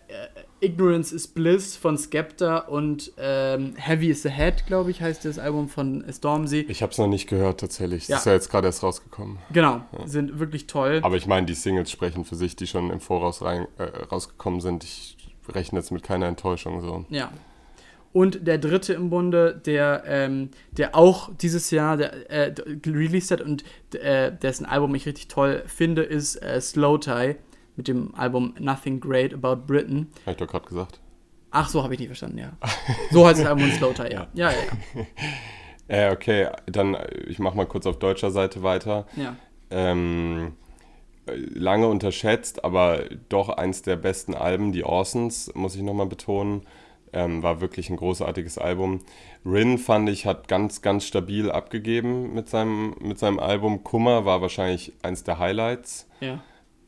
Ignorance 0.62 1.14
is 1.14 1.28
Bliss 1.28 1.76
von 1.76 1.98
Skepta 1.98 2.60
und 2.60 3.14
ähm, 3.18 3.74
Heavy 3.76 4.12
is 4.12 4.22
the 4.22 4.30
Head, 4.30 4.68
glaube 4.68 4.92
ich, 4.92 5.02
heißt 5.02 5.26
das 5.26 5.40
Album 5.40 5.68
von 5.68 6.06
Stormzy. 6.08 6.68
Ich 6.70 6.84
habe 6.84 6.92
es 6.92 7.00
noch 7.00 7.08
nicht 7.08 7.28
gehört 7.28 7.62
tatsächlich. 7.62 8.08
Ja. 8.08 8.16
Das 8.16 8.22
ist 8.22 8.26
ja 8.28 8.34
jetzt 8.34 8.52
gerade 8.52 8.68
erst 8.68 8.84
rausgekommen. 8.84 9.40
Genau, 9.52 9.82
sind 10.06 10.38
wirklich 10.38 10.68
toll. 10.68 11.00
Aber 11.02 11.16
ich 11.16 11.26
meine, 11.26 11.48
die 11.48 11.56
Singles 11.56 11.90
sprechen 11.90 12.26
für 12.26 12.36
sich, 12.36 12.56
die 12.56 12.68
schon 12.68 12.92
im 12.92 13.00
Voraus 13.00 13.42
rein, 13.42 13.68
äh, 13.80 13.84
rausgekommen 14.12 14.62
sind. 14.62 14.84
Ich 14.84 15.18
rechne 15.54 15.80
jetzt 15.80 15.92
mit 15.92 16.04
keiner 16.04 16.28
Enttäuschung 16.28 16.82
so. 16.82 17.06
Ja. 17.10 17.32
Und 18.14 18.48
der 18.48 18.58
dritte 18.58 18.94
im 18.94 19.10
Bunde, 19.10 19.62
der, 19.66 20.04
ähm, 20.08 20.50
der 20.72 20.96
auch 20.96 21.30
dieses 21.36 21.70
Jahr 21.72 21.98
der, 21.98 22.32
äh, 22.32 22.54
released 22.86 23.32
hat 23.32 23.42
und 23.42 23.64
äh, 23.94 24.32
dessen 24.36 24.66
Album 24.66 24.96
ich 24.96 25.06
richtig 25.06 25.28
toll 25.28 25.64
finde, 25.68 26.04
ist 26.04 26.38
äh, 26.38 26.60
Slow 26.60 27.00
Tie 27.00 27.36
mit 27.76 27.88
dem 27.88 28.16
Album 28.16 28.56
Nothing 28.60 29.00
Great 29.00 29.34
About 29.34 29.68
Britain. 29.68 30.08
Habe 30.22 30.32
ich 30.32 30.38
doch 30.38 30.48
gerade 30.48 30.66
gesagt. 30.66 31.00
Ach, 31.52 31.70
so 31.70 31.84
habe 31.84 31.94
ich 31.94 32.00
nicht 32.00 32.10
verstanden, 32.10 32.40
ja. 32.40 32.54
So 33.12 33.28
heißt 33.28 33.40
das 33.40 33.48
Album 33.48 33.70
Slow 33.72 33.94
Tie, 33.94 34.04
ja. 34.12 34.28
Ja, 34.34 34.52
ja, 34.52 34.58
ja. 34.96 35.06
Äh, 35.90 36.12
okay, 36.12 36.50
dann 36.66 36.98
ich 37.28 37.40
mache 37.40 37.56
mal 37.56 37.66
kurz 37.66 37.86
auf 37.86 37.98
deutscher 37.98 38.30
Seite 38.30 38.62
weiter. 38.62 39.08
Ja. 39.16 39.38
Ähm, 39.70 40.48
äh, 40.48 40.67
lange 41.36 41.88
unterschätzt, 41.88 42.64
aber 42.64 43.04
doch 43.30 43.50
eins 43.50 43.82
der 43.82 43.96
besten 43.96 44.34
Alben, 44.34 44.72
die 44.72 44.84
Orsons, 44.84 45.52
muss 45.56 45.76
ich 45.76 45.82
nochmal 45.82 46.08
betonen. 46.08 46.64
Ähm, 47.14 47.42
war 47.42 47.62
wirklich 47.62 47.90
ein 47.90 47.96
großartiges 47.96 48.58
Album. 48.58 49.00
Rin 49.46 49.78
fand 49.78 50.10
ich, 50.10 50.26
hat 50.26 50.50
ganz, 50.50 50.82
ganz 50.82 51.06
stabil 51.06 51.50
abgegeben 51.50 52.34
mit 52.34 52.50
seinem, 52.50 52.96
mit 53.00 53.18
seinem 53.18 53.40
Album. 53.40 53.84
Kummer 53.84 54.26
war 54.26 54.42
wahrscheinlich 54.42 54.92
eins 55.04 55.24
der 55.24 55.40
Highlights. 55.40 56.10
Ja. 56.20 56.42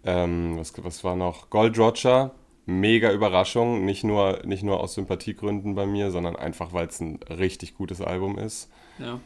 Ähm, 0.04 0.58
was, 0.58 0.74
was 0.84 1.04
war 1.06 1.16
noch? 1.16 1.50
Gold 1.50 1.80
Roger, 1.80 2.32
mega 2.66 3.12
Überraschung. 3.12 3.86
Nicht 3.86 4.04
nur, 4.04 4.42
nicht 4.44 4.64
nur 4.64 4.82
aus 4.82 4.96
Sympathiegründen 4.96 5.76
bei 5.76 5.86
mir, 5.86 6.12
sondern 6.12 6.36
einfach, 6.36 6.74
weil 6.74 6.88
es 6.88 7.00
ein 7.00 7.20
richtig 7.30 7.76
gutes 7.76 8.02
Album 8.02 8.38
ist. 8.38 8.70
Ja. 8.98 9.22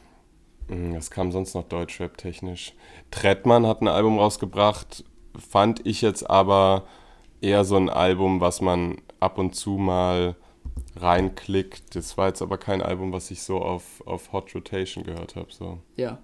Mm, 0.68 0.96
Was 0.96 1.12
kam 1.12 1.32
sonst 1.32 1.54
noch 1.54 1.64
Deutschrap 1.64 2.18
technisch? 2.18 2.74
Trettmann 3.12 3.68
hat 3.68 3.82
ein 3.82 3.88
Album 3.88 4.20
rausgebracht, 4.20 5.04
fand 5.38 5.86
ich 5.86 6.02
jetzt 6.02 6.30
aber 6.30 6.84
eher 7.42 7.66
so 7.66 7.76
ein 7.76 7.90
Album, 7.90 8.40
was 8.42 8.62
man 8.62 8.98
ab 9.20 9.38
und 9.38 9.56
zu 9.56 9.72
mal 9.72 10.36
reinklickt. 10.96 11.96
Das 11.96 12.18
war 12.18 12.28
jetzt 12.28 12.42
aber 12.42 12.58
kein 12.58 12.82
Album, 12.82 13.12
was 13.12 13.32
ich 13.32 13.42
so 13.42 13.60
auf, 13.60 14.02
auf 14.06 14.32
Hot 14.32 14.54
Rotation 14.56 15.04
gehört 15.04 15.36
habe. 15.36 15.52
So. 15.52 15.80
Ja. 15.96 16.20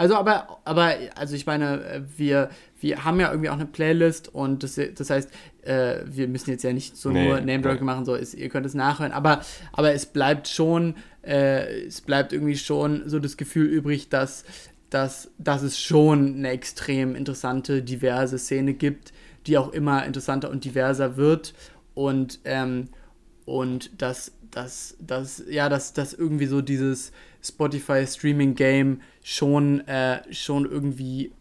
Also, 0.00 0.14
aber, 0.14 0.60
aber, 0.64 0.94
also 1.14 1.36
ich 1.36 1.44
meine, 1.44 2.06
wir, 2.16 2.48
wir 2.80 3.04
haben 3.04 3.20
ja 3.20 3.28
irgendwie 3.30 3.50
auch 3.50 3.56
eine 3.56 3.66
Playlist 3.66 4.34
und 4.34 4.62
das, 4.62 4.80
das 4.94 5.10
heißt, 5.10 5.30
äh, 5.60 5.96
wir 6.06 6.26
müssen 6.26 6.48
jetzt 6.48 6.62
ja 6.62 6.72
nicht 6.72 6.96
so 6.96 7.10
nee, 7.10 7.28
nur 7.28 7.38
Name-Dropping 7.42 7.84
machen, 7.84 8.06
so 8.06 8.14
ist, 8.14 8.32
ihr 8.32 8.48
könnt 8.48 8.64
es 8.64 8.72
nachhören, 8.72 9.12
aber, 9.12 9.42
aber 9.74 9.92
es 9.92 10.06
bleibt 10.06 10.48
schon, 10.48 10.94
äh, 11.20 11.84
es 11.84 12.00
bleibt 12.00 12.32
irgendwie 12.32 12.56
schon 12.56 13.10
so 13.10 13.18
das 13.18 13.36
Gefühl 13.36 13.66
übrig, 13.66 14.08
dass, 14.08 14.44
dass, 14.88 15.32
dass 15.36 15.60
es 15.60 15.78
schon 15.78 16.36
eine 16.36 16.48
extrem 16.48 17.14
interessante, 17.14 17.82
diverse 17.82 18.38
Szene 18.38 18.72
gibt, 18.72 19.12
die 19.46 19.58
auch 19.58 19.70
immer 19.70 20.06
interessanter 20.06 20.48
und 20.48 20.64
diverser 20.64 21.18
wird 21.18 21.52
und, 21.92 22.40
ähm, 22.46 22.88
und 23.44 24.00
dass, 24.00 24.32
dass, 24.50 24.96
dass, 24.98 25.44
ja, 25.46 25.68
dass, 25.68 25.92
dass 25.92 26.14
irgendwie 26.14 26.46
so 26.46 26.62
dieses 26.62 27.12
Spotify-Streaming-Game 27.42 29.00
schon, 29.22 29.86
äh, 29.86 30.22
schon 30.32 30.64
irgendwie 30.64 31.32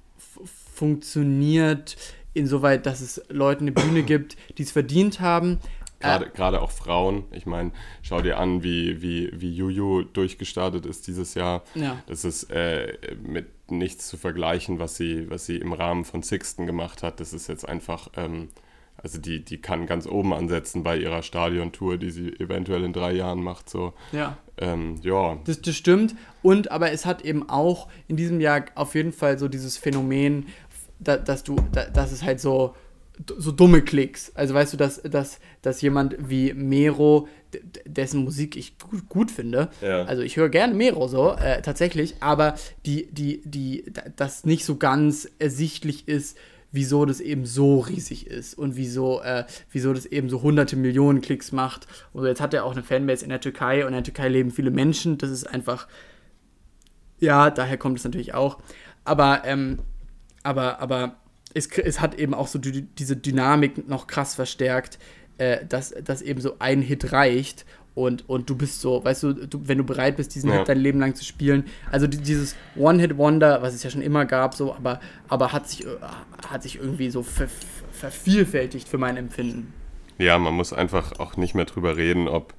funktioniert, 0.75 1.97
insoweit, 2.33 2.85
dass 2.85 3.01
es 3.01 3.21
Leuten 3.29 3.65
eine 3.65 3.71
Bühne 3.71 4.03
gibt, 4.05 4.37
die 4.57 4.63
es 4.63 4.71
verdient 4.71 5.19
haben. 5.19 5.59
Gerade, 5.99 6.25
äh, 6.25 6.29
gerade 6.29 6.61
auch 6.61 6.71
Frauen. 6.71 7.25
Ich 7.31 7.45
meine, 7.45 7.71
schau 8.01 8.21
dir 8.21 8.37
an, 8.37 8.63
wie, 8.63 9.01
wie, 9.01 9.29
wie 9.33 9.53
Juju 9.53 10.03
durchgestartet 10.03 10.85
ist 10.85 11.07
dieses 11.07 11.33
Jahr. 11.33 11.63
Ja. 11.75 12.01
Das 12.07 12.23
ist 12.23 12.49
äh, 12.51 12.97
mit 13.21 13.71
nichts 13.71 14.07
zu 14.07 14.17
vergleichen, 14.17 14.79
was 14.79 14.95
sie, 14.95 15.29
was 15.29 15.45
sie 15.45 15.57
im 15.57 15.73
Rahmen 15.73 16.05
von 16.05 16.23
Sixten 16.23 16.65
gemacht 16.65 17.03
hat. 17.03 17.19
Das 17.19 17.33
ist 17.33 17.47
jetzt 17.47 17.67
einfach, 17.67 18.09
ähm, 18.15 18.49
also 18.97 19.19
die, 19.19 19.43
die 19.43 19.61
kann 19.61 19.85
ganz 19.85 20.07
oben 20.07 20.33
ansetzen 20.33 20.83
bei 20.83 20.97
ihrer 20.97 21.21
Stadiontour, 21.21 21.97
die 21.97 22.11
sie 22.11 22.29
eventuell 22.39 22.83
in 22.83 22.93
drei 22.93 23.11
Jahren 23.11 23.43
macht. 23.43 23.69
So. 23.69 23.93
Ja. 24.11 24.37
Ähm, 24.59 24.95
ja. 25.01 25.39
Das, 25.45 25.61
das 25.61 25.75
stimmt. 25.75 26.15
Und 26.41 26.71
aber 26.71 26.91
es 26.91 27.05
hat 27.05 27.23
eben 27.23 27.49
auch 27.49 27.87
in 28.07 28.17
diesem 28.17 28.39
Jahr 28.39 28.65
auf 28.75 28.95
jeden 28.95 29.13
Fall 29.13 29.39
so 29.39 29.47
dieses 29.47 29.77
Phänomen, 29.77 30.47
da, 30.99 31.17
dass 31.17 31.43
du, 31.43 31.55
da, 31.71 31.85
dass 31.85 32.11
es 32.11 32.23
halt 32.23 32.39
so, 32.39 32.75
so 33.37 33.51
dumme 33.51 33.81
Klicks. 33.81 34.31
Also 34.35 34.53
weißt 34.53 34.73
du, 34.73 34.77
dass, 34.77 35.01
dass, 35.01 35.39
dass 35.61 35.81
jemand 35.81 36.15
wie 36.19 36.53
Mero, 36.53 37.27
dessen 37.85 38.23
Musik 38.23 38.55
ich 38.55 38.77
gut, 38.77 39.09
gut 39.09 39.31
finde, 39.31 39.69
ja. 39.81 40.03
also 40.03 40.21
ich 40.21 40.37
höre 40.37 40.49
gerne 40.49 40.73
Mero 40.73 41.07
so, 41.07 41.33
äh, 41.33 41.61
tatsächlich, 41.61 42.15
aber 42.19 42.55
die, 42.85 43.07
die, 43.11 43.41
die, 43.43 43.85
das 44.15 44.45
nicht 44.45 44.65
so 44.65 44.75
ganz 44.75 45.29
ersichtlich 45.39 46.07
ist, 46.07 46.37
wieso 46.71 47.05
das 47.05 47.19
eben 47.19 47.45
so 47.45 47.79
riesig 47.79 48.27
ist 48.27 48.57
und 48.57 48.75
wieso, 48.75 49.21
äh, 49.21 49.45
wieso 49.71 49.93
das 49.93 50.05
eben 50.05 50.29
so 50.29 50.41
hunderte 50.41 50.75
Millionen 50.75 51.21
Klicks 51.21 51.51
macht. 51.51 51.87
Und 52.13 52.25
jetzt 52.25 52.41
hat 52.41 52.53
er 52.53 52.65
auch 52.65 52.73
eine 52.73 52.83
Fanbase 52.83 53.23
in 53.23 53.29
der 53.29 53.41
Türkei 53.41 53.81
und 53.81 53.89
in 53.89 53.93
der 53.95 54.03
Türkei 54.03 54.27
leben 54.29 54.51
viele 54.51 54.71
Menschen. 54.71 55.17
Das 55.17 55.29
ist 55.29 55.45
einfach, 55.45 55.87
ja, 57.19 57.49
daher 57.49 57.77
kommt 57.77 57.97
es 57.97 58.03
natürlich 58.03 58.33
auch. 58.33 58.59
Aber 59.03 59.43
ähm, 59.45 59.79
aber, 60.43 60.79
aber 60.79 61.17
es, 61.53 61.67
es 61.67 61.99
hat 61.99 62.15
eben 62.15 62.33
auch 62.33 62.47
so 62.47 62.59
die, 62.59 62.83
diese 62.83 63.15
Dynamik 63.15 63.87
noch 63.87 64.07
krass 64.07 64.35
verstärkt, 64.35 64.99
äh, 65.37 65.65
dass, 65.65 65.93
dass 66.03 66.21
eben 66.21 66.41
so 66.41 66.55
ein 66.59 66.81
Hit 66.81 67.11
reicht 67.11 67.65
und, 67.95 68.27
und 68.29 68.49
du 68.49 68.55
bist 68.55 68.81
so, 68.81 69.03
weißt 69.03 69.23
du, 69.23 69.33
du 69.33 69.67
wenn 69.67 69.77
du 69.77 69.83
bereit 69.83 70.17
bist, 70.17 70.33
diesen 70.35 70.49
ja. 70.49 70.59
Hit 70.59 70.69
dein 70.69 70.79
Leben 70.79 70.99
lang 70.99 71.15
zu 71.15 71.25
spielen. 71.25 71.65
Also 71.91 72.07
dieses 72.07 72.55
One-Hit-Wonder, 72.75 73.61
was 73.61 73.73
es 73.73 73.83
ja 73.83 73.89
schon 73.89 74.01
immer 74.01 74.25
gab, 74.25 74.55
so, 74.55 74.73
aber, 74.73 74.99
aber 75.27 75.51
hat, 75.51 75.69
sich, 75.69 75.85
hat 76.47 76.63
sich 76.63 76.77
irgendwie 76.77 77.09
so 77.09 77.23
ver, 77.23 77.47
vervielfältigt 77.91 78.87
für 78.87 78.97
mein 78.97 79.17
Empfinden. 79.17 79.73
Ja, 80.17 80.37
man 80.37 80.53
muss 80.53 80.73
einfach 80.73 81.19
auch 81.19 81.37
nicht 81.37 81.55
mehr 81.55 81.65
drüber 81.65 81.97
reden, 81.97 82.27
ob 82.27 82.53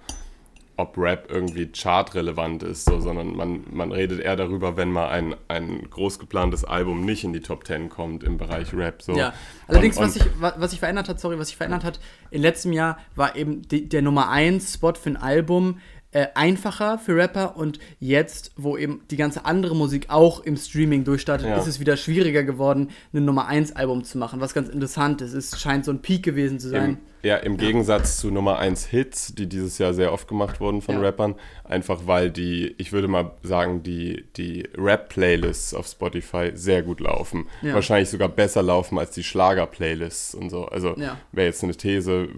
ob 0.81 0.97
Rap 0.97 1.27
irgendwie 1.31 1.71
chartrelevant 1.73 2.63
ist, 2.63 2.87
so, 2.87 3.01
sondern 3.01 3.37
man, 3.37 3.65
man 3.71 3.93
redet 3.93 4.21
eher 4.21 4.37
darüber, 4.37 4.77
wenn 4.77 4.91
mal 4.91 5.09
ein, 5.09 5.35
ein 5.49 5.89
groß 5.91 6.19
geplantes 6.19 6.65
Album 6.65 7.05
nicht 7.05 7.25
in 7.25 7.33
die 7.33 7.41
Top 7.41 7.65
Ten 7.65 7.89
kommt 7.89 8.25
im 8.25 8.39
Bereich 8.39 8.75
Rap. 8.75 9.03
So. 9.03 9.15
Ja, 9.15 9.33
allerdings, 9.69 9.97
und, 9.97 10.05
und 10.05 10.09
was, 10.09 10.15
sich, 10.15 10.25
was 10.61 10.71
sich 10.71 10.81
verändert 10.81 11.09
hat, 11.09 11.21
sorry, 11.21 11.39
was 11.39 11.49
sich 11.49 11.57
verändert 11.57 11.85
hat, 11.85 12.01
im 12.31 12.43
letzten 12.43 12.73
Jahr 12.73 12.99
war 13.15 13.37
eben 13.37 13.63
die, 13.63 13.89
der 13.89 14.03
Nummer 14.03 14.31
1 14.31 14.75
Spot 14.75 14.95
für 14.95 15.11
ein 15.11 15.17
Album 15.17 15.79
äh, 16.13 16.27
einfacher 16.35 16.99
für 16.99 17.17
Rapper 17.17 17.57
und 17.57 17.79
jetzt, 18.01 18.53
wo 18.57 18.77
eben 18.77 19.03
die 19.11 19.17
ganze 19.17 19.45
andere 19.45 19.77
Musik 19.77 20.07
auch 20.09 20.41
im 20.41 20.57
Streaming 20.57 21.05
durchstartet, 21.05 21.47
ja. 21.47 21.57
ist 21.57 21.69
es 21.69 21.79
wieder 21.79 21.97
schwieriger 21.97 22.43
geworden, 22.43 22.91
ein 23.13 23.25
Nummer 23.25 23.47
1 23.47 23.77
Album 23.77 24.03
zu 24.03 24.19
machen, 24.19 24.41
was 24.41 24.53
ganz 24.53 24.69
interessant 24.69 25.23
ist. 25.23 25.35
Es 25.35 25.61
scheint 25.61 25.85
so 25.85 25.93
ein 25.93 26.03
Peak 26.03 26.25
gewesen 26.25 26.59
zu 26.59 26.69
sein. 26.69 26.91
Im, 26.91 26.99
ja, 27.23 27.37
im 27.37 27.53
ja. 27.53 27.59
Gegensatz 27.59 28.19
zu 28.19 28.33
Nummer 28.33 28.59
1 28.59 28.87
Hits, 28.87 29.35
die 29.37 29.49
dieses 29.49 29.79
Jahr 29.79 29.95
sehr 29.95 30.13
oft 30.13 30.27
gemacht 30.27 30.61
wurden 30.61 30.83
von 30.83 30.97
ja. 30.97 31.01
Rappern, 31.01 31.37
einfach 31.63 32.01
weil 32.07 32.31
die, 32.31 32.75
ich 32.79 32.91
würde 32.91 33.07
mal 33.07 33.31
sagen, 33.45 33.85
die, 33.85 34.25
die 34.37 34.69
Rap-Playlists 34.77 35.75
auf 35.75 35.87
Spotify 35.87 36.51
sehr 36.55 36.83
gut 36.83 36.99
laufen. 36.99 37.47
Wahrscheinlich 37.63 38.11
sogar 38.11 38.29
besser 38.29 38.65
laufen 38.65 38.99
als 38.99 39.13
die 39.13 39.23
Schlager-Playlists 39.23 40.35
und 40.35 40.51
so. 40.51 40.65
Also 40.65 40.97
wäre 41.31 41.47
jetzt 41.47 41.63
eine 41.63 41.77
These, 41.77 42.31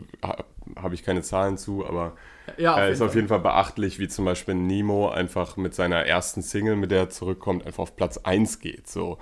habe 0.77 0.95
ich 0.95 1.05
keine 1.05 1.23
Zahlen 1.23 1.57
zu, 1.57 1.87
aber 1.87 2.13
ja, 2.57 2.79
äh, 2.79 2.93
ist 2.93 3.03
auf 3.03 3.15
jeden 3.15 3.29
Fall 3.29 3.41
beachtlich, 3.41 3.99
wie 3.99 4.09
zum 4.09 4.25
Beispiel 4.25 4.55
Nemo 4.55 5.09
einfach 5.09 5.57
mit 5.57 5.75
seiner 5.75 6.07
ersten 6.07 6.43
Single, 6.43 6.77
mit 6.77 6.91
der 6.91 7.01
er 7.01 7.11
zurückkommt, 7.11 7.67
einfach 7.67 7.83
auf 7.83 7.97
Platz 7.97 8.19
1 8.19 8.61
geht. 8.61 8.89
So. 8.89 9.19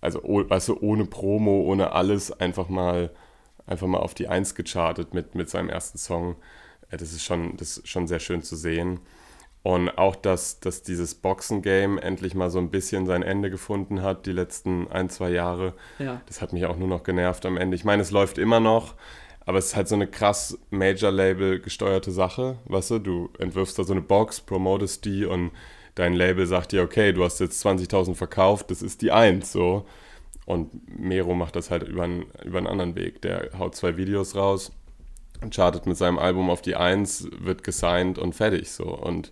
Also, 0.00 0.20
weißt 0.22 0.68
du, 0.68 0.78
ohne 0.80 1.06
Promo, 1.06 1.62
ohne 1.62 1.92
alles, 1.92 2.30
einfach 2.32 2.68
mal, 2.68 3.10
einfach 3.66 3.86
mal 3.86 3.98
auf 3.98 4.14
die 4.14 4.28
1 4.28 4.54
gechartet 4.54 5.14
mit, 5.14 5.34
mit 5.34 5.48
seinem 5.48 5.68
ersten 5.68 5.98
Song. 5.98 6.36
Äh, 6.90 6.96
das, 6.96 7.12
ist 7.12 7.24
schon, 7.24 7.56
das 7.56 7.78
ist 7.78 7.88
schon 7.88 8.06
sehr 8.06 8.20
schön 8.20 8.42
zu 8.42 8.56
sehen. 8.56 9.00
Und 9.62 9.96
auch, 9.96 10.14
dass, 10.14 10.60
dass 10.60 10.82
dieses 10.82 11.14
Boxen-Game 11.14 11.96
endlich 11.96 12.34
mal 12.34 12.50
so 12.50 12.58
ein 12.58 12.70
bisschen 12.70 13.06
sein 13.06 13.22
Ende 13.22 13.48
gefunden 13.48 14.02
hat, 14.02 14.26
die 14.26 14.32
letzten 14.32 14.92
ein, 14.92 15.08
zwei 15.08 15.30
Jahre. 15.30 15.72
Ja. 15.98 16.20
Das 16.26 16.42
hat 16.42 16.52
mich 16.52 16.66
auch 16.66 16.76
nur 16.76 16.86
noch 16.86 17.02
genervt 17.02 17.46
am 17.46 17.56
Ende. 17.56 17.74
Ich 17.74 17.84
meine, 17.84 18.02
es 18.02 18.10
läuft 18.10 18.36
immer 18.36 18.60
noch. 18.60 18.94
Aber 19.46 19.58
es 19.58 19.66
ist 19.66 19.76
halt 19.76 19.88
so 19.88 19.94
eine 19.94 20.06
krass 20.06 20.58
Major-Label 20.70 21.60
gesteuerte 21.60 22.12
Sache, 22.12 22.58
weißt 22.66 22.92
du? 22.92 22.98
Du 22.98 23.30
entwirfst 23.38 23.78
da 23.78 23.84
so 23.84 23.92
eine 23.92 24.02
Box, 24.02 24.40
promotest 24.40 25.04
die 25.04 25.26
und 25.26 25.50
dein 25.94 26.14
Label 26.14 26.46
sagt 26.46 26.72
dir, 26.72 26.82
okay, 26.82 27.12
du 27.12 27.24
hast 27.24 27.40
jetzt 27.40 27.64
20.000 27.64 28.14
verkauft, 28.14 28.70
das 28.70 28.82
ist 28.82 29.02
die 29.02 29.12
Eins, 29.12 29.52
so. 29.52 29.86
Und 30.46 30.98
Mero 30.98 31.34
macht 31.34 31.56
das 31.56 31.70
halt 31.70 31.84
über 31.84 32.04
einen, 32.04 32.26
über 32.44 32.58
einen 32.58 32.66
anderen 32.66 32.96
Weg. 32.96 33.22
Der 33.22 33.50
haut 33.58 33.74
zwei 33.74 33.96
Videos 33.96 34.34
raus, 34.34 34.72
chartet 35.50 35.86
mit 35.86 35.96
seinem 35.96 36.18
Album 36.18 36.50
auf 36.50 36.62
die 36.62 36.76
Eins, 36.76 37.28
wird 37.38 37.64
gesigned 37.64 38.18
und 38.18 38.34
fertig, 38.34 38.70
so. 38.70 38.84
Und 38.84 39.30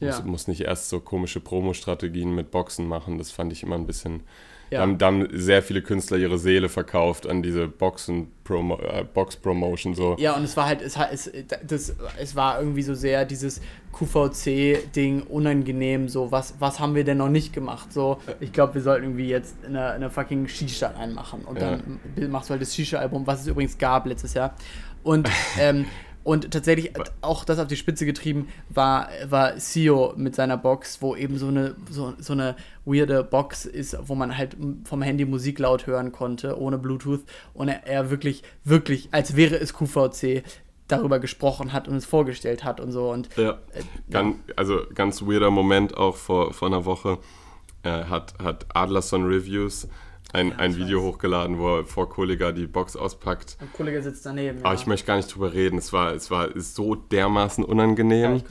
ja. 0.00 0.08
muss, 0.08 0.24
muss 0.24 0.48
nicht 0.48 0.62
erst 0.62 0.88
so 0.88 1.00
komische 1.00 1.40
Promo-Strategien 1.40 2.34
mit 2.34 2.50
Boxen 2.50 2.88
machen. 2.88 3.18
Das 3.18 3.30
fand 3.30 3.52
ich 3.52 3.62
immer 3.62 3.76
ein 3.76 3.86
bisschen 3.86 4.22
ja. 4.70 4.78
Da, 4.78 4.82
haben, 4.82 4.98
da 4.98 5.06
haben 5.06 5.28
sehr 5.32 5.62
viele 5.62 5.82
Künstler 5.82 6.16
ihre 6.16 6.38
Seele 6.38 6.68
verkauft 6.68 7.26
an 7.26 7.42
diese 7.42 7.66
Boxen 7.66 8.28
Promo, 8.44 8.78
äh, 8.78 9.04
Box 9.04 9.36
Promotion 9.36 9.94
so. 9.94 10.16
Ja, 10.18 10.34
und 10.34 10.44
es 10.44 10.56
war 10.56 10.66
halt, 10.66 10.80
es, 10.82 10.96
es, 10.96 11.30
das, 11.66 11.94
es 12.18 12.36
war 12.36 12.60
irgendwie 12.60 12.82
so 12.82 12.94
sehr 12.94 13.24
dieses 13.24 13.60
QVC-Ding 13.92 15.22
unangenehm, 15.22 16.08
so 16.08 16.30
was, 16.30 16.54
was 16.58 16.78
haben 16.78 16.94
wir 16.94 17.04
denn 17.04 17.18
noch 17.18 17.28
nicht 17.28 17.52
gemacht? 17.52 17.92
So, 17.92 18.18
ich 18.38 18.52
glaube, 18.52 18.74
wir 18.74 18.82
sollten 18.82 19.04
irgendwie 19.04 19.28
jetzt 19.28 19.56
eine, 19.64 19.90
eine 19.90 20.10
fucking 20.10 20.48
Shisha 20.48 20.88
einmachen 20.88 21.42
und 21.44 21.60
ja. 21.60 21.78
dann 22.16 22.30
machst 22.30 22.48
du 22.48 22.52
halt 22.52 22.62
das 22.62 22.74
Shisha-Album, 22.74 23.26
was 23.26 23.42
es 23.42 23.46
übrigens 23.48 23.76
gab 23.76 24.06
letztes 24.06 24.34
Jahr. 24.34 24.54
Und 25.02 25.28
ähm, 25.58 25.86
Und 26.22 26.50
tatsächlich 26.50 26.92
auch 27.22 27.44
das 27.44 27.58
auf 27.58 27.66
die 27.66 27.76
Spitze 27.76 28.04
getrieben 28.04 28.48
war, 28.68 29.08
war 29.24 29.58
Sio 29.58 30.12
mit 30.16 30.34
seiner 30.34 30.58
Box, 30.58 31.00
wo 31.00 31.16
eben 31.16 31.38
so 31.38 31.48
eine, 31.48 31.74
so, 31.90 32.12
so 32.18 32.34
eine 32.34 32.56
weirde 32.84 33.24
Box 33.24 33.64
ist, 33.64 33.96
wo 34.02 34.14
man 34.14 34.36
halt 34.36 34.56
vom 34.84 35.02
Handy 35.02 35.24
Musik 35.24 35.58
laut 35.58 35.86
hören 35.86 36.12
konnte, 36.12 36.58
ohne 36.58 36.78
Bluetooth. 36.78 37.24
Und 37.54 37.68
er, 37.68 37.86
er 37.86 38.10
wirklich, 38.10 38.42
wirklich, 38.64 39.08
als 39.12 39.34
wäre 39.34 39.56
es 39.56 39.72
QVC, 39.72 40.44
darüber 40.88 41.20
gesprochen 41.20 41.72
hat 41.72 41.88
und 41.88 41.96
es 41.96 42.04
vorgestellt 42.04 42.64
hat 42.64 42.80
und 42.80 42.92
so. 42.92 43.10
Und, 43.10 43.28
ja. 43.36 43.58
Äh, 43.72 43.82
ganz, 44.10 44.36
also 44.56 44.80
ganz 44.94 45.22
weirder 45.22 45.50
Moment 45.50 45.96
auch 45.96 46.16
vor, 46.16 46.52
vor 46.52 46.68
einer 46.68 46.84
Woche. 46.84 47.18
Äh, 47.82 48.04
hat, 48.04 48.34
hat 48.42 48.66
Adlerson 48.74 49.24
Reviews 49.24 49.88
ein, 50.32 50.48
ja, 50.50 50.56
ein 50.56 50.76
Video 50.76 51.00
weiß. 51.00 51.14
hochgeladen, 51.14 51.58
wo 51.58 51.78
er 51.78 51.84
vor 51.84 52.08
Kollega 52.08 52.52
die 52.52 52.66
Box 52.66 52.96
auspackt. 52.96 53.56
Und 53.60 53.72
Kollega 53.72 54.00
sitzt 54.02 54.26
daneben. 54.26 54.60
Aber 54.60 54.74
ja. 54.74 54.74
ich 54.74 54.86
möchte 54.86 55.06
gar 55.06 55.16
nicht 55.16 55.34
drüber 55.34 55.52
reden. 55.52 55.78
Es 55.78 55.92
war, 55.92 56.12
es 56.12 56.30
war 56.30 56.48
so 56.60 56.94
dermaßen 56.94 57.64
unangenehm, 57.64 58.32
ja, 58.32 58.36
ich 58.36 58.44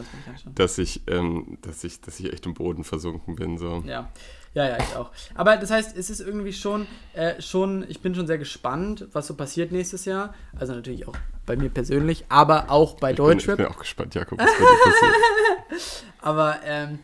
dass, 0.56 0.78
ich, 0.78 1.02
ähm, 1.08 1.58
dass, 1.62 1.84
ich, 1.84 2.02
dass 2.02 2.20
ich 2.20 2.32
echt 2.32 2.46
im 2.46 2.54
Boden 2.54 2.84
versunken 2.84 3.36
bin. 3.36 3.58
So. 3.58 3.84
Ja. 3.86 4.10
Ja, 4.54 4.68
ja, 4.68 4.78
ich 4.78 4.96
auch. 4.96 5.12
Aber 5.36 5.58
das 5.58 5.70
heißt, 5.70 5.96
es 5.96 6.10
ist 6.10 6.22
irgendwie 6.22 6.54
schon, 6.54 6.88
äh, 7.14 7.40
schon, 7.42 7.86
ich 7.88 8.02
bin 8.02 8.16
schon 8.16 8.26
sehr 8.26 8.40
gespannt, 8.40 9.08
was 9.14 9.28
so 9.28 9.36
passiert 9.36 9.72
nächstes 9.72 10.06
Jahr. 10.06 10.34
Also 10.60 10.74
natürlich 10.74 11.08
auch 11.08 11.16
bei 11.46 11.56
mir 11.56 11.70
persönlich, 11.70 12.26
aber 12.30 12.72
auch 12.72 12.96
bei 12.96 13.12
ich 13.12 13.18
Deutschrap. 13.18 13.58
Bin, 13.58 13.66
ich 13.66 13.70
bin 13.70 13.76
auch 13.76 13.80
gespannt, 13.80 14.16
Jakob, 14.16 14.40
was 14.40 14.50
bei 14.52 14.58
dir 14.58 14.92
passiert. 14.92 16.04
aber, 16.22 16.60
ähm, 16.66 17.00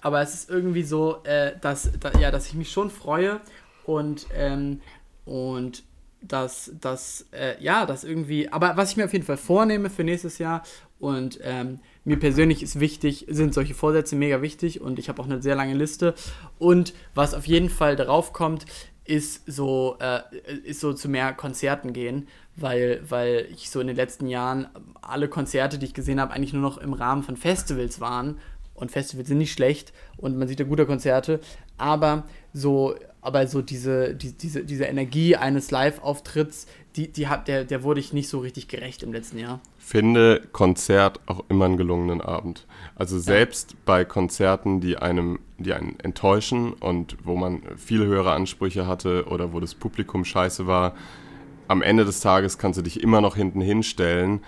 aber 0.00 0.22
es 0.22 0.34
ist 0.34 0.50
irgendwie 0.50 0.84
so, 0.84 1.22
äh, 1.24 1.52
dass, 1.60 1.90
da, 2.00 2.12
ja, 2.18 2.30
dass 2.30 2.46
ich 2.46 2.54
mich 2.54 2.70
schon 2.70 2.90
freue 2.90 3.40
und, 3.86 4.26
ähm, 4.34 4.80
und 5.24 5.84
dass 6.22 6.72
das, 6.80 7.26
äh, 7.32 7.62
ja, 7.62 7.86
das 7.86 8.02
irgendwie, 8.02 8.48
aber 8.48 8.76
was 8.76 8.90
ich 8.90 8.96
mir 8.96 9.04
auf 9.04 9.12
jeden 9.12 9.24
Fall 9.24 9.36
vornehme 9.36 9.90
für 9.90 10.02
nächstes 10.02 10.38
Jahr 10.38 10.62
Und 10.98 11.38
ähm, 11.42 11.80
mir 12.04 12.18
persönlich 12.18 12.62
ist 12.62 12.80
wichtig, 12.80 13.26
sind 13.28 13.52
solche 13.52 13.74
Vorsätze 13.74 14.16
mega 14.16 14.40
wichtig 14.40 14.80
und 14.80 14.98
ich 14.98 15.08
habe 15.08 15.20
auch 15.20 15.26
eine 15.26 15.42
sehr 15.42 15.54
lange 15.54 15.74
Liste. 15.74 16.14
Und 16.58 16.94
was 17.14 17.34
auf 17.34 17.46
jeden 17.46 17.68
Fall 17.68 17.96
darauf 17.96 18.32
kommt, 18.32 18.64
ist 19.04 19.42
so, 19.46 19.96
äh, 20.00 20.20
ist 20.64 20.80
so 20.80 20.92
zu 20.92 21.08
mehr 21.08 21.32
Konzerten 21.34 21.92
gehen, 21.92 22.28
weil, 22.56 23.02
weil 23.08 23.46
ich 23.52 23.70
so 23.70 23.80
in 23.80 23.86
den 23.88 23.96
letzten 23.96 24.26
Jahren 24.26 24.68
alle 25.02 25.28
Konzerte, 25.28 25.78
die 25.78 25.86
ich 25.86 25.94
gesehen 25.94 26.20
habe, 26.20 26.32
eigentlich 26.32 26.52
nur 26.54 26.62
noch 26.62 26.78
im 26.78 26.92
Rahmen 26.92 27.22
von 27.22 27.36
Festivals 27.36 28.00
waren. 28.00 28.38
Und 28.74 28.90
Festivals 28.90 29.28
sind 29.28 29.38
nicht 29.38 29.52
schlecht 29.52 29.92
und 30.18 30.36
man 30.36 30.48
sieht 30.48 30.60
da 30.60 30.64
gute 30.64 30.84
Konzerte, 30.84 31.40
aber 31.78 32.24
so, 32.52 32.94
aber 33.26 33.46
so 33.46 33.60
diese, 33.60 34.14
die, 34.14 34.32
diese, 34.32 34.64
diese 34.64 34.84
Energie 34.84 35.36
eines 35.36 35.70
Live-Auftritts, 35.70 36.66
die, 36.94 37.12
die 37.12 37.28
hat, 37.28 37.48
der, 37.48 37.64
der 37.64 37.82
wurde 37.82 38.00
ich 38.00 38.12
nicht 38.12 38.28
so 38.28 38.38
richtig 38.38 38.68
gerecht 38.68 39.02
im 39.02 39.12
letzten 39.12 39.38
Jahr. 39.38 39.60
Finde 39.76 40.42
Konzert 40.52 41.20
auch 41.26 41.44
immer 41.48 41.66
einen 41.66 41.76
gelungenen 41.76 42.20
Abend. 42.20 42.66
Also 42.94 43.18
selbst 43.18 43.72
ja. 43.72 43.78
bei 43.84 44.04
Konzerten, 44.04 44.80
die 44.80 44.96
einem, 44.96 45.40
die 45.58 45.72
einen 45.72 45.98
enttäuschen 46.00 46.72
und 46.72 47.16
wo 47.24 47.36
man 47.36 47.62
viel 47.76 48.06
höhere 48.06 48.32
Ansprüche 48.32 48.86
hatte 48.86 49.26
oder 49.26 49.52
wo 49.52 49.60
das 49.60 49.74
Publikum 49.74 50.24
scheiße 50.24 50.66
war, 50.66 50.94
am 51.68 51.82
Ende 51.82 52.04
des 52.04 52.20
Tages 52.20 52.58
kannst 52.58 52.78
du 52.78 52.82
dich 52.82 53.02
immer 53.02 53.20
noch 53.20 53.36
hinten 53.36 53.60
hinstellen 53.60 54.40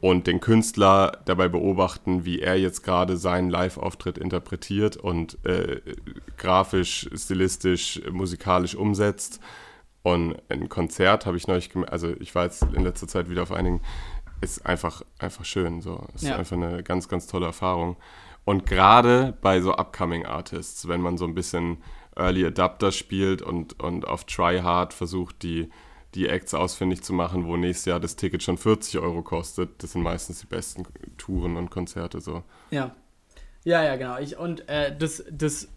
und 0.00 0.26
den 0.26 0.40
Künstler 0.40 1.18
dabei 1.24 1.48
beobachten, 1.48 2.24
wie 2.24 2.40
er 2.40 2.58
jetzt 2.58 2.82
gerade 2.84 3.16
seinen 3.16 3.50
Live-Auftritt 3.50 4.18
interpretiert 4.18 4.96
und 4.96 5.44
äh, 5.44 5.80
grafisch, 6.36 7.08
stilistisch, 7.14 8.00
musikalisch 8.10 8.74
umsetzt. 8.74 9.40
Und 10.02 10.36
ein 10.48 10.68
Konzert 10.68 11.26
habe 11.26 11.36
ich 11.36 11.48
neulich 11.48 11.70
gemerkt, 11.70 11.92
also 11.92 12.08
ich 12.20 12.34
war 12.34 12.44
jetzt 12.44 12.62
in 12.62 12.84
letzter 12.84 13.08
Zeit 13.08 13.28
wieder 13.28 13.42
auf 13.42 13.52
einigen, 13.52 13.80
ist 14.40 14.64
einfach, 14.64 15.02
einfach 15.18 15.44
schön. 15.44 15.80
So. 15.80 16.06
Ist 16.14 16.24
ja. 16.24 16.36
einfach 16.36 16.56
eine 16.56 16.82
ganz, 16.84 17.08
ganz 17.08 17.26
tolle 17.26 17.46
Erfahrung. 17.46 17.96
Und 18.44 18.66
gerade 18.66 19.36
bei 19.42 19.60
so 19.60 19.74
Upcoming 19.74 20.26
Artists, 20.26 20.86
wenn 20.88 21.00
man 21.00 21.18
so 21.18 21.24
ein 21.24 21.34
bisschen 21.34 21.78
Early 22.16 22.46
Adapter 22.46 22.92
spielt 22.92 23.42
und, 23.42 23.80
und 23.82 24.06
auf 24.06 24.24
Try 24.24 24.60
Hard 24.60 24.94
versucht, 24.94 25.42
die 25.42 25.68
die 26.18 26.28
Acts 26.28 26.52
ausfindig 26.52 27.02
zu 27.02 27.12
machen, 27.12 27.46
wo 27.46 27.56
nächstes 27.56 27.86
Jahr 27.86 28.00
das 28.00 28.16
Ticket 28.16 28.42
schon 28.42 28.58
40 28.58 28.98
Euro 28.98 29.22
kostet. 29.22 29.82
Das 29.82 29.92
sind 29.92 30.02
meistens 30.02 30.40
die 30.40 30.46
besten 30.46 30.84
Touren 31.16 31.56
und 31.56 31.70
Konzerte 31.70 32.20
so. 32.20 32.42
Ja. 32.70 32.94
Ja, 33.64 33.84
ja, 33.84 33.96
genau. 33.96 34.18
Ich, 34.18 34.36
und 34.36 34.68
äh, 34.68 34.96
das, 34.96 35.24
das, 35.30 35.68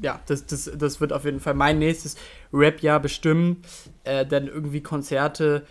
ja, 0.00 0.20
das, 0.26 0.46
das, 0.46 0.70
das 0.74 1.00
wird 1.00 1.12
auf 1.12 1.24
jeden 1.24 1.40
Fall 1.40 1.54
mein 1.54 1.78
nächstes 1.78 2.16
Rap-Jahr 2.52 3.00
bestimmen. 3.00 3.62
Äh, 4.04 4.26
denn 4.26 4.48
irgendwie 4.48 4.82
Konzerte, 4.82 5.66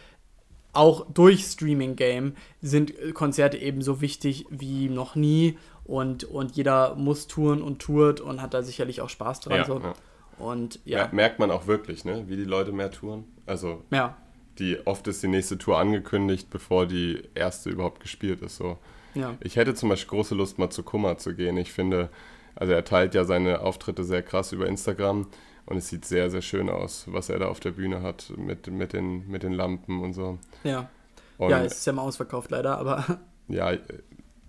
auch 0.74 1.05
durch 1.12 1.43
Streaming-Game, 1.43 2.36
sind 2.62 2.93
Konzerte 3.14 3.57
ebenso 3.57 4.01
wichtig 4.01 4.45
wie 4.49 4.89
noch 4.89 5.16
nie. 5.16 5.57
Und, 5.84 6.24
und 6.24 6.55
jeder 6.55 6.95
muss 6.95 7.28
touren 7.28 7.62
und 7.62 7.80
tourt 7.80 8.22
und 8.22 8.41
hat 8.41 8.53
da 8.53 8.64
sicherlich 8.64 9.01
auch 9.01 9.09
Spaß 9.09 9.41
dran. 9.41 9.57
Ja, 9.57 9.66
so. 9.66 9.80
ja. 9.80 9.93
Und 10.42 10.80
ja. 10.86 11.10
Merkt 11.12 11.39
man 11.39 11.52
auch 11.52 11.68
wirklich, 11.68 12.04
ne? 12.04 12.24
wie 12.28 12.36
die 12.36 12.44
Leute 12.44 12.72
mehr 12.72 12.92
touren. 12.92 13.26
Also 13.46 13.84
ja. 13.92 14.18
die, 14.58 14.78
oft 14.86 15.08
ist 15.08 15.22
die 15.22 15.28
nächste 15.28 15.58
Tour 15.58 15.78
angekündigt, 15.78 16.50
bevor 16.50 16.88
die 16.88 17.22
erste 17.36 17.70
überhaupt 17.70 18.00
gespielt 18.00 18.42
ist. 18.42 18.58
So. 18.58 18.78
Ja. 19.14 19.36
Ich 19.39 19.56
hätte 19.56 19.76
zum 19.76 19.89
Beispiel 19.89 20.10
große 20.10 20.36
Lust, 20.36 20.58
mal 20.58 20.70
zu 20.70 20.84
Kummer 20.84 21.18
zu 21.18 21.36
gehen. 21.36 21.58
Ich 21.58 21.72
finde, 21.72 22.10
also 22.56 22.74
er 22.74 22.84
teilt 22.84 23.14
ja 23.14 23.24
seine 23.24 23.62
Auftritte 23.62 24.04
sehr 24.04 24.24
krass 24.24 24.52
über 24.52 24.68
Instagram 24.68 25.28
und 25.68 25.78
es 25.78 25.89
sieht 25.89 26.06
sehr, 26.06 26.32
sehr 26.32 26.42
schön 26.42 26.70
aus, 26.70 27.06
was 27.08 27.30
er 27.30 27.39
da 27.39 27.48
auf 27.48 27.60
der 27.60 27.72
Bühne 27.72 28.02
hat 28.02 28.34
mit, 28.36 28.68
mit, 28.68 28.94
den, 28.94 29.28
mit 29.28 29.44
den 29.44 29.54
Lampen 29.54 30.02
und 30.02 30.14
so. 30.14 30.39
Ja. 30.64 30.89
Und 31.38 31.52
ja, 31.52 31.64
es 31.64 31.80
ist 31.80 31.86
ja 31.86 31.94
mal 31.94 32.04
ausverkauft 32.04 32.52
leider, 32.52 32.78
aber. 32.78 33.20
Ja, 33.48 33.74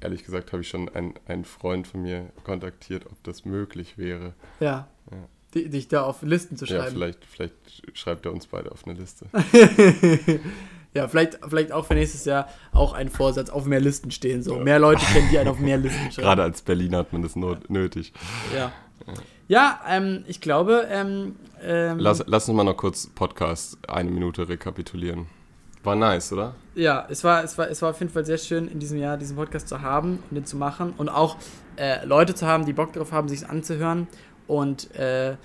ehrlich 0.01 0.23
gesagt 0.23 0.53
habe 0.53 0.63
ich 0.63 0.69
schon 0.69 0.89
einen, 0.89 1.15
einen 1.27 1.45
Freund 1.45 1.89
von 1.89 2.03
mir 2.03 2.31
kontaktiert, 2.45 3.05
ob 3.07 3.21
das 3.25 3.45
möglich 3.45 3.99
wäre. 3.99 4.35
Ja. 4.61 4.87
ja 5.11 5.17
dich 5.55 5.89
da 5.89 6.03
auf 6.03 6.23
Listen 6.23 6.57
zu 6.57 6.67
schreiben. 6.67 6.85
Ja, 6.85 6.91
vielleicht, 6.91 7.25
vielleicht 7.25 7.55
schreibt 7.99 8.27
er 8.27 8.33
uns 8.33 8.47
beide 8.47 8.73
auf 8.73 8.87
eine 8.87 8.99
Liste. 8.99 9.27
ja, 10.95 11.09
vielleicht, 11.09 11.39
vielleicht 11.47 11.73
auch 11.73 11.87
für 11.87 11.95
nächstes 11.95 12.25
Jahr 12.25 12.49
auch 12.73 12.93
ein 12.95 13.09
Vorsatz, 13.09 13.51
auf 13.51 13.67
mehr 13.67 13.81
Listen 13.81 14.11
stehen. 14.11 14.43
So. 14.43 14.57
Ja. 14.57 14.63
Mehr 14.63 14.79
Leute 14.79 15.05
kennen, 15.05 15.29
die 15.31 15.39
einen 15.39 15.49
auf 15.49 15.59
mehr 15.59 15.79
Listen 15.79 15.99
schreiben. 16.13 16.27
Gerade 16.27 16.43
als 16.43 16.63
Berliner 16.63 16.99
hat 16.99 17.13
man 17.13 17.23
das 17.23 17.37
not 17.37 17.71
nötig. 17.71 18.13
Ja. 18.55 18.73
Ja, 19.49 19.81
ähm, 19.89 20.25
ich 20.27 20.41
glaube. 20.41 20.87
Ähm, 20.91 21.37
ähm, 21.63 21.99
lass, 21.99 22.23
lass 22.27 22.49
uns 22.49 22.57
mal 22.57 22.65
noch 22.65 22.77
kurz 22.77 23.07
Podcast 23.09 23.79
eine 23.89 24.11
Minute 24.11 24.49
rekapitulieren. 24.49 25.27
War 25.85 25.97
nice, 25.97 26.33
oder? 26.33 26.55
Ja, 26.75 27.07
es 27.11 27.25
war, 27.25 27.43
es, 27.43 27.59
war, 27.59 27.69
es 27.69 27.83
war 27.83 27.91
auf 27.91 27.99
jeden 27.99 28.13
Fall 28.13 28.25
sehr 28.25 28.39
schön, 28.39 28.69
in 28.69 28.79
diesem 28.79 28.99
Jahr 28.99 29.17
diesen 29.17 29.37
Podcast 29.37 29.69
zu 29.69 29.83
haben 29.83 30.23
und 30.31 30.37
den 30.37 30.47
zu 30.47 30.57
machen 30.57 30.95
und 30.97 31.09
auch 31.09 31.37
äh, 31.77 32.05
Leute 32.07 32.35
zu 32.35 32.47
haben, 32.47 32.65
die 32.67 32.73
Bock 32.73 32.93
darauf 32.93 33.11
haben, 33.11 33.29
sich 33.29 33.49
anzuhören 33.49 34.07
und, 34.53 34.95
äh, 34.97 35.37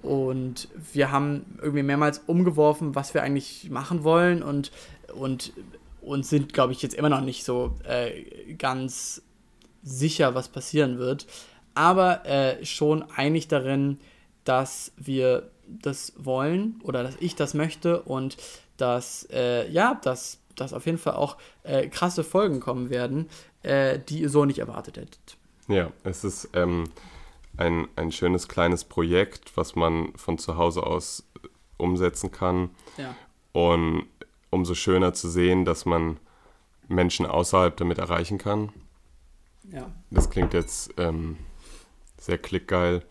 und 0.00 0.68
wir 0.94 1.12
haben 1.12 1.44
irgendwie 1.58 1.82
mehrmals 1.82 2.22
umgeworfen, 2.26 2.94
was 2.94 3.12
wir 3.12 3.22
eigentlich 3.22 3.68
machen 3.68 4.02
wollen 4.02 4.42
und, 4.42 4.72
und, 5.14 5.52
und 6.00 6.24
sind, 6.24 6.54
glaube 6.54 6.72
ich, 6.72 6.80
jetzt 6.80 6.94
immer 6.94 7.10
noch 7.10 7.20
nicht 7.20 7.44
so 7.44 7.74
äh, 7.84 8.54
ganz 8.54 9.20
sicher, 9.82 10.34
was 10.34 10.48
passieren 10.48 10.98
wird. 10.98 11.26
Aber 11.74 12.24
äh, 12.24 12.64
schon 12.64 13.04
einig 13.14 13.48
darin, 13.48 13.98
dass 14.44 14.92
wir 14.96 15.50
das 15.66 16.14
wollen 16.16 16.80
oder 16.82 17.02
dass 17.02 17.16
ich 17.20 17.34
das 17.34 17.52
möchte 17.52 18.00
und 18.00 18.38
dass, 18.78 19.28
äh, 19.30 19.68
ja, 19.70 20.00
dass, 20.02 20.38
dass 20.54 20.72
auf 20.72 20.86
jeden 20.86 20.98
Fall 20.98 21.14
auch 21.14 21.36
äh, 21.62 21.88
krasse 21.88 22.24
Folgen 22.24 22.60
kommen 22.60 22.88
werden, 22.88 23.28
äh, 23.62 23.98
die 23.98 24.20
ihr 24.20 24.30
so 24.30 24.46
nicht 24.46 24.60
erwartet 24.60 24.96
hättet. 24.96 25.36
Ja, 25.68 25.90
es 26.04 26.24
ist 26.24 26.48
ähm, 26.54 26.84
ein, 27.56 27.88
ein 27.96 28.12
schönes 28.12 28.48
kleines 28.48 28.84
Projekt, 28.84 29.56
was 29.56 29.76
man 29.76 30.12
von 30.16 30.38
zu 30.38 30.56
Hause 30.56 30.82
aus 30.82 31.24
äh, 31.42 31.48
umsetzen 31.76 32.30
kann. 32.30 32.70
Ja. 32.96 33.14
Und 33.52 34.06
umso 34.50 34.74
schöner 34.74 35.12
zu 35.14 35.28
sehen, 35.28 35.64
dass 35.64 35.86
man 35.86 36.18
Menschen 36.88 37.26
außerhalb 37.26 37.76
damit 37.76 37.98
erreichen 37.98 38.38
kann. 38.38 38.72
Ja. 39.72 39.90
Das 40.10 40.30
klingt 40.30 40.54
jetzt 40.54 40.94
ähm, 40.98 41.36
sehr 42.18 42.38
klickgeil. 42.38 43.02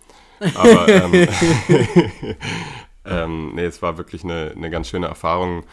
Aber 0.56 0.88
ähm, 0.90 1.28
ähm, 3.06 3.56
nee, 3.56 3.66
es 3.66 3.82
war 3.82 3.98
wirklich 3.98 4.24
eine, 4.24 4.54
eine 4.56 4.70
ganz 4.70 4.90
schöne 4.90 5.08
Erfahrung. 5.08 5.64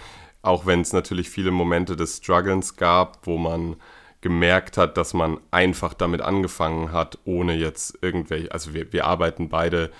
Auch 0.42 0.66
wenn 0.66 0.80
es 0.80 0.92
natürlich 0.92 1.30
viele 1.30 1.52
Momente 1.52 1.94
des 1.94 2.18
Strugglens 2.18 2.76
gab, 2.76 3.26
wo 3.26 3.38
man 3.38 3.76
gemerkt 4.22 4.78
hat, 4.78 4.96
dass 4.96 5.12
man 5.12 5.38
einfach 5.50 5.92
damit 5.92 6.22
angefangen 6.22 6.92
hat, 6.92 7.18
ohne 7.24 7.54
jetzt 7.54 7.98
irgendwelche, 8.00 8.50
also 8.52 8.72
wir, 8.72 8.92
wir 8.92 9.04
arbeiten 9.04 9.48
beide 9.48 9.90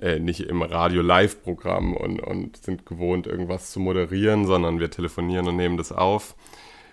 äh, 0.00 0.18
nicht 0.18 0.40
im 0.40 0.62
Radio-Live-Programm 0.62 1.94
und, 1.94 2.20
und 2.20 2.56
sind 2.56 2.86
gewohnt, 2.86 3.26
irgendwas 3.26 3.70
zu 3.70 3.80
moderieren, 3.80 4.46
sondern 4.46 4.80
wir 4.80 4.90
telefonieren 4.90 5.46
und 5.46 5.56
nehmen 5.56 5.76
das 5.76 5.92
auf. 5.92 6.34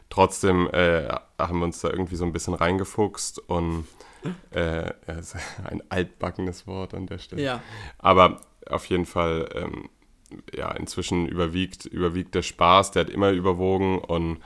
Trotzdem 0.10 0.70
äh, 0.72 1.08
haben 1.40 1.60
wir 1.60 1.66
uns 1.66 1.82
da 1.82 1.90
irgendwie 1.90 2.16
so 2.16 2.26
ein 2.26 2.34
bisschen 2.34 2.54
reingefuchst 2.54 3.40
und 3.40 3.88
äh, 4.52 4.92
ein 5.64 5.82
altbackenes 5.90 6.68
Wort 6.68 6.94
an 6.94 7.08
der 7.08 7.18
Stelle. 7.18 7.42
Ja. 7.42 7.64
Aber 7.98 8.42
auf 8.70 8.86
jeden 8.86 9.06
Fall, 9.06 9.50
ähm, 9.56 9.90
ja, 10.54 10.72
inzwischen 10.72 11.28
überwiegt, 11.28 11.86
überwiegt 11.86 12.36
der 12.36 12.42
Spaß, 12.42 12.92
der 12.92 13.06
hat 13.06 13.10
immer 13.10 13.32
überwogen 13.32 14.00
und 14.00 14.40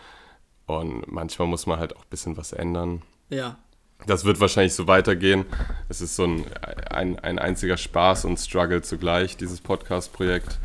und 0.68 1.12
manchmal 1.12 1.48
muss 1.48 1.66
man 1.66 1.80
halt 1.80 1.96
auch 1.96 2.04
ein 2.04 2.10
bisschen 2.10 2.38
was 2.38 2.54
ändern. 2.54 3.02
Ja. 3.30 3.58
Das 4.06 4.26
wird 4.26 4.40
wahrscheinlich 4.40 4.74
so 4.74 4.86
weitergehen. 4.86 5.46
Es 5.90 6.02
ist 6.02 6.16
so 6.16 6.26
ein, 6.26 6.46
ein, 6.90 7.18
ein 7.20 7.40
einziger 7.40 7.78
Spaß 7.78 8.26
und 8.26 8.38
Struggle 8.38 8.84
zugleich, 8.84 9.38
dieses 9.38 9.60
Podcast-Projekt. 9.60 10.60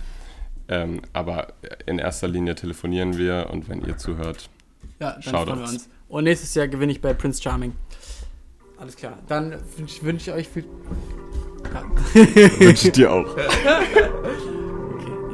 Ähm, 0.68 1.00
aber 1.12 1.55
in 1.86 1.98
erster 1.98 2.28
Linie 2.28 2.55
telefonieren 2.55 3.16
wir 3.16 3.48
und 3.50 3.68
wenn 3.68 3.82
ihr 3.82 3.96
zuhört, 3.96 4.50
ja, 5.00 5.12
dann 5.12 5.22
schaut 5.22 5.48
uns. 5.48 5.72
uns. 5.72 5.88
Und 6.09 6.24
nächstes 6.24 6.55
Jahr 6.55 6.68
gewinne 6.68 6.92
ich 6.92 7.00
bei 7.00 7.14
Prince 7.14 7.42
Charming. 7.42 7.74
Alles 8.78 8.96
klar. 8.96 9.18
Dann 9.28 9.57
wünsche 9.76 10.03
wünsch 10.03 10.28
ich 10.28 10.34
euch 10.34 10.48
viel. 10.48 10.64
Ja. 11.72 11.82
wünsche 12.61 12.88
ich 12.88 12.92
dir 12.92 13.12
auch. 13.12 13.30
okay, 13.36 13.46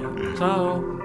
ja. 0.02 0.34
Ciao. 0.36 0.97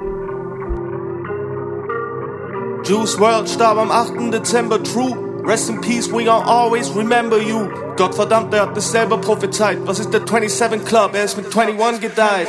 Juice 2.83 3.17
World 3.17 3.47
starb 3.47 3.77
am 3.77 3.91
8. 3.91 4.33
Dezember, 4.33 4.83
true. 4.83 5.15
Rest 5.45 5.69
in 5.69 5.79
peace, 5.79 6.11
we 6.11 6.25
gon' 6.25 6.43
always 6.43 6.89
remember 6.93 7.41
you. 7.41 7.69
Gottverdammt, 7.95 8.53
er 8.53 8.63
hat 8.63 8.75
das 8.75 8.91
selber 8.91 9.17
prophezeit. 9.17 9.77
Was 9.85 9.99
ist 9.99 10.13
der 10.13 10.21
27 10.21 10.83
Club? 10.83 11.11
Er 11.13 11.23
ist 11.23 11.37
mit 11.37 11.45
21 11.45 12.01
gedeiht. 12.01 12.47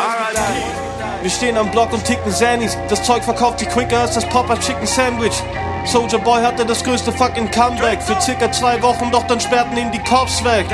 Wir 1.22 1.30
stehen 1.30 1.56
am 1.56 1.70
Block 1.70 1.92
und 1.92 2.04
ticken 2.04 2.32
Sandys. 2.32 2.76
Das 2.88 3.04
Zeug 3.04 3.22
verkauft 3.22 3.60
sich 3.60 3.68
quicker 3.68 4.00
als 4.00 4.14
das 4.14 4.28
Popper 4.28 4.58
Chicken 4.58 4.86
Sandwich. 4.86 5.40
Soldier 5.86 6.18
Boy 6.18 6.42
hatte 6.42 6.64
das 6.64 6.82
größte 6.82 7.12
fucking 7.12 7.50
Comeback 7.50 8.02
für 8.02 8.20
circa 8.20 8.50
zwei 8.50 8.80
Wochen, 8.82 9.10
doch 9.10 9.26
dann 9.26 9.38
sperrten 9.38 9.76
ihn 9.76 9.92
die 9.92 9.98
Cops 9.98 10.42
weg. 10.44 10.66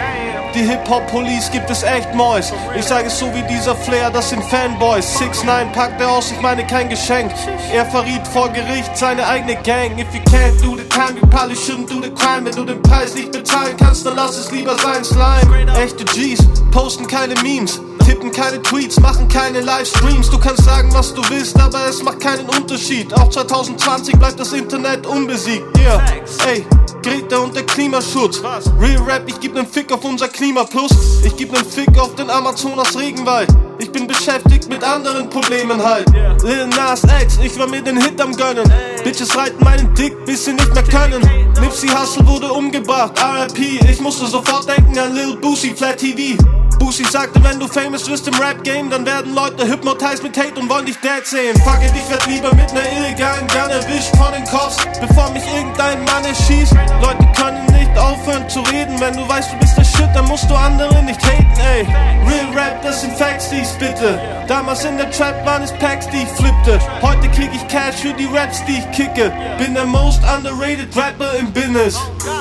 Die 0.54 0.62
Hip-Hop-Police 0.62 1.50
gibt 1.50 1.70
es 1.70 1.82
echt 1.82 2.12
Mois. 2.14 2.52
Ich 2.76 2.84
sage 2.84 3.06
es 3.06 3.18
so 3.18 3.32
wie 3.34 3.42
dieser 3.42 3.76
Flair, 3.76 4.11
das 4.11 4.30
sind 4.30 4.42
Fanboys. 4.44 5.18
6 5.18 5.44
9 5.44 5.72
packt 5.72 6.00
er 6.00 6.11
aus, 6.11 6.32
ich 6.32 6.40
meine 6.40 6.66
kein 6.66 6.88
Geschenk. 6.88 7.32
Er 7.72 7.86
verriet 7.86 8.26
vor 8.26 8.48
Gericht 8.48 8.96
seine 8.96 9.26
eigene 9.26 9.56
Gang. 9.62 9.98
If 9.98 10.12
you 10.12 10.20
can't 10.22 10.61
do 10.62 10.76
the 10.76 10.88
time, 10.88 11.16
you 11.20 11.26
probably 11.28 11.54
shouldn't 11.54 11.88
do 11.88 12.02
the 12.02 12.11
crime. 12.11 12.44
Wenn 12.44 12.54
du 12.54 12.64
den 12.64 12.82
Preis 12.82 13.14
nicht 13.14 13.30
bezahlen 13.30 13.76
kannst, 13.78 14.04
dann 14.06 14.16
lass 14.16 14.36
es 14.36 14.50
lieber 14.50 14.76
sein, 14.78 15.04
Slime. 15.04 15.72
Echte 15.76 16.04
G's 16.04 16.40
posten 16.72 17.06
keine 17.06 17.34
Memes 17.42 17.80
tippen 18.11 18.32
keine 18.32 18.61
Tweets, 18.62 18.98
machen 18.98 19.28
keine 19.28 19.61
Livestreams. 19.61 20.30
Du 20.30 20.38
kannst 20.38 20.64
sagen, 20.64 20.92
was 20.92 21.14
du 21.14 21.22
willst, 21.28 21.58
aber 21.61 21.86
es 21.88 22.02
macht 22.02 22.20
keinen 22.20 22.48
Unterschied. 22.48 23.12
Auch 23.14 23.30
2020 23.30 24.18
bleibt 24.18 24.40
das 24.40 24.52
Internet 24.52 24.99
unbesiegt. 25.07 25.64
Yeah, 25.78 26.03
ey, 26.46 26.64
Greta 27.03 27.38
und 27.38 27.55
der 27.55 27.64
Klimaschutz. 27.64 28.42
Real 28.78 29.03
Rap, 29.03 29.22
ich 29.26 29.40
geb 29.40 29.55
nen 29.55 29.66
Fick 29.66 29.92
auf 29.92 30.05
unser 30.05 30.28
Klima 30.28 30.64
Plus. 30.64 30.90
Ich 31.24 31.36
geb 31.36 31.53
nen 31.53 31.64
Fick 31.64 31.98
auf 31.98 32.14
den 32.14 32.28
Amazonas 32.30 32.98
Regenwald. 32.98 33.48
Ich 33.78 33.90
bin 33.90 34.07
beschäftigt 34.07 34.68
mit 34.68 34.84
anderen 34.84 35.30
Problemen 35.30 35.82
halt. 35.82 36.07
Lil 36.42 36.66
Nas 36.66 37.03
X, 37.22 37.38
ich 37.42 37.59
war 37.59 37.66
mir 37.66 37.82
den 37.82 38.01
Hit 38.01 38.20
am 38.20 38.36
gönnen. 38.36 38.70
Bitches 39.03 39.34
reiten 39.36 39.64
meinen 39.64 39.94
Dick, 39.94 40.24
bis 40.26 40.44
sie 40.44 40.53
nicht 40.53 40.74
mehr 40.74 40.84
können. 40.84 41.22
Nipsey 41.61 41.88
Hussle 41.88 42.26
wurde 42.26 42.53
umgebracht, 42.53 43.12
RIP. 43.18 43.82
Ich 43.88 44.01
musste 44.01 44.26
sofort 44.26 44.68
denken 44.68 44.98
an 44.98 45.14
Lil 45.14 45.36
Boosie, 45.36 45.74
Flat 45.74 45.98
TV. 45.98 46.36
Boosie 46.81 47.05
sagte, 47.05 47.45
wenn 47.45 47.61
du 47.61 47.68
famous 47.68 48.09
wirst 48.09 48.26
im 48.26 48.35
Rap-Game, 48.41 48.89
dann 48.89 49.05
werden 49.05 49.35
Leute 49.35 49.68
hypnotized 49.68 50.22
mit 50.22 50.37
Hate 50.37 50.59
und 50.59 50.68
wollen 50.68 50.87
dich 50.87 50.99
dead 51.01 51.24
sehen. 51.24 51.55
Fuck 51.62 51.85
it, 51.85 51.93
ich 51.95 52.11
werd 52.11 52.26
lieber 52.26 52.53
mit 52.55 52.72
ner 52.72 52.91
illegalen 52.91 53.47
Gun 53.49 53.70
erwischt 53.70 54.16
von 54.16 54.33
den 54.33 54.45
Cops, 54.45 54.78
bevor 54.99 55.31
mich 55.31 55.45
irgendein 55.55 56.03
Mann 56.05 56.24
erschießt. 56.24 56.74
Leute 57.03 57.28
können 57.37 57.66
nicht 57.66 57.97
aufhören 57.99 58.49
zu 58.49 58.61
reden, 58.62 58.99
wenn 58.99 59.14
du 59.14 59.28
weißt, 59.28 59.53
du 59.53 59.59
bist 59.59 59.76
der 59.76 59.85
Shit, 59.85 60.09
dann 60.14 60.24
musst 60.26 60.49
du 60.49 60.55
andere 60.55 61.03
nicht 61.05 61.20
haten, 61.22 61.61
ey. 61.61 61.87
Real 62.26 62.51
Rap, 62.57 62.83
das 62.83 63.03
sind 63.03 63.12
Facts, 63.16 63.30
dies 63.51 63.72
bitte. 63.78 64.18
Damals 64.46 64.84
in 64.84 64.96
der 64.96 65.11
Trap 65.11 65.44
waren 65.44 65.62
es 65.62 65.72
Packs, 65.72 66.09
die 66.09 66.22
ich 66.22 66.28
flippte. 66.28 66.78
Heute 67.03 67.28
krieg 67.30 67.51
ich 67.55 67.66
Cash 67.68 67.96
für 67.96 68.12
die 68.12 68.26
Raps, 68.26 68.64
die 68.64 68.78
ich 68.78 68.90
kicke. 68.92 69.32
Bin 69.59 69.74
der 69.74 69.86
most 69.86 70.20
underrated 70.36 70.96
Rapper 70.96 71.34
im 71.38 71.53
Business. 71.53 71.98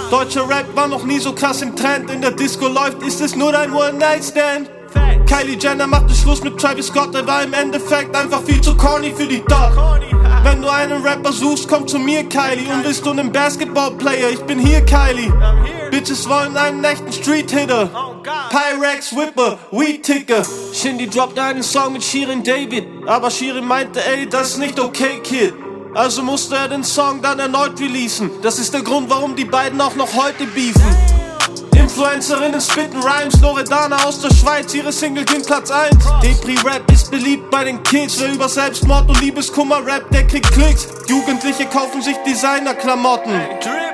Deutscher 0.09 0.47
Rap 0.47 0.65
war 0.75 0.87
noch 0.87 1.03
nie 1.03 1.19
so 1.19 1.33
krass 1.33 1.61
im 1.61 1.75
Trend. 1.75 2.09
In 2.09 2.21
der 2.21 2.31
Disco 2.31 2.67
läuft, 2.67 3.01
ist 3.03 3.21
es 3.21 3.35
nur 3.35 3.51
dein 3.51 3.71
One-Night-Stand. 3.73 4.69
Kylie 5.27 5.57
Jenner 5.59 5.85
machte 5.85 6.15
Schluss 6.15 6.43
mit 6.43 6.59
Travis 6.59 6.87
Scott, 6.87 7.13
er 7.13 7.27
war 7.27 7.43
im 7.43 7.53
Endeffekt 7.53 8.15
einfach 8.15 8.41
viel 8.41 8.59
zu 8.61 8.75
corny 8.75 9.13
für 9.15 9.27
die 9.27 9.43
Dot. 9.45 10.18
Wenn 10.43 10.61
du 10.61 10.69
einen 10.69 11.01
Rapper 11.01 11.31
suchst, 11.31 11.67
komm 11.67 11.87
zu 11.87 11.99
mir, 11.99 12.23
Kylie. 12.23 12.71
Und 12.73 12.83
bist 12.83 13.05
du 13.05 13.11
ein 13.11 13.31
Basketball-Player, 13.31 14.29
ich 14.29 14.41
bin 14.41 14.59
hier, 14.59 14.81
Kylie. 14.85 15.31
Bitches 15.91 16.27
wollen 16.29 16.55
einen 16.55 16.83
echten 16.83 17.11
Street-Hitter. 17.11 17.89
Pyrex, 18.49 19.15
Whipper, 19.15 19.57
Weed-Ticker. 19.71 20.43
Shindy 20.73 21.09
droppt 21.09 21.37
einen 21.37 21.63
Song 21.63 21.93
mit 21.93 22.03
Shirin 22.03 22.43
David. 22.43 22.87
Aber 23.05 23.29
Shirin 23.29 23.65
meinte, 23.65 23.99
ey, 24.05 24.27
das 24.27 24.51
ist 24.51 24.57
nicht 24.59 24.79
okay, 24.79 25.19
Kid. 25.23 25.53
Also 25.95 26.21
musste 26.21 26.55
er 26.55 26.67
den 26.67 26.83
Song 26.83 27.21
dann 27.21 27.39
erneut 27.39 27.79
releasen. 27.79 28.29
Das 28.41 28.59
ist 28.59 28.73
der 28.73 28.81
Grund, 28.81 29.09
warum 29.09 29.35
die 29.35 29.45
beiden 29.45 29.81
auch 29.81 29.95
noch 29.95 30.13
heute 30.13 30.45
beefen. 30.45 31.18
Influencerinnen 31.79 32.59
spitten 32.59 33.01
Rhymes, 33.01 33.39
Loredana 33.41 34.03
aus 34.03 34.19
der 34.19 34.33
Schweiz, 34.35 34.73
ihre 34.73 34.91
Single 34.91 35.23
ging 35.23 35.41
Platz 35.43 35.71
1. 35.71 35.95
Depri-Rap 36.21 36.91
ist 36.91 37.09
beliebt 37.09 37.49
bei 37.49 37.63
den 37.63 37.81
Kids, 37.83 38.19
wer 38.19 38.33
über 38.33 38.49
Selbstmord 38.49 39.07
und 39.07 39.21
Liebeskummer 39.21 39.77
rappt, 39.85 40.13
der 40.13 40.27
kriegt 40.27 40.51
Klicks. 40.51 40.87
Jugendliche 41.07 41.65
kaufen 41.65 42.01
sich 42.01 42.17
Designer-Klamotten, 42.27 43.31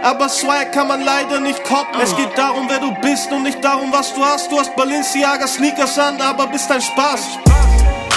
aber 0.02 0.28
Swag 0.30 0.74
kann 0.74 0.88
man 0.88 1.02
leider 1.04 1.40
nicht 1.40 1.64
koppen. 1.64 2.02
Es 2.02 2.16
geht 2.16 2.36
darum, 2.36 2.68
wer 2.68 2.80
du 2.80 2.92
bist 3.02 3.32
und 3.32 3.44
nicht 3.44 3.64
darum, 3.64 3.92
was 3.92 4.14
du 4.16 4.26
hast. 4.26 4.52
Du 4.52 4.60
hast 4.60 4.76
Balenciaga 4.76 5.48
Sneakers 5.48 5.98
an, 6.00 6.20
aber 6.20 6.48
bist 6.48 6.72
ein 6.72 6.82
Spaß. 6.82 7.38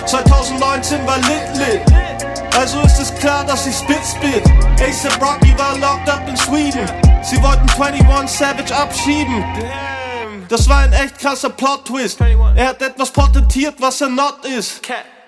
2019 0.06 1.06
war 1.06 1.18
lit 1.18 1.56
lit. 1.56 2.28
Also 2.57 2.80
ist 2.80 2.99
es 2.99 3.14
klar, 3.14 3.44
dass 3.44 3.66
ich 3.66 3.76
spit 3.76 4.01
spit. 4.05 4.44
ASAP 4.80 5.20
Rocky 5.20 5.57
war 5.59 5.76
locked 5.78 6.09
up 6.09 6.28
in 6.28 6.36
Sweden. 6.36 6.88
Sie 7.22 7.42
wollten 7.42 7.68
21 7.68 8.38
Savage 8.38 8.74
abschieben. 8.74 9.44
Das 10.49 10.68
war 10.68 10.78
ein 10.78 10.92
echt 10.92 11.18
krasser 11.18 11.51
Plot-Twist. 11.51 12.18
Er 12.57 12.68
hat 12.68 12.80
etwas 12.82 13.11
patentiert, 13.11 13.74
was 13.78 14.01
er 14.01 14.09
not 14.09 14.44
ist. 14.44 14.80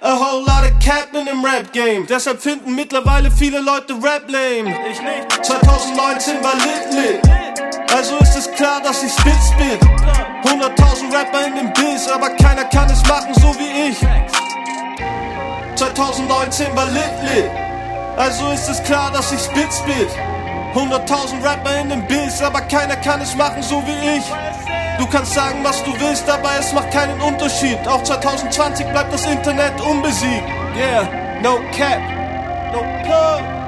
A 0.03 0.15
whole 0.15 0.41
lot 0.47 0.65
of 0.65 0.73
Captain 0.83 1.27
im 1.27 1.45
Rap-Game. 1.45 2.07
Deshalb 2.07 2.41
finden 2.41 2.75
mittlerweile 2.75 3.31
viele 3.31 3.61
Leute 3.61 3.93
Rap 3.95 4.25
lame. 4.29 4.75
Ich 4.91 5.01
nicht. 5.03 5.45
2019 5.45 6.43
war 6.43 6.55
lit 6.55 6.95
lit. 6.95 7.31
Also 7.95 8.17
ist 8.17 8.35
es 8.35 8.51
klar, 8.53 8.81
dass 8.83 9.03
ich 9.03 9.13
spit 9.13 9.35
spit. 9.53 9.81
100.000 10.45 11.13
Rapper 11.13 11.47
in 11.47 11.55
dem 11.55 11.73
Biss, 11.75 12.09
aber 12.09 12.31
keiner 12.31 12.65
kann 12.65 12.89
es 12.89 13.07
machen 13.07 13.35
so 13.35 13.55
wie 13.59 13.91
ich. 13.91 13.99
2019 15.81 16.77
war 16.77 16.85
lit 16.91 17.03
lit. 17.23 17.51
Also 18.19 18.51
ist 18.51 18.69
es 18.69 18.83
klar, 18.83 19.11
dass 19.13 19.33
ich 19.33 19.41
spit 19.41 19.73
spit. 19.73 20.11
100.000 20.75 21.43
Rapper 21.43 21.81
in 21.81 21.89
dem 21.89 22.07
Biss, 22.07 22.43
aber 22.43 22.61
keiner 22.61 22.97
kann 22.97 23.23
es 23.23 23.35
machen 23.35 23.63
so 23.63 23.83
wie 23.87 24.19
ich. 24.19 24.25
Du 24.99 25.07
kannst 25.07 25.33
sagen, 25.33 25.61
was 25.65 25.83
du 25.83 25.99
willst, 25.99 26.29
aber 26.29 26.51
es 26.59 26.71
macht 26.75 26.91
keinen 26.91 27.19
Unterschied. 27.23 27.79
Auch 27.89 28.03
2020 28.03 28.87
bleibt 28.89 29.11
das 29.11 29.25
Internet 29.25 29.81
unbesiegt. 29.81 30.45
Yeah, 30.77 31.41
no 31.43 31.59
cap, 31.73 32.03
no 32.75 32.81
plug. 33.03 33.60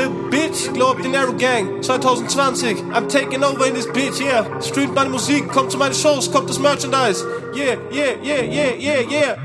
Little 0.00 0.30
bitch, 0.30 0.72
glow 0.72 0.92
up 0.92 1.02
the 1.02 1.10
Narrow 1.10 1.34
Gang 1.34 1.82
2020, 1.82 2.90
I'm 2.92 3.06
taking 3.06 3.44
over 3.44 3.66
in 3.66 3.74
this 3.74 3.86
bitch, 3.86 4.18
yeah. 4.18 4.58
Streamt 4.58 4.94
meine 4.94 5.10
Musik, 5.10 5.46
kommt 5.48 5.70
zu 5.70 5.76
meinen 5.76 5.92
Shows, 5.92 6.32
kommt 6.32 6.48
das 6.48 6.58
Merchandise. 6.58 7.22
Yeah, 7.54 7.76
yeah, 7.92 8.14
yeah, 8.22 8.40
yeah, 8.40 8.72
yeah, 8.78 9.00
yeah. 9.00 9.36